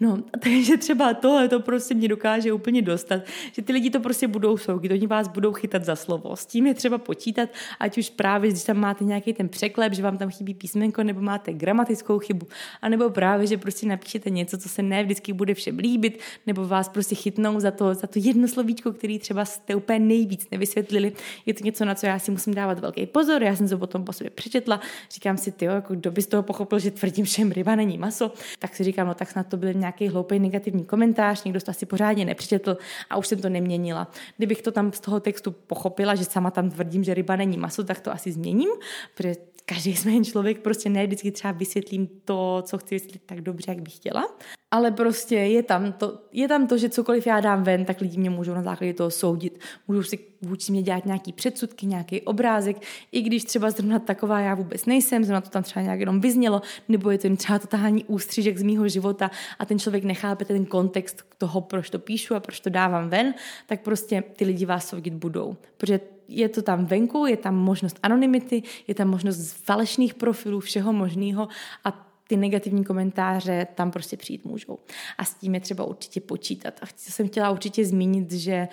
No, 0.00 0.22
takže 0.42 0.76
třeba 0.76 1.14
tohle 1.14 1.48
to 1.48 1.60
prostě 1.60 1.94
mě 1.94 2.08
dokáže 2.08 2.52
úplně 2.52 2.82
dostat, 2.82 3.22
že 3.52 3.62
ty 3.62 3.72
lidi 3.72 3.90
to 3.90 4.00
prostě 4.00 4.28
budou 4.28 4.56
soudit, 4.56 4.92
oni 4.92 5.06
vás 5.06 5.28
budou 5.28 5.52
chytat 5.52 5.84
za 5.84 5.96
slovo. 5.96 6.36
S 6.36 6.46
tím 6.46 6.66
je 6.66 6.74
třeba 6.74 6.98
počítat, 6.98 7.48
ať 7.80 7.98
už 7.98 8.10
právě, 8.10 8.50
když 8.50 8.64
tam 8.64 8.76
máte 8.76 9.04
nějaký 9.04 9.32
ten 9.32 9.48
překlep, 9.48 9.92
že 9.92 10.02
vám 10.02 10.18
tam 10.18 10.30
chybí 10.30 10.54
písmenko, 10.54 11.02
nebo 11.02 11.20
máte 11.20 11.52
gramatickou 11.52 12.18
chybu, 12.18 12.46
a 12.82 12.88
nebo 12.88 13.10
právě, 13.10 13.46
že 13.46 13.58
prostě 13.58 13.86
napíšete 13.86 14.30
něco, 14.30 14.58
co 14.58 14.68
se 14.68 14.82
ne 14.82 15.04
vždycky 15.04 15.32
bude 15.32 15.54
všem 15.54 15.78
líbit, 15.78 16.20
nebo 16.46 16.66
vás 16.66 16.88
prostě 16.88 17.14
chytnou 17.14 17.60
za 17.60 17.70
to, 17.70 17.94
za 17.94 18.06
to 18.06 18.18
jedno 18.18 18.48
slovíčko, 18.48 18.92
který 18.92 19.18
třeba 19.18 19.44
jste 19.44 19.74
úplně 19.74 19.98
nejvíc 19.98 20.46
nevysvětlili. 20.50 21.12
Je 21.46 21.54
to 21.54 21.64
něco, 21.64 21.84
na 21.84 21.94
co 21.94 22.06
já 22.06 22.18
si 22.18 22.30
musím 22.30 22.54
dávat 22.54 22.78
velký 22.78 23.06
pozor. 23.06 23.42
Já 23.42 23.56
jsem 23.56 23.68
to 23.68 23.78
potom 23.78 24.04
po 24.04 24.12
sobě 24.12 24.30
přečetla, 24.30 24.80
říkám 25.10 25.36
si, 25.36 25.52
ty, 25.52 25.64
jako 25.64 25.94
kdo 25.94 26.10
by 26.10 26.22
z 26.22 26.26
toho 26.26 26.42
pochopil, 26.42 26.78
že 26.78 26.90
tvrdím 26.90 27.24
všem 27.24 27.52
ryba 27.52 27.74
není 27.74 27.98
maso, 27.98 28.32
tak 28.58 28.76
si 28.76 28.84
říkám, 28.84 29.06
no 29.06 29.14
tak 29.14 29.30
snad 29.30 29.46
to 29.46 29.56
byl 29.56 29.72
nějaký 29.72 30.08
hloupý 30.08 30.38
negativní 30.38 30.84
komentář, 30.84 31.44
někdo 31.44 31.60
to 31.60 31.70
asi 31.70 31.86
pořádně 31.86 32.24
nepřečetl 32.24 32.76
a 33.10 33.16
už 33.16 33.26
jsem 33.26 33.38
to 33.38 33.48
neměnila. 33.48 34.10
Kdybych 34.36 34.62
to 34.62 34.72
tam 34.72 34.92
z 34.92 35.00
toho 35.00 35.20
textu 35.20 35.50
pochopila, 35.50 36.14
že 36.14 36.24
sama 36.24 36.50
tam 36.50 36.70
tvrdím, 36.70 37.04
že 37.04 37.14
ryba 37.14 37.36
není 37.36 37.56
maso, 37.56 37.84
tak 37.84 38.00
to 38.00 38.12
asi 38.12 38.32
změním, 38.32 38.68
protože 39.14 39.34
každý 39.68 39.96
jsme 39.96 40.12
jen 40.12 40.24
člověk, 40.24 40.60
prostě 40.60 40.88
ne 40.88 41.06
vždycky 41.06 41.30
třeba 41.30 41.52
vysvětlím 41.52 42.08
to, 42.24 42.62
co 42.66 42.78
chci 42.78 42.94
vysvětlit 42.94 43.22
tak 43.26 43.40
dobře, 43.40 43.70
jak 43.70 43.80
bych 43.80 43.96
chtěla. 43.96 44.28
Ale 44.70 44.90
prostě 44.90 45.34
je 45.34 45.62
tam, 45.62 45.92
to, 45.92 46.18
je 46.32 46.48
tam 46.48 46.66
to, 46.66 46.78
že 46.78 46.88
cokoliv 46.88 47.26
já 47.26 47.40
dám 47.40 47.62
ven, 47.62 47.84
tak 47.84 48.00
lidi 48.00 48.18
mě 48.18 48.30
můžou 48.30 48.54
na 48.54 48.62
základě 48.62 48.94
toho 48.94 49.10
soudit. 49.10 49.60
Můžou 49.88 50.02
si 50.02 50.18
vůči 50.42 50.72
mě 50.72 50.82
dělat 50.82 51.06
nějaký 51.06 51.32
předsudky, 51.32 51.86
nějaký 51.86 52.22
obrázek, 52.22 52.76
i 53.12 53.22
když 53.22 53.44
třeba 53.44 53.70
zrovna 53.70 53.98
taková 53.98 54.40
já 54.40 54.54
vůbec 54.54 54.86
nejsem, 54.86 55.24
zrovna 55.24 55.40
to 55.40 55.50
tam 55.50 55.62
třeba 55.62 55.82
nějak 55.82 56.00
jenom 56.00 56.20
vyznělo, 56.20 56.62
nebo 56.88 57.10
je 57.10 57.18
to 57.18 57.26
jen 57.26 57.36
třeba 57.36 57.58
totální 57.58 58.04
ústřižek 58.04 58.58
z 58.58 58.62
mýho 58.62 58.88
života 58.88 59.30
a 59.58 59.66
ten 59.66 59.78
člověk 59.78 60.04
nechápe 60.04 60.44
ten 60.44 60.64
kontext 60.64 61.22
toho, 61.38 61.60
proč 61.60 61.90
to 61.90 61.98
píšu 61.98 62.34
a 62.34 62.40
proč 62.40 62.60
to 62.60 62.70
dávám 62.70 63.08
ven, 63.08 63.34
tak 63.66 63.80
prostě 63.80 64.22
ty 64.36 64.44
lidi 64.44 64.66
vás 64.66 64.88
soudit 64.88 65.14
budou. 65.14 65.56
Protože 65.76 66.00
je 66.28 66.48
to 66.48 66.62
tam 66.62 66.86
venku, 66.86 67.26
je 67.26 67.36
tam 67.36 67.56
možnost 67.56 67.98
anonymity, 68.02 68.62
je 68.86 68.94
tam 68.94 69.08
možnost 69.08 69.52
falešných 69.52 70.14
profilů, 70.14 70.60
všeho 70.60 70.92
možného 70.92 71.48
a 71.84 72.06
ty 72.28 72.36
negativní 72.36 72.84
komentáře 72.84 73.66
tam 73.74 73.90
prostě 73.90 74.16
přijít 74.16 74.44
můžou. 74.44 74.78
A 75.18 75.24
s 75.24 75.34
tím 75.34 75.54
je 75.54 75.60
třeba 75.60 75.84
určitě 75.84 76.20
počítat. 76.20 76.74
A 76.82 76.86
jsem 76.96 77.28
chtěla 77.28 77.50
určitě 77.50 77.84
zmínit, 77.84 78.32
že 78.32 78.68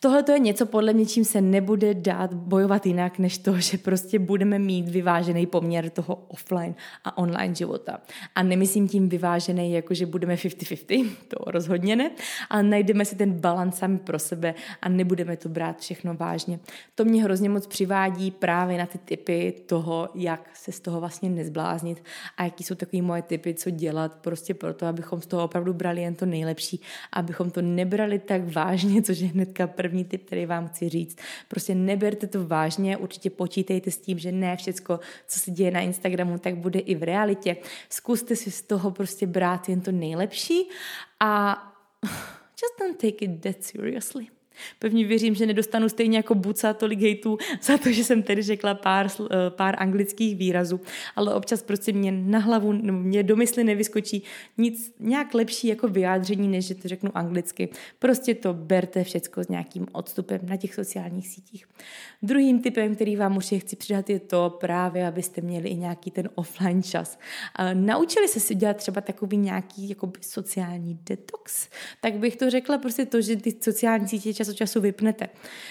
Tohle 0.00 0.22
to 0.22 0.32
je 0.32 0.38
něco, 0.38 0.66
podle 0.66 0.92
mě, 0.92 1.06
čím 1.06 1.24
se 1.24 1.40
nebude 1.40 1.94
dát 1.94 2.34
bojovat 2.34 2.86
jinak, 2.86 3.18
než 3.18 3.38
to, 3.38 3.60
že 3.60 3.78
prostě 3.78 4.18
budeme 4.18 4.58
mít 4.58 4.88
vyvážený 4.88 5.46
poměr 5.46 5.90
toho 5.90 6.14
offline 6.28 6.74
a 7.04 7.18
online 7.18 7.54
života. 7.54 8.00
A 8.34 8.42
nemyslím 8.42 8.88
tím 8.88 9.08
vyvážený, 9.08 9.72
jako 9.72 9.94
že 9.94 10.06
budeme 10.06 10.34
50-50, 10.34 11.10
to 11.28 11.50
rozhodně 11.50 11.96
ne, 11.96 12.10
ale 12.50 12.62
najdeme 12.62 13.04
si 13.04 13.16
ten 13.16 13.32
balans 13.32 13.76
sami 13.78 13.98
pro 13.98 14.18
sebe 14.18 14.54
a 14.82 14.88
nebudeme 14.88 15.36
to 15.36 15.48
brát 15.48 15.80
všechno 15.80 16.14
vážně. 16.14 16.58
To 16.94 17.04
mě 17.04 17.22
hrozně 17.22 17.48
moc 17.48 17.66
přivádí 17.66 18.30
právě 18.30 18.78
na 18.78 18.86
ty 18.86 18.98
typy 18.98 19.54
toho, 19.66 20.08
jak 20.14 20.50
se 20.54 20.72
z 20.72 20.80
toho 20.80 21.00
vlastně 21.00 21.30
nezbláznit 21.30 22.04
a 22.36 22.44
jaký 22.44 22.64
jsou 22.64 22.74
takový 22.74 23.02
moje 23.02 23.22
typy, 23.22 23.54
co 23.54 23.70
dělat 23.70 24.12
prostě 24.12 24.54
proto, 24.54 24.86
abychom 24.86 25.20
z 25.20 25.26
toho 25.26 25.44
opravdu 25.44 25.74
brali 25.74 26.02
jen 26.02 26.14
to 26.14 26.26
nejlepší, 26.26 26.80
abychom 27.12 27.50
to 27.50 27.62
nebrali 27.62 28.18
tak 28.18 28.54
vážně, 28.54 29.02
což 29.02 29.18
je 29.18 29.28
hnedka 29.28 29.66
první 29.66 29.85
první 29.86 30.04
tip, 30.04 30.26
který 30.26 30.46
vám 30.46 30.68
chci 30.68 30.88
říct. 30.88 31.18
Prostě 31.48 31.74
neberte 31.74 32.26
to 32.26 32.46
vážně, 32.46 32.96
určitě 32.96 33.30
počítejte 33.30 33.90
s 33.90 33.98
tím, 33.98 34.18
že 34.18 34.32
ne 34.32 34.56
všecko, 34.56 35.00
co 35.26 35.40
se 35.40 35.50
děje 35.50 35.70
na 35.70 35.80
Instagramu, 35.80 36.38
tak 36.38 36.56
bude 36.56 36.78
i 36.78 36.94
v 36.94 37.02
realitě. 37.02 37.56
Zkuste 37.88 38.36
si 38.36 38.50
z 38.50 38.62
toho 38.62 38.90
prostě 38.90 39.26
brát 39.26 39.68
jen 39.68 39.80
to 39.80 39.92
nejlepší 39.92 40.68
a 41.20 41.56
just 42.62 42.74
don't 42.80 42.96
take 42.96 43.24
it 43.24 43.40
that 43.40 43.62
seriously. 43.62 44.35
Pevně 44.78 45.06
věřím, 45.06 45.34
že 45.34 45.46
nedostanu 45.46 45.88
stejně 45.88 46.16
jako 46.16 46.34
Buca 46.34 46.72
tolik 46.72 47.00
hejtů 47.00 47.38
za 47.62 47.78
to, 47.78 47.92
že 47.92 48.04
jsem 48.04 48.22
tedy 48.22 48.42
řekla 48.42 48.74
pár, 48.74 49.06
eh, 49.20 49.50
pár 49.50 49.74
anglických 49.78 50.36
výrazů, 50.36 50.80
ale 51.16 51.34
občas 51.34 51.62
prostě 51.62 51.92
mě 51.92 52.12
na 52.12 52.38
hlavu, 52.38 52.72
mě 52.92 53.22
do 53.22 53.36
mysli 53.36 53.64
nevyskočí 53.64 54.22
nic 54.58 54.94
nějak 55.00 55.34
lepší 55.34 55.68
jako 55.68 55.88
vyjádření, 55.88 56.48
než 56.48 56.66
že 56.66 56.74
to 56.74 56.88
řeknu 56.88 57.10
anglicky. 57.14 57.68
Prostě 57.98 58.34
to 58.34 58.54
berte 58.54 59.04
všecko 59.04 59.44
s 59.44 59.48
nějakým 59.48 59.86
odstupem 59.92 60.40
na 60.42 60.56
těch 60.56 60.74
sociálních 60.74 61.28
sítích. 61.28 61.66
Druhým 62.22 62.62
typem, 62.62 62.94
který 62.94 63.16
vám 63.16 63.36
určitě 63.36 63.58
chci 63.58 63.76
přidat, 63.76 64.10
je 64.10 64.20
to 64.20 64.56
právě, 64.60 65.06
abyste 65.06 65.40
měli 65.40 65.68
i 65.68 65.76
nějaký 65.76 66.10
ten 66.10 66.28
offline 66.34 66.82
čas. 66.82 67.18
Naučili 67.74 68.28
se 68.28 68.40
si 68.40 68.54
dělat 68.54 68.76
třeba 68.76 69.00
takový 69.00 69.36
nějaký 69.36 69.88
jakoby 69.88 70.18
sociální 70.20 70.98
detox, 71.08 71.68
tak 72.00 72.14
bych 72.14 72.36
to 72.36 72.50
řekla 72.50 72.78
prostě 72.78 73.06
to, 73.06 73.20
že 73.20 73.36
ty 73.36 73.56
sociální 73.60 74.08
sítě 74.08 74.34
čas 74.34 74.45
od 74.48 74.56
času 74.56 74.80
vypnete. 74.80 75.28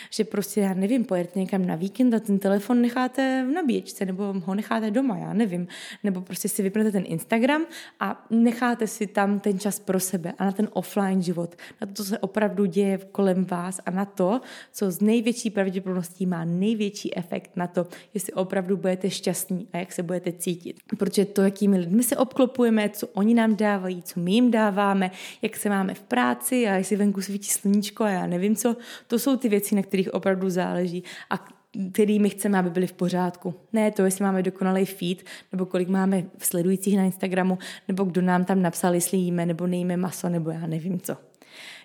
Že 0.10 0.24
prostě, 0.24 0.62
já 0.62 0.74
nevím, 0.74 1.06
pojedete 1.06 1.40
někam 1.40 1.66
na 1.66 1.76
víkend 1.76 2.14
a 2.14 2.20
ten 2.20 2.40
telefon 2.40 2.82
necháte 2.82 3.46
v 3.50 3.52
nabíječce 3.52 4.06
nebo 4.06 4.34
ho 4.46 4.56
necháte 4.56 4.92
doma, 4.92 5.18
já 5.18 5.34
nevím. 5.34 5.68
Nebo 6.04 6.22
prostě 6.22 6.50
si 6.50 6.64
vypnete 6.64 6.92
ten 6.92 7.04
Instagram 7.08 7.66
a 8.00 8.26
necháte 8.30 8.88
si 8.88 9.08
tam 9.08 9.40
ten 9.40 9.60
čas 9.60 9.80
pro 9.80 10.00
sebe 10.00 10.34
a 10.38 10.46
na 10.46 10.52
ten 10.52 10.70
offline 10.74 11.22
život, 11.22 11.56
na 11.82 11.88
to, 11.88 11.94
co 11.94 12.04
se 12.04 12.20
opravdu 12.20 12.66
děje 12.66 13.00
kolem 13.12 13.46
vás 13.46 13.80
a 13.86 13.92
na 13.92 14.06
to, 14.06 14.42
co 14.72 14.92
z 14.92 15.02
největší 15.02 15.50
pravděpodobností 15.50 16.26
má 16.26 16.46
největší 16.46 17.18
efekt 17.18 17.52
na 17.56 17.68
to, 17.68 17.88
jestli 18.14 18.34
opravdu 18.34 18.78
budete 18.78 19.10
šťastní 19.10 19.68
a 19.74 19.78
jak 19.78 19.92
se 19.92 20.04
budete 20.04 20.32
cítit. 20.32 20.80
Protože 20.98 21.26
to, 21.26 21.42
jakými 21.42 21.78
lidmi 21.78 22.04
se 22.04 22.18
obklopujeme, 22.18 22.90
co 22.90 23.08
oni 23.08 23.34
nám 23.34 23.56
dávají, 23.56 24.04
co 24.04 24.20
my 24.20 24.32
jim 24.32 24.52
dáváme, 24.52 25.12
jak 25.42 25.58
se 25.58 25.70
máme 25.70 25.94
v 25.94 26.02
práci 26.02 26.68
a 26.68 26.74
jestli 26.74 26.96
venku 26.96 27.22
svítí 27.22 27.50
sluníčko 27.50 28.04
a 28.04 28.10
já 28.10 28.28
nevím 28.28 28.56
co, 28.56 28.65
to 29.08 29.20
jsou 29.20 29.38
ty 29.38 29.50
věci, 29.50 29.76
na 29.76 29.82
kterých 29.82 30.14
opravdu 30.14 30.50
záleží 30.50 31.04
a 31.30 31.46
kterými 31.92 32.30
chceme, 32.30 32.60
aby 32.60 32.70
byly 32.70 32.88
v 32.88 32.94
pořádku. 32.94 33.54
Ne 33.74 33.92
to, 33.92 34.06
jestli 34.06 34.24
máme 34.24 34.44
dokonalý 34.44 34.86
feed, 34.86 35.24
nebo 35.52 35.66
kolik 35.66 35.88
máme 35.88 36.24
sledujících 36.38 36.98
na 36.98 37.04
Instagramu, 37.04 37.58
nebo 37.88 38.04
kdo 38.04 38.22
nám 38.22 38.46
tam 38.46 38.62
napsal, 38.62 38.94
jestli 38.94 39.18
jíme 39.18 39.46
nebo 39.46 39.68
nejíme 39.68 39.98
maso, 39.98 40.30
nebo 40.30 40.52
já 40.52 40.68
nevím 40.68 41.00
co. 41.00 41.18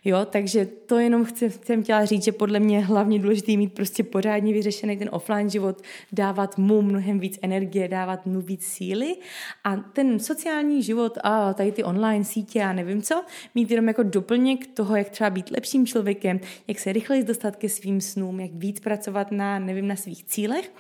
Jo, 0.04 0.24
takže 0.30 0.66
to 0.66 0.98
jenom 0.98 1.24
chci, 1.24 1.50
jsem 1.50 1.82
chtěla 1.82 2.04
říct, 2.04 2.24
že 2.24 2.32
podle 2.32 2.60
mě 2.60 2.80
hlavně 2.80 3.18
důležité 3.18 3.56
mít 3.56 3.72
prostě 3.72 4.02
pořádně 4.02 4.52
vyřešený 4.52 4.96
ten 4.96 5.08
offline 5.12 5.50
život, 5.50 5.82
dávat 6.12 6.58
mu 6.58 6.82
mnohem 6.82 7.20
víc 7.20 7.38
energie, 7.42 7.88
dávat 7.88 8.26
mu 8.26 8.40
víc 8.40 8.64
síly 8.64 9.16
a 9.64 9.76
ten 9.76 10.18
sociální 10.18 10.82
život 10.82 11.18
a 11.22 11.54
tady 11.54 11.72
ty 11.72 11.84
online 11.84 12.24
sítě 12.24 12.62
a 12.62 12.72
nevím 12.72 13.02
co, 13.02 13.24
mít 13.54 13.70
jenom 13.70 13.88
jako 13.88 14.02
doplněk 14.02 14.66
toho, 14.66 14.96
jak 14.96 15.08
třeba 15.08 15.30
být 15.30 15.50
lepším 15.50 15.86
člověkem, 15.86 16.40
jak 16.68 16.78
se 16.78 16.92
rychleji 16.92 17.24
dostat 17.24 17.56
ke 17.56 17.68
svým 17.68 18.00
snům, 18.00 18.40
jak 18.40 18.50
víc 18.54 18.80
pracovat 18.80 19.32
na, 19.32 19.58
nevím, 19.58 19.88
na 19.88 19.96
svých 19.96 20.24
cílech, 20.24 20.72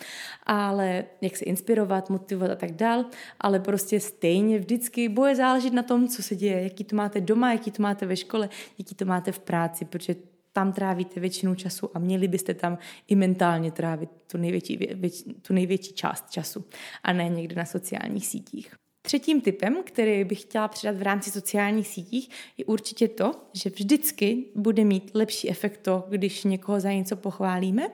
ale 0.46 1.04
jak 1.20 1.36
se 1.36 1.44
inspirovat, 1.44 2.10
motivovat 2.10 2.50
a 2.50 2.56
tak 2.56 2.72
dál, 2.72 3.04
ale 3.40 3.60
prostě 3.60 4.00
stejně 4.00 4.58
vždycky 4.58 5.08
bude 5.08 5.36
záležet 5.36 5.72
na 5.72 5.82
tom, 5.82 6.08
co 6.08 6.22
se 6.22 6.36
děje, 6.36 6.62
jaký 6.62 6.84
to 6.84 6.96
máte 6.96 7.20
doma, 7.20 7.52
jaký 7.52 7.70
to 7.70 7.82
máte 7.82 8.06
ve 8.06 8.16
škole, 8.16 8.48
jaký 8.78 8.94
to 8.94 9.09
máte 9.10 9.32
v 9.32 9.38
práci, 9.38 9.84
protože 9.84 10.16
tam 10.52 10.72
trávíte 10.72 11.20
většinu 11.20 11.54
času 11.54 11.90
a 11.94 11.98
měli 11.98 12.28
byste 12.28 12.54
tam 12.54 12.78
i 13.08 13.14
mentálně 13.14 13.70
trávit 13.70 14.10
tu 14.26 14.38
největší, 14.38 14.76
věč, 14.76 15.14
tu 15.42 15.52
největší 15.52 15.92
část 15.92 16.30
času 16.30 16.64
a 17.02 17.12
ne 17.12 17.28
někde 17.28 17.54
na 17.54 17.64
sociálních 17.64 18.26
sítích. 18.26 18.74
Třetím 19.02 19.40
typem, 19.40 19.82
který 19.84 20.24
bych 20.24 20.40
chtěla 20.40 20.68
předat 20.68 20.96
v 20.96 21.02
rámci 21.02 21.30
sociálních 21.30 21.88
sítích, 21.88 22.30
je 22.58 22.64
určitě 22.64 23.08
to, 23.08 23.32
že 23.52 23.70
vždycky 23.70 24.44
bude 24.54 24.84
mít 24.84 25.10
lepší 25.14 25.50
efekt 25.50 25.78
to, 25.78 26.04
když 26.08 26.44
někoho 26.44 26.80
za 26.80 26.92
něco 26.92 27.16
pochválíme, 27.16 27.88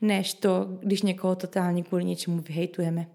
než 0.00 0.34
to, 0.34 0.68
když 0.80 1.02
někoho 1.02 1.36
totálně 1.36 1.82
kvůli 1.82 2.04
něčemu 2.04 2.40
vyhejtujeme. 2.40 3.06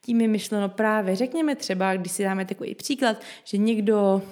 Tím 0.00 0.20
je 0.20 0.28
myšleno 0.28 0.68
právě, 0.68 1.16
řekněme 1.16 1.56
třeba, 1.56 1.96
když 1.96 2.12
si 2.12 2.22
dáme 2.22 2.44
takový 2.44 2.74
příklad, 2.74 3.16
že 3.44 3.58
někdo, 3.58 4.22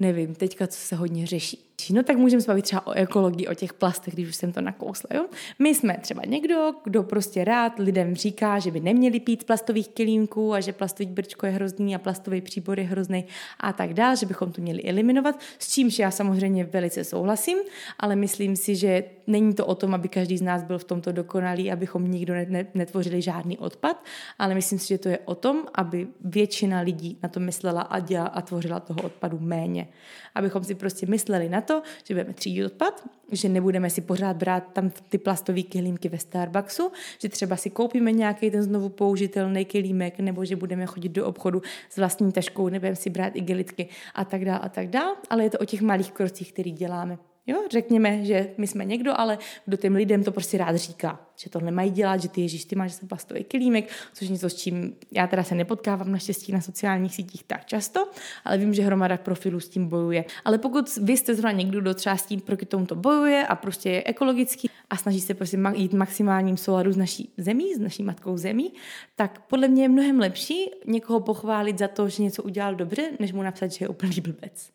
nevím, 0.00 0.34
teďka 0.34 0.66
co 0.66 0.78
se 0.78 0.96
hodně 0.96 1.26
řeší, 1.26 1.69
No 1.90 2.02
tak 2.02 2.16
můžeme 2.16 2.40
se 2.40 2.46
bavit 2.50 2.62
třeba 2.62 2.86
o 2.86 2.92
ekologii, 2.92 3.48
o 3.48 3.54
těch 3.54 3.72
plastech, 3.72 4.14
když 4.14 4.28
už 4.28 4.36
jsem 4.36 4.52
to 4.52 4.60
nakousla. 4.60 5.10
Jo? 5.14 5.26
My 5.58 5.74
jsme 5.74 5.98
třeba 6.00 6.22
někdo, 6.26 6.72
kdo 6.84 7.02
prostě 7.02 7.44
rád 7.44 7.78
lidem 7.78 8.14
říká, 8.14 8.58
že 8.58 8.70
by 8.70 8.80
neměli 8.80 9.20
pít 9.20 9.44
plastových 9.44 9.88
kilínků 9.88 10.54
a 10.54 10.60
že 10.60 10.72
plastový 10.72 11.08
brčko 11.10 11.46
je 11.46 11.52
hrozný 11.52 11.94
a 11.94 11.98
plastový 11.98 12.40
příbor 12.40 12.80
je 12.80 12.86
hrozný 12.86 13.24
a 13.60 13.72
tak 13.72 13.94
dále, 13.94 14.16
že 14.16 14.26
bychom 14.26 14.52
to 14.52 14.62
měli 14.62 14.82
eliminovat, 14.82 15.40
s 15.58 15.72
čímž 15.72 15.98
já 15.98 16.10
samozřejmě 16.10 16.64
velice 16.64 17.04
souhlasím, 17.04 17.58
ale 17.98 18.16
myslím 18.16 18.56
si, 18.56 18.76
že 18.76 19.04
není 19.26 19.54
to 19.54 19.66
o 19.66 19.74
tom, 19.74 19.94
aby 19.94 20.08
každý 20.08 20.38
z 20.38 20.42
nás 20.42 20.62
byl 20.62 20.78
v 20.78 20.84
tomto 20.84 21.12
dokonalý, 21.12 21.72
abychom 21.72 22.10
nikdo 22.10 22.34
netvořili 22.74 23.22
žádný 23.22 23.58
odpad, 23.58 24.04
ale 24.38 24.54
myslím 24.54 24.78
si, 24.78 24.88
že 24.88 24.98
to 24.98 25.08
je 25.08 25.18
o 25.24 25.34
tom, 25.34 25.62
aby 25.74 26.06
většina 26.24 26.80
lidí 26.80 27.18
na 27.22 27.28
to 27.28 27.40
myslela 27.40 27.80
a 27.80 27.98
dělala 27.98 28.28
a 28.28 28.40
tvořila 28.40 28.80
toho 28.80 29.02
odpadu 29.02 29.38
méně. 29.40 29.88
Abychom 30.34 30.64
si 30.64 30.74
prostě 30.74 31.06
mysleli 31.06 31.48
na 31.48 31.60
to, 31.60 31.82
že 32.04 32.14
budeme 32.14 32.34
třídit 32.34 32.64
odpad, 32.64 33.08
že 33.32 33.48
nebudeme 33.48 33.90
si 33.90 34.00
pořád 34.00 34.36
brát 34.36 34.72
tam 34.72 34.90
ty 35.08 35.18
plastové 35.18 35.62
kelímky 35.62 36.08
ve 36.08 36.18
Starbucksu, 36.18 36.92
že 37.18 37.28
třeba 37.28 37.56
si 37.56 37.70
koupíme 37.70 38.12
nějaký 38.12 38.50
ten 38.50 38.62
znovu 38.62 38.88
použitelný 38.88 39.64
kelímek, 39.64 40.18
nebo 40.18 40.44
že 40.44 40.56
budeme 40.56 40.86
chodit 40.86 41.08
do 41.08 41.26
obchodu 41.26 41.62
s 41.90 41.96
vlastní 41.96 42.32
taškou, 42.32 42.68
nebudeme 42.68 42.96
si 42.96 43.10
brát 43.10 43.36
igelitky 43.36 43.88
a 44.14 44.24
tak 44.24 44.44
dále 44.44 44.58
a 44.58 44.68
tak 44.68 44.88
dále, 44.88 45.16
ale 45.30 45.42
je 45.42 45.50
to 45.50 45.58
o 45.58 45.64
těch 45.64 45.80
malých 45.80 46.12
krocích, 46.12 46.52
který 46.52 46.72
děláme. 46.72 47.18
Jo, 47.50 47.64
řekněme, 47.70 48.24
že 48.24 48.50
my 48.58 48.66
jsme 48.66 48.84
někdo, 48.84 49.20
ale 49.20 49.38
kdo 49.66 49.76
těm 49.76 49.94
lidem 49.94 50.24
to 50.24 50.32
prostě 50.32 50.58
rád 50.58 50.76
říká, 50.76 51.20
že 51.36 51.50
to 51.50 51.60
nemají 51.60 51.90
dělat, 51.90 52.22
že 52.22 52.28
ty 52.28 52.40
Ježíš, 52.40 52.64
ty 52.64 52.76
máš 52.76 52.92
plastový 53.08 53.44
kilímek, 53.44 53.88
což 54.14 54.28
něco, 54.28 54.50
s 54.50 54.54
čím 54.54 54.94
já 55.12 55.26
teda 55.26 55.42
se 55.42 55.54
nepotkávám 55.54 56.12
naštěstí 56.12 56.52
na 56.52 56.60
sociálních 56.60 57.14
sítích 57.14 57.44
tak 57.44 57.64
často, 57.64 58.08
ale 58.44 58.58
vím, 58.58 58.74
že 58.74 58.82
hromada 58.82 59.16
profilů 59.16 59.60
s 59.60 59.68
tím 59.68 59.88
bojuje. 59.88 60.24
Ale 60.44 60.58
pokud 60.58 60.96
vy 60.96 61.16
jste 61.16 61.34
zrovna 61.34 61.52
někdo, 61.52 61.80
kdo 61.80 61.94
třeba 61.94 62.16
s 62.16 62.26
tím 62.26 62.40
proti 62.40 62.66
tomuto 62.66 62.94
bojuje 62.94 63.46
a 63.46 63.56
prostě 63.56 63.90
je 63.90 64.02
ekologický 64.04 64.70
a 64.90 64.96
snaží 64.96 65.20
se 65.20 65.34
prostě 65.34 65.58
jít 65.74 65.92
maximálním 65.92 66.56
souladu 66.56 66.92
s 66.92 66.96
naší 66.96 67.32
zemí, 67.36 67.74
s 67.74 67.78
naší 67.78 68.02
matkou 68.02 68.36
zemí, 68.36 68.72
tak 69.16 69.40
podle 69.46 69.68
mě 69.68 69.82
je 69.82 69.88
mnohem 69.88 70.20
lepší 70.20 70.70
někoho 70.86 71.20
pochválit 71.20 71.78
za 71.78 71.88
to, 71.88 72.08
že 72.08 72.22
něco 72.22 72.42
udělal 72.42 72.74
dobře, 72.74 73.10
než 73.18 73.32
mu 73.32 73.42
napsat, 73.42 73.72
že 73.72 73.84
je 73.84 73.88
úplný 73.88 74.20
blbec. 74.20 74.70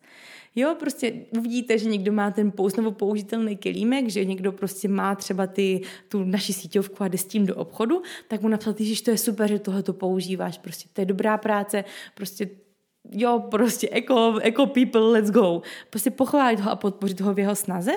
Jo, 0.56 0.76
prostě 0.80 1.12
uvidíte, 1.38 1.78
že 1.78 1.88
někdo 1.88 2.12
má 2.12 2.30
ten 2.30 2.52
nebo 2.76 2.92
použitelný 2.92 3.56
kelímek, 3.56 4.08
že 4.08 4.24
někdo 4.24 4.52
prostě 4.52 4.88
má 4.88 5.14
třeba 5.14 5.46
ty, 5.46 5.80
tu 6.08 6.24
naši 6.24 6.52
síťovku 6.52 7.02
a 7.02 7.08
jde 7.08 7.18
s 7.18 7.24
tím 7.24 7.46
do 7.46 7.56
obchodu, 7.56 8.02
tak 8.28 8.42
mu 8.42 8.48
napsat, 8.48 8.80
že 8.80 9.02
to 9.02 9.10
je 9.10 9.18
super, 9.18 9.48
že 9.48 9.58
tohle 9.58 9.82
to 9.82 9.92
používáš, 9.92 10.58
prostě 10.58 10.88
to 10.92 11.00
je 11.00 11.04
dobrá 11.04 11.38
práce, 11.38 11.84
prostě 12.14 12.48
jo, 13.10 13.42
prostě 13.50 13.88
eco, 13.92 14.38
eco 14.42 14.66
people, 14.66 15.00
let's 15.00 15.30
go. 15.30 15.62
Prostě 15.90 16.10
pochválit 16.10 16.60
ho 16.60 16.70
a 16.70 16.76
podpořit 16.76 17.20
ho 17.20 17.34
v 17.34 17.38
jeho 17.38 17.56
snaze, 17.56 17.92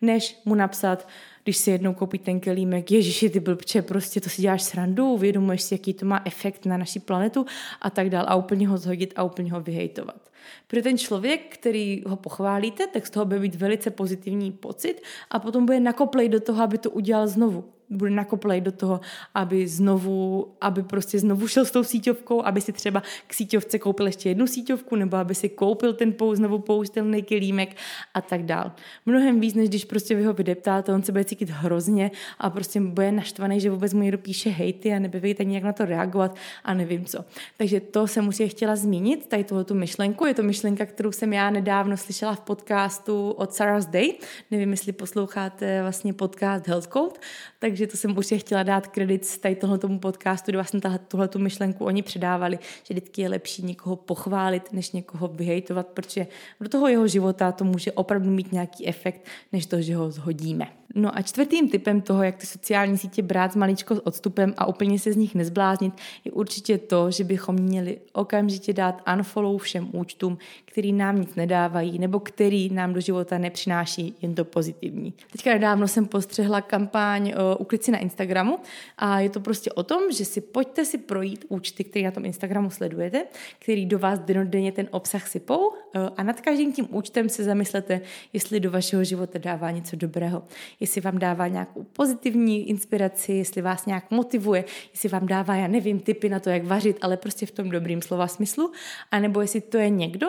než 0.00 0.40
mu 0.44 0.54
napsat, 0.54 1.08
když 1.44 1.56
si 1.56 1.70
jednou 1.70 1.94
koupí 1.94 2.18
ten 2.18 2.40
kelímek, 2.40 2.90
ježiši, 2.90 3.30
ty 3.30 3.40
blbče, 3.40 3.82
prostě 3.82 4.20
to 4.20 4.28
si 4.28 4.42
děláš 4.42 4.62
srandu, 4.62 5.12
uvědomuješ 5.12 5.62
si, 5.62 5.74
jaký 5.74 5.94
to 5.94 6.06
má 6.06 6.22
efekt 6.24 6.66
na 6.66 6.76
naši 6.76 7.00
planetu 7.00 7.46
a 7.80 7.90
tak 7.90 8.10
dál 8.10 8.24
a 8.28 8.34
úplně 8.34 8.68
ho 8.68 8.78
zhodit 8.78 9.12
a 9.16 9.22
úplně 9.22 9.52
ho 9.52 9.60
vyhejtovat. 9.60 10.30
Protože 10.66 10.82
ten 10.82 10.98
člověk, 10.98 11.40
který 11.54 12.02
ho 12.06 12.16
pochválíte, 12.16 12.86
tak 12.86 13.06
z 13.06 13.10
toho 13.10 13.24
bude 13.24 13.40
mít 13.40 13.54
velice 13.54 13.90
pozitivní 13.90 14.52
pocit 14.52 15.02
a 15.30 15.38
potom 15.38 15.66
bude 15.66 15.80
nakoplej 15.80 16.28
do 16.28 16.40
toho, 16.40 16.62
aby 16.62 16.78
to 16.78 16.90
udělal 16.90 17.28
znovu 17.28 17.64
bude 17.92 18.10
nakoplej 18.10 18.60
do 18.60 18.72
toho, 18.72 19.00
aby 19.34 19.68
znovu, 19.68 20.48
aby 20.60 20.82
prostě 20.82 21.18
znovu 21.18 21.48
šel 21.48 21.64
s 21.64 21.70
tou 21.70 21.84
síťovkou, 21.84 22.44
aby 22.44 22.60
si 22.60 22.72
třeba 22.72 23.02
k 23.26 23.34
síťovce 23.34 23.78
koupil 23.78 24.06
ještě 24.06 24.28
jednu 24.28 24.46
síťovku, 24.46 24.96
nebo 24.96 25.16
aby 25.16 25.34
si 25.34 25.48
koupil 25.48 25.92
ten 25.92 26.12
pou, 26.12 26.34
znovu 26.34 26.58
použitelný 26.58 27.22
kelímek 27.22 27.76
a 28.14 28.20
tak 28.20 28.42
dál. 28.42 28.72
Mnohem 29.06 29.40
víc, 29.40 29.54
než 29.54 29.68
když 29.68 29.84
prostě 29.84 30.14
vy 30.14 30.24
ho 30.24 30.32
vydeptáte, 30.32 30.92
on 30.92 31.02
se 31.02 31.12
bude 31.12 31.24
cítit 31.24 31.50
hrozně 31.50 32.10
a 32.38 32.50
prostě 32.50 32.80
bude 32.80 33.12
naštvaný, 33.12 33.60
že 33.60 33.70
vůbec 33.70 33.94
mu 33.94 34.02
někdo 34.02 34.18
píše 34.18 34.50
hejty 34.50 34.92
a 34.92 34.98
nebude 34.98 35.34
tak 35.34 35.46
nějak 35.46 35.64
na 35.64 35.72
to 35.72 35.84
reagovat 35.84 36.36
a 36.64 36.74
nevím 36.74 37.04
co. 37.04 37.24
Takže 37.56 37.80
to 37.80 38.06
jsem 38.06 38.24
musí 38.24 38.48
chtěla 38.48 38.76
zmínit, 38.76 39.26
tady 39.26 39.44
tohle 39.44 39.64
tu 39.64 39.74
myšlenku. 39.74 40.26
Je 40.26 40.34
to 40.34 40.42
myšlenka, 40.42 40.86
kterou 40.86 41.12
jsem 41.12 41.32
já 41.32 41.50
nedávno 41.50 41.96
slyšela 41.96 42.34
v 42.34 42.40
podcastu 42.40 43.30
od 43.30 43.54
Sarah's 43.54 43.86
Day. 43.86 44.14
Nevím, 44.50 44.70
jestli 44.70 44.92
posloucháte 44.92 45.82
vlastně 45.82 46.12
podcast 46.12 46.68
Health 46.68 46.88
Code, 46.88 47.20
takže 47.58 47.81
takže 47.82 47.90
to 47.92 47.96
jsem 47.96 48.16
určitě 48.16 48.38
chtěla 48.38 48.62
dát 48.62 48.86
kredit 48.86 49.24
z 49.24 49.38
tady 49.38 49.56
tomu 49.56 49.98
podcastu, 49.98 50.50
kdy 50.50 50.56
vlastně 50.56 50.80
tuhle 51.08 51.28
tu 51.28 51.38
myšlenku 51.38 51.84
oni 51.84 52.02
předávali, 52.02 52.58
že 52.84 52.94
vždycky 52.94 53.22
je 53.22 53.28
lepší 53.28 53.62
někoho 53.62 53.96
pochválit, 53.96 54.72
než 54.72 54.92
někoho 54.92 55.28
vyhejtovat, 55.28 55.86
protože 55.86 56.26
do 56.60 56.68
toho 56.68 56.88
jeho 56.88 57.08
života 57.08 57.52
to 57.52 57.64
může 57.64 57.92
opravdu 57.92 58.30
mít 58.30 58.52
nějaký 58.52 58.88
efekt, 58.88 59.26
než 59.52 59.66
to, 59.66 59.82
že 59.82 59.96
ho 59.96 60.10
zhodíme. 60.10 60.68
No 60.94 61.18
a 61.18 61.22
čtvrtým 61.22 61.68
typem 61.68 62.00
toho, 62.00 62.22
jak 62.22 62.36
ty 62.36 62.46
sociální 62.46 62.98
sítě 62.98 63.22
brát 63.22 63.52
s 63.52 63.56
maličko 63.56 63.94
s 63.94 64.06
odstupem 64.06 64.54
a 64.56 64.66
úplně 64.66 64.98
se 64.98 65.12
z 65.12 65.16
nich 65.16 65.34
nezbláznit, 65.34 65.94
je 66.24 66.32
určitě 66.32 66.78
to, 66.78 67.10
že 67.10 67.24
bychom 67.24 67.56
měli 67.56 67.98
okamžitě 68.12 68.72
dát 68.72 69.02
unfollow 69.16 69.62
všem 69.62 69.88
účtům, 69.92 70.38
který 70.64 70.92
nám 70.92 71.20
nic 71.20 71.34
nedávají 71.34 71.98
nebo 71.98 72.20
který 72.20 72.70
nám 72.70 72.92
do 72.92 73.00
života 73.00 73.38
nepřináší 73.38 74.14
jen 74.22 74.34
to 74.34 74.44
pozitivní. 74.44 75.14
Teďka 75.32 75.50
nedávno 75.50 75.88
jsem 75.88 76.06
postřehla 76.06 76.60
kampaň 76.60 77.28
uh, 77.28 77.34
Uklid 77.72 77.84
si 77.84 77.90
na 77.90 77.98
Instagramu. 77.98 78.58
A 78.98 79.20
je 79.20 79.30
to 79.30 79.40
prostě 79.40 79.72
o 79.72 79.82
tom, 79.82 80.12
že 80.12 80.24
si 80.24 80.40
pojďte 80.40 80.84
si 80.84 80.98
projít 80.98 81.44
účty, 81.48 81.84
které 81.84 82.04
na 82.04 82.10
tom 82.10 82.24
Instagramu 82.24 82.70
sledujete, 82.70 83.24
který 83.58 83.86
do 83.86 83.98
vás 83.98 84.18
denodenně 84.18 84.72
ten 84.72 84.88
obsah 84.90 85.28
sypou. 85.28 85.68
Uh, 85.68 85.74
a 86.16 86.22
nad 86.22 86.40
každým 86.40 86.72
tím 86.72 86.88
účtem 86.90 87.28
se 87.28 87.44
zamyslete, 87.44 88.00
jestli 88.32 88.60
do 88.60 88.70
vašeho 88.70 89.04
života 89.04 89.38
dává 89.38 89.70
něco 89.70 89.96
dobrého. 89.96 90.42
Jestli 90.80 91.00
vám 91.00 91.18
dává 91.18 91.48
nějakou 91.48 91.82
pozitivní 91.82 92.68
inspiraci, 92.68 93.32
jestli 93.32 93.62
vás 93.62 93.86
nějak 93.86 94.10
motivuje, 94.10 94.64
jestli 94.92 95.08
vám 95.08 95.26
dává, 95.26 95.56
já 95.56 95.66
nevím, 95.66 96.00
typy 96.00 96.28
na 96.28 96.40
to, 96.40 96.50
jak 96.50 96.64
vařit, 96.64 96.98
ale 97.00 97.16
prostě 97.16 97.46
v 97.46 97.50
tom 97.50 97.70
dobrým 97.70 98.02
slova 98.02 98.26
smyslu, 98.26 98.72
anebo 99.10 99.40
jestli 99.40 99.60
to 99.60 99.78
je 99.78 99.90
někdo, 99.90 100.28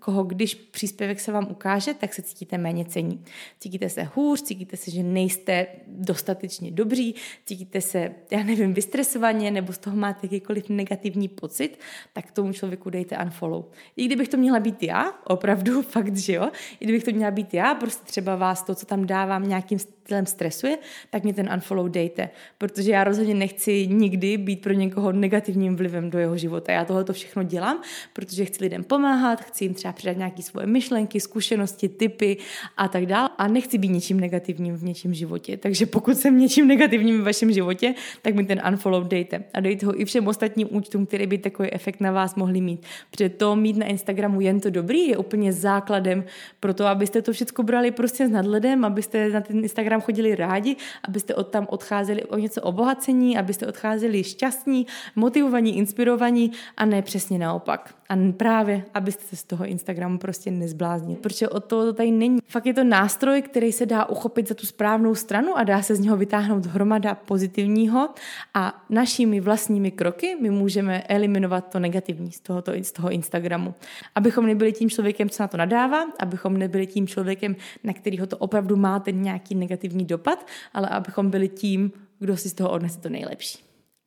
koho 0.00 0.24
když 0.24 0.54
příspěvek 0.54 1.20
se 1.20 1.32
vám 1.32 1.46
ukáže, 1.50 1.94
tak 1.94 2.14
se 2.14 2.22
cítíte 2.22 2.58
méně 2.58 2.84
cení. 2.84 3.24
Cítíte 3.60 3.88
se 3.88 4.08
hůř, 4.14 4.42
cítíte 4.42 4.76
se, 4.76 4.90
že 4.90 5.02
nejste 5.02 5.66
dostatečně 5.86 6.70
dobří, 6.70 7.14
cítíte 7.46 7.80
se, 7.80 8.10
já 8.30 8.42
nevím, 8.42 8.74
vystresovaně, 8.74 9.50
nebo 9.50 9.72
z 9.72 9.78
toho 9.78 9.96
máte 9.96 10.26
jakýkoliv 10.26 10.68
negativní 10.68 11.28
pocit, 11.28 11.78
tak 12.12 12.32
tomu 12.32 12.52
člověku 12.52 12.90
dejte 12.90 13.18
unfollow. 13.24 13.64
I 13.96 14.06
kdybych 14.06 14.28
to 14.28 14.36
měla 14.36 14.60
být 14.60 14.82
já, 14.82 15.12
opravdu, 15.24 15.82
fakt, 15.94 16.16
že 16.16 16.32
jo, 16.32 16.50
i 16.80 16.84
kdybych 16.84 17.04
to 17.04 17.10
měla 17.10 17.30
být 17.30 17.54
já, 17.54 17.74
prostě 17.74 18.04
třeba 18.04 18.36
vás 18.36 18.62
to, 18.62 18.74
co 18.74 18.86
tam 18.86 19.06
dávám, 19.06 19.48
nějakým 19.48 19.78
stylem 20.08 20.26
stresuje, 20.26 20.78
tak 21.10 21.24
mě 21.24 21.34
ten 21.34 21.50
unfollow 21.54 21.88
dejte, 21.88 22.30
protože 22.58 22.90
já 22.90 23.04
rozhodně 23.04 23.34
nechci 23.34 23.86
nikdy 23.86 24.36
být 24.36 24.60
pro 24.62 24.72
někoho 24.72 25.12
negativním 25.12 25.76
vlivem 25.76 26.10
do 26.10 26.18
jeho 26.18 26.36
života. 26.36 26.72
Já 26.72 26.84
tohle 26.84 27.04
to 27.04 27.12
všechno 27.12 27.42
dělám, 27.42 27.82
protože 28.12 28.44
chci 28.44 28.64
lidem 28.64 28.84
pomáhat, 28.84 29.40
chci 29.40 29.64
jim 29.64 29.74
třeba 29.74 29.92
předat 29.92 30.16
nějaké 30.16 30.42
svoje 30.42 30.66
myšlenky, 30.66 31.20
zkušenosti, 31.20 31.88
typy 31.88 32.36
a 32.76 32.88
tak 32.88 33.06
dále 33.06 33.28
a 33.38 33.48
nechci 33.48 33.78
být 33.78 33.88
něčím 33.88 34.20
negativním 34.20 34.76
v 34.76 34.84
něčím 34.84 35.14
životě. 35.14 35.56
Takže 35.56 35.86
pokud 35.86 36.16
jsem 36.16 36.38
něčím 36.38 36.68
negativním 36.68 37.20
v 37.20 37.24
vašem 37.24 37.52
životě, 37.52 37.94
tak 38.22 38.34
mi 38.34 38.44
ten 38.44 38.62
unfollow 38.68 39.08
dejte 39.08 39.44
a 39.54 39.60
dejte 39.60 39.86
ho 39.86 40.00
i 40.00 40.04
všem 40.04 40.28
ostatním 40.28 40.68
účtům, 40.70 41.06
které 41.06 41.26
by 41.26 41.38
takový 41.38 41.72
efekt 41.72 42.00
na 42.00 42.12
vás 42.12 42.34
mohli 42.34 42.60
mít. 42.60 42.86
Protože 43.10 43.28
to 43.28 43.56
mít 43.56 43.76
na 43.76 43.86
Instagramu 43.86 44.40
jen 44.40 44.60
to 44.60 44.70
dobrý 44.70 45.08
je 45.08 45.16
úplně 45.16 45.52
základem 45.52 46.24
pro 46.60 46.74
to, 46.74 46.86
abyste 46.86 47.22
to 47.22 47.32
všechno 47.32 47.64
brali 47.64 47.90
prostě 47.90 48.26
s 48.26 48.30
nadhledem, 48.30 48.84
abyste 48.84 49.28
na 49.28 49.40
ten 49.40 49.58
Instagram 49.58 49.97
Instagram 49.98 50.00
chodili 50.00 50.36
rádi, 50.36 50.76
abyste 51.08 51.34
od 51.34 51.48
tam 51.48 51.66
odcházeli 51.70 52.24
o 52.24 52.38
něco 52.38 52.62
obohacení, 52.62 53.38
abyste 53.38 53.66
odcházeli 53.66 54.24
šťastní, 54.24 54.86
motivovaní, 55.16 55.76
inspirovaní 55.76 56.52
a 56.76 56.84
ne 56.84 57.02
přesně 57.02 57.38
naopak. 57.38 57.94
A 58.08 58.16
právě, 58.36 58.84
abyste 58.94 59.24
se 59.24 59.36
z 59.36 59.44
toho 59.44 59.66
Instagramu 59.66 60.18
prostě 60.18 60.50
nezbláznili. 60.50 61.20
Protože 61.20 61.48
o 61.48 61.60
to 61.60 61.92
tady 61.92 62.10
není. 62.10 62.38
Fakt 62.48 62.66
je 62.66 62.74
to 62.74 62.84
nástroj, 62.84 63.42
který 63.42 63.72
se 63.72 63.86
dá 63.86 64.08
uchopit 64.08 64.48
za 64.48 64.54
tu 64.54 64.66
správnou 64.66 65.14
stranu 65.14 65.58
a 65.58 65.64
dá 65.64 65.82
se 65.82 65.94
z 65.94 66.00
něho 66.00 66.16
vytáhnout 66.16 66.66
hromada 66.66 67.14
pozitivního 67.14 68.08
a 68.54 68.84
našimi 68.88 69.40
vlastními 69.40 69.90
kroky 69.90 70.36
my 70.40 70.50
můžeme 70.50 71.02
eliminovat 71.02 71.72
to 71.72 71.78
negativní 71.78 72.32
z, 72.32 72.40
tohoto, 72.40 72.72
z 72.82 72.92
toho 72.92 73.10
Instagramu. 73.10 73.74
Abychom 74.14 74.46
nebyli 74.46 74.72
tím 74.72 74.90
člověkem, 74.90 75.28
co 75.28 75.42
na 75.42 75.48
to 75.48 75.56
nadává, 75.56 76.06
abychom 76.18 76.56
nebyli 76.56 76.86
tím 76.86 77.06
člověkem, 77.06 77.56
na 77.84 77.92
kterýho 77.92 78.26
to 78.26 78.36
opravdu 78.36 78.76
má 78.76 79.00
ten 79.00 79.22
nějaký 79.22 79.54
negativní 79.54 79.87
dopad, 79.94 80.46
ale 80.72 80.88
abychom 80.88 81.30
byli 81.30 81.48
tím, 81.48 81.92
kdo 82.18 82.36
si 82.36 82.48
z 82.48 82.54
toho 82.54 82.70
odnese 82.70 83.00
to 83.00 83.08
nejlepší. 83.08 83.58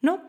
No, 0.03 0.19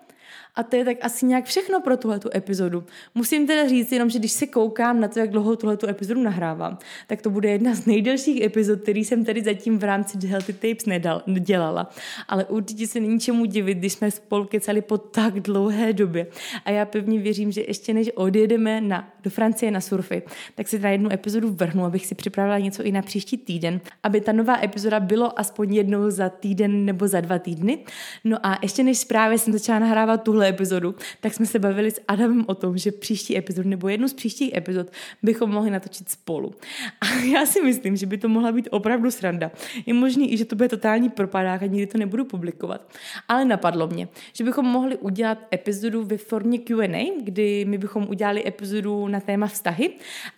a 0.54 0.62
to 0.62 0.76
je 0.76 0.84
tak 0.84 0.96
asi 1.00 1.26
nějak 1.26 1.44
všechno 1.44 1.80
pro 1.80 1.96
tuhle 1.96 2.20
epizodu. 2.34 2.84
Musím 3.14 3.46
teda 3.46 3.68
říct 3.68 3.92
jenom, 3.92 4.10
že 4.10 4.18
když 4.18 4.32
se 4.32 4.46
koukám 4.46 5.00
na 5.00 5.08
to, 5.08 5.18
jak 5.18 5.30
dlouho 5.30 5.56
tuhle 5.56 5.76
epizodu 5.88 6.22
nahrávám, 6.22 6.78
tak 7.06 7.22
to 7.22 7.30
bude 7.30 7.50
jedna 7.50 7.74
z 7.74 7.86
nejdelších 7.86 8.42
epizod, 8.42 8.80
který 8.80 9.04
jsem 9.04 9.24
tady 9.24 9.42
zatím 9.42 9.78
v 9.78 9.84
rámci 9.84 10.26
Healthy 10.26 10.52
Tapes 10.52 10.86
nedal, 10.86 11.22
dělala. 11.26 11.90
Ale 12.28 12.44
určitě 12.44 12.86
se 12.86 13.00
není 13.00 13.20
čemu 13.20 13.44
divit, 13.44 13.78
když 13.78 13.92
jsme 13.92 14.10
spolu 14.10 14.44
kecali 14.44 14.82
po 14.82 14.98
tak 14.98 15.40
dlouhé 15.40 15.92
době. 15.92 16.26
A 16.64 16.70
já 16.70 16.84
pevně 16.84 17.18
věřím, 17.18 17.52
že 17.52 17.64
ještě 17.68 17.94
než 17.94 18.10
odjedeme 18.14 18.80
na, 18.80 19.08
do 19.22 19.30
Francie 19.30 19.70
na 19.70 19.80
surfy, 19.80 20.22
tak 20.54 20.68
si 20.68 20.78
na 20.78 20.90
jednu 20.90 21.12
epizodu 21.12 21.50
vrhnu, 21.50 21.84
abych 21.84 22.06
si 22.06 22.14
připravila 22.14 22.58
něco 22.58 22.82
i 22.82 22.92
na 22.92 23.02
příští 23.02 23.38
týden, 23.38 23.80
aby 24.02 24.20
ta 24.20 24.32
nová 24.32 24.62
epizoda 24.62 25.00
bylo 25.00 25.40
aspoň 25.40 25.74
jednou 25.74 26.10
za 26.10 26.28
týden 26.28 26.84
nebo 26.84 27.08
za 27.08 27.20
dva 27.20 27.38
týdny. 27.38 27.78
No 28.24 28.46
a 28.46 28.58
ještě 28.62 28.82
než 28.82 29.04
právě 29.04 29.38
jsem 29.38 29.52
začala 29.52 29.78
nahrávat 29.78 30.22
tuhle 30.22 30.41
tuhle 30.42 30.48
epizodu, 30.48 30.94
tak 31.20 31.34
jsme 31.34 31.46
se 31.46 31.58
bavili 31.58 31.90
s 31.90 32.00
Adamem 32.08 32.44
o 32.48 32.54
tom, 32.54 32.78
že 32.78 32.92
příští 32.92 33.38
epizodu 33.38 33.68
nebo 33.68 33.88
jednu 33.88 34.08
z 34.08 34.14
příštích 34.14 34.54
epizod 34.54 34.86
bychom 35.22 35.50
mohli 35.50 35.70
natočit 35.70 36.08
spolu. 36.08 36.54
A 37.00 37.06
já 37.32 37.46
si 37.46 37.62
myslím, 37.62 37.96
že 37.96 38.06
by 38.06 38.18
to 38.18 38.28
mohla 38.28 38.52
být 38.52 38.68
opravdu 38.70 39.10
sranda. 39.10 39.50
Je 39.86 39.94
možný 39.94 40.32
i, 40.32 40.36
že 40.36 40.44
to 40.44 40.56
bude 40.56 40.68
totální 40.68 41.10
propadák 41.10 41.62
a 41.62 41.66
nikdy 41.66 41.86
to 41.86 41.98
nebudu 41.98 42.24
publikovat. 42.24 42.90
Ale 43.28 43.44
napadlo 43.44 43.86
mě, 43.86 44.08
že 44.32 44.44
bychom 44.44 44.66
mohli 44.66 44.96
udělat 44.96 45.38
epizodu 45.54 46.04
ve 46.04 46.16
formě 46.16 46.58
Q&A, 46.58 47.22
kdy 47.22 47.64
my 47.64 47.78
bychom 47.78 48.06
udělali 48.08 48.46
epizodu 48.46 49.08
na 49.08 49.20
téma 49.20 49.46
vztahy 49.46 49.90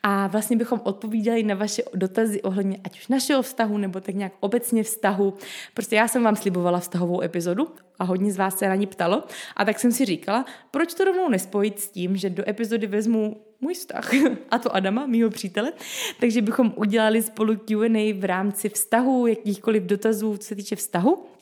a 0.03 0.27
vlastně 0.27 0.57
bychom 0.57 0.81
odpovídali 0.85 1.43
na 1.43 1.55
vaše 1.55 1.83
dotazy 1.95 2.43
ohledně 2.43 2.79
ať 2.85 2.99
už 2.99 3.09
našeho 3.09 3.43
vztahu 3.43 3.79
nebo 3.79 4.01
tak 4.01 4.15
nějak 4.15 4.33
obecně 4.41 4.83
vztahu. 4.83 5.35
Prostě 5.75 5.97
já 5.97 6.09
jsem 6.09 6.23
vám 6.23 6.37
slibovala 6.37 6.81
vztahovou 6.81 7.23
epizodu 7.23 7.69
a 7.99 8.05
hodně 8.05 8.33
z 8.33 8.37
vás 8.37 8.59
se 8.59 8.69
na 8.69 8.75
ní 8.75 8.87
ptalo. 8.87 9.25
A 9.57 9.65
tak 9.65 9.79
jsem 9.79 9.93
si 9.93 10.05
říkala, 10.05 10.45
proč 10.71 10.95
to 10.95 11.05
rovnou 11.05 11.29
nespojit 11.29 11.81
s 11.81 11.89
tím, 11.89 12.17
že 12.17 12.31
do 12.31 12.49
epizody 12.49 12.87
vezmu 12.87 13.37
můj 13.61 13.75
vztah, 13.75 14.11
a 14.51 14.59
to 14.59 14.75
Adama, 14.77 15.07
mýho 15.07 15.31
přítele, 15.31 15.73
takže 16.21 16.43
bychom 16.43 16.73
udělali 16.77 17.23
spolu 17.23 17.57
Q&A 17.57 18.15
v 18.15 18.25
rámci 18.25 18.69
vztahu, 18.69 19.27
jakýchkoliv 19.27 19.83
dotazů, 19.83 20.37
co 20.37 20.47
se 20.49 20.55
týče 20.55 20.77
vztahu. 20.77 21.34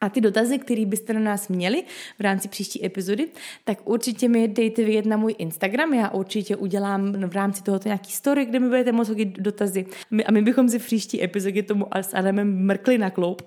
A 0.00 0.08
ty 0.08 0.20
dotazy, 0.20 0.58
které 0.58 0.86
byste 0.86 1.12
na 1.12 1.20
nás 1.20 1.48
měli 1.48 1.84
v 2.18 2.20
rámci 2.20 2.48
příští 2.48 2.84
epizody, 2.86 3.28
tak 3.64 3.88
určitě 3.88 4.28
mi 4.28 4.48
dejte 4.48 4.84
vědět 4.84 5.06
na 5.06 5.16
můj 5.16 5.34
Instagram. 5.38 5.94
Já 5.94 6.08
určitě 6.10 6.56
udělám 6.56 7.12
v 7.12 7.32
rámci 7.32 7.62
tohoto 7.62 7.88
nějaký 7.88 8.12
story, 8.12 8.44
kde 8.44 8.58
mi 8.58 8.68
budete 8.68 8.92
moct 8.92 9.08
hodit 9.08 9.38
dotazy. 9.38 9.86
A 10.26 10.32
my 10.32 10.42
bychom 10.42 10.68
si 10.68 10.78
v 10.78 10.84
příští 10.84 11.24
epizodě 11.24 11.62
tomu 11.62 11.86
s 11.94 12.14
Adamem 12.14 12.66
mrkli 12.66 12.98
na 12.98 13.10
kloup. 13.10 13.42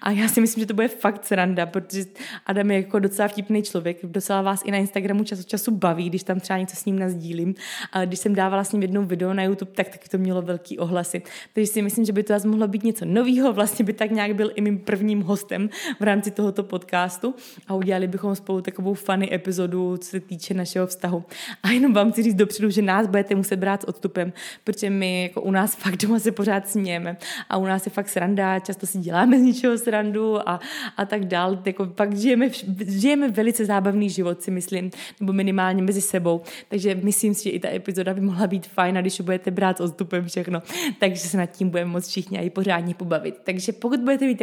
A 0.00 0.10
já 0.10 0.28
si 0.28 0.40
myslím, 0.40 0.62
že 0.62 0.66
to 0.66 0.74
bude 0.74 0.88
fakt 0.88 1.24
sranda, 1.24 1.66
protože 1.66 2.04
Adam 2.46 2.70
je 2.70 2.76
jako 2.76 2.98
docela 2.98 3.28
vtipný 3.28 3.62
člověk. 3.62 3.98
Docela 4.02 4.42
vás 4.42 4.62
i 4.64 4.70
na 4.70 4.78
Instagramu 4.78 5.24
čas 5.24 5.40
od 5.40 5.46
času 5.46 5.70
baví, 5.70 6.08
když 6.08 6.22
tam 6.22 6.40
třeba 6.40 6.58
něco 6.58 6.76
s 6.76 6.84
ním 6.84 6.98
nazdílím. 6.98 7.54
A 7.92 8.04
když 8.04 8.18
jsem 8.18 8.34
dávala 8.34 8.64
s 8.64 8.72
ním 8.72 8.82
jednou 8.82 9.04
video 9.04 9.34
na 9.34 9.42
YouTube, 9.42 9.72
tak 9.74 9.88
taky 9.88 10.08
to 10.08 10.18
mělo 10.18 10.42
velký 10.42 10.78
ohlasy. 10.78 11.22
Takže 11.52 11.72
si 11.72 11.82
myslím, 11.82 12.04
že 12.04 12.12
by 12.12 12.22
to 12.22 12.32
vás 12.32 12.44
mohlo 12.44 12.68
být 12.68 12.84
něco 12.84 13.04
nového. 13.04 13.52
Vlastně 13.52 13.84
by 13.84 13.92
tak 13.92 14.10
nějak 14.10 14.34
byl 14.34 14.52
i 14.54 14.60
mým 14.60 14.78
prvním 14.78 15.22
hostem 15.22 15.70
v 16.00 16.02
rámci 16.02 16.30
tohoto 16.30 16.62
podcastu 16.62 17.34
a 17.68 17.74
udělali 17.74 18.08
bychom 18.08 18.34
spolu 18.34 18.60
takovou 18.60 18.94
funny 18.94 19.34
epizodu, 19.34 19.96
co 19.96 20.10
se 20.10 20.20
týče 20.20 20.54
našeho 20.54 20.86
vztahu. 20.86 21.24
A 21.62 21.70
jenom 21.70 21.92
vám 21.92 22.12
chci 22.12 22.22
říct 22.22 22.34
dopředu, 22.34 22.70
že 22.70 22.82
nás 22.82 23.06
budete 23.06 23.34
muset 23.34 23.56
brát 23.56 23.82
s 23.82 23.88
odstupem, 23.88 24.32
protože 24.64 24.90
my 24.90 25.22
jako 25.22 25.42
u 25.42 25.50
nás 25.50 25.74
fakt 25.76 25.96
doma 25.96 26.18
se 26.18 26.32
pořád 26.32 26.68
smějeme 26.68 27.16
a 27.48 27.56
u 27.56 27.64
nás 27.64 27.86
je 27.86 27.92
fakt 27.92 28.08
sranda, 28.08 28.58
často 28.58 28.86
si 28.86 28.98
děláme 28.98 29.38
z 29.38 29.42
ničeho 29.42 29.78
srandu 29.78 30.48
a, 30.48 30.60
a 30.96 31.04
tak 31.04 31.24
dál. 31.24 31.62
Jako 31.66 31.86
fakt 31.96 32.16
žijeme, 32.16 32.48
žijeme 32.86 33.28
velice 33.28 33.64
zábavný 33.64 34.10
život, 34.10 34.42
si 34.42 34.50
myslím, 34.50 34.90
nebo 35.20 35.32
minimálně 35.32 35.82
mezi 35.82 36.00
sebou. 36.00 36.40
Takže 36.68 36.94
myslím 36.94 37.34
si, 37.34 37.44
že 37.44 37.50
i 37.50 37.60
ta 37.60 37.68
epizoda 37.68 38.14
by 38.14 38.20
mohla 38.20 38.46
být 38.46 38.66
fajn, 38.66 38.94
když 38.94 39.20
budete 39.20 39.50
brát 39.50 39.78
s 39.78 39.80
odstupem 39.80 40.26
všechno. 40.26 40.62
Takže 40.98 41.20
se 41.20 41.36
nad 41.36 41.46
tím 41.46 41.70
budeme 41.70 41.90
moc 41.90 42.08
všichni 42.08 42.38
i 42.38 42.50
pořádně 42.50 42.94
pobavit. 42.94 43.38
Takže 43.44 43.72
pokud 43.72 44.00
budete 44.00 44.26
mít 44.26 44.42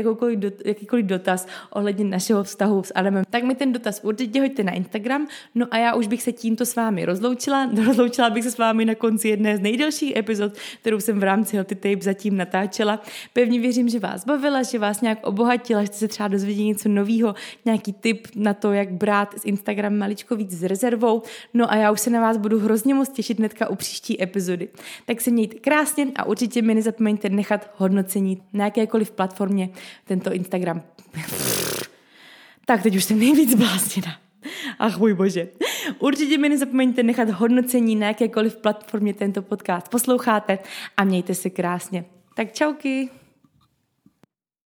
jakýkoliv 0.66 1.06
dotaz, 1.06 1.43
ohledně 1.70 2.06
našeho 2.06 2.44
vztahu 2.44 2.84
s 2.84 2.91
Adamem, 2.96 3.24
tak 3.30 3.44
mi 3.44 3.56
ten 3.56 3.74
dotaz 3.74 4.00
určitě 4.04 4.41
hoďte 4.41 4.64
na 4.64 4.72
Instagram. 4.72 5.28
No 5.56 5.66
a 5.72 5.78
já 5.78 5.96
už 5.96 6.08
bych 6.08 6.24
se 6.24 6.32
tímto 6.32 6.66
s 6.66 6.76
vámi 6.76 7.06
rozloučila. 7.06 7.70
Rozloučila 7.86 8.30
bych 8.30 8.44
se 8.44 8.52
s 8.52 8.58
vámi 8.58 8.86
na 8.86 8.96
konci 8.96 9.28
jedné 9.28 9.58
z 9.58 9.60
nejdelších 9.60 10.16
epizod, 10.16 10.54
kterou 10.82 11.00
jsem 11.00 11.20
v 11.20 11.24
rámci 11.24 11.56
Healthy 11.56 11.76
Tape 11.76 12.02
zatím 12.02 12.38
natáčela. 12.38 13.02
Pevně 13.34 13.60
věřím, 13.60 13.89
že 13.89 14.00
vás 14.00 14.26
bavila, 14.26 14.64
že 14.64 14.80
vás 14.80 15.02
nějak 15.02 15.28
obohatila, 15.28 15.82
že 15.82 15.88
jste 15.88 15.98
se 15.98 16.08
třeba 16.08 16.28
dozvěděli 16.28 16.68
něco 16.68 16.89
nového, 16.89 17.36
nějaký 17.66 17.94
tip 17.94 18.28
na 18.36 18.54
to, 18.54 18.72
jak 18.72 18.91
brát 18.91 19.34
z 19.39 19.46
Instagram 19.46 19.98
maličko 19.98 20.36
víc 20.36 20.52
s 20.52 20.64
rezervou. 20.64 21.22
No 21.54 21.72
a 21.72 21.76
já 21.76 21.91
už 21.91 22.02
se 22.02 22.10
na 22.10 22.22
vás 22.22 22.38
budu 22.38 22.60
hrozně 22.60 22.94
moc 22.94 23.10
těšit 23.10 23.39
hnedka 23.39 23.70
u 23.70 23.76
příští 23.76 24.24
epizody. 24.24 24.70
Tak 25.06 25.22
se 25.22 25.32
mějte 25.32 25.56
krásně 25.56 26.08
a 26.16 26.24
určitě 26.24 26.62
mi 26.62 26.76
nezapomeňte 26.76 27.30
nechat 27.30 27.72
hodnocení 27.78 28.41
na 28.54 28.66
jakékoliv 28.66 29.12
platformě 29.12 29.70
tento 30.06 30.34
Instagram 30.34 30.82
tak 32.66 32.84
teď 32.84 32.96
už 32.96 33.04
jsem 33.04 33.20
nejvíc 33.20 33.56
blázněna. 33.56 34.18
Ach 34.80 34.98
můj 34.98 35.14
bože. 35.14 35.48
Určitě 36.00 36.38
mi 36.38 36.50
nezapomeňte 36.50 37.04
nechat 37.04 37.30
hodnocení 37.30 37.96
na 37.96 38.08
jakékoliv 38.08 38.56
platformě 38.56 39.14
tento 39.14 39.42
podcast 39.42 39.90
posloucháte 39.90 40.60
a 40.98 41.04
mějte 41.04 41.36
se 41.36 41.50
krásně. 41.50 42.06
Tak 42.36 42.54
čauky. 42.54 43.10